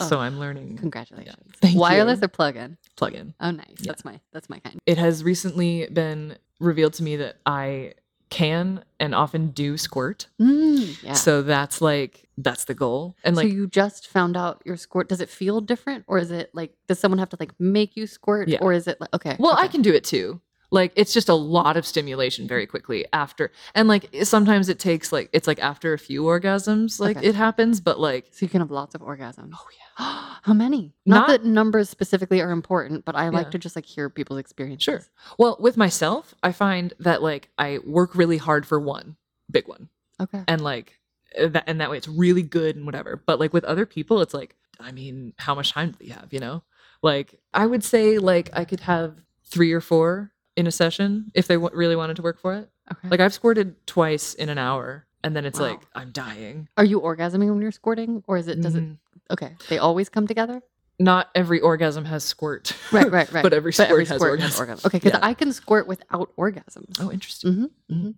Oh, 0.00 0.06
So 0.08 0.20
I'm 0.20 0.38
learning 0.38 0.76
Congratulations. 0.76 1.52
Thank 1.60 1.74
you. 1.74 1.80
Wireless 1.80 2.22
or 2.22 2.28
plug-in? 2.28 2.76
plug 2.96 3.14
in. 3.14 3.34
Oh, 3.40 3.50
nice. 3.50 3.66
Yeah. 3.80 3.86
That's 3.90 4.04
my 4.04 4.20
that's 4.32 4.48
my 4.48 4.60
kind. 4.60 4.78
It 4.86 4.96
has 4.98 5.24
recently 5.24 5.88
been 5.92 6.36
revealed 6.60 6.92
to 6.94 7.02
me 7.02 7.16
that 7.16 7.38
I 7.46 7.94
can 8.30 8.84
and 9.00 9.14
often 9.14 9.50
do 9.50 9.76
squirt. 9.76 10.26
Mm, 10.40 11.02
yeah. 11.02 11.12
So 11.14 11.42
that's 11.42 11.80
like 11.80 12.28
that's 12.36 12.64
the 12.66 12.74
goal. 12.74 13.16
And 13.24 13.34
like 13.36 13.48
so 13.48 13.54
you 13.54 13.66
just 13.66 14.06
found 14.08 14.36
out 14.36 14.62
your 14.64 14.76
squirt. 14.76 15.08
Does 15.08 15.20
it 15.20 15.28
feel 15.28 15.60
different, 15.60 16.04
or 16.06 16.18
is 16.18 16.30
it 16.30 16.50
like 16.54 16.74
does 16.86 16.98
someone 16.98 17.18
have 17.18 17.30
to 17.30 17.36
like 17.40 17.52
make 17.58 17.96
you 17.96 18.06
squirt, 18.06 18.48
Yeah. 18.48 18.58
or 18.60 18.72
is 18.72 18.86
it 18.86 19.00
like 19.00 19.12
okay? 19.14 19.36
well, 19.38 19.56
I 19.56 19.68
can 19.68 19.82
do 19.82 19.92
it 19.92 20.04
too. 20.04 20.40
Like 20.70 20.92
it's 20.96 21.14
just 21.14 21.28
a 21.28 21.34
lot 21.34 21.76
of 21.76 21.86
stimulation 21.86 22.46
very 22.46 22.66
quickly 22.66 23.06
after. 23.12 23.50
And 23.74 23.88
like 23.88 24.08
sometimes 24.24 24.68
it 24.68 24.78
takes 24.78 25.12
like 25.12 25.30
it's 25.32 25.46
like 25.46 25.58
after 25.60 25.92
a 25.94 25.98
few 25.98 26.22
orgasms 26.24 27.00
like 27.00 27.16
Okay. 27.16 27.26
it 27.28 27.34
happens, 27.34 27.80
but 27.80 27.98
like 27.98 28.26
So 28.32 28.44
you 28.44 28.50
can 28.50 28.60
have 28.60 28.70
lots 28.70 28.94
of 28.94 29.00
orgasms. 29.00 29.50
oh 29.54 29.66
yeah. 29.72 30.38
How 30.42 30.52
many? 30.64 30.92
Not, 31.06 31.20
Not- 31.20 31.28
that 31.28 31.44
numbers 31.44 31.88
specifically 31.88 32.40
are 32.42 32.50
important, 32.50 33.04
but 33.04 33.16
I 33.16 33.30
like 33.30 33.46
Yeah. 33.46 33.50
to 33.52 33.58
just 33.58 33.76
like 33.76 33.86
hear 33.86 34.10
people's 34.10 34.40
experiences. 34.40 34.84
Sure. 34.84 35.02
Well, 35.38 35.56
with 35.58 35.76
myself, 35.76 36.34
I 36.42 36.52
find 36.52 36.92
that 37.00 37.22
like 37.22 37.48
I 37.58 37.78
work 37.86 38.14
really 38.14 38.36
hard 38.38 38.66
for 38.66 38.78
one 38.78 39.16
big 39.50 39.66
one. 39.68 39.88
Okay. 40.20 40.42
and 40.48 40.60
like 40.60 40.98
that 41.38 41.64
and 41.66 41.80
that 41.80 41.90
way 41.90 41.96
it's 41.96 42.08
really 42.08 42.42
good 42.42 42.74
and 42.74 42.84
whatever 42.86 43.22
but 43.24 43.38
like 43.38 43.52
with 43.52 43.62
other 43.64 43.86
people 43.86 44.20
it's 44.22 44.32
like 44.34 44.56
i 44.80 44.90
mean 44.90 45.32
how 45.36 45.54
much 45.54 45.72
time 45.72 45.90
do 45.92 45.96
we 46.00 46.08
have 46.08 46.26
you 46.32 46.40
know 46.40 46.62
like 47.02 47.38
i 47.54 47.64
would 47.66 47.84
say 47.84 48.18
like 48.18 48.48
i 48.54 48.64
could 48.64 48.80
have 48.80 49.20
three 49.44 49.72
or 49.72 49.80
four 49.80 50.32
in 50.58 50.66
a 50.66 50.70
session 50.82 51.30
if 51.34 51.46
they 51.46 51.54
w- 51.54 51.74
really 51.82 51.96
wanted 51.96 52.16
to 52.16 52.22
work 52.22 52.38
for 52.44 52.52
it 52.54 52.68
Okay. 52.92 53.08
like 53.12 53.20
i've 53.20 53.32
squirted 53.34 53.68
twice 53.86 54.34
in 54.34 54.48
an 54.48 54.58
hour 54.58 55.06
and 55.24 55.34
then 55.36 55.44
it's 55.44 55.58
Wow. 55.60 55.68
like 55.70 55.80
i'm 55.94 56.10
dying 56.12 56.68
Are 56.76 56.84
you 56.84 57.00
orgasming 57.00 57.48
when 57.52 57.60
you're 57.62 57.72
squirting, 57.82 58.22
or 58.28 58.36
is 58.36 58.48
it 58.48 58.60
does 58.60 58.74
it? 58.74 58.82
Mhm. 58.84 58.96
Okay, 59.30 59.52
they 59.68 59.78
always 59.78 60.08
come 60.08 60.26
together. 60.26 60.60
not 60.98 61.28
every 61.34 61.60
orgasm 61.60 62.04
has 62.06 62.24
squirt 62.24 62.72
Right, 62.90 63.10
right, 63.10 63.30
right. 63.32 63.42
but 63.46 63.52
every 63.52 63.72
squirt 63.72 64.08
has 64.08 64.20
orgasm. 64.20 64.86
Okay, 64.86 64.98
because 64.98 65.12
Yeah. 65.18 65.20
I 65.30 65.32
can 65.34 65.52
squirt 65.52 65.86
without 65.86 66.28
orgasms. 66.36 66.96
oh 67.00 67.10
interesting 67.12 67.50
Mm-hmm, 67.52 67.94
mm-hmm. 67.94 68.10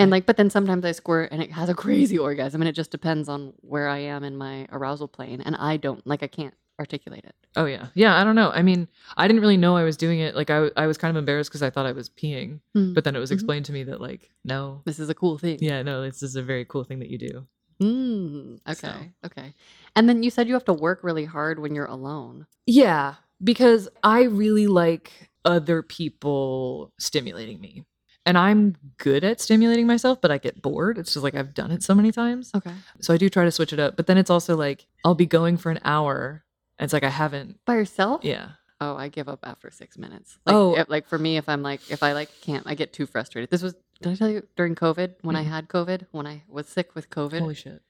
And 0.00 0.10
like, 0.12 0.26
but 0.26 0.36
then 0.36 0.48
sometimes 0.50 0.84
I 0.84 0.92
squirt 0.92 1.30
and 1.32 1.42
it 1.42 1.50
has 1.52 1.68
a 1.68 1.74
crazy 1.84 2.18
orgasm, 2.18 2.60
and 2.62 2.68
it 2.68 2.76
just 2.80 2.90
depends 2.92 3.28
on 3.28 3.52
where 3.62 3.88
I 3.88 3.98
am 4.14 4.22
in 4.24 4.36
my 4.36 4.66
arousal 4.70 5.08
plane, 5.08 5.40
and 5.40 5.56
I 5.56 5.76
don't 5.76 6.06
like 6.06 6.22
I 6.22 6.28
can't 6.28 6.54
articulate 6.78 7.24
it. 7.24 7.34
oh 7.56 7.64
yeah 7.64 7.88
yeah 7.94 8.16
i 8.20 8.24
don't 8.24 8.36
know 8.36 8.50
i 8.52 8.62
mean 8.62 8.86
i 9.16 9.26
didn't 9.26 9.40
really 9.42 9.56
know 9.56 9.76
i 9.76 9.82
was 9.82 9.96
doing 9.96 10.20
it 10.20 10.36
like 10.36 10.48
I, 10.50 10.70
I 10.76 10.86
was 10.86 10.96
kind 10.96 11.10
of 11.10 11.16
embarrassed 11.18 11.50
because 11.50 11.62
i 11.62 11.70
thought 11.70 11.86
i 11.86 11.92
was 11.92 12.08
peeing 12.08 12.60
Mm. 12.76 12.94
but 12.94 13.02
then 13.04 13.16
it 13.16 13.18
was 13.18 13.30
Mhm. 13.30 13.34
explained 13.34 13.64
to 13.66 13.72
me 13.72 13.82
that 13.84 14.00
like 14.00 14.30
no 14.44 14.82
This 14.84 14.98
is 15.00 15.08
a 15.10 15.14
cool 15.14 15.38
thing. 15.38 15.58
yeah 15.60 15.82
no 15.82 16.02
this 16.02 16.22
is 16.22 16.36
a 16.36 16.42
very 16.42 16.64
cool 16.64 16.84
thing 16.84 16.98
that 17.00 17.10
you 17.10 17.18
do 17.18 17.46
Mm, 17.80 18.58
okay. 18.68 18.74
So. 18.74 18.92
Okay. 19.26 19.54
And 19.94 20.08
then 20.08 20.24
you 20.24 20.30
said 20.30 20.48
you 20.48 20.54
have 20.54 20.64
to 20.64 20.72
work 20.72 21.04
really 21.04 21.24
hard 21.24 21.60
when 21.60 21.76
you're 21.76 21.86
alone. 21.86 22.46
Yeah, 22.66 23.14
because 23.42 23.88
I 24.02 24.22
really 24.24 24.66
like 24.66 25.30
other 25.44 25.82
people 25.84 26.92
stimulating 26.98 27.60
me. 27.60 27.84
And 28.26 28.36
I'm 28.36 28.74
good 28.98 29.22
at 29.22 29.40
stimulating 29.40 29.86
myself, 29.86 30.20
but 30.20 30.32
I 30.32 30.38
get 30.38 30.60
bored. 30.60 30.98
It's 30.98 31.12
just 31.14 31.22
like 31.22 31.36
I've 31.36 31.54
done 31.54 31.70
it 31.70 31.84
so 31.84 31.94
many 31.94 32.10
times. 32.10 32.50
Okay. 32.52 32.72
So 33.00 33.14
I 33.14 33.16
do 33.16 33.28
try 33.30 33.44
to 33.44 33.52
switch 33.52 33.72
it 33.72 33.78
up. 33.78 33.96
But 33.96 34.08
then 34.08 34.18
it's 34.18 34.28
also 34.28 34.56
like 34.56 34.86
I'll 35.04 35.14
be 35.14 35.26
going 35.26 35.56
for 35.56 35.70
an 35.70 35.78
hour. 35.84 36.44
And 36.78 36.84
it's 36.84 36.92
like 36.92 37.04
I 37.04 37.08
haven't. 37.10 37.64
By 37.64 37.74
yourself? 37.74 38.24
Yeah. 38.24 38.50
Oh, 38.80 38.96
I 38.96 39.08
give 39.08 39.28
up 39.28 39.40
after 39.42 39.70
six 39.70 39.98
minutes. 39.98 40.38
Like, 40.46 40.54
Oh. 40.54 40.76
if- 40.76 40.88
like 40.88 41.08
for 41.08 41.18
me, 41.18 41.36
if 41.36 41.48
I'm 41.48 41.62
like, 41.62 41.80
if 41.90 42.02
I 42.02 42.12
like 42.12 42.30
can't, 42.40 42.64
I 42.66 42.74
get 42.74 42.92
too 42.92 43.06
frustrated. 43.06 43.50
This 43.50 43.62
was, 43.62 43.74
did 44.00 44.12
I 44.12 44.14
tell 44.14 44.28
you 44.30 44.46
during 44.56 44.76
COVID 44.76 45.16
when 45.22 45.34
I 45.34 45.42
Mhm. 45.44 45.48
had 45.48 45.68
COVID, 45.68 46.06
when 46.12 46.26
I 46.26 46.44
was 46.48 46.68
sick 46.68 46.94
with 46.94 47.10
COVID, 47.10 47.40
Holy 47.40 47.54
shit. 47.54 47.82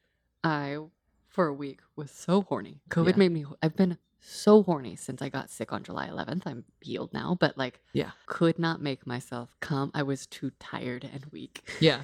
I 0.43 0.79
for 1.29 1.47
a 1.47 1.53
week 1.53 1.81
was 1.95 2.11
so 2.11 2.41
horny. 2.43 2.81
COVID 2.91 3.11
Yeah. 3.11 3.17
made 3.17 3.33
me. 3.33 3.45
I've 3.63 3.77
been 3.77 3.99
so 4.21 4.63
horny 4.65 4.97
since 4.97 5.21
I 5.23 5.29
got 5.29 5.51
sick 5.51 5.73
on 5.73 5.85
July 5.85 6.09
11th. 6.09 6.47
I'm 6.47 6.65
healed 6.81 7.13
now, 7.13 7.37
but 7.39 7.57
like, 7.59 7.81
Yeah. 7.93 8.13
could 8.27 8.59
not 8.59 8.81
make 8.83 9.07
myself 9.07 9.55
come. 9.61 9.91
I 9.95 10.03
was 10.03 10.27
too 10.27 10.51
tired 10.59 11.05
and 11.13 11.27
weak. 11.27 11.69
Yeah. 11.81 12.01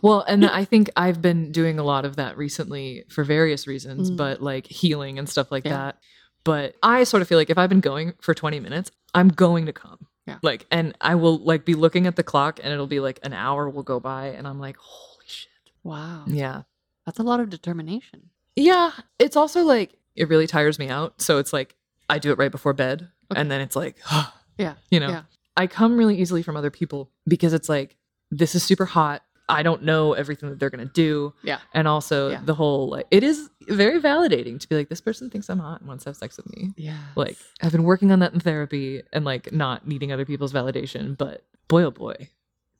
Well, 0.00 0.22
and 0.22 0.46
I 0.46 0.64
think 0.64 0.90
I've 0.96 1.20
been 1.20 1.50
doing 1.52 1.78
a 1.78 1.84
lot 1.84 2.04
of 2.04 2.16
that 2.16 2.38
recently 2.38 3.04
for 3.10 3.24
various 3.24 3.66
reasons, 3.66 4.10
Mm. 4.12 4.16
but 4.16 4.40
like 4.40 4.66
healing 4.68 5.18
and 5.18 5.28
stuff 5.28 5.50
like 5.50 5.64
Yeah. 5.64 5.72
that. 5.76 5.98
But 6.44 6.76
I 6.82 7.04
sort 7.04 7.20
of 7.22 7.28
feel 7.28 7.38
like 7.38 7.50
if 7.50 7.58
I've 7.58 7.68
been 7.68 7.80
going 7.80 8.14
for 8.20 8.34
20 8.34 8.60
minutes, 8.60 8.90
I'm 9.14 9.28
going 9.28 9.66
to 9.66 9.72
come. 9.72 10.06
Yeah. 10.26 10.38
Like, 10.42 10.66
and 10.70 10.96
I 11.00 11.14
will 11.14 11.38
like 11.38 11.64
be 11.64 11.74
looking 11.74 12.06
at 12.06 12.16
the 12.16 12.22
clock 12.22 12.60
and 12.62 12.72
it'll 12.72 12.86
be 12.86 13.00
like 13.00 13.18
an 13.22 13.32
hour 13.32 13.68
will 13.68 13.82
go 13.82 13.98
by 14.00 14.26
and 14.28 14.46
I'm 14.46 14.60
like, 14.60 14.76
holy 14.76 15.24
shit. 15.26 15.48
Wow, 15.82 16.24
Yeah. 16.26 16.62
that's 17.06 17.18
a 17.18 17.22
lot 17.22 17.40
of 17.40 17.48
determination. 17.50 18.30
Yeah. 18.56 18.90
It's 19.18 19.36
also 19.36 19.62
like, 19.62 19.94
it 20.16 20.28
really 20.28 20.46
tires 20.46 20.78
me 20.78 20.88
out. 20.88 21.20
So 21.22 21.38
it's 21.38 21.52
like, 21.52 21.76
I 22.10 22.18
do 22.18 22.30
it 22.32 22.38
right 22.38 22.50
before 22.52 22.72
bed 22.74 23.08
Okay. 23.30 23.40
and 23.40 23.50
then 23.50 23.60
it's 23.60 23.76
like, 23.76 23.96
Yeah, 24.58 24.74
you 24.90 25.00
know, 25.00 25.08
yeah. 25.08 25.22
I 25.56 25.66
come 25.66 25.96
really 25.96 26.18
easily 26.18 26.42
from 26.42 26.56
other 26.56 26.70
people 26.70 27.10
because 27.26 27.52
it's 27.52 27.68
like, 27.68 27.96
this 28.30 28.54
is 28.54 28.62
super 28.62 28.84
hot. 28.86 29.22
I 29.48 29.62
don't 29.62 29.82
know 29.82 30.12
everything 30.12 30.50
that 30.50 30.58
they're 30.58 30.70
going 30.70 30.86
to 30.86 30.92
do. 30.92 31.32
Yeah. 31.42 31.58
And 31.72 31.88
also 31.88 32.30
Yeah. 32.30 32.40
the 32.44 32.54
whole, 32.54 32.88
like, 32.90 33.06
it 33.10 33.22
is 33.22 33.48
very 33.68 34.00
validating 34.00 34.60
to 34.60 34.68
be 34.68 34.76
like, 34.76 34.88
this 34.90 35.00
person 35.00 35.30
thinks 35.30 35.48
I'm 35.48 35.58
hot 35.58 35.80
and 35.80 35.88
wants 35.88 36.04
to 36.04 36.10
have 36.10 36.16
sex 36.16 36.36
with 36.36 36.48
me. 36.54 36.72
Yeah, 36.76 36.98
Like, 37.16 37.36
I've 37.62 37.72
been 37.72 37.84
working 37.84 38.12
on 38.12 38.18
that 38.18 38.32
in 38.34 38.40
therapy 38.40 39.02
and 39.12 39.24
like 39.24 39.52
not 39.52 39.86
needing 39.86 40.12
other 40.12 40.24
people's 40.26 40.52
validation, 40.52 41.16
but 41.16 41.44
boy, 41.68 41.84
oh 41.84 41.90
boy. 41.90 42.28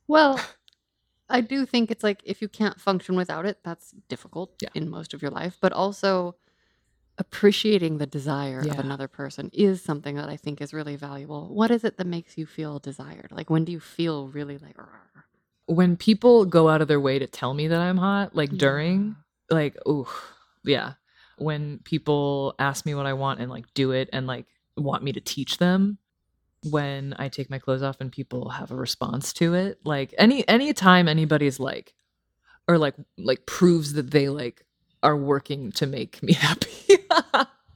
Well, 0.07 0.39
I 1.29 1.41
do 1.41 1.65
think 1.65 1.91
it's 1.91 2.03
like 2.03 2.21
if 2.23 2.41
you 2.41 2.47
can't 2.47 2.79
function 2.79 3.15
without 3.15 3.45
it, 3.45 3.59
that's 3.63 3.93
difficult 4.07 4.53
Yeah. 4.61 4.69
in 4.73 4.89
most 4.89 5.13
of 5.13 5.21
your 5.21 5.31
life. 5.31 5.57
But 5.61 5.73
also, 5.73 6.35
appreciating 7.17 7.97
the 7.97 8.05
desire 8.07 8.63
Yeah. 8.65 8.73
of 8.73 8.79
another 8.79 9.07
person 9.07 9.49
is 9.53 9.81
something 9.81 10.15
that 10.15 10.29
I 10.29 10.37
think 10.37 10.61
is 10.61 10.73
really 10.73 10.95
valuable. 10.95 11.53
What 11.53 11.69
is 11.69 11.83
it 11.83 11.97
that 11.97 12.07
makes 12.07 12.37
you 12.37 12.45
feel 12.45 12.79
desired? 12.79 13.31
Like, 13.31 13.49
when 13.49 13.65
do 13.65 13.71
you 13.71 13.79
feel 13.79 14.27
really 14.29 14.57
like. 14.57 14.77
When 15.69 15.97
people 15.97 16.45
go 16.45 16.67
out 16.67 16.81
of 16.81 16.87
their 16.87 16.99
way 16.99 17.19
to 17.19 17.27
tell 17.27 17.53
me 17.53 17.67
that 17.67 17.79
I'm 17.79 17.97
hot, 17.97 18.35
like 18.35 18.49
during, 18.49 19.15
like, 19.51 19.77
ooh, 19.87 20.07
yeah. 20.63 20.93
When 21.37 21.79
people 21.83 22.55
ask 22.57 22.85
me 22.85 22.95
what 22.95 23.05
I 23.05 23.13
want 23.13 23.39
and 23.39 23.49
like 23.49 23.71
do 23.73 23.91
it 23.91 24.09
and 24.11 24.27
like 24.27 24.45
want 24.75 25.03
me 25.03 25.11
to 25.13 25.21
teach 25.21 25.57
them, 25.57 25.99
when 26.63 27.15
I 27.17 27.29
take 27.29 27.49
my 27.49 27.59
clothes 27.59 27.83
off 27.83 28.01
and 28.01 28.11
people 28.11 28.49
have 28.49 28.71
a 28.71 28.75
response 28.75 29.31
to 29.33 29.53
it, 29.53 29.79
like 29.83 30.13
any 30.17 30.45
any 30.47 30.73
time 30.73 31.07
anybody's 31.07 31.59
like, 31.59 31.93
or 32.67 32.77
like 32.77 32.95
like 33.17 33.45
proves 33.45 33.93
that 33.93 34.11
they 34.11 34.27
like 34.29 34.65
are 35.01 35.15
working 35.15 35.71
to 35.73 35.85
make 35.85 36.21
me 36.21 36.33
happy, 36.47 36.97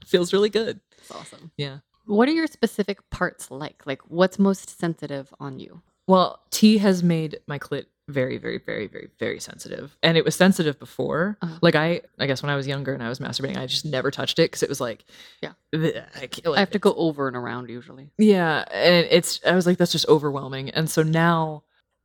feels 0.05 0.33
really 0.33 0.49
good. 0.49 0.79
It's 0.97 1.11
awesome. 1.11 1.51
Yeah. 1.57 1.79
What 2.05 2.27
are 2.27 2.33
your 2.33 2.47
specific 2.47 3.09
parts 3.09 3.49
like? 3.49 3.83
Like, 3.85 4.01
what's 4.09 4.37
most 4.37 4.77
sensitive 4.77 5.33
on 5.39 5.59
you? 5.59 5.81
Well, 6.07 6.41
T 6.51 6.77
has 6.79 7.01
made 7.03 7.39
my 7.47 7.57
clit 7.59 7.85
very, 8.09 8.37
very, 8.37 8.57
very, 8.57 8.87
very, 8.87 9.09
very 9.17 9.39
sensitive, 9.39 9.95
and 10.03 10.17
it 10.17 10.25
was 10.25 10.35
sensitive 10.35 10.77
before. 10.77 11.37
Uh-huh. 11.41 11.57
Like 11.61 11.75
I, 11.75 12.01
I 12.19 12.25
guess 12.27 12.43
when 12.43 12.49
I 12.49 12.55
was 12.57 12.67
younger 12.67 12.93
and 12.93 13.01
I 13.01 13.07
was 13.07 13.19
masturbating, 13.19 13.57
I 13.57 13.65
just 13.65 13.85
never 13.85 14.11
touched 14.11 14.39
it 14.39 14.51
because 14.51 14.61
it 14.63 14.67
was 14.69 14.81
like, 14.81 15.05
Yeah. 15.41 15.53
I, 15.73 16.27
I 16.53 16.59
have 16.59 16.71
to 16.71 16.79
go 16.79 16.93
over 16.95 17.27
and 17.29 17.37
around 17.37 17.69
usually. 17.69 18.11
Yeah, 18.17 18.65
and 18.71 19.07
it's 19.09 19.39
I 19.45 19.55
was 19.55 19.65
like, 19.65 19.77
that's 19.77 19.93
just 19.93 20.07
overwhelming. 20.09 20.69
And 20.71 20.89
so 20.89 21.01
now, 21.03 21.63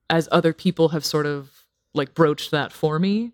as 0.09 0.29
other 0.31 0.53
people 0.53 0.91
have 0.91 1.05
sort 1.05 1.27
of 1.27 1.51
like 1.95 2.15
broached 2.15 2.53
that 2.53 2.73
for 2.73 3.01
me, 3.01 3.33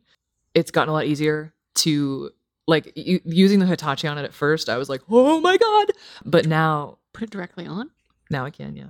it's 0.54 0.70
gotten 0.70 0.88
a 0.88 0.92
lot 0.92 1.04
easier 1.04 1.52
to 1.76 2.30
like 2.66 2.92
u- 2.96 3.20
using 3.26 3.58
the 3.58 3.66
Hitachi 3.66 4.08
on 4.08 4.16
it 4.16 4.24
at 4.24 4.32
first, 4.32 4.70
I 4.70 4.78
was 4.78 4.88
like, 4.88 5.02
oh 5.10 5.38
my 5.40 5.58
god. 5.58 5.90
But 6.24 6.46
now, 6.46 6.96
Put 7.12 7.24
it 7.24 7.30
directly 7.30 7.66
on. 7.66 7.90
now 8.30 8.46
I 8.46 8.50
can, 8.50 8.74
yeah. 8.74 8.86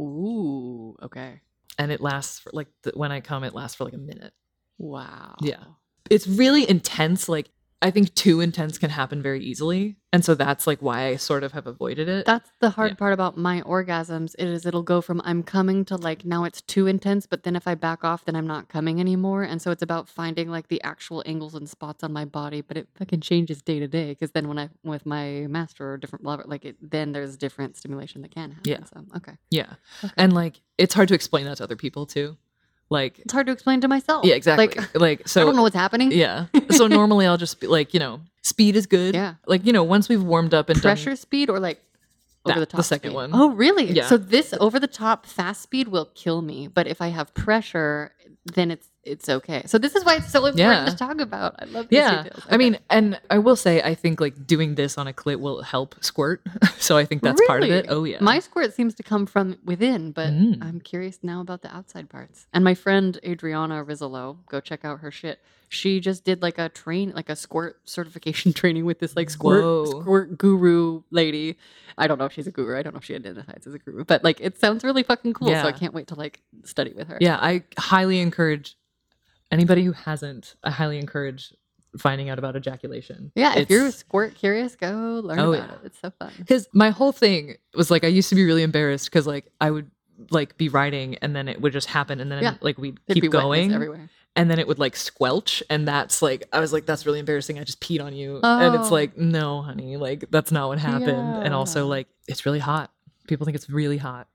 Ooh, 0.00 0.96
okay. 1.02 1.40
And 1.78 1.92
it 1.92 2.00
lasts 2.00 2.38
for 2.38 2.50
like 2.52 2.68
the, 2.82 2.92
when 2.94 3.12
I 3.12 3.20
come, 3.20 3.44
it 3.44 3.54
lasts 3.54 3.76
for 3.76 3.84
like 3.84 3.94
a 3.94 3.98
minute. 3.98 4.32
Wow. 4.78 5.36
Yeah. 5.40 5.64
It's 6.08 6.26
really 6.26 6.68
intense. 6.68 7.28
Like 7.28 7.50
I 7.82 7.90
think 7.90 8.14
too 8.14 8.40
intense 8.40 8.76
can 8.76 8.90
happen 8.90 9.22
very 9.22 9.42
easily, 9.42 9.96
and 10.12 10.22
so 10.22 10.34
that's 10.34 10.66
like 10.66 10.80
why 10.82 11.06
I 11.06 11.16
sort 11.16 11.42
of 11.42 11.52
have 11.52 11.66
avoided 11.66 12.08
it. 12.10 12.26
That's 12.26 12.50
the 12.60 12.68
hard 12.70 12.90
Yeah. 12.90 12.94
part 12.96 13.12
about 13.14 13.38
my 13.38 13.62
orgasms. 13.62 14.34
It 14.38 14.48
is 14.48 14.66
it'll 14.66 14.82
go 14.82 15.00
from 15.00 15.22
I'm 15.24 15.42
coming 15.42 15.86
to 15.86 15.96
like 15.96 16.24
now 16.26 16.44
it's 16.44 16.60
too 16.60 16.86
intense, 16.86 17.24
but 17.26 17.42
then 17.42 17.56
if 17.56 17.66
I 17.66 17.74
back 17.74 18.04
off, 18.04 18.26
then 18.26 18.36
I'm 18.36 18.46
not 18.46 18.68
coming 18.68 19.00
anymore. 19.00 19.44
And 19.44 19.62
so 19.62 19.70
it's 19.70 19.82
about 19.82 20.10
finding 20.10 20.50
like 20.50 20.68
the 20.68 20.82
actual 20.82 21.22
angles 21.24 21.54
and 21.54 21.66
spots 21.68 22.04
on 22.04 22.12
my 22.12 22.26
body, 22.26 22.60
but 22.60 22.76
it 22.76 22.88
fucking 22.96 23.20
changes 23.20 23.62
day 23.62 23.78
to 23.78 23.88
day. 23.88 24.10
Because 24.10 24.32
then 24.32 24.46
when 24.48 24.58
I 24.58 24.68
with 24.84 25.06
my 25.06 25.46
master 25.48 25.92
or 25.92 25.96
different 25.96 26.24
lover, 26.24 26.44
like 26.46 26.66
it, 26.66 26.76
then 26.82 27.12
there's 27.12 27.38
different 27.38 27.78
stimulation 27.78 28.20
that 28.22 28.30
can 28.34 28.50
happen. 28.50 28.70
Yeah. 28.70 28.84
So 28.92 29.04
okay, 29.16 29.36
yeah, 29.50 29.74
Okay. 30.04 30.12
and 30.18 30.34
like 30.34 30.60
it's 30.76 30.92
hard 30.92 31.08
to 31.08 31.14
explain 31.14 31.46
that 31.46 31.56
to 31.58 31.64
other 31.64 31.76
people 31.76 32.04
too. 32.04 32.36
Like 32.90 33.18
it's 33.20 33.32
hard 33.32 33.46
to 33.46 33.52
explain 33.52 33.80
to 33.82 33.88
myself. 33.88 34.24
yeah, 34.24 34.34
exactly. 34.34 34.66
Like 34.66 34.94
Like, 35.00 35.28
so 35.28 35.42
I 35.42 35.44
don't 35.44 35.56
know 35.56 35.62
what's 35.62 35.76
happening. 35.76 36.10
yeah. 36.12 36.46
So 36.70 36.86
normally 36.98 37.24
I'll 37.26 37.36
just 37.38 37.60
be 37.60 37.66
like, 37.68 37.94
you 37.94 38.00
know, 38.00 38.20
speed 38.42 38.74
is 38.76 38.86
good. 38.86 39.14
Yeah. 39.14 39.34
Like 39.46 39.64
you 39.64 39.72
know, 39.72 39.84
once 39.84 40.08
we've 40.08 40.22
warmed 40.22 40.54
up 40.54 40.68
and 40.68 40.80
Pressure 40.82 41.14
speed 41.16 41.48
or 41.50 41.60
like 41.60 41.80
over 42.44 42.54
That- 42.54 42.60
the 42.60 42.66
top. 42.66 42.78
the 42.78 42.82
second 42.82 43.10
speed? 43.10 43.14
one. 43.16 43.30
Oh, 43.32 43.50
really? 43.50 43.84
Yeah. 43.92 44.06
So 44.08 44.16
this 44.16 44.52
over 44.60 44.80
the 44.80 44.88
top 44.88 45.24
fast 45.26 45.62
speed 45.62 45.88
will 45.88 46.06
kill 46.14 46.42
me, 46.42 46.66
but 46.68 46.86
if 46.86 47.00
I 47.00 47.08
have 47.08 47.32
pressure, 47.34 48.12
then 48.54 48.70
it's 48.70 48.88
it's 49.10 49.28
okay. 49.28 49.62
So 49.66 49.76
this 49.78 49.94
is 49.96 50.04
why 50.04 50.16
it's 50.16 50.30
so 50.30 50.46
important 50.46 50.58
Yeah. 50.58 50.84
to 50.86 50.96
talk 50.96 51.20
about. 51.20 51.56
I 51.58 51.64
love 51.66 51.88
these 51.88 51.98
Yeah. 51.98 52.22
details. 52.22 52.44
I 52.50 52.56
mean, 52.56 52.78
and 52.88 53.20
I 53.30 53.38
will 53.38 53.56
say, 53.56 53.82
I 53.82 53.94
think 53.94 54.20
like 54.20 54.46
doing 54.46 54.74
this 54.76 54.96
on 54.96 55.06
a 55.06 55.12
clit 55.12 55.40
will 55.40 55.62
help 55.62 55.94
squirt. 56.02 56.42
so 56.78 56.96
I 56.96 57.04
think 57.04 57.22
that's 57.22 57.40
part 57.46 57.62
of 57.62 57.70
it. 57.70 57.86
Oh, 57.88 58.04
yeah. 58.04 58.18
My 58.20 58.38
squirt 58.38 58.72
seems 58.74 58.94
to 58.94 59.02
come 59.02 59.26
from 59.26 59.58
within, 59.64 60.12
but 60.12 60.30
Mm. 60.30 60.62
I'm 60.62 60.80
curious 60.80 61.18
now 61.22 61.40
about 61.40 61.62
the 61.62 61.74
outside 61.74 62.08
parts. 62.08 62.46
And 62.52 62.62
my 62.64 62.74
friend 62.74 63.18
Adriana 63.24 63.84
Rizzolo, 63.84 64.38
go 64.48 64.60
check 64.60 64.84
out 64.84 65.00
her 65.00 65.10
shit. 65.10 65.40
She 65.72 66.00
just 66.00 66.24
did 66.24 66.42
like 66.42 66.58
a 66.58 66.68
train, 66.68 67.12
like 67.14 67.28
a 67.30 67.36
squirt 67.36 67.80
certification 67.84 68.52
training 68.60 68.84
with 68.84 68.98
this 68.98 69.14
like 69.14 69.30
squirt 69.30 69.62
Whoa. 69.62 69.84
squirt 70.02 70.36
guru 70.36 71.02
lady. 71.12 71.58
I 71.96 72.08
don't 72.08 72.18
know 72.18 72.24
if 72.24 72.32
she's 72.32 72.48
a 72.48 72.50
guru. 72.50 72.76
I 72.76 72.82
don't 72.82 72.92
know 72.92 72.98
if 72.98 73.04
she 73.04 73.14
identifies 73.14 73.66
as 73.66 73.74
a 73.74 73.78
guru, 73.78 74.04
but 74.04 74.24
like 74.24 74.40
it 74.40 74.58
sounds 74.58 74.82
really 74.82 75.04
fucking 75.04 75.32
cool. 75.34 75.48
So 75.48 75.62
I 75.68 75.72
can't 75.72 75.94
wait 75.94 76.08
to 76.08 76.16
like 76.16 76.40
study 76.64 76.92
with 76.92 77.06
her. 77.08 77.18
yeah, 77.20 77.36
I 77.40 77.62
highly 77.78 78.18
encourage 78.20 78.76
anybody 79.50 79.84
who 79.84 79.92
hasn't, 79.92 80.54
I 80.64 80.70
highly 80.70 80.98
encourage 80.98 81.52
finding 81.98 82.28
out 82.30 82.38
about 82.38 82.54
ejaculation. 82.56 83.32
Yeah, 83.34 83.56
if 83.58 83.68
you're 83.68 83.80
It's- 83.86 83.96
squirt 83.96 84.34
curious, 84.36 84.76
go 84.76 85.20
learn 85.24 85.38
Oh, 85.40 85.52
about 85.52 85.68
yeah. 85.68 85.74
it. 85.74 85.80
It's 85.84 85.98
so 86.00 86.10
fun. 86.18 86.32
because 86.38 86.68
my 86.72 86.90
whole 86.90 87.10
thing 87.12 87.56
was 87.74 87.90
like 87.90 88.04
I 88.04 88.08
used 88.08 88.28
to 88.28 88.34
be 88.36 88.44
really 88.44 88.62
embarrassed 88.62 89.06
because 89.06 89.26
like 89.26 89.50
I 89.60 89.70
would 89.70 89.90
like 90.30 90.56
be 90.56 90.68
riding 90.68 91.16
and 91.16 91.34
then 91.34 91.48
it 91.48 91.60
would 91.60 91.72
just 91.72 91.88
happen 91.88 92.20
and 92.20 92.30
then 92.30 92.42
Yeah. 92.42 92.54
like 92.60 92.78
we'd 92.78 92.98
There'd 93.06 93.20
keep 93.20 93.32
going 93.32 93.72
everywhere. 93.72 94.08
and 94.36 94.50
then 94.50 94.58
it 94.60 94.68
would 94.68 94.78
like 94.78 94.94
squelch 94.94 95.62
and 95.70 95.88
that's 95.88 96.20
like 96.22 96.46
I 96.52 96.60
was 96.60 96.72
like 96.74 96.84
that's 96.86 97.06
really 97.06 97.18
embarrassing 97.20 97.58
I 97.58 97.64
just 97.64 97.80
peed 97.80 98.00
on 98.04 98.14
you 98.14 98.38
and 98.42 98.74
it's 98.76 98.88
Oh. 98.90 98.94
like 98.94 99.16
no 99.16 99.62
honey 99.62 99.96
like 99.96 100.26
that's 100.30 100.52
not 100.52 100.68
what 100.68 100.78
happened 100.78 101.42
and 101.44 101.54
also 101.54 101.86
like 101.86 102.06
it's 102.28 102.44
really 102.46 102.58
hot 102.58 102.92
people 103.28 103.46
think 103.46 103.54
it's 103.56 103.70
really 103.70 103.96
hot 103.96 104.28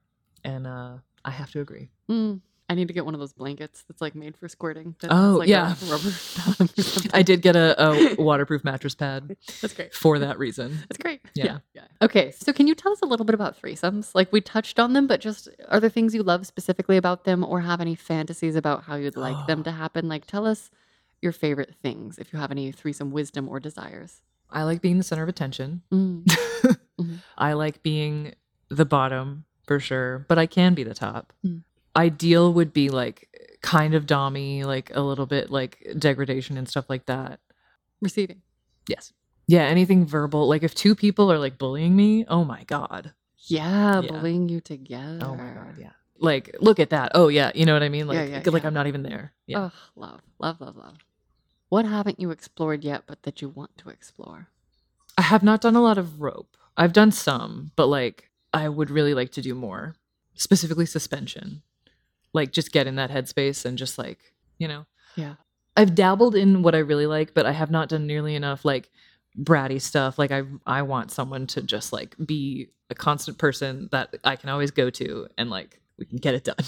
and 0.44 0.66
uh 0.66 0.94
I 1.24 1.30
have 1.32 1.52
to 1.52 1.62
agree 1.62 1.90
Mm. 2.10 2.42
I 2.68 2.74
need 2.74 2.88
to 2.88 2.94
get 2.96 3.06
one 3.06 3.14
of 3.14 3.20
those 3.20 3.34
blankets 3.34 3.84
that's 3.88 4.02
like 4.02 4.16
made 4.16 4.36
for 4.36 4.48
squirting. 4.48 4.96
Oh, 5.08 5.36
like, 5.40 5.48
yeah. 5.48 5.76
rubber 5.88 6.10
bottom 6.38 6.70
or 6.78 6.82
something. 6.82 7.12
I 7.14 7.22
did 7.22 7.42
get 7.44 7.56
a, 7.56 7.80
a 7.80 8.16
waterproof 8.20 8.64
mattress 8.64 8.96
pad 8.96 9.36
That's 9.62 9.74
great. 9.76 9.94
for 9.94 10.18
that 10.20 10.40
reason 10.40 10.80
That's 10.90 10.98
great. 10.98 11.22
Yeah. 11.36 11.60
yeah. 11.76 11.84
Okay. 12.02 12.32
So 12.32 12.52
can 12.54 12.66
you 12.66 12.74
tell 12.74 12.92
us 12.92 13.02
a 13.02 13.06
little 13.06 13.26
bit 13.26 13.36
about 13.36 13.62
threesomes? 13.62 14.12
Like 14.16 14.32
we 14.34 14.42
touched 14.42 14.80
on 14.80 14.94
them, 14.94 15.06
but 15.06 15.22
just 15.22 15.48
are 15.68 15.80
there 15.80 15.92
things 15.92 16.16
you 16.16 16.24
love 16.24 16.48
specifically 16.48 16.98
about 16.98 17.24
them 17.24 17.44
or 17.44 17.62
have 17.62 17.82
any 17.82 17.94
fantasies 17.94 18.56
about 18.56 18.84
how 18.86 18.96
you'd 18.96 19.16
like 19.16 19.46
them 19.46 19.64
to 19.66 19.72
happen? 19.72 20.08
Like 20.10 20.26
tell 20.26 20.48
us 20.48 20.72
your 21.22 21.32
favorite 21.34 21.76
things 21.84 22.18
if 22.18 22.34
you 22.34 22.40
have 22.40 22.50
any 22.52 22.72
threesome 22.72 23.12
wisdom 23.12 23.48
or 23.48 23.60
desires. 23.60 24.22
I 24.50 24.64
like 24.64 24.82
being 24.82 24.98
the 24.98 25.04
center 25.04 25.24
of 25.24 25.30
attention 25.30 25.84
Mm. 25.92 26.24
Mhm. 27.00 27.18
I 27.38 27.54
like 27.54 27.84
being 27.84 28.34
the 28.70 28.86
bottom 28.86 29.44
for 29.68 29.80
sure, 29.82 30.26
but 30.30 30.38
I 30.40 30.46
can 30.46 30.74
be 30.74 30.84
the 30.84 30.94
top. 30.94 31.34
Mm. 31.46 31.62
Ideal 31.96 32.54
would 32.54 32.74
be 32.74 32.90
like 32.90 33.30
kind 33.62 33.96
of 33.96 34.06
dommy, 34.06 34.64
like 34.66 34.92
a 34.94 35.02
little 35.02 35.26
bit 35.26 35.50
like 35.50 35.86
degradation 35.98 36.58
and 36.58 36.68
stuff 36.68 36.86
like 36.90 37.06
that. 37.08 37.40
Receiving. 38.02 38.42
Yes. 38.88 39.14
Yeah, 39.48 39.64
anything 39.64 40.06
verbal. 40.06 40.48
Like 40.48 40.64
if 40.64 40.76
two 40.76 40.96
people 40.96 41.32
are 41.32 41.40
like 41.40 41.58
bullying 41.58 41.96
me, 41.96 42.26
oh 42.28 42.44
my 42.44 42.64
god. 42.66 43.14
Yeah, 43.48 44.02
Yeah. 44.02 44.12
bullying 44.12 44.50
you 44.50 44.60
together. 44.60 45.20
Oh 45.22 45.36
my 45.36 45.50
god, 45.52 45.76
yeah. 45.80 45.92
Like 46.18 46.56
look 46.60 46.80
at 46.80 46.90
that. 46.92 47.12
Oh 47.16 47.28
yeah, 47.28 47.52
you 47.56 47.66
know 47.66 47.74
what 47.74 47.84
I 47.84 47.90
mean? 47.90 48.08
Like 48.08 48.16
Yeah, 48.30 48.42
yeah, 48.44 48.52
like. 48.52 48.66
I'm 48.66 48.74
not 48.74 48.88
even 48.88 49.04
there. 49.04 49.34
Yeah. 49.48 49.66
Ugh, 49.66 49.72
love, 49.96 50.22
love, 50.40 50.62
love, 50.62 50.76
love. 50.76 50.98
What 51.70 51.86
haven't 51.86 52.20
you 52.20 52.32
explored 52.32 52.84
yet, 52.84 53.04
but 53.08 53.24
that 53.24 53.42
you 53.42 53.50
want 53.50 53.78
to 53.80 53.90
explore? 53.90 54.48
I 55.18 55.24
have 55.24 55.44
not 55.44 55.62
done 55.62 55.76
a 55.76 55.82
lot 55.82 55.98
of 55.98 56.22
rope. 56.22 56.58
I've 56.78 56.94
done 56.94 57.12
some, 57.12 57.72
but 57.76 57.88
like 57.88 58.30
I 58.54 58.70
would 58.70 58.90
really 58.90 59.14
like 59.14 59.32
to 59.34 59.42
do 59.42 59.56
more. 59.56 59.96
Specifically 60.36 60.86
suspension. 60.86 61.62
Like 62.36 62.52
just 62.52 62.72
get 62.72 62.86
in 62.86 62.96
that 62.96 63.10
headspace 63.10 63.66
and 63.66 63.78
just 63.78 63.98
like, 63.98 64.20
you 64.60 64.68
know. 64.68 64.86
Yeah. 65.16 65.36
I've 65.78 65.96
dabbled 65.96 66.36
in 66.36 66.62
what 66.62 66.76
I 66.76 66.80
really 66.80 67.08
like, 67.08 67.34
but 67.34 67.46
I 67.46 67.52
have 67.52 67.72
not 67.72 67.90
done 67.90 68.06
nearly 68.06 68.36
enough 68.36 68.64
like 68.64 68.92
bratty 69.38 69.82
stuff. 69.82 70.20
Like 70.20 70.32
I 70.32 70.44
I 70.66 70.84
want 70.84 71.12
someone 71.12 71.48
to 71.48 71.62
just 71.62 71.92
like 71.92 72.16
be 72.24 72.70
a 72.90 72.96
constant 72.96 73.38
person 73.38 73.90
that 73.92 74.16
I 74.24 74.36
can 74.36 74.50
always 74.50 74.72
go 74.72 74.90
to 74.90 75.28
and 75.38 75.50
like 75.50 75.80
we 75.98 76.06
can 76.06 76.18
get 76.18 76.36
it 76.36 76.44
done. 76.44 76.56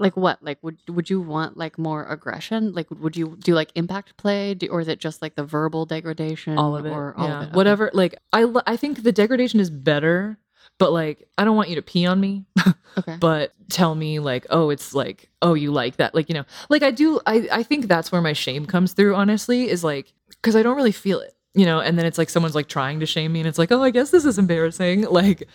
Like 0.00 0.16
what? 0.16 0.42
Like 0.42 0.58
would 0.62 0.78
would 0.88 1.10
you 1.10 1.20
want 1.20 1.56
like 1.56 1.78
more 1.78 2.04
aggression? 2.06 2.72
Like 2.72 2.90
would 2.90 3.16
you 3.16 3.36
do 3.38 3.54
like 3.54 3.70
impact 3.74 4.16
play, 4.16 4.54
do, 4.54 4.66
or 4.68 4.80
is 4.80 4.88
it 4.88 4.98
just 4.98 5.22
like 5.22 5.36
the 5.36 5.44
verbal 5.44 5.86
degradation? 5.86 6.58
all 6.58 6.76
of 6.76 6.86
it, 6.86 6.90
or 6.90 7.14
all 7.16 7.28
yeah. 7.28 7.36
of 7.36 7.42
it? 7.42 7.46
Okay. 7.46 7.56
whatever. 7.56 7.90
Like 7.92 8.16
I 8.32 8.46
I 8.66 8.76
think 8.76 9.02
the 9.02 9.12
degradation 9.12 9.60
is 9.60 9.70
better, 9.70 10.38
but 10.78 10.92
like 10.92 11.26
I 11.38 11.44
don't 11.44 11.56
want 11.56 11.68
you 11.68 11.76
to 11.76 11.82
pee 11.82 12.06
on 12.06 12.20
me. 12.20 12.44
Okay. 12.96 13.16
but 13.18 13.52
tell 13.70 13.96
me 13.96 14.20
like 14.20 14.46
oh 14.50 14.70
it's 14.70 14.94
like 14.94 15.28
oh 15.42 15.54
you 15.54 15.72
like 15.72 15.96
that 15.96 16.14
like 16.14 16.28
you 16.28 16.34
know 16.36 16.44
like 16.68 16.84
i 16.84 16.92
do 16.92 17.18
i 17.26 17.48
i 17.50 17.60
think 17.60 17.88
that's 17.88 18.12
where 18.12 18.20
my 18.22 18.32
shame 18.32 18.66
comes 18.66 18.92
through 18.92 19.16
honestly 19.16 19.68
is 19.68 19.82
like 19.82 20.12
because 20.28 20.54
i 20.54 20.62
don't 20.62 20.76
really 20.76 20.92
feel 20.92 21.18
it 21.18 21.34
you 21.56 21.66
know 21.66 21.80
and 21.80 21.98
then 21.98 22.06
it's 22.06 22.18
like 22.18 22.30
someone's 22.30 22.54
like 22.54 22.68
trying 22.68 23.00
to 23.00 23.06
shame 23.06 23.32
me 23.32 23.40
and 23.40 23.48
it's 23.48 23.58
like 23.58 23.72
oh 23.72 23.82
i 23.82 23.90
guess 23.90 24.10
this 24.12 24.24
is 24.24 24.38
embarrassing 24.38 25.02
like 25.10 25.48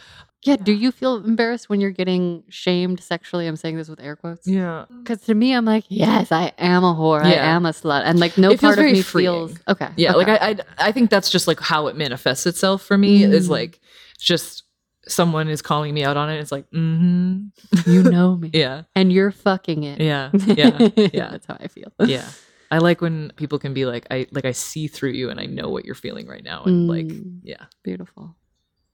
yeah. 0.44 0.58
Do 0.58 0.74
you 0.74 0.92
feel 0.92 1.16
embarrassed 1.24 1.70
when 1.70 1.80
you're 1.82 1.92
getting 1.92 2.44
shamed 2.50 3.02
sexually? 3.02 3.46
I'm 3.48 3.58
saying 3.58 3.76
this 3.76 3.90
with 3.90 4.00
air 4.02 4.16
quotes. 4.16 4.46
yeah 4.48 4.86
Because 5.00 5.20
to 5.24 5.34
me, 5.34 5.52
I'm 5.54 5.66
like, 5.66 5.84
yes, 5.90 6.32
I 6.32 6.54
am 6.58 6.86
a 6.86 6.94
whore. 6.96 7.22
Yeah. 7.24 7.30
I 7.32 7.34
am 7.56 7.66
a 7.66 7.72
slut, 7.72 8.04
and 8.06 8.20
like 8.22 8.38
no 8.38 8.52
It 8.52 8.62
part 8.62 8.80
of 8.80 8.86
me 8.86 9.02
freeing. 9.02 9.48
feels 9.48 9.58
okay. 9.68 9.90
yeah 9.98 10.14
okay. 10.14 10.18
like 10.18 10.42
I, 10.42 10.50
I 10.52 10.88
i 10.90 10.92
think 10.94 11.10
that's 11.10 11.30
just 11.30 11.48
like 11.48 11.60
how 11.62 11.88
it 11.88 11.96
manifests 11.98 12.46
itself 12.46 12.82
for 12.84 12.98
me 12.98 13.24
is 13.24 13.48
Mm. 13.48 13.52
like 13.52 13.80
just 14.18 14.64
someone 15.12 15.48
is 15.50 15.62
calling 15.62 15.94
me 15.94 16.04
out 16.04 16.18
on 16.18 16.30
it 16.30 16.40
it's 16.40 16.52
like 16.52 16.70
mm-hmm 16.72 17.48
you 17.86 18.04
know 18.04 18.36
me, 18.36 18.50
yeah 18.54 18.84
and 18.96 19.12
you're 19.12 19.32
fucking 19.32 19.84
it. 19.84 20.00
yeah 20.02 20.30
yeah 20.46 20.90
yeah 20.96 21.30
That's 21.32 21.46
how 21.46 21.58
I 21.60 21.68
feel. 21.68 21.92
yeah 22.06 22.28
i 22.72 22.78
like 22.78 23.02
when 23.02 23.32
people 23.36 23.58
can 23.60 23.74
be 23.74 23.86
like 23.86 24.06
i 24.12 24.28
like 24.32 24.46
i 24.46 24.52
see 24.52 24.88
through 24.88 25.12
you 25.12 25.30
and 25.30 25.40
i 25.40 25.46
know 25.46 25.70
what 25.70 25.86
you're 25.86 25.96
feeling 25.96 26.28
right 26.28 26.44
now 26.44 26.64
and 26.66 26.88
like 26.88 27.08
Mm. 27.08 27.40
yeah 27.44 27.66
Beautiful. 27.84 28.36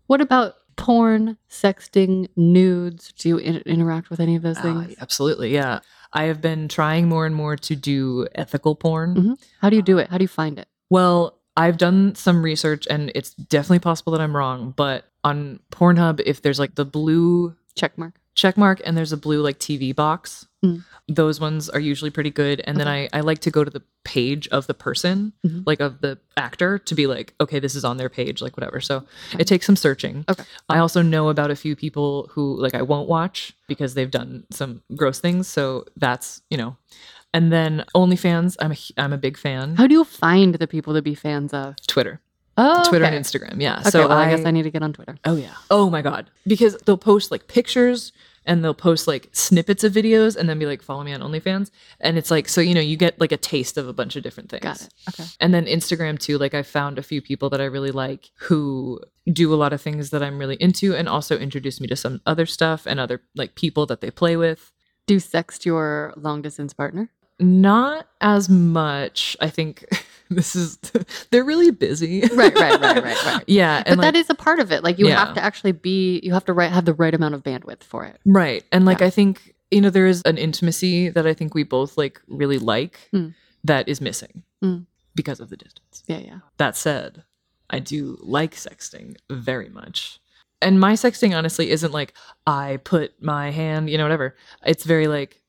What 0.07 0.21
about 0.21 0.53
porn, 0.77 1.37
sexting, 1.49 2.27
nudes? 2.35 3.11
Do 3.17 3.29
you 3.29 3.37
in- 3.37 3.63
interact 3.65 4.09
with 4.11 4.19
any 4.19 4.35
of 4.35 4.43
those 4.43 4.57
Ah, 4.59 4.61
things? 4.61 4.95
absolutely, 5.01 5.51
yeah. 5.53 5.79
I 6.13 6.25
have 6.25 6.41
been 6.41 6.67
trying 6.67 7.09
more 7.09 7.25
and 7.25 7.33
more 7.33 7.55
to 7.55 7.75
do 7.75 8.27
ethical 8.35 8.75
porn. 8.75 9.15
Mhm. 9.15 9.35
How 9.61 9.69
do 9.71 9.75
you 9.77 9.81
do 9.81 9.97
it? 9.97 10.09
How 10.09 10.17
do 10.19 10.23
you 10.23 10.27
find 10.27 10.59
it? 10.59 10.67
Well, 10.91 11.39
I've 11.57 11.77
done 11.79 12.13
some 12.15 12.43
research 12.43 12.85
and 12.89 13.11
it's 13.15 13.31
definitely 13.33 13.79
possible 13.79 14.11
that 14.11 14.21
I'm 14.21 14.35
wrong, 14.35 14.73
but 14.77 15.05
on 15.25 15.59
Pornhub, 15.71 16.21
if 16.25 16.41
there's 16.41 16.59
like 16.59 16.75
the 16.75 16.85
blue 16.85 17.55
Check 17.75 17.97
mark. 17.97 18.13
check 18.35 18.55
mark 18.57 18.81
and 18.85 18.95
there's 18.97 19.11
a 19.11 19.17
blue 19.17 19.41
like 19.41 19.59
TV 19.59 19.93
box, 19.93 20.47
Mm. 20.63 20.83
those 21.07 21.39
ones 21.39 21.69
are 21.69 21.79
usually 21.79 22.09
pretty 22.09 22.31
good. 22.31 22.59
And 22.65 22.77
then 22.79 22.87
I, 22.87 23.07
I 23.13 23.19
like 23.21 23.39
to 23.39 23.51
go 23.51 23.63
to 23.63 23.69
the 23.69 23.83
page 24.03 24.47
of 24.47 24.65
the 24.65 24.73
person, 24.73 25.31
Mhm. 25.45 25.63
like 25.67 25.79
of 25.79 26.01
the 26.01 26.17
actor, 26.37 26.79
to 26.79 26.95
be 26.95 27.05
like, 27.05 27.33
okay, 27.39 27.59
this 27.59 27.75
is 27.75 27.85
on 27.85 27.97
their 27.97 28.09
page, 28.09 28.41
like 28.41 28.57
whatever. 28.57 28.79
So 28.81 28.97
Okay. 28.97 29.41
it 29.41 29.47
takes 29.47 29.65
some 29.67 29.75
searching. 29.75 30.25
Okay. 30.29 30.43
I 30.69 30.79
also 30.79 31.01
know 31.03 31.29
about 31.29 31.51
a 31.51 31.55
few 31.55 31.75
people 31.75 32.29
who 32.33 32.59
like 32.59 32.73
I 32.73 32.81
won't 32.81 33.07
watch 33.07 33.53
because 33.67 33.93
they've 33.93 34.09
done 34.19 34.45
some 34.51 34.81
gross 34.95 35.19
things. 35.19 35.47
So 35.47 35.85
that's 35.97 36.41
you 36.49 36.57
know, 36.57 36.77
and 37.33 37.51
then 37.51 37.83
OnlyFans. 37.95 38.55
I'm 38.59 38.71
a, 38.71 38.77
I'm 38.97 39.13
a 39.13 39.17
big 39.19 39.37
fan. 39.37 39.75
How 39.75 39.85
do 39.87 39.93
you 39.93 40.03
find 40.03 40.55
the 40.55 40.67
people 40.67 40.93
to 40.95 41.01
be 41.03 41.13
fans 41.15 41.53
of? 41.53 41.75
Twitter, 41.87 42.21
Oh, 42.57 42.87
Twitter 42.89 43.05
okay. 43.05 43.15
and 43.15 43.25
Instagram. 43.25 43.61
Yeah. 43.61 43.79
Okay, 43.79 43.89
so 43.89 44.07
well, 44.07 44.17
I, 44.17 44.29
guess 44.29 44.45
I 44.45 44.51
need 44.51 44.63
to 44.63 44.71
get 44.71 44.81
on 44.81 44.93
Twitter. 44.93 45.17
Oh 45.25 45.35
yeah. 45.35 45.53
Oh 45.69 45.89
my 45.89 46.01
god. 46.01 46.29
Because 46.47 46.77
they'll 46.85 46.97
post 46.97 47.31
like 47.31 47.47
pictures, 47.47 48.13
and 48.45 48.63
they'll 48.63 48.73
post 48.73 49.07
like 49.07 49.29
snippets 49.31 49.83
of 49.83 49.93
videos 49.93 50.35
and 50.35 50.47
then 50.47 50.59
be 50.59 50.65
like, 50.65 50.81
follow 50.81 51.03
me 51.03 51.13
on 51.13 51.21
OnlyFans. 51.21 51.71
And 51.99 52.17
it's 52.17 52.31
like, 52.31 52.47
so, 52.47 52.61
you 52.61 52.73
know, 52.73 52.81
you 52.81 52.95
get 52.95 53.19
like 53.19 53.31
a 53.31 53.37
taste 53.37 53.77
of 53.77 53.87
a 53.87 53.93
bunch 53.93 54.15
of 54.15 54.23
different 54.23 54.49
things. 54.49 54.63
Got 54.63 54.81
it. 54.81 54.93
Okay. 55.09 55.29
And 55.39 55.53
then 55.53 55.65
Instagram 55.65 56.19
too, 56.19 56.37
like 56.37 56.53
I 56.53 56.63
found 56.63 56.97
a 56.97 57.03
few 57.03 57.21
people 57.21 57.49
that 57.49 57.61
I 57.61 57.65
really 57.65 57.91
like 57.91 58.29
who 58.35 59.01
do 59.31 59.53
a 59.53 59.55
lot 59.55 59.73
of 59.73 59.81
things 59.81 60.11
that 60.11 60.21
I'm 60.21 60.37
really 60.37 60.55
into 60.55 60.95
and 60.95 61.09
also 61.09 61.37
introduce 61.37 61.81
me 61.81 61.87
to 61.87 61.95
some 61.95 62.21
other 62.25 62.45
stuff 62.45 62.85
and 62.85 62.99
other 62.99 63.21
like 63.35 63.55
people 63.55 63.85
that 63.87 64.01
they 64.01 64.11
play 64.11 64.37
with. 64.37 64.71
Do 65.07 65.15
you 65.15 65.19
sext 65.19 65.65
your 65.65 66.13
long 66.15 66.41
distance 66.41 66.73
partner? 66.73 67.11
Not 67.39 68.07
as 68.21 68.47
much. 68.49 69.35
I 69.41 69.49
think 69.49 69.85
this 70.29 70.55
is 70.55 70.77
they're 71.31 71.43
really 71.43 71.71
busy. 71.71 72.21
Right, 72.33 72.53
right, 72.55 72.79
right, 72.79 73.03
right, 73.03 73.25
right. 73.25 73.43
yeah. 73.47 73.83
But 73.85 73.99
that 74.01 74.15
is 74.15 74.29
a 74.29 74.35
part 74.35 74.59
of 74.59 74.71
it. 74.71 74.83
Like 74.83 74.97
you 74.97 75.07
Yeah. 75.07 75.25
have 75.25 75.35
to 75.35 75.43
actually 75.43 75.73
be, 75.73 76.19
you 76.23 76.33
have 76.33 76.45
to 76.45 76.53
right, 76.53 76.71
have 76.71 76.85
the 76.85 76.93
right 76.93 77.13
amount 77.13 77.35
of 77.35 77.43
bandwidth 77.43 77.83
for 77.83 78.05
it. 78.05 78.19
Right. 78.25 78.63
And 78.71 78.85
like 78.85 78.99
Yeah. 79.01 79.07
I 79.07 79.09
think, 79.09 79.53
you 79.71 79.81
know, 79.81 79.89
there 79.89 80.07
is 80.07 80.21
an 80.25 80.37
intimacy 80.37 81.09
that 81.09 81.27
I 81.27 81.33
think 81.33 81.53
we 81.53 81.63
both 81.63 81.97
like 81.97 82.21
really 82.27 82.57
like 82.59 83.09
Mm. 83.13 83.33
that 83.63 83.87
is 83.89 83.99
missing 83.99 84.43
Mm. 84.63 84.85
because 85.15 85.39
of 85.39 85.49
the 85.49 85.57
distance. 85.57 86.03
Yeah, 86.07 86.19
yeah. 86.19 86.39
That 86.57 86.77
said, 86.77 87.23
I 87.69 87.79
do 87.79 88.17
like 88.21 88.55
sexting 88.55 89.17
very 89.29 89.69
much. 89.69 90.19
And 90.61 90.79
my 90.79 90.93
sexting 90.93 91.35
honestly 91.37 91.69
isn't 91.69 91.91
like 91.91 92.13
I 92.47 92.77
put 92.83 93.21
my 93.21 93.51
hand, 93.51 93.89
you 93.89 93.97
know, 93.97 94.05
whatever. 94.05 94.35
It's 94.65 94.85
very 94.85 95.07
like 95.07 95.41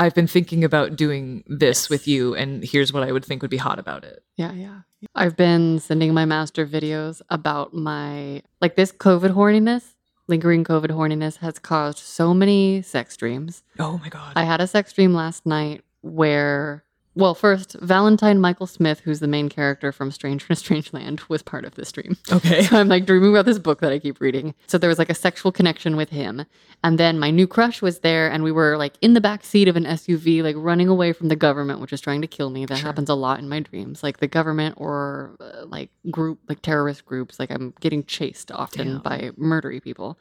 I've 0.00 0.14
been 0.14 0.26
thinking 0.26 0.64
about 0.64 0.96
doing 0.96 1.44
this 1.46 1.84
Yes. 1.84 1.90
with 1.90 2.08
you 2.08 2.34
and 2.34 2.64
here's 2.64 2.92
what 2.92 3.02
I 3.02 3.12
would 3.12 3.24
think 3.24 3.42
would 3.42 3.50
be 3.50 3.56
hot 3.58 3.78
about 3.78 4.04
it. 4.04 4.22
Yeah, 4.36 4.52
yeah. 4.52 4.80
I've 5.14 5.36
been 5.36 5.78
sending 5.80 6.14
my 6.14 6.24
master 6.24 6.66
videos 6.66 7.20
about 7.28 7.74
my 7.74 8.42
like 8.60 8.76
this 8.76 8.92
COVID 8.92 9.34
horniness, 9.34 9.94
lingering 10.28 10.64
COVID 10.64 10.90
horniness 10.90 11.36
has 11.38 11.58
caused 11.58 11.98
so 11.98 12.32
many 12.32 12.82
sex 12.82 13.16
dreams. 13.16 13.62
Oh 13.78 13.98
my 13.98 14.08
god. 14.08 14.32
I 14.36 14.44
had 14.44 14.60
a 14.60 14.66
sex 14.66 14.92
dream 14.92 15.12
last 15.12 15.44
night 15.44 15.82
where 16.02 16.84
well, 17.14 17.34
first, 17.34 17.76
Valentine 17.80 18.40
Michael 18.40 18.66
Smith, 18.66 19.00
who's 19.00 19.20
the 19.20 19.26
main 19.28 19.48
character 19.50 19.92
from 19.92 20.10
Stranger 20.10 20.46
in 20.48 20.54
a 20.54 20.56
Strange 20.56 20.92
Land, 20.94 21.20
was 21.28 21.42
part 21.42 21.64
of 21.66 21.74
this 21.74 21.92
dream. 21.92 22.16
okay. 22.32 22.62
So 22.62 22.78
I'm 22.78 22.88
like 22.88 23.04
dreaming 23.04 23.30
about 23.30 23.44
this 23.44 23.58
book 23.58 23.80
that 23.80 23.92
I 23.92 23.98
keep 23.98 24.18
reading. 24.20 24.54
So 24.66 24.78
there 24.78 24.88
was 24.88 24.98
like 24.98 25.10
a 25.10 25.14
sexual 25.14 25.52
connection 25.52 25.94
with 25.96 26.08
him. 26.08 26.46
And 26.82 26.98
then 26.98 27.18
my 27.18 27.30
new 27.30 27.46
crush 27.46 27.82
was 27.82 27.98
there 28.00 28.30
and 28.30 28.42
we 28.42 28.50
were 28.50 28.78
like 28.78 28.94
in 29.02 29.12
the 29.12 29.20
back 29.20 29.44
seat 29.44 29.68
of 29.68 29.76
an 29.76 29.84
SUV, 29.84 30.42
like 30.42 30.56
running 30.58 30.88
away 30.88 31.12
from 31.12 31.28
the 31.28 31.36
government, 31.36 31.80
which 31.80 31.92
is 31.92 32.00
trying 32.00 32.22
to 32.22 32.26
kill 32.26 32.48
me. 32.48 32.64
That 32.64 32.78
Sure. 32.78 32.86
happens 32.86 33.10
a 33.10 33.14
lot 33.14 33.38
in 33.40 33.48
my 33.48 33.60
dreams. 33.60 34.02
Like 34.02 34.18
the 34.18 34.26
government 34.26 34.76
or 34.78 35.36
uh, 35.38 35.66
like 35.66 35.90
group, 36.10 36.38
like 36.48 36.62
terrorist 36.62 37.04
groups. 37.04 37.38
Like 37.38 37.50
I'm 37.50 37.74
getting 37.80 38.04
chased 38.04 38.50
often 38.50 38.86
Damn. 38.88 38.98
by 39.02 39.30
murdery 39.38 39.82
people. 39.82 40.18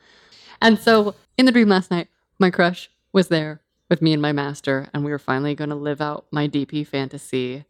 And 0.62 0.78
so 0.78 1.16
in 1.38 1.46
the 1.46 1.52
dream 1.54 1.70
last 1.70 1.90
night, 1.90 2.10
my 2.38 2.50
crush 2.50 2.90
was 3.14 3.30
there 3.30 3.61
with 3.92 4.02
me 4.02 4.14
and 4.14 4.22
my 4.22 4.32
master. 4.32 4.88
And 4.94 5.06
we 5.06 5.12
were 5.12 5.20
finally 5.20 5.54
going 5.54 5.70
to 5.70 5.76
live 5.76 6.02
out 6.02 6.26
my 6.32 6.48
DP 6.48 6.88
fantasy. 6.88 7.66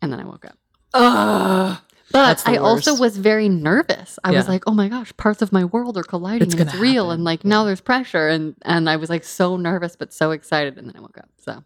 And 0.00 0.12
then 0.12 0.20
I 0.20 0.24
woke 0.24 0.44
up. 0.44 0.56
Ugh. 0.92 1.78
But 2.12 2.42
I 2.46 2.58
also 2.58 2.94
was 2.94 3.16
very 3.16 3.48
nervous. 3.48 4.18
I 4.22 4.30
was 4.30 4.46
like, 4.46 4.62
"Oh 4.68 4.74
my 4.74 4.88
gosh, 4.88 5.12
parts 5.16 5.42
of 5.42 5.50
my 5.50 5.64
world 5.64 5.96
are 5.96 6.04
colliding. 6.04 6.46
It's 6.46 6.54
and 6.54 6.68
It's, 6.68 6.78
real, 6.78 7.06
happen. 7.06 7.14
and 7.14 7.24
like 7.24 7.44
now 7.44 7.64
there's 7.64 7.80
pressure." 7.80 8.28
And 8.28 8.54
and 8.62 8.88
I 8.88 8.96
was 8.96 9.08
like 9.10 9.24
so 9.24 9.56
nervous, 9.56 9.96
but 9.96 10.12
so 10.12 10.30
excited. 10.30 10.78
And 10.78 10.86
then 10.86 10.96
I 10.96 11.00
woke 11.00 11.18
up. 11.18 11.28
So 11.38 11.64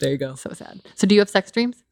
there 0.00 0.12
you 0.12 0.16
go. 0.18 0.34
so 0.36 0.52
sad. 0.54 0.80
So 0.94 1.06
do 1.06 1.14
you 1.14 1.20
have 1.20 1.28
sex 1.28 1.50
dreams? 1.50 1.82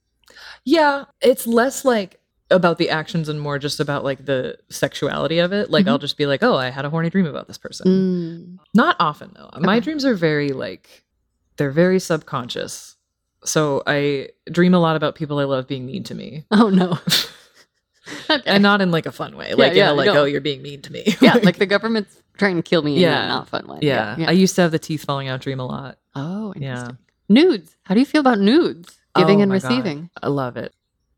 Yeah, 0.64 1.06
it's 1.20 1.46
less 1.46 1.84
like 1.84 2.20
about 2.50 2.78
the 2.78 2.88
actions 2.90 3.28
and 3.28 3.38
more 3.40 3.58
just 3.58 3.80
about 3.80 4.02
like 4.04 4.24
the 4.24 4.56
sexuality 4.70 5.38
of 5.40 5.52
it. 5.52 5.68
Like 5.70 5.84
Mhm. 5.84 5.88
I'll 5.90 5.98
just 5.98 6.16
be 6.16 6.26
like, 6.26 6.42
"Oh, 6.42 6.54
I 6.56 6.70
had 6.70 6.84
a 6.86 6.90
horny 6.90 7.10
dream 7.10 7.26
about 7.26 7.48
this 7.48 7.58
person." 7.58 7.86
Mm. 7.88 8.58
Not 8.72 8.96
often 9.00 9.32
though. 9.34 9.50
My 9.60 9.80
dreams 9.80 10.04
are 10.06 10.14
very 10.14 10.50
like 10.50 11.04
they're 11.60 11.70
very 11.70 12.00
subconscious. 12.00 12.96
So 13.44 13.82
I 13.86 14.30
dream 14.50 14.72
a 14.74 14.78
lot 14.80 14.96
about 14.96 15.14
people 15.14 15.38
I 15.38 15.44
love 15.44 15.68
being 15.68 15.84
mean 15.86 16.02
to 16.04 16.14
me. 16.14 16.44
Oh 16.50 16.70
no. 16.70 16.98
okay. 18.30 18.42
And 18.46 18.62
not 18.62 18.80
in 18.80 18.90
like 18.90 19.04
a 19.06 19.12
fun 19.12 19.36
way. 19.36 19.52
Like, 19.54 19.74
yeah, 19.74 19.84
you 19.84 19.90
know, 19.90 19.94
like, 19.94 20.06
no. 20.06 20.22
oh, 20.22 20.24
you're 20.24 20.40
being 20.40 20.62
mean 20.62 20.80
to 20.82 20.92
me. 20.92 21.04
yeah, 21.20 21.34
like 21.42 21.58
the 21.58 21.66
government's 21.66 22.20
trying 22.38 22.56
to 22.56 22.62
kill 22.62 22.82
me 22.82 22.94
in 22.96 23.02
Yeah. 23.02 23.24
a 23.24 23.28
not 23.28 23.48
fun 23.48 23.66
way. 23.66 23.78
yeah. 23.82 24.16
I 24.26 24.32
used 24.32 24.54
to 24.56 24.62
have 24.62 24.70
the 24.70 24.78
teeth 24.78 25.04
falling 25.04 25.28
out 25.28 25.40
dream 25.42 25.60
a 25.60 25.66
lot. 25.66 25.98
Oh, 26.14 26.54
Yeah. 26.56 26.92
Nudes. 27.28 27.76
How 27.84 27.94
do 27.94 28.00
you 28.00 28.06
feel 28.06 28.22
about 28.22 28.40
nudes? 28.40 28.98
Giving 29.14 29.38
Oh 29.38 29.42
and 29.42 29.50
my 29.52 29.58
God. 29.58 29.68
receiving. 29.68 30.10
I 30.22 30.28
love 30.28 30.56
it. 30.56 30.72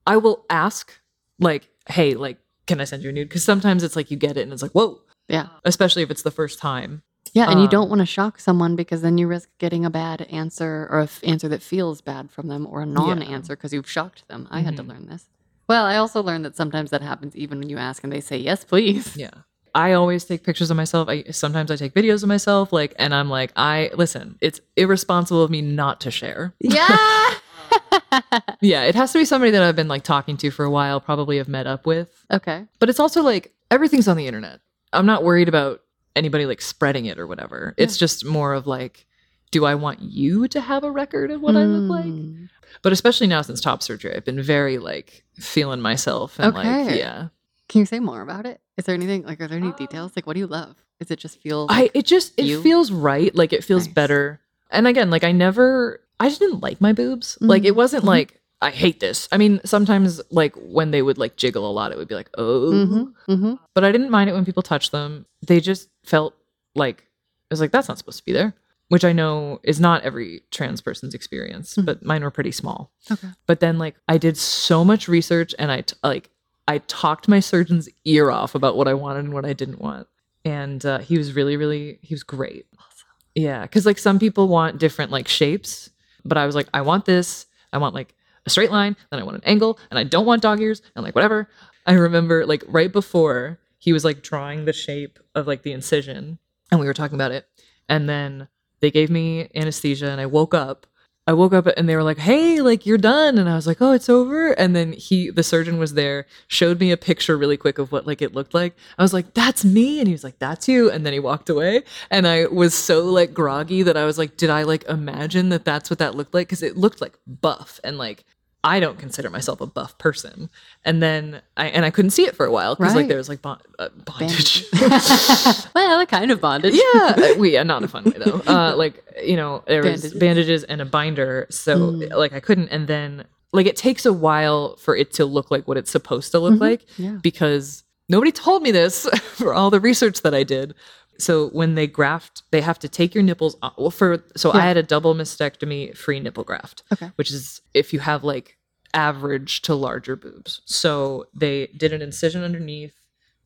I 0.07 0.17
will 0.19 0.45
ask, 0.51 0.93
like, 1.39 1.69
hey, 1.89 2.15
like, 2.15 2.39
can 2.67 2.81
I 2.81 2.85
send 2.85 3.03
you 3.03 3.11
a 3.11 3.13
nude? 3.13 3.29
Because 3.29 3.45
sometimes 3.45 3.83
it's 3.83 3.97
like 3.97 4.11
you 4.11 4.17
get 4.19 4.37
it 4.37 4.43
and 4.43 4.53
it's 4.53 4.63
like, 4.63 4.73
whoa. 4.73 5.01
Yeah. 5.29 5.47
Especially 5.65 6.03
if 6.03 6.11
it's 6.11 6.23
the 6.23 6.31
first 6.31 6.59
time. 6.59 7.03
Yeah, 7.33 7.51
and 7.51 7.59
you 7.61 7.65
Um, 7.65 7.71
don't 7.71 7.89
want 7.89 8.01
to 8.01 8.07
shock 8.07 8.39
someone 8.39 8.77
because 8.77 9.01
then 9.01 9.17
you 9.19 9.27
risk 9.27 9.49
getting 9.59 9.85
a 9.87 9.91
bad 9.91 10.23
answer 10.23 10.87
or 10.91 11.01
an 11.01 11.09
answer 11.23 11.49
that 11.49 11.63
feels 11.63 12.01
bad 12.03 12.31
from 12.31 12.49
them 12.49 12.67
or 12.71 12.83
a 12.83 12.87
non-answer 12.87 13.57
because 13.57 13.73
you've 13.73 13.89
shocked 13.89 14.29
them. 14.29 14.47
I 14.51 14.61
had 14.61 14.77
to 14.77 14.83
Mhm. 14.85 14.89
learn 14.89 15.07
this. 15.07 15.27
Well, 15.69 15.85
I 15.87 15.97
also 15.97 16.23
learned 16.23 16.45
that 16.45 16.57
sometimes 16.57 16.91
that 16.91 17.01
happens 17.01 17.35
even 17.35 17.59
when 17.59 17.71
you 17.71 17.79
ask 17.79 18.05
and 18.05 18.13
they 18.13 18.21
say 18.21 18.37
yes, 18.37 18.65
please. 18.65 19.17
Yeah. 19.17 19.31
I 19.75 19.93
always 19.95 20.27
take 20.27 20.43
pictures 20.45 20.71
of 20.71 20.77
myself. 20.77 21.09
I 21.09 21.25
sometimes 21.31 21.71
I 21.71 21.77
take 21.77 21.95
videos 21.95 22.23
of 22.23 22.29
myself, 22.29 22.71
like, 22.75 22.95
and 22.99 23.15
I'm 23.15 23.31
like, 23.31 23.53
I 23.57 23.91
listen. 23.95 24.37
It's 24.43 24.61
irresponsible 24.77 25.43
of 25.43 25.51
me 25.51 25.63
not 25.63 25.99
to 26.03 26.11
share. 26.11 26.53
Yeah. 26.61 27.31
Yeah, 28.61 28.83
it 28.85 28.95
has 28.95 29.13
to 29.13 29.19
be 29.19 29.25
somebody 29.25 29.51
that 29.53 29.63
I've 29.63 29.75
been 29.77 29.89
like 29.89 30.03
talking 30.05 30.37
to 30.39 30.51
for 30.51 30.65
a 30.65 30.71
while, 30.71 31.01
probably 31.01 31.39
have 31.39 31.49
met 31.49 31.67
up 31.67 31.87
with. 31.87 32.09
okay. 32.31 32.67
But 32.79 32.91
it's 32.91 33.01
also 33.01 33.23
like 33.23 33.53
everything's 33.71 34.07
on 34.09 34.17
the 34.19 34.27
internet. 34.27 34.61
I'm 34.93 35.07
not 35.07 35.25
worried 35.25 35.49
about 35.49 35.81
anybody 36.17 36.47
like 36.47 36.61
spreading 36.61 37.07
it 37.07 37.19
or 37.19 37.27
whatever. 37.27 37.75
It's 37.77 37.97
just 37.97 38.25
more 38.25 38.55
of 38.55 38.67
like, 38.67 39.07
do 39.51 39.65
I 39.65 39.75
want 39.75 40.01
you 40.01 40.49
to 40.49 40.61
have 40.61 40.85
a 40.85 40.91
record 40.91 41.31
of 41.31 41.41
what 41.41 41.57
I 41.57 41.65
look 41.65 41.91
like? 41.91 42.05
Mm. 42.07 42.49
But 42.83 42.93
especially 42.93 43.27
now 43.27 43.43
since 43.43 43.61
top 43.61 43.83
surgery, 43.83 44.15
I've 44.15 44.25
been 44.25 44.43
very 44.43 44.79
like 44.79 45.25
feeling 45.39 45.81
myself 45.81 46.39
and 46.39 46.55
like, 46.55 46.67
Okay. 46.67 46.99
yeah. 46.99 47.29
Can 47.69 47.81
you 47.81 47.87
say 47.87 48.01
more 48.01 48.23
about 48.23 48.47
it? 48.47 48.61
Is 48.77 48.85
there 48.85 48.95
anything 48.95 49.25
like 49.25 49.41
are 49.41 49.49
there 49.49 49.59
any 49.59 49.69
um, 49.69 49.75
details? 49.77 50.13
Like 50.17 50.27
what 50.27 50.35
do 50.35 50.41
you 50.41 50.47
love? 50.47 50.77
Is 51.01 51.11
it 51.11 51.19
just 51.19 51.41
feel 51.41 51.67
I 51.71 51.91
it 51.95 52.07
just 52.07 52.39
it 52.39 52.47
you? 52.47 52.63
feels 52.63 52.91
right. 52.91 53.35
Like 53.35 53.53
it 53.53 53.65
feels 53.65 53.87
Nice. 53.87 53.95
better. 53.95 54.41
And 54.71 54.87
again, 54.87 55.11
like 55.11 55.25
I 55.25 55.33
never 55.33 56.01
I 56.19 56.29
just 56.29 56.41
didn't 56.41 56.61
like 56.61 56.81
my 56.81 56.93
boobs. 56.93 57.39
Like 57.41 57.65
it 57.65 57.69
mm-hmm. 57.69 57.77
wasn't 57.77 58.03
mm-hmm. 58.03 58.09
like 58.09 58.41
I 58.63 58.71
hate 58.71 59.01
this. 59.01 59.29
I 59.33 59.37
mean, 59.39 59.61
sometimes 59.65 60.21
like 60.31 60.55
when 60.57 60.91
they 60.93 61.03
would 61.03 61.19
like 61.19 61.37
jiggle 61.37 61.69
a 61.69 61.73
lot, 61.73 61.93
it 61.93 61.99
would 61.99 62.09
be 62.09 62.15
like, 62.15 62.31
oh. 62.39 62.71
mm-hmm, 62.73 63.33
mm-hmm. 63.33 63.55
But 63.75 63.85
I 63.85 63.93
didn't 63.93 64.11
mind 64.11 64.31
it 64.31 64.35
when 64.35 64.45
people 64.45 64.63
touched 64.63 64.93
them. 64.93 65.27
They 65.47 65.61
just 65.61 65.89
felt 66.05 66.35
like 66.75 66.99
it 66.99 67.53
was 67.53 67.61
like 67.61 67.73
that's 67.73 67.89
not 67.89 67.99
supposed 67.99 68.19
to 68.19 68.25
be 68.25 68.33
there. 68.33 68.55
Which 68.89 69.05
I 69.05 69.13
know 69.13 69.59
is 69.63 69.81
not 69.81 70.03
every 70.03 70.43
trans 70.51 70.81
person's 70.83 71.15
experience, 71.15 71.77
Mhm. 71.77 71.87
but 71.87 72.05
mine 72.05 72.23
were 72.23 72.31
pretty 72.31 72.53
small. 72.53 72.93
Okay. 73.11 73.29
But 73.47 73.61
then 73.61 73.79
like 73.79 73.97
I 74.07 74.19
did 74.19 74.37
so 74.37 74.85
much 74.85 75.09
research 75.09 75.55
and 75.59 75.73
I 75.73 75.81
t- 75.81 75.97
like 76.05 76.31
I 76.69 76.79
talked 76.79 77.27
my 77.27 77.41
surgeon's 77.41 77.89
ear 78.05 78.31
off 78.31 78.55
about 78.55 78.77
what 78.77 78.87
I 78.89 78.95
wanted 78.95 79.25
and 79.25 79.35
what 79.35 79.45
I 79.47 79.55
didn't 79.55 79.81
want. 79.81 80.07
And 80.45 80.85
uh, 80.85 80.99
he 80.99 81.17
was 81.19 81.33
really, 81.35 81.57
really, 81.57 81.99
he 82.03 82.15
was 82.15 82.23
great. 82.23 82.67
Awesome. 82.79 83.09
Yeah. 83.35 83.67
Cause 83.67 83.87
like 83.87 83.99
some 83.99 84.19
people 84.19 84.47
want 84.49 84.79
different 84.79 85.11
like 85.11 85.27
shapes, 85.27 85.91
but 86.25 86.37
I 86.39 86.45
was 86.47 86.55
like, 86.55 86.69
I 86.75 86.83
want 86.83 87.05
this. 87.07 87.47
I 87.73 87.79
want 87.79 87.95
like 87.95 88.15
a 88.47 88.51
straight 88.51 88.71
line, 88.71 88.97
then 89.11 89.21
I 89.21 89.25
want 89.25 89.37
an 89.37 89.45
angle, 89.45 89.79
and 89.91 89.99
I 89.99 90.05
don't 90.05 90.27
want 90.27 90.43
dog 90.43 90.61
ears, 90.61 90.83
and 90.95 91.05
like 91.05 91.15
whatever. 91.15 91.49
I 91.87 91.95
remember 91.95 92.47
like 92.47 92.65
right 92.69 92.93
before 92.93 93.59
he 93.79 93.93
was 93.93 94.05
like 94.05 94.23
drawing 94.23 94.65
the 94.65 94.73
shape 94.73 95.19
of 95.35 95.47
like 95.47 95.63
the 95.63 95.73
incision, 95.73 96.39
and 96.71 96.81
we 96.81 96.87
were 96.87 96.95
talking 96.95 97.17
about 97.17 97.33
it. 97.33 97.47
And 97.89 98.09
then 98.09 98.49
they 98.81 98.91
gave 98.91 99.11
me 99.11 99.49
anesthesia, 99.55 100.09
and 100.09 100.21
I 100.21 100.27
woke 100.27 100.55
up. 100.55 100.87
I 101.25 101.35
woke 101.35 101.53
up 101.53 101.69
and 101.77 101.89
they 101.89 101.95
were 101.95 102.03
like, 102.03 102.19
"Hey, 102.19 102.61
like 102.61 102.85
you're 102.85 102.99
done," 102.99 103.39
and 103.39 103.49
I 103.49 103.55
was 103.55 103.67
like, 103.67 103.81
"Oh, 103.81 103.93
it's 103.93 104.09
over." 104.09 104.51
And 104.53 104.75
then 104.75 104.93
he, 104.93 105.31
the 105.31 105.45
surgeon, 105.45 105.79
was 105.79 105.95
there, 105.95 106.27
showed 106.49 106.81
me 106.81 106.91
a 106.91 106.97
picture 106.97 107.39
really 107.39 107.57
quick 107.57 107.79
of 107.79 107.93
what 107.93 108.09
like 108.09 108.21
it 108.21 108.35
looked 108.35 108.55
like. 108.55 108.75
I 108.99 109.03
was 109.03 109.13
like, 109.13 109.33
"That's 109.35 109.65
me," 109.65 110.01
and 110.01 110.09
he 110.09 110.15
was 110.15 110.25
like, 110.25 110.41
"That's 110.41 110.67
you," 110.67 110.91
and 110.91 111.07
then 111.07 111.13
he 111.13 111.21
walked 111.21 111.49
away. 111.49 111.85
And 112.11 112.27
I 112.27 112.47
was 112.47 112.75
so 112.75 113.05
like 113.05 113.33
groggy 113.33 113.85
that 113.85 113.97
I 113.97 114.05
was 114.05 114.19
like, 114.19 114.37
"Did 114.37 114.51
I 114.51 114.65
like 114.65 114.85
imagine 114.89 115.51
that 115.51 115.65
that's 115.65 115.91
what 115.91 116.01
that 116.01 116.17
looked 116.17 116.35
like?" 116.35 116.49
Because 116.49 116.63
it 116.63 116.77
looked 116.77 117.01
like 117.01 117.19
buff 117.27 117.79
and 117.85 117.99
like. 117.99 118.25
I 118.65 118.79
don't 118.79 118.97
consider 118.99 119.29
myself 119.29 119.61
a 119.61 119.67
buff 119.67 119.99
person, 119.99 120.49
and 120.85 121.03
then 121.03 121.43
I 121.57 121.67
and 121.67 121.85
I 121.85 121.91
couldn't 121.91 122.13
see 122.13 122.25
it 122.27 122.37
for 122.37 122.47
a 122.47 122.51
while 122.53 122.77
because 122.77 122.93
Right. 122.95 123.01
like 123.01 123.09
there 123.09 123.17
was 123.17 123.29
like 123.29 123.41
uh, 123.45 123.57
bondage. 124.05 124.65
well, 125.75 126.01
a 126.01 126.07
kind 126.07 126.31
of 126.31 126.41
bondage. 126.41 126.75
yeah, 126.75 127.15
uh, 127.17 127.35
we 127.39 127.55
yeah, 127.55 127.63
not 127.65 127.79
in 127.79 127.85
a 127.85 127.89
fun 127.89 128.05
way 128.05 128.13
though. 128.25 128.41
Uh, 128.47 128.75
like 128.85 129.03
you 129.23 129.37
know, 129.37 129.63
there 129.67 129.83
was 129.83 130.03
Bandages. 130.03 130.15
bandages. 130.21 130.65
and 130.65 130.81
a 130.81 130.85
binder, 130.85 131.47
so 131.51 131.77
Mm. 131.93 132.11
like 132.17 132.33
I 132.33 132.41
couldn't. 132.41 132.69
And 132.69 132.87
then 132.87 133.25
like 133.53 133.67
it 133.67 133.77
takes 133.77 134.07
a 134.07 134.13
while 134.13 134.77
for 134.77 134.97
it 134.97 135.13
to 135.15 135.25
look 135.25 135.51
like 135.51 135.67
what 135.67 135.77
it's 135.77 135.91
supposed 135.91 136.31
to 136.33 136.39
look 136.39 136.55
Mhm. 136.55 136.61
like 136.61 136.87
yeah. 136.99 137.19
because 137.23 137.83
nobody 138.09 138.33
told 138.33 138.63
me 138.63 138.71
this 138.71 139.07
for 139.35 139.53
all 139.55 139.71
the 139.71 139.81
research 139.81 140.23
that 140.23 140.35
I 140.35 140.43
did. 140.45 140.75
So 141.23 141.49
when 141.51 141.75
they 141.77 141.87
graft, 141.87 142.43
they 142.51 142.61
have 142.61 142.79
to 142.81 142.89
take 142.89 143.15
your 143.15 143.23
nipples. 143.23 143.57
Off. 143.63 143.75
Well, 143.79 143.91
for 143.91 144.25
so 144.37 144.53
I 144.53 144.61
had 144.63 144.77
a 144.77 144.83
double 144.83 145.15
mastectomy 145.15 145.97
free 145.97 146.19
nipple 146.21 146.45
graft, 146.45 146.83
Okay. 146.93 147.11
which 147.15 147.31
is 147.31 147.61
if 147.75 147.93
you 147.93 148.01
have 148.01 148.25
like 148.25 148.57
average 148.95 149.63
to 149.63 149.75
larger 149.75 150.17
boobs. 150.17 150.61
So 150.67 151.27
they 151.33 151.69
did 151.69 151.93
an 151.93 152.03
incision 152.03 152.43
underneath, 152.43 152.95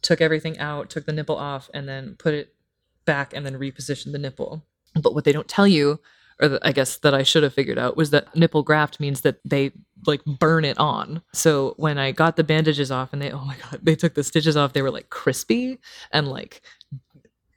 took 0.03 0.20
everything 0.20 0.59
out, 0.59 0.91
took 0.91 1.07
the 1.07 1.12
nipple 1.12 1.37
off, 1.37 1.68
and 1.74 1.89
then 1.89 2.16
put 2.18 2.35
it 2.35 2.55
back 3.05 3.33
and 3.35 3.45
then 3.47 3.59
repositioned 3.59 4.12
the 4.12 4.18
nipple. 4.18 4.64
But 5.01 5.14
what 5.14 5.24
they 5.24 5.33
don't 5.33 5.47
tell 5.47 5.68
you, 5.68 6.01
or 6.41 6.49
that 6.49 6.66
I 6.66 6.72
guess 6.72 6.97
that 6.99 7.14
I 7.14 7.22
should 7.22 7.43
have 7.45 7.55
figured 7.55 7.79
out, 7.79 7.97
was 7.97 8.11
that 8.11 8.35
nipple 8.35 8.62
graft 8.62 8.99
means 8.99 9.20
that 9.20 9.39
they 9.45 9.72
like 10.07 10.24
burn 10.24 10.64
it 10.64 10.79
on. 10.79 11.22
So 11.33 11.74
when 11.77 11.99
I 11.99 12.12
got 12.12 12.37
the 12.37 12.45
bandages 12.45 12.91
off 12.91 13.12
and 13.12 13.22
they, 13.22 13.31
oh 13.31 13.45
my 13.45 13.57
God, 13.70 13.81
they 13.83 13.95
took 13.95 14.14
the 14.14 14.24
stitches 14.24 14.57
off, 14.57 14.72
they 14.72 14.83
were 14.83 14.91
like 14.91 15.11
crispy 15.11 15.79
and 16.12 16.29
like 16.29 16.62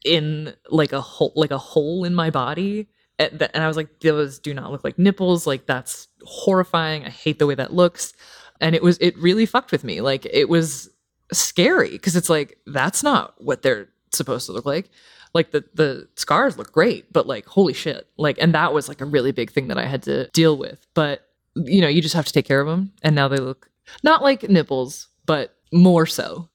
in 0.05 0.53
like 0.69 0.93
a 0.93 1.01
hole, 1.01 1.33
like 1.35 1.51
a 1.51 1.57
hole 1.57 2.03
in 2.03 2.15
my 2.15 2.29
body. 2.29 2.87
Eh, 3.19 3.27
and 3.29 3.39
th- 3.39 3.51
and 3.53 3.63
I 3.63 3.67
was 3.67 3.77
like, 3.77 3.99
those 3.99 4.39
do 4.39 4.53
not 4.53 4.71
look 4.71 4.83
like 4.83 4.97
nipples. 4.97 5.45
Like 5.45 5.65
that's 5.65 6.07
horrifying. 6.23 7.05
I 7.05 7.09
hate 7.09 7.39
the 7.39 7.47
way 7.47 7.55
that 7.55 7.73
looks. 7.73 8.13
And 8.61 8.75
it 8.75 8.83
was, 8.83 8.97
it 8.99 9.17
really 9.17 9.45
fucked 9.45 9.71
with 9.71 9.83
me. 9.83 10.01
Like 10.01 10.25
it 10.25 10.49
was 10.49 10.89
scary 11.31 11.91
because 11.91 12.15
it's 12.15 12.29
like, 12.29 12.57
that's 12.65 13.03
not 13.03 13.35
what 13.37 13.61
they're 13.61 13.89
supposed 14.11 14.45
to 14.47 14.51
look 14.51 14.65
like 14.65 14.89
like 15.33 15.51
the 15.51 15.63
the 15.73 16.07
scars 16.15 16.57
look 16.57 16.71
great 16.71 17.11
but 17.13 17.27
like 17.27 17.45
holy 17.45 17.73
shit 17.73 18.07
like 18.17 18.37
and 18.39 18.53
that 18.53 18.73
was 18.73 18.87
like 18.87 19.01
a 19.01 19.05
really 19.05 19.31
big 19.31 19.51
thing 19.51 19.67
that 19.67 19.77
i 19.77 19.85
had 19.85 20.01
to 20.03 20.27
deal 20.29 20.57
with 20.57 20.85
but 20.93 21.27
you 21.55 21.81
know 21.81 21.87
you 21.87 22.01
just 22.01 22.15
have 22.15 22.25
to 22.25 22.33
take 22.33 22.45
care 22.45 22.61
of 22.61 22.67
them 22.67 22.91
and 23.03 23.15
now 23.15 23.27
they 23.27 23.37
look 23.37 23.69
not 24.03 24.23
like 24.23 24.49
nipples 24.49 25.07
but 25.25 25.55
more 25.71 26.05
so 26.05 26.49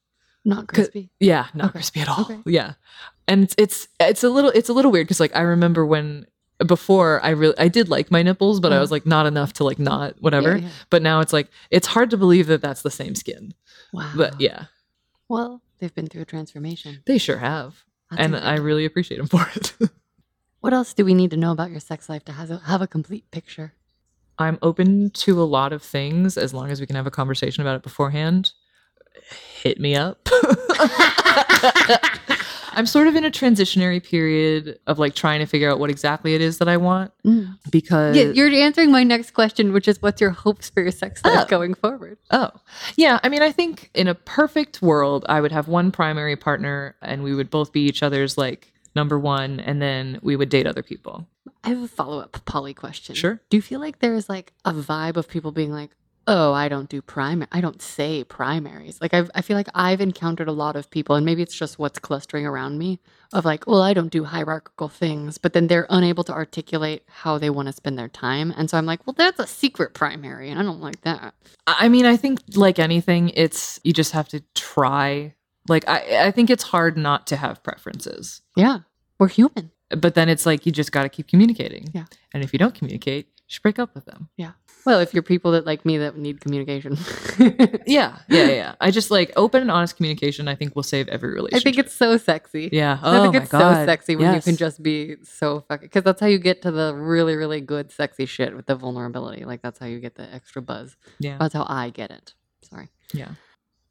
Not 0.45 0.69
crispy. 0.69 1.11
yeah 1.21 1.47
not 1.55 1.67
Okay. 1.67 1.73
crispy 1.79 2.01
at 2.01 2.09
all 2.09 2.21
Okay. 2.31 2.39
yeah 2.47 2.75
and 3.27 3.45
it's, 3.45 3.55
it's 3.57 3.89
it's 3.99 4.23
a 4.25 4.29
little 4.29 4.51
it's 4.51 4.69
a 4.69 4.73
little 4.73 4.91
weird 4.93 5.07
because 5.07 5.21
like 5.21 5.35
i 5.35 5.41
remember 5.41 5.87
when 5.87 6.27
before 6.67 7.21
i 7.25 7.31
really 7.31 7.55
i 7.59 7.67
did 7.69 7.89
like 7.89 8.11
my 8.11 8.23
nipples 8.23 8.61
but 8.61 8.73
i 8.73 8.77
Mhm. 8.77 8.81
was 8.81 8.91
like 8.91 9.07
not 9.07 9.27
enough 9.27 9.53
to 9.55 9.65
like 9.65 9.79
not 9.79 10.15
whatever 10.21 10.57
Yeah, 10.57 10.65
yeah. 10.65 10.69
but 10.91 11.03
now 11.03 11.21
it's 11.21 11.33
like 11.33 11.49
it's 11.71 11.87
hard 11.89 12.11
to 12.11 12.17
believe 12.17 12.47
that 12.49 12.61
that's 12.63 12.83
the 12.83 12.91
same 12.91 13.15
skin 13.15 13.55
Wow. 13.93 14.13
but 14.17 14.41
yeah 14.41 14.65
Well, 15.29 15.63
they've 15.79 15.95
been 15.95 16.07
through 16.09 16.23
a 16.23 16.27
transformation. 16.27 17.03
they 17.07 17.19
sure 17.19 17.39
have 17.39 17.83
That's 18.11 18.23
and 18.23 18.37
i 18.37 18.57
really 18.57 18.85
appreciate 18.85 19.17
them 19.19 19.27
for 19.29 19.47
it 19.57 19.73
What 20.61 20.73
else 20.73 20.95
do 20.95 21.05
we 21.05 21.13
need 21.13 21.31
to 21.33 21.37
know 21.37 21.53
about 21.53 21.71
your 21.71 21.81
sex 21.81 22.09
life 22.09 22.25
to 22.25 22.33
have 22.33 22.51
a, 22.51 22.57
have 22.59 22.81
a 22.81 22.87
complete 22.87 23.31
picture? 23.31 23.75
I'm 24.39 24.59
open 24.63 25.11
to 25.11 25.43
a 25.43 25.45
lot 25.45 25.75
of 25.75 25.83
things 25.83 26.39
as 26.39 26.55
long 26.55 26.71
as 26.71 26.81
we 26.81 26.87
can 26.87 26.97
have 26.97 27.07
a 27.07 27.11
conversation 27.11 27.61
about 27.61 27.77
it 27.77 27.83
beforehand. 27.83 28.53
Hit 29.63 29.81
me 29.81 29.95
up. 29.97 30.29
I'm 32.77 32.87
sort 32.87 33.07
of 33.07 33.15
in 33.15 33.25
a 33.25 33.31
transitionary 33.31 34.03
period 34.03 34.81
of 34.89 34.99
like 34.99 35.15
trying 35.15 35.39
to 35.39 35.47
figure 35.47 35.71
out 35.71 35.79
what 35.79 35.91
exactly 35.91 36.35
it 36.35 36.41
is 36.41 36.59
that 36.59 36.69
I 36.69 36.77
want 36.77 37.13
Mm. 37.25 37.57
because 37.71 38.17
Yeah, 38.17 38.25
you're 38.35 38.51
answering 38.53 38.91
my 38.91 39.05
next 39.05 39.31
question, 39.31 39.73
which 39.73 39.87
is 39.87 40.03
what's 40.03 40.21
your 40.21 40.31
hopes 40.31 40.71
for 40.71 40.83
your 40.83 40.91
sex 40.91 41.25
life 41.25 41.45
Oh. 41.45 41.47
going 41.49 41.75
forward? 41.75 42.19
Oh, 42.33 42.51
yeah. 42.97 43.21
I 43.23 43.29
mean, 43.29 43.43
I 43.43 43.53
think 43.53 43.91
in 43.95 44.09
a 44.09 44.15
perfect 44.15 44.83
world, 44.83 45.25
I 45.29 45.41
would 45.41 45.53
have 45.53 45.69
one 45.69 45.93
primary 45.93 46.35
partner 46.37 46.97
and 47.01 47.23
we 47.23 47.33
would 47.35 47.49
both 47.49 47.73
be 47.73 47.83
each 47.83 48.03
other's 48.03 48.37
like 48.37 48.73
number 48.97 49.19
one, 49.19 49.59
and 49.61 49.83
then 49.83 50.19
we 50.23 50.37
would 50.37 50.49
date 50.49 50.67
other 50.69 50.83
people. 50.83 51.27
I 51.65 51.71
have 51.71 51.83
a 51.83 51.89
follow 51.89 52.21
up 52.21 52.45
poly 52.45 52.75
question. 52.75 53.15
Sure. 53.17 53.41
Do 53.51 53.57
you 53.57 53.63
feel 53.63 53.81
like 53.81 53.99
there's 54.01 54.29
like 54.29 54.53
a 54.65 54.73
vibe 54.73 55.17
of 55.17 55.29
people 55.29 55.51
being 55.53 55.73
like, 55.73 55.91
oh, 56.27 56.53
I 56.53 56.69
don't 56.69 56.89
do 56.89 57.03
primary, 57.03 57.49
I 57.53 57.61
don't 57.61 57.83
say 57.83 58.25
primaries. 58.25 58.99
Like 59.01 59.15
I've, 59.15 59.31
I 59.35 59.43
feel 59.43 59.57
like 59.57 59.69
I've 59.75 60.01
encountered 60.01 60.49
a 60.49 60.53
lot 60.53 60.77
of 60.77 60.91
people, 60.91 61.17
and 61.17 61.25
maybe 61.27 61.43
it's 61.43 61.57
just 61.57 61.79
what's 61.79 61.99
clustering 61.99 62.47
around 62.47 62.79
me 62.79 63.01
of 63.33 63.45
like, 63.45 63.67
well, 63.67 63.83
I 63.83 63.95
don't 63.95 64.11
do 64.11 64.25
hierarchical 64.25 64.89
things, 64.89 65.39
but 65.39 65.53
then 65.53 65.67
they're 65.67 65.87
unable 65.91 66.25
to 66.25 66.33
articulate 66.33 67.03
how 67.09 67.39
they 67.39 67.51
want 67.51 67.67
to 67.67 67.73
spend 67.73 67.99
their 67.99 68.09
time, 68.09 68.53
and 68.57 68.71
so 68.71 68.79
I'm 68.79 68.87
like, 68.87 69.07
well, 69.07 69.15
that's 69.17 69.39
a 69.41 69.47
secret 69.47 69.95
primary, 69.95 70.51
and 70.51 70.59
I 70.59 70.63
don't 70.63 70.81
like 70.81 71.01
that. 71.03 71.35
I 71.67 71.89
mean, 71.89 72.07
I 72.07 72.17
think 72.17 72.41
like 72.55 72.79
anything, 72.79 73.31
it's 73.35 73.81
you 73.85 73.93
just 73.93 74.13
have 74.13 74.29
to 74.29 74.43
try. 74.55 75.35
Like, 75.69 75.89
I, 75.89 76.27
I 76.27 76.31
think 76.31 76.51
it's 76.51 76.65
hard 76.65 76.97
not 76.99 77.27
to 77.29 77.37
have 77.37 77.63
preferences. 77.63 78.43
Yeah, 78.57 78.81
we're 79.19 79.29
human. 79.29 79.71
but 79.91 80.15
then 80.15 80.29
it's 80.29 80.47
like 80.47 80.67
you 80.67 80.73
just 80.73 80.93
got 80.93 81.03
to 81.05 81.09
keep 81.09 81.29
communicating. 81.29 81.89
Yeah. 81.93 82.05
And 82.33 82.43
if 82.43 82.53
you 82.53 82.59
don't 82.59 82.75
communicate, 82.75 83.27
you 83.27 83.43
should 83.47 83.63
break 83.63 83.79
up 83.79 83.95
with 83.95 84.05
them. 84.07 84.29
Well, 84.87 85.01
if 85.01 85.15
you're 85.15 85.23
people 85.23 85.53
that 85.53 85.65
like 85.67 85.85
me 85.85 85.99
that 85.99 86.17
need 86.17 86.41
communication. 86.41 86.97
Yeah. 87.87 88.19
Yeah. 88.29 88.49
Yeah. 88.49 88.75
I 88.81 88.91
just 88.91 89.11
like 89.11 89.33
open 89.37 89.61
and 89.63 89.71
honest 89.71 89.97
communication. 89.97 90.49
I 90.49 90.55
think 90.55 90.75
will 90.77 90.83
save 90.83 91.09
every 91.09 91.33
relationship. 91.35 91.61
I 91.61 91.65
think 91.65 91.79
it's 91.79 91.95
so 91.95 92.17
sexy. 92.17 92.69
Yeah. 92.73 92.99
Oh 93.03 93.11
I 93.13 93.19
Oh 93.19 93.23
think 93.23 93.35
my 93.35 93.41
it's 93.43 93.51
god. 93.51 93.75
so 93.75 93.87
sexy 93.87 94.17
when 94.17 94.35
you 94.35 94.41
can 94.41 94.57
just 94.57 94.83
be 94.83 95.17
so 95.23 95.65
fucking 95.69 95.87
because 95.87 96.03
that's 96.05 96.21
how 96.21 96.27
you 96.27 96.39
get 96.39 96.63
to 96.63 96.71
the 96.71 96.95
really, 96.95 97.35
really 97.37 97.61
good 97.61 97.91
sexy 97.93 98.27
shit 98.27 98.55
with 98.57 98.67
the 98.67 98.75
vulnerability. 98.77 99.45
Like 99.45 99.63
that's 99.63 99.79
how 99.79 99.87
you 99.87 100.01
get 100.01 100.15
the 100.15 100.33
extra 100.35 100.63
buzz. 100.63 100.97
Yeah. 101.19 101.37
That's 101.39 101.55
how 101.55 101.67
I 101.69 101.91
get 101.91 102.11
it. 102.11 102.35
Sorry. 102.63 102.89
Yeah. 103.13 103.31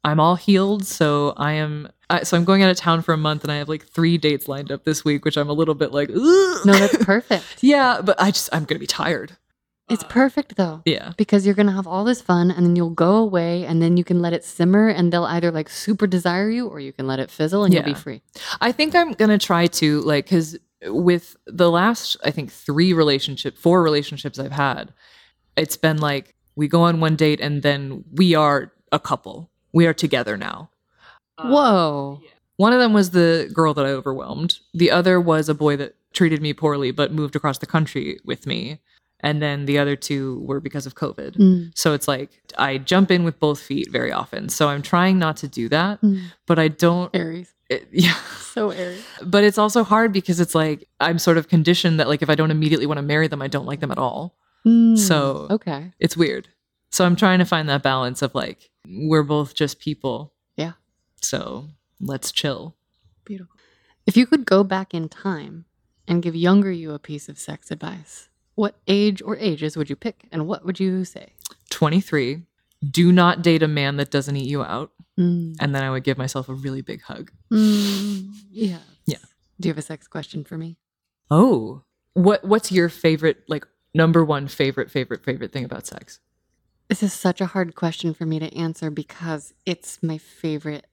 I'm 0.06 0.20
all 0.20 0.36
healed, 0.36 0.84
so 0.86 1.32
I 1.38 1.52
am. 1.52 1.88
I, 2.10 2.24
so 2.24 2.36
I'm 2.36 2.44
going 2.44 2.62
out 2.62 2.70
of 2.70 2.76
town 2.76 3.00
for 3.00 3.14
a 3.14 3.16
month, 3.16 3.42
and 3.42 3.50
I 3.50 3.56
have 3.56 3.70
like 3.70 3.86
three 3.86 4.18
dates 4.18 4.48
lined 4.48 4.70
up 4.70 4.84
this 4.84 5.02
week, 5.02 5.24
which 5.24 5.38
I'm 5.38 5.48
a 5.48 5.54
little 5.54 5.74
bit 5.74 5.92
like. 5.92 6.10
Ugh. 6.10 6.66
No, 6.66 6.74
that's 6.74 7.02
perfect. 7.02 7.44
yeah, 7.62 8.02
but 8.02 8.20
I 8.20 8.30
just 8.30 8.50
I'm 8.52 8.64
gonna 8.64 8.80
be 8.80 8.86
tired. 8.86 9.36
It's 9.88 10.04
uh, 10.04 10.08
perfect 10.08 10.56
though. 10.56 10.82
Yeah. 10.84 11.12
Because 11.16 11.44
you're 11.44 11.54
gonna 11.54 11.72
have 11.72 11.86
all 11.86 12.04
this 12.04 12.20
fun 12.20 12.50
and 12.50 12.64
then 12.64 12.76
you'll 12.76 12.90
go 12.90 13.16
away 13.16 13.64
and 13.64 13.82
then 13.82 13.96
you 13.96 14.04
can 14.04 14.22
let 14.22 14.32
it 14.32 14.44
simmer 14.44 14.88
and 14.88 15.12
they'll 15.12 15.24
either 15.24 15.50
like 15.50 15.68
super 15.68 16.06
desire 16.06 16.50
you 16.50 16.68
or 16.68 16.80
you 16.80 16.92
can 16.92 17.06
let 17.06 17.18
it 17.18 17.30
fizzle 17.30 17.64
and 17.64 17.74
you'll 17.74 17.82
be 17.82 17.94
free. 17.94 18.22
I 18.60 18.72
think 18.72 18.94
I'm 18.94 19.12
gonna 19.12 19.38
try 19.38 19.66
to 19.66 20.00
like 20.00 20.24
because 20.24 20.56
with 20.86 21.36
the 21.46 21.70
last 21.70 22.16
I 22.24 22.30
think 22.30 22.50
three 22.50 22.92
relationship, 22.92 23.58
four 23.58 23.82
relationships 23.82 24.38
I've 24.38 24.52
had, 24.52 24.92
it's 25.56 25.76
been 25.76 25.98
like 25.98 26.34
we 26.56 26.68
go 26.68 26.82
on 26.82 27.00
one 27.00 27.16
date 27.16 27.40
and 27.40 27.62
then 27.62 28.04
we 28.12 28.34
are 28.34 28.72
a 28.92 28.98
couple. 28.98 29.50
We 29.72 29.86
are 29.86 29.94
together 29.94 30.36
now. 30.36 30.70
Uh, 31.36 31.48
Whoa. 31.48 32.20
One 32.56 32.72
of 32.72 32.78
them 32.78 32.92
was 32.92 33.10
the 33.10 33.50
girl 33.52 33.74
that 33.74 33.84
I 33.84 33.90
overwhelmed. 33.90 34.60
The 34.72 34.90
other 34.90 35.20
was 35.20 35.48
a 35.48 35.54
boy 35.54 35.76
that 35.76 35.96
treated 36.12 36.40
me 36.40 36.52
poorly 36.52 36.92
but 36.92 37.12
moved 37.12 37.34
across 37.34 37.58
the 37.58 37.66
country 37.66 38.20
with 38.24 38.46
me. 38.46 38.78
And 39.24 39.40
then 39.40 39.64
the 39.64 39.78
other 39.78 39.96
two 39.96 40.40
were 40.46 40.60
because 40.60 40.84
of 40.86 40.94
COVID. 40.94 41.36
Mm, 41.36 41.72
So 41.74 41.94
it's 41.94 42.06
like 42.06 42.28
I 42.58 42.76
jump 42.76 43.10
in 43.10 43.24
with 43.24 43.40
both 43.40 43.58
feet 43.60 43.90
very 43.90 44.12
often. 44.12 44.50
So 44.50 44.68
I'm 44.68 44.82
trying 44.82 45.18
not 45.18 45.38
to 45.38 45.48
do 45.48 45.68
that, 45.70 46.00
mm. 46.02 46.20
but 46.46 46.58
I 46.58 46.68
don't. 46.68 47.10
Aries. 47.14 47.54
It, 47.70 47.88
yeah. 47.92 48.14
So 48.52 48.68
Aries. 48.70 49.02
But 49.24 49.42
it's 49.42 49.56
also 49.56 49.82
hard 49.82 50.12
because 50.12 50.40
it's 50.40 50.54
like 50.54 50.86
I'm 51.00 51.18
sort 51.18 51.38
of 51.38 51.48
conditioned 51.48 51.98
that 52.00 52.06
like 52.08 52.20
if 52.20 52.28
I 52.28 52.34
don't 52.34 52.50
immediately 52.50 52.84
want 52.86 52.98
to 52.98 53.02
marry 53.02 53.26
them, 53.26 53.40
I 53.40 53.48
don't 53.48 53.64
like 53.66 53.80
them 53.80 53.90
at 53.90 53.98
all. 53.98 54.36
Mm, 54.66 54.98
So- 54.98 55.46
okay. 55.50 55.92
It's 55.98 56.16
weird. 56.18 56.48
So 56.90 57.04
I'm 57.06 57.16
trying 57.16 57.38
to 57.38 57.44
find 57.46 57.66
that 57.70 57.82
balance 57.82 58.20
of 58.22 58.34
like 58.34 58.70
we're 58.86 59.24
both 59.24 59.54
just 59.54 59.78
people. 59.80 60.34
Yeah. 60.56 60.72
So 61.22 61.70
let's 61.98 62.30
chill. 62.30 62.76
Beautiful. 63.24 63.56
If 64.06 64.16
you 64.18 64.26
could 64.26 64.44
go 64.44 64.62
back 64.64 64.92
in 64.92 65.08
time 65.08 65.64
and 66.06 66.22
give 66.22 66.36
younger 66.36 66.70
you 66.70 66.92
a 66.92 66.98
piece 66.98 67.30
of 67.30 67.38
sex 67.38 67.70
advice, 67.70 68.28
what 68.54 68.76
age 68.86 69.22
or 69.22 69.36
ages 69.36 69.76
would 69.76 69.90
you 69.90 69.96
pick 69.96 70.28
and 70.30 70.46
what 70.46 70.64
would 70.64 70.80
you 70.80 71.04
say? 71.04 71.32
23. 71.70 72.42
Do 72.90 73.12
not 73.12 73.42
date 73.42 73.62
a 73.62 73.68
man 73.68 73.96
that 73.96 74.10
doesn't 74.10 74.36
eat 74.36 74.48
you 74.48 74.62
out. 74.62 74.92
Mm. 75.18 75.56
And 75.60 75.74
then 75.74 75.82
I 75.82 75.90
would 75.90 76.04
give 76.04 76.18
myself 76.18 76.48
a 76.48 76.54
really 76.54 76.82
big 76.82 77.02
hug. 77.02 77.30
Mm, 77.52 78.30
yes. 78.50 78.80
Yeah. 79.06 79.18
Do 79.60 79.68
you 79.68 79.70
have 79.72 79.78
a 79.78 79.82
sex 79.82 80.06
question 80.06 80.44
for 80.44 80.58
me? 80.58 80.76
Oh. 81.30 81.82
What 82.14 82.44
what's 82.44 82.70
your 82.70 82.88
favorite 82.88 83.38
like 83.48 83.66
number 83.94 84.24
one 84.24 84.48
favorite 84.48 84.90
favorite 84.90 85.24
favorite 85.24 85.52
thing 85.52 85.64
about 85.64 85.86
sex? 85.86 86.20
This 86.88 87.02
is 87.02 87.12
such 87.12 87.40
a 87.40 87.46
hard 87.46 87.74
question 87.74 88.12
for 88.12 88.26
me 88.26 88.38
to 88.38 88.54
answer 88.54 88.90
because 88.90 89.54
it's 89.64 90.02
my 90.02 90.18
favorite 90.18 90.86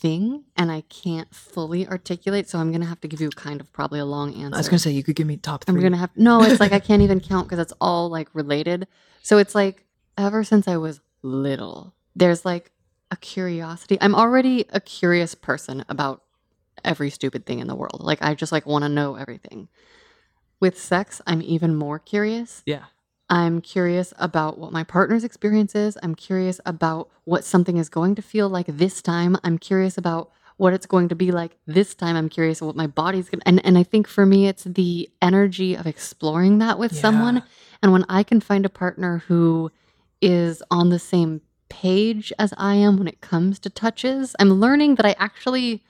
thing 0.00 0.44
and 0.56 0.72
I 0.72 0.80
can't 0.82 1.32
fully 1.34 1.86
articulate. 1.86 2.48
So 2.48 2.58
I'm 2.58 2.70
going 2.70 2.80
to 2.80 2.86
have 2.86 3.00
to 3.02 3.08
give 3.08 3.20
you 3.20 3.30
kind 3.30 3.60
of 3.60 3.72
probably 3.72 4.00
a 4.00 4.04
long 4.04 4.34
answer. 4.34 4.54
I 4.54 4.58
was 4.58 4.68
gonna 4.68 4.78
say 4.78 4.90
you 4.90 5.02
could 5.02 5.16
give 5.16 5.26
me 5.26 5.36
top 5.36 5.64
3 5.64 5.74
I'm 5.74 5.82
gonna 5.82 5.96
have 5.98 6.10
no. 6.16 6.42
It's 6.42 6.60
like 6.60 6.72
I 6.72 6.78
can't 6.88 7.02
even 7.02 7.20
count 7.20 7.48
because 7.48 7.58
it's 7.58 7.72
all 7.80 8.08
like 8.08 8.28
related. 8.32 8.88
So 9.22 9.38
it's 9.38 9.54
like 9.54 9.84
ever 10.16 10.42
since 10.42 10.66
I 10.66 10.78
was 10.78 11.00
little, 11.22 11.94
there's 12.16 12.44
like 12.44 12.72
a 13.10 13.16
curiosity. 13.16 13.98
I'm 14.00 14.14
already 14.14 14.64
a 14.70 14.80
curious 14.80 15.34
person 15.34 15.84
about 15.88 16.22
every 16.84 17.10
stupid 17.10 17.44
thing 17.44 17.58
in 17.58 17.66
the 17.66 17.74
world. 17.74 18.00
Like 18.00 18.22
I 18.22 18.34
just 18.34 18.52
like 18.52 18.66
want 18.66 18.84
to 18.84 18.88
know 18.88 19.16
everything. 19.16 19.68
With 20.60 20.78
sex, 20.78 21.20
I'm 21.26 21.42
even 21.42 21.74
more 21.74 21.98
curious. 21.98 22.62
Yeah. 22.66 22.84
I'm 23.30 23.60
curious 23.60 24.12
about 24.18 24.58
what 24.58 24.72
my 24.72 24.84
partner's 24.84 25.24
experience 25.24 25.74
is. 25.74 25.96
I'm 26.02 26.16
curious 26.16 26.60
about 26.66 27.08
what 27.24 27.44
something 27.44 27.76
is 27.76 27.88
going 27.88 28.16
to 28.16 28.22
feel 28.22 28.48
like 28.48 28.66
this 28.66 29.00
time. 29.00 29.36
I'm 29.44 29.56
curious 29.56 29.96
about 29.96 30.30
what 30.56 30.74
it's 30.74 30.84
going 30.84 31.08
to 31.08 31.14
be 31.14 31.30
like 31.30 31.56
this 31.66 31.94
time. 31.94 32.16
I'm 32.16 32.28
curious 32.28 32.60
what 32.60 32.76
my 32.76 32.88
body's 32.88 33.30
going 33.30 33.40
to 33.40 33.48
and 33.48 33.64
and 33.64 33.78
I 33.78 33.82
think 33.84 34.06
for 34.06 34.26
me 34.26 34.48
it's 34.48 34.64
the 34.64 35.08
energy 35.22 35.74
of 35.74 35.86
exploring 35.86 36.58
that 36.58 36.78
with 36.78 36.94
someone 36.94 37.42
and 37.82 37.92
when 37.92 38.04
I 38.08 38.22
can 38.22 38.40
find 38.40 38.66
a 38.66 38.68
partner 38.68 39.22
who 39.28 39.70
is 40.20 40.62
on 40.70 40.90
the 40.90 40.98
same 40.98 41.40
page 41.70 42.32
as 42.38 42.52
I 42.58 42.74
am 42.74 42.98
when 42.98 43.08
it 43.08 43.22
comes 43.22 43.58
to 43.60 43.70
touches, 43.70 44.36
I'm 44.38 44.50
learning 44.50 44.96
that 44.96 45.06
I 45.06 45.14
actually 45.18 45.82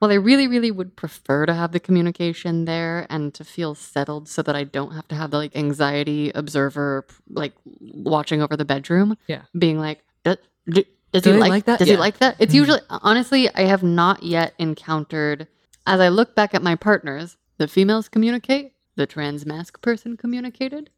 well, 0.00 0.10
I 0.10 0.14
really, 0.14 0.46
really 0.46 0.70
would 0.70 0.94
prefer 0.96 1.44
to 1.46 1.54
have 1.54 1.72
the 1.72 1.80
communication 1.80 2.64
there 2.66 3.06
and 3.10 3.34
to 3.34 3.44
feel 3.44 3.74
settled 3.74 4.28
so 4.28 4.42
that 4.42 4.54
I 4.54 4.64
don't 4.64 4.92
have 4.92 5.08
to 5.08 5.14
have 5.16 5.30
the 5.32 5.38
like 5.38 5.56
anxiety 5.56 6.30
observer 6.34 7.04
like 7.30 7.52
watching 7.80 8.40
over 8.40 8.56
the 8.56 8.64
bedroom. 8.64 9.16
Yeah. 9.26 9.42
Being 9.58 9.78
like, 9.78 10.04
does, 10.24 10.36
does 10.68 11.22
Do 11.22 11.32
he 11.32 11.38
like, 11.38 11.50
like 11.50 11.64
that? 11.64 11.78
Does 11.80 11.88
Yeah. 11.88 11.94
he 11.94 12.00
like 12.00 12.18
that? 12.18 12.36
It's 12.38 12.52
Mhm. 12.52 12.58
usually 12.58 12.80
honestly, 12.90 13.52
I 13.54 13.62
have 13.62 13.82
not 13.82 14.22
yet 14.22 14.54
encountered 14.58 15.48
as 15.86 16.00
I 16.00 16.08
look 16.08 16.34
back 16.34 16.54
at 16.54 16.62
my 16.62 16.76
partners, 16.76 17.36
the 17.56 17.66
females 17.66 18.08
communicate 18.08 18.74
the 18.94 19.06
trans 19.06 19.46
masc 19.46 19.80
person 19.80 20.16
communicated, 20.16 20.90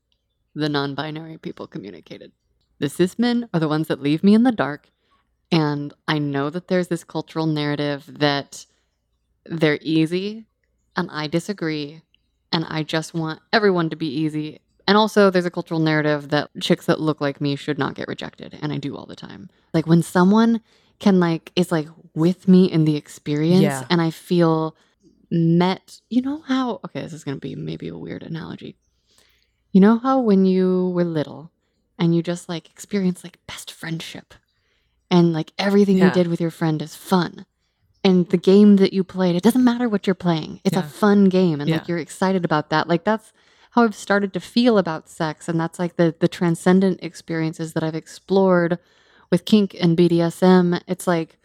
the 0.55 0.69
non 0.69 0.95
binary 0.95 1.39
people 1.39 1.67
communicated. 1.67 2.33
The 2.81 2.89
cis 2.89 3.19
men 3.19 3.49
are 3.55 3.61
the 3.61 3.69
ones 3.69 3.89
that 3.89 4.03
leave 4.03 4.25
me 4.25 4.35
in 4.35 4.43
the 4.43 4.53
dark. 4.53 4.91
And 5.53 5.93
I 6.09 6.19
know 6.19 6.51
that 6.51 6.69
there's 6.69 6.89
this 6.89 7.05
cultural 7.05 7.47
narrative 7.47 8.05
that 8.19 8.67
they're 9.45 9.79
easy, 9.83 10.47
and 10.97 11.09
I 11.11 11.27
disagree. 11.27 12.03
And 12.53 12.65
I 12.69 12.83
just 12.83 13.15
want 13.15 13.41
everyone 13.53 13.91
to 13.91 13.97
be 13.97 14.09
easy. 14.09 14.59
And 14.89 14.97
also, 14.97 15.31
there's 15.31 15.47
a 15.47 15.53
cultural 15.53 15.79
narrative 15.79 16.31
that 16.31 16.51
chicks 16.61 16.87
that 16.87 17.01
look 17.01 17.21
like 17.21 17.41
me 17.41 17.55
should 17.55 17.79
not 17.79 17.95
get 17.95 18.09
rejected. 18.09 18.59
And 18.61 18.73
I 18.73 18.79
do 18.79 18.97
all 18.97 19.07
the 19.07 19.15
time. 19.15 19.49
Like 19.73 19.87
when 19.87 20.03
someone 20.03 20.61
can, 20.99 21.21
like, 21.21 21.53
is 21.55 21.71
like 21.71 21.87
with 22.13 22.49
me 22.49 22.65
in 22.65 22.87
the 22.87 22.97
experience, 22.97 23.63
Yeah. 23.63 23.85
and 23.89 24.01
I 24.03 24.11
feel 24.11 24.77
met. 25.31 26.01
You 26.11 26.23
know 26.23 26.41
how, 26.41 26.81
okay, 26.87 27.03
this 27.03 27.13
is 27.13 27.23
going 27.23 27.37
to 27.37 27.41
be 27.41 27.55
maybe 27.55 27.87
a 27.87 27.97
weird 27.97 28.25
analogy. 28.25 28.77
You 29.71 29.81
know 29.81 29.99
how 29.99 30.19
when 30.19 30.45
you 30.45 30.91
were 30.91 31.05
little 31.05 31.53
and 31.97 32.13
you 32.15 32.21
just 32.23 32.49
like 32.49 32.69
experience 32.69 33.23
like 33.23 33.39
best 33.47 33.71
friendship 33.71 34.35
and 35.09 35.33
like 35.33 35.53
everything 35.57 35.99
you 35.99 36.11
did 36.11 36.27
with 36.27 36.41
your 36.41 36.51
friend 36.51 36.83
is 36.83 36.97
fun. 36.97 37.47
And 38.03 38.29
the 38.31 38.39
game 38.39 38.77
that 38.77 38.93
you 38.93 39.05
played, 39.05 39.37
it 39.37 39.43
doesn't 39.43 39.63
matter 39.63 39.89
what 39.89 40.07
you're 40.07 40.15
playing. 40.15 40.61
It's 40.65 40.77
a 40.77 40.83
fun 40.83 41.25
game 41.27 41.61
and 41.61 41.69
Yeah. 41.69 41.77
like 41.79 41.89
you're 41.89 41.99
excited 41.99 42.45
about 42.45 42.71
that. 42.71 42.89
Like 42.89 43.05
that's 43.05 43.33
how 43.73 43.85
I've 43.85 43.95
started 43.95 44.33
to 44.33 44.41
feel 44.41 44.79
about 44.79 45.09
sex 45.09 45.49
and 45.49 45.61
that's 45.61 45.79
like 45.79 45.97
the 45.97 46.15
the 46.19 46.27
transcendent 46.29 47.01
experiences 47.03 47.73
that 47.75 47.83
I've 47.83 47.95
explored 47.95 48.79
with 49.31 49.45
kink 49.45 49.77
and 49.81 49.97
BDSM. 49.97 50.81
It's 50.89 51.07
like 51.07 51.37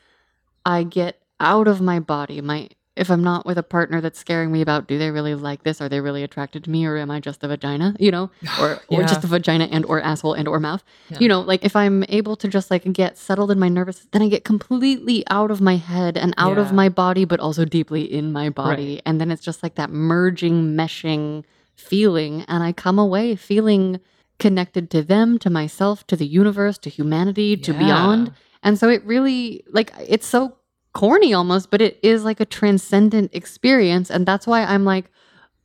I 0.65 0.83
get 0.83 1.21
out 1.39 1.67
of 1.67 1.81
my 1.81 1.99
body. 1.99 2.39
My 2.41 2.69
if 2.95 3.11
I'm 3.11 3.23
not 3.23 3.45
with 3.45 3.57
a 3.57 3.63
partner 3.63 3.99
that's 3.99 4.17
scaring 4.17 4.51
me 4.51 4.61
about 4.61 4.87
do 4.87 4.97
they 4.97 5.11
really 5.11 5.35
like 5.35 5.63
this? 5.63 5.81
Are 5.81 5.89
they 5.89 5.99
really 5.99 6.23
attracted 6.23 6.63
to 6.63 6.69
me 6.69 6.85
or 6.85 6.97
am 6.97 7.11
I 7.11 7.19
just 7.19 7.43
a 7.43 7.47
vagina? 7.47 7.95
You 7.99 8.11
know? 8.11 8.31
Or 8.59 8.79
or 8.87 9.01
just 9.01 9.23
a 9.23 9.27
vagina 9.27 9.65
and 9.71 9.85
or 9.85 9.99
asshole 10.01 10.33
and 10.33 10.47
or 10.47 10.59
mouth. 10.59 10.83
Yeah. 11.09 11.17
You 11.19 11.27
know, 11.27 11.41
like 11.41 11.65
if 11.65 11.75
I'm 11.75 12.05
able 12.07 12.35
to 12.37 12.47
just 12.47 12.71
like 12.71 12.91
get 12.93 13.17
settled 13.17 13.51
in 13.51 13.59
my 13.59 13.67
nervous 13.69 14.07
then 14.11 14.21
I 14.21 14.29
get 14.29 14.43
completely 14.45 15.23
out 15.29 15.51
of 15.51 15.59
my 15.61 15.75
head 15.75 16.17
and 16.17 16.33
out 16.37 16.57
of 16.57 16.71
my 16.71 16.87
body 16.89 17.25
but 17.25 17.39
also 17.39 17.65
deeply 17.65 18.03
in 18.03 18.31
my 18.31 18.49
body. 18.49 18.93
Right. 18.95 19.01
And 19.05 19.19
then 19.19 19.29
it's 19.31 19.43
just 19.43 19.61
like 19.61 19.75
that 19.75 19.89
merging, 19.89 20.75
meshing 20.75 21.43
feeling 21.75 22.43
and 22.47 22.63
I 22.63 22.71
come 22.71 22.97
away 22.97 23.35
feeling 23.35 23.99
connected 24.39 24.89
to 24.91 25.01
them, 25.01 25.37
to 25.39 25.49
myself, 25.49 26.05
to 26.07 26.15
the 26.15 26.25
universe, 26.27 26.77
to 26.79 26.89
humanity, 26.89 27.55
to 27.57 27.71
Yeah. 27.73 27.79
beyond. 27.79 28.31
And 28.63 28.79
so 28.79 28.89
it 28.89 29.03
really 29.05 29.63
like 29.71 29.91
it's 30.07 30.25
so 30.27 30.55
corny 30.95 31.33
almost, 31.33 31.69
but 31.69 31.81
it 31.81 31.99
is 32.01 32.23
like 32.23 32.39
a 32.39 32.45
transcendent 32.45 33.29
experience. 33.35 34.09
And 34.09 34.25
that's 34.25 34.47
why 34.47 34.63
I'm 34.63 34.85
like 34.85 35.11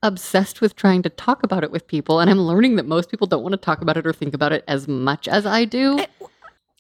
obsessed 0.03 0.61
with 0.61 0.77
trying 0.77 1.03
to 1.03 1.09
talk 1.09 1.43
about 1.43 1.63
it 1.63 1.71
with 1.71 1.87
people. 1.87 2.21
And 2.21 2.29
I'm 2.29 2.41
learning 2.41 2.77
that 2.77 2.87
most 2.87 3.11
people 3.11 3.27
don't 3.27 3.43
want 3.43 3.53
to 3.53 3.59
talk 3.59 3.81
about 3.81 3.97
it 3.97 4.07
or 4.07 4.13
think 4.13 4.35
about 4.35 4.53
it 4.53 4.65
as 4.67 4.89
much 4.89 5.29
as 5.29 5.47
I 5.47 5.65
do. 5.65 6.01
Eh, 6.01 6.07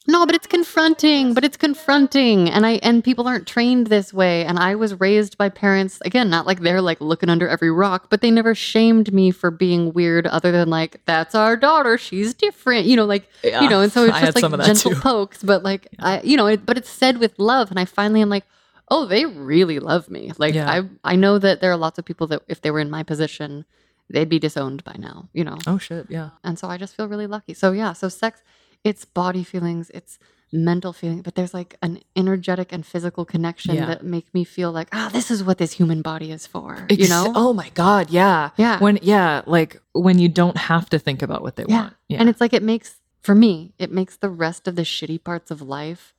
No, 0.07 0.25
but 0.25 0.35
it's 0.35 0.47
confronting, 0.47 1.35
but 1.35 1.45
it's 1.45 1.59
confronting. 1.59 2.49
And 2.49 2.65
I 2.65 2.73
and 2.83 3.05
people 3.05 3.29
aren't 3.29 3.47
trained 3.47 3.89
this 3.89 4.13
way. 4.15 4.45
And 4.47 4.59
I 4.59 4.75
was 4.75 4.99
raised 4.99 5.37
by 5.37 5.51
parents, 5.51 6.01
again, 6.05 6.31
not 6.31 6.47
like 6.47 6.61
they're 6.61 6.81
like 6.81 7.01
looking 7.03 7.29
under 7.29 7.47
every 7.47 7.71
rock, 7.71 8.07
but 8.09 8.23
they 8.23 8.31
never 8.31 8.55
shamed 8.55 9.13
me 9.13 9.31
for 9.31 9.51
being 9.51 9.93
weird 9.93 10.27
other 10.27 10.51
than 10.53 10.71
like, 10.71 11.01
that's 11.05 11.35
our 11.35 11.55
daughter, 11.57 11.99
she's 11.99 12.33
different. 12.35 12.87
You 12.87 12.97
know, 12.97 13.05
like 13.05 13.29
Yeah. 13.45 13.61
you 13.61 13.69
know, 13.69 13.83
and 13.83 13.93
so 13.93 14.05
it's 14.07 14.19
just 14.21 14.43
like 14.43 14.65
gentle 14.65 14.93
too. 14.95 15.01
pokes, 15.01 15.43
but 15.43 15.63
like 15.63 15.87
I, 15.99 16.23
you 16.23 16.37
know, 16.37 16.47
it, 16.47 16.65
but 16.65 16.79
it's 16.79 16.91
said 16.91 17.19
with 17.19 17.39
love, 17.39 17.71
and 17.71 17.79
I 17.79 17.85
finally 17.85 18.23
am 18.23 18.31
like, 18.31 18.45
oh, 18.89 19.05
they 19.05 19.27
really 19.27 19.79
love 19.81 20.09
me. 20.11 20.33
Like 20.39 20.55
Yeah. 20.55 20.69
I, 21.05 21.13
I 21.13 21.17
know 21.17 21.39
that 21.39 21.61
there 21.61 21.71
are 21.71 21.77
lots 21.77 21.99
of 21.99 22.05
people 22.07 22.27
that 22.29 22.43
if 22.49 22.63
they 22.63 22.71
were 22.71 22.81
in 22.81 22.91
my 22.91 23.03
position, 23.03 23.67
they'd 24.09 24.29
be 24.31 24.39
disowned 24.41 24.83
by 24.83 24.97
now, 24.99 25.29
you 25.35 25.45
know, 25.45 25.59
Oh 25.67 25.77
shit, 25.79 26.07
yeah. 26.09 26.31
and 26.43 26.59
so 26.59 26.69
I 26.69 26.79
just 26.79 26.97
feel 26.97 27.07
really 27.07 27.27
lucky. 27.29 27.53
So 27.55 27.71
yeah, 27.73 27.93
so 27.93 28.09
sex, 28.09 28.43
it's 28.85 29.05
body 29.05 29.45
feelings, 29.45 29.91
it's 29.95 30.19
mental 30.53 30.93
feeling, 30.93 31.23
but 31.23 31.37
there's 31.37 31.55
like 31.55 31.77
an 31.81 32.01
energetic 32.17 32.73
and 32.73 32.85
physical 32.85 33.25
connection 33.25 33.77
Yeah. 33.77 33.87
that 33.87 34.05
make 34.05 34.33
me 34.35 34.43
feel 34.43 34.73
like, 34.73 34.89
ah, 34.93 35.09
this 35.13 35.31
is 35.31 35.45
what 35.45 35.59
this 35.59 35.73
human 35.73 36.03
body 36.03 36.33
is 36.33 36.47
for, 36.47 36.87
you 36.91 37.09
know? 37.09 37.33
Oh 37.37 37.53
my 37.53 37.69
god, 37.75 38.11
yeah. 38.11 38.51
Yeah. 38.57 38.79
When 38.81 38.99
yeah, 39.03 39.43
like 39.47 39.81
when 39.93 40.19
you 40.19 40.29
don't 40.29 40.57
have 40.57 40.91
to 40.91 40.99
think 40.99 41.23
about 41.23 41.43
what 41.43 41.57
they 41.57 41.65
Yeah. 41.69 41.81
want. 41.83 41.95
Yeah. 42.09 42.19
And 42.21 42.29
it's 42.29 42.41
like 42.41 42.53
it 42.53 42.63
makes 42.65 42.97
for 43.23 43.35
me, 43.35 43.75
it 43.79 43.93
makes 43.93 44.17
the 44.17 44.31
rest 44.31 44.67
of 44.67 44.75
the 44.77 44.83
shitty 44.83 45.23
parts 45.23 45.51
of 45.51 45.63
life 45.63 46.15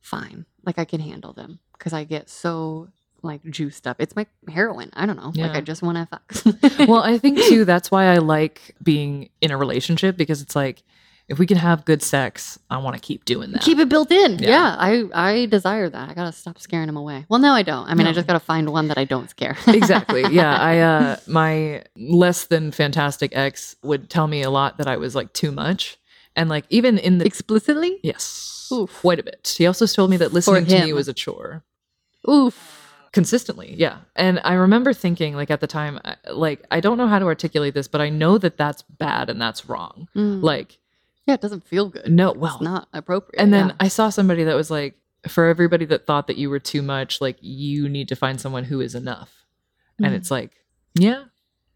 fine. 0.00 0.46
Like 0.64 0.78
I 0.78 0.84
can 0.84 1.00
handle 1.00 1.32
them 1.32 1.58
because 1.76 1.92
I 1.92 2.04
get 2.04 2.28
so 2.30 2.88
like 3.22 3.42
juiced 3.48 3.86
up. 3.86 3.96
It's 4.00 4.14
my 4.14 4.26
heroin. 4.48 4.90
I 4.94 5.06
don't 5.06 5.16
know. 5.16 5.32
Yeah. 5.34 5.46
Like 5.48 5.56
I 5.56 5.60
just 5.60 5.82
want 5.82 5.96
to 5.98 6.06
fuck. 6.06 6.88
well, 6.88 7.02
I 7.02 7.18
think 7.18 7.38
too 7.40 7.64
that's 7.72 7.90
why 7.90 8.06
I 8.06 8.18
like 8.18 8.76
being 8.82 9.30
in 9.40 9.50
a 9.50 9.56
relationship 9.56 10.16
because 10.16 10.40
it's 10.42 10.54
like 10.54 10.82
if 11.32 11.38
we 11.40 11.46
can 11.46 11.56
have 11.56 11.84
good 11.84 12.02
sex, 12.02 12.58
I 12.70 12.76
want 12.78 12.94
to 12.94 13.00
keep 13.00 13.24
doing 13.24 13.50
that. 13.52 13.62
keep 13.62 13.78
it 13.78 13.88
built 13.88 14.10
in. 14.12 14.38
Yeah. 14.38 14.48
Yeah. 14.50 14.76
I 14.78 14.92
I 15.30 15.46
desire 15.46 15.88
that. 15.88 16.10
I 16.10 16.14
gotta 16.14 16.30
stop 16.32 16.58
scaring 16.60 16.88
him 16.88 16.96
away. 16.96 17.26
Well, 17.28 17.40
no, 17.40 17.52
I 17.52 17.62
don't. 17.62 17.88
I 17.88 17.94
mean, 17.94 18.06
I 18.06 18.12
just 18.12 18.26
gotta 18.28 18.38
find 18.40 18.70
one 18.70 18.86
that 18.88 18.98
I 18.98 19.04
don't 19.04 19.28
scare. 19.30 19.56
exactly. 19.66 20.22
Yeah, 20.30 20.56
I 20.56 20.78
uh 20.78 21.16
my 21.26 21.82
less 21.96 22.44
than 22.46 22.70
fantastic 22.70 23.34
ex 23.34 23.74
would 23.82 24.08
tell 24.10 24.26
me 24.28 24.42
a 24.42 24.50
lot 24.50 24.78
that 24.78 24.86
I 24.86 24.96
was 24.98 25.14
like 25.14 25.32
too 25.32 25.50
much. 25.52 25.98
And 26.36 26.48
like 26.48 26.64
even 26.70 26.98
in 26.98 27.18
the 27.18 27.26
Explicitly. 27.26 27.98
yes, 28.02 28.68
Oof. 28.72 29.00
quite 29.00 29.18
a 29.18 29.22
bit. 29.22 29.54
He 29.58 29.66
also 29.66 29.86
told 29.86 30.10
me 30.10 30.16
that 30.18 30.32
listening 30.32 30.66
to 30.66 30.84
me 30.84 30.92
was 30.92 31.08
a 31.08 31.12
chore. 31.12 31.62
Oof. 32.28 32.78
consistently 33.12 33.74
yeah 33.76 33.98
and 34.16 34.40
i 34.44 34.54
remember 34.54 34.92
thinking 34.94 35.34
like 35.34 35.50
at 35.50 35.60
the 35.60 35.66
time 35.66 35.98
like 36.30 36.64
i 36.70 36.78
don't 36.80 36.96
know 36.96 37.08
how 37.08 37.18
to 37.18 37.26
articulate 37.26 37.74
this 37.74 37.86
but 37.88 38.00
i 38.00 38.08
know 38.08 38.38
that 38.38 38.56
that's 38.56 38.82
bad 38.82 39.28
and 39.28 39.38
that's 39.40 39.68
wrong 39.68 40.08
Mm. 40.16 40.40
like 40.42 40.78
Yeah, 41.26 41.34
it 41.34 41.40
doesn't 41.40 41.64
feel 41.64 41.88
good. 41.88 42.10
no 42.10 42.32
well 42.32 42.54
it's 42.56 42.62
not 42.62 42.88
appropriate. 42.92 43.40
and 43.40 43.52
then 43.52 43.68
yeah. 43.68 43.74
i 43.80 43.88
saw 43.88 44.08
somebody 44.10 44.44
that 44.44 44.56
was 44.56 44.70
like 44.70 44.96
for 45.28 45.46
everybody 45.46 45.84
that 45.84 46.04
thought 46.06 46.26
that 46.26 46.36
you 46.36 46.50
were 46.50 46.58
too 46.58 46.82
much 46.82 47.20
like 47.20 47.36
you 47.40 47.88
need 47.88 48.08
to 48.08 48.16
find 48.16 48.40
someone 48.40 48.64
who 48.64 48.80
is 48.80 48.94
enough 48.94 49.44
and 49.98 50.12
Mm. 50.12 50.16
it's 50.16 50.30
like 50.32 50.50
yeah 50.94 51.24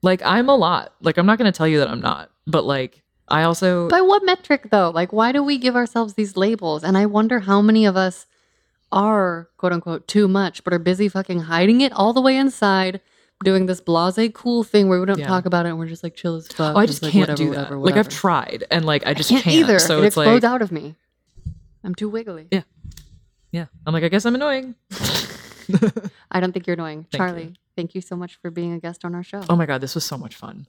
like 0.03 0.21
i'm 0.25 0.49
a 0.49 0.57
lot 0.57 0.95
like 1.01 1.17
i'm 1.17 1.27
not 1.27 1.39
going 1.39 1.51
to 1.51 1.57
tell 1.57 1.69
you 1.69 1.79
that 1.79 1.89
i'm 1.89 2.01
not 2.01 2.31
but 2.47 2.65
like 2.65 3.03
i 3.29 3.45
also 3.45 3.89
By 3.89 4.01
what 4.01 4.25
metric 4.25 4.69
though? 4.71 4.91
Like 4.91 5.13
why 5.13 5.31
do 5.33 5.43
we 5.45 5.59
give 5.59 5.75
ourselves 5.77 6.15
these 6.15 6.37
labels? 6.37 6.83
And 6.85 6.97
I 6.99 7.07
wonder 7.07 7.41
how 7.41 7.61
many 7.63 7.85
of 7.87 7.97
us 7.97 8.27
are 8.93 9.49
quote 9.57 9.73
unquote 9.73 10.07
too 10.09 10.29
much, 10.29 10.63
but 10.65 10.73
are 10.73 10.79
busy 10.79 11.09
fucking 11.09 11.41
hiding 11.41 11.81
it 11.81 11.93
all 11.93 12.13
the 12.13 12.21
way 12.21 12.37
inside, 12.37 13.01
doing 13.45 13.67
this 13.67 13.81
blase 13.81 14.31
cool 14.35 14.65
thing 14.65 14.89
where 14.89 14.99
we 14.99 15.07
don't 15.07 15.19
Yeah. 15.19 15.27
talk 15.27 15.45
about 15.47 15.67
it 15.67 15.71
and 15.71 15.79
we're 15.79 15.87
just 15.87 16.03
like 16.03 16.15
chill 16.17 16.37
as 16.37 16.49
fuck. 16.49 16.75
oh, 16.75 16.79
i 16.79 16.87
just 16.87 17.03
like, 17.03 17.13
can't 17.13 17.23
whatever, 17.29 17.37
do 17.37 17.49
whatever, 17.51 17.69
that 17.75 17.79
whatever. 17.79 17.97
like 17.99 18.07
i've 18.07 18.09
tried 18.13 18.65
and 18.71 18.85
like 18.85 19.07
i 19.07 19.13
just 19.15 19.31
I 19.31 19.41
can't, 19.41 19.57
either. 19.57 19.79
so 19.79 19.99
it 20.03 20.07
it's 20.07 20.17
explodes 20.17 20.43
like 20.43 20.51
out 20.53 20.63
of 20.63 20.73
me. 20.73 20.95
I'm 21.85 21.95
too 21.95 22.09
wiggly. 22.09 22.49
Yeah. 22.51 22.63
yeah 23.53 23.67
i'm 23.87 23.93
like 23.93 24.05
i 24.05 24.09
guess 24.09 24.25
i'm 24.25 24.35
annoying 24.35 24.75
I 26.31 26.39
don't 26.39 26.53
think 26.53 26.69
you're 26.69 26.75
annoying. 26.75 27.07
Thank 27.11 27.19
Charlie, 27.21 27.43
you. 27.43 27.53
thank 27.75 27.95
you 27.97 28.01
so 28.01 28.15
much 28.15 28.37
for 28.37 28.51
being 28.53 28.73
a 28.73 28.79
guest 28.79 29.05
on 29.05 29.15
our 29.17 29.25
show. 29.25 29.43
oh 29.49 29.57
my 29.57 29.67
god 29.67 29.81
this 29.81 29.95
was 29.97 30.05
so 30.05 30.17
much 30.17 30.35
fun 30.37 30.67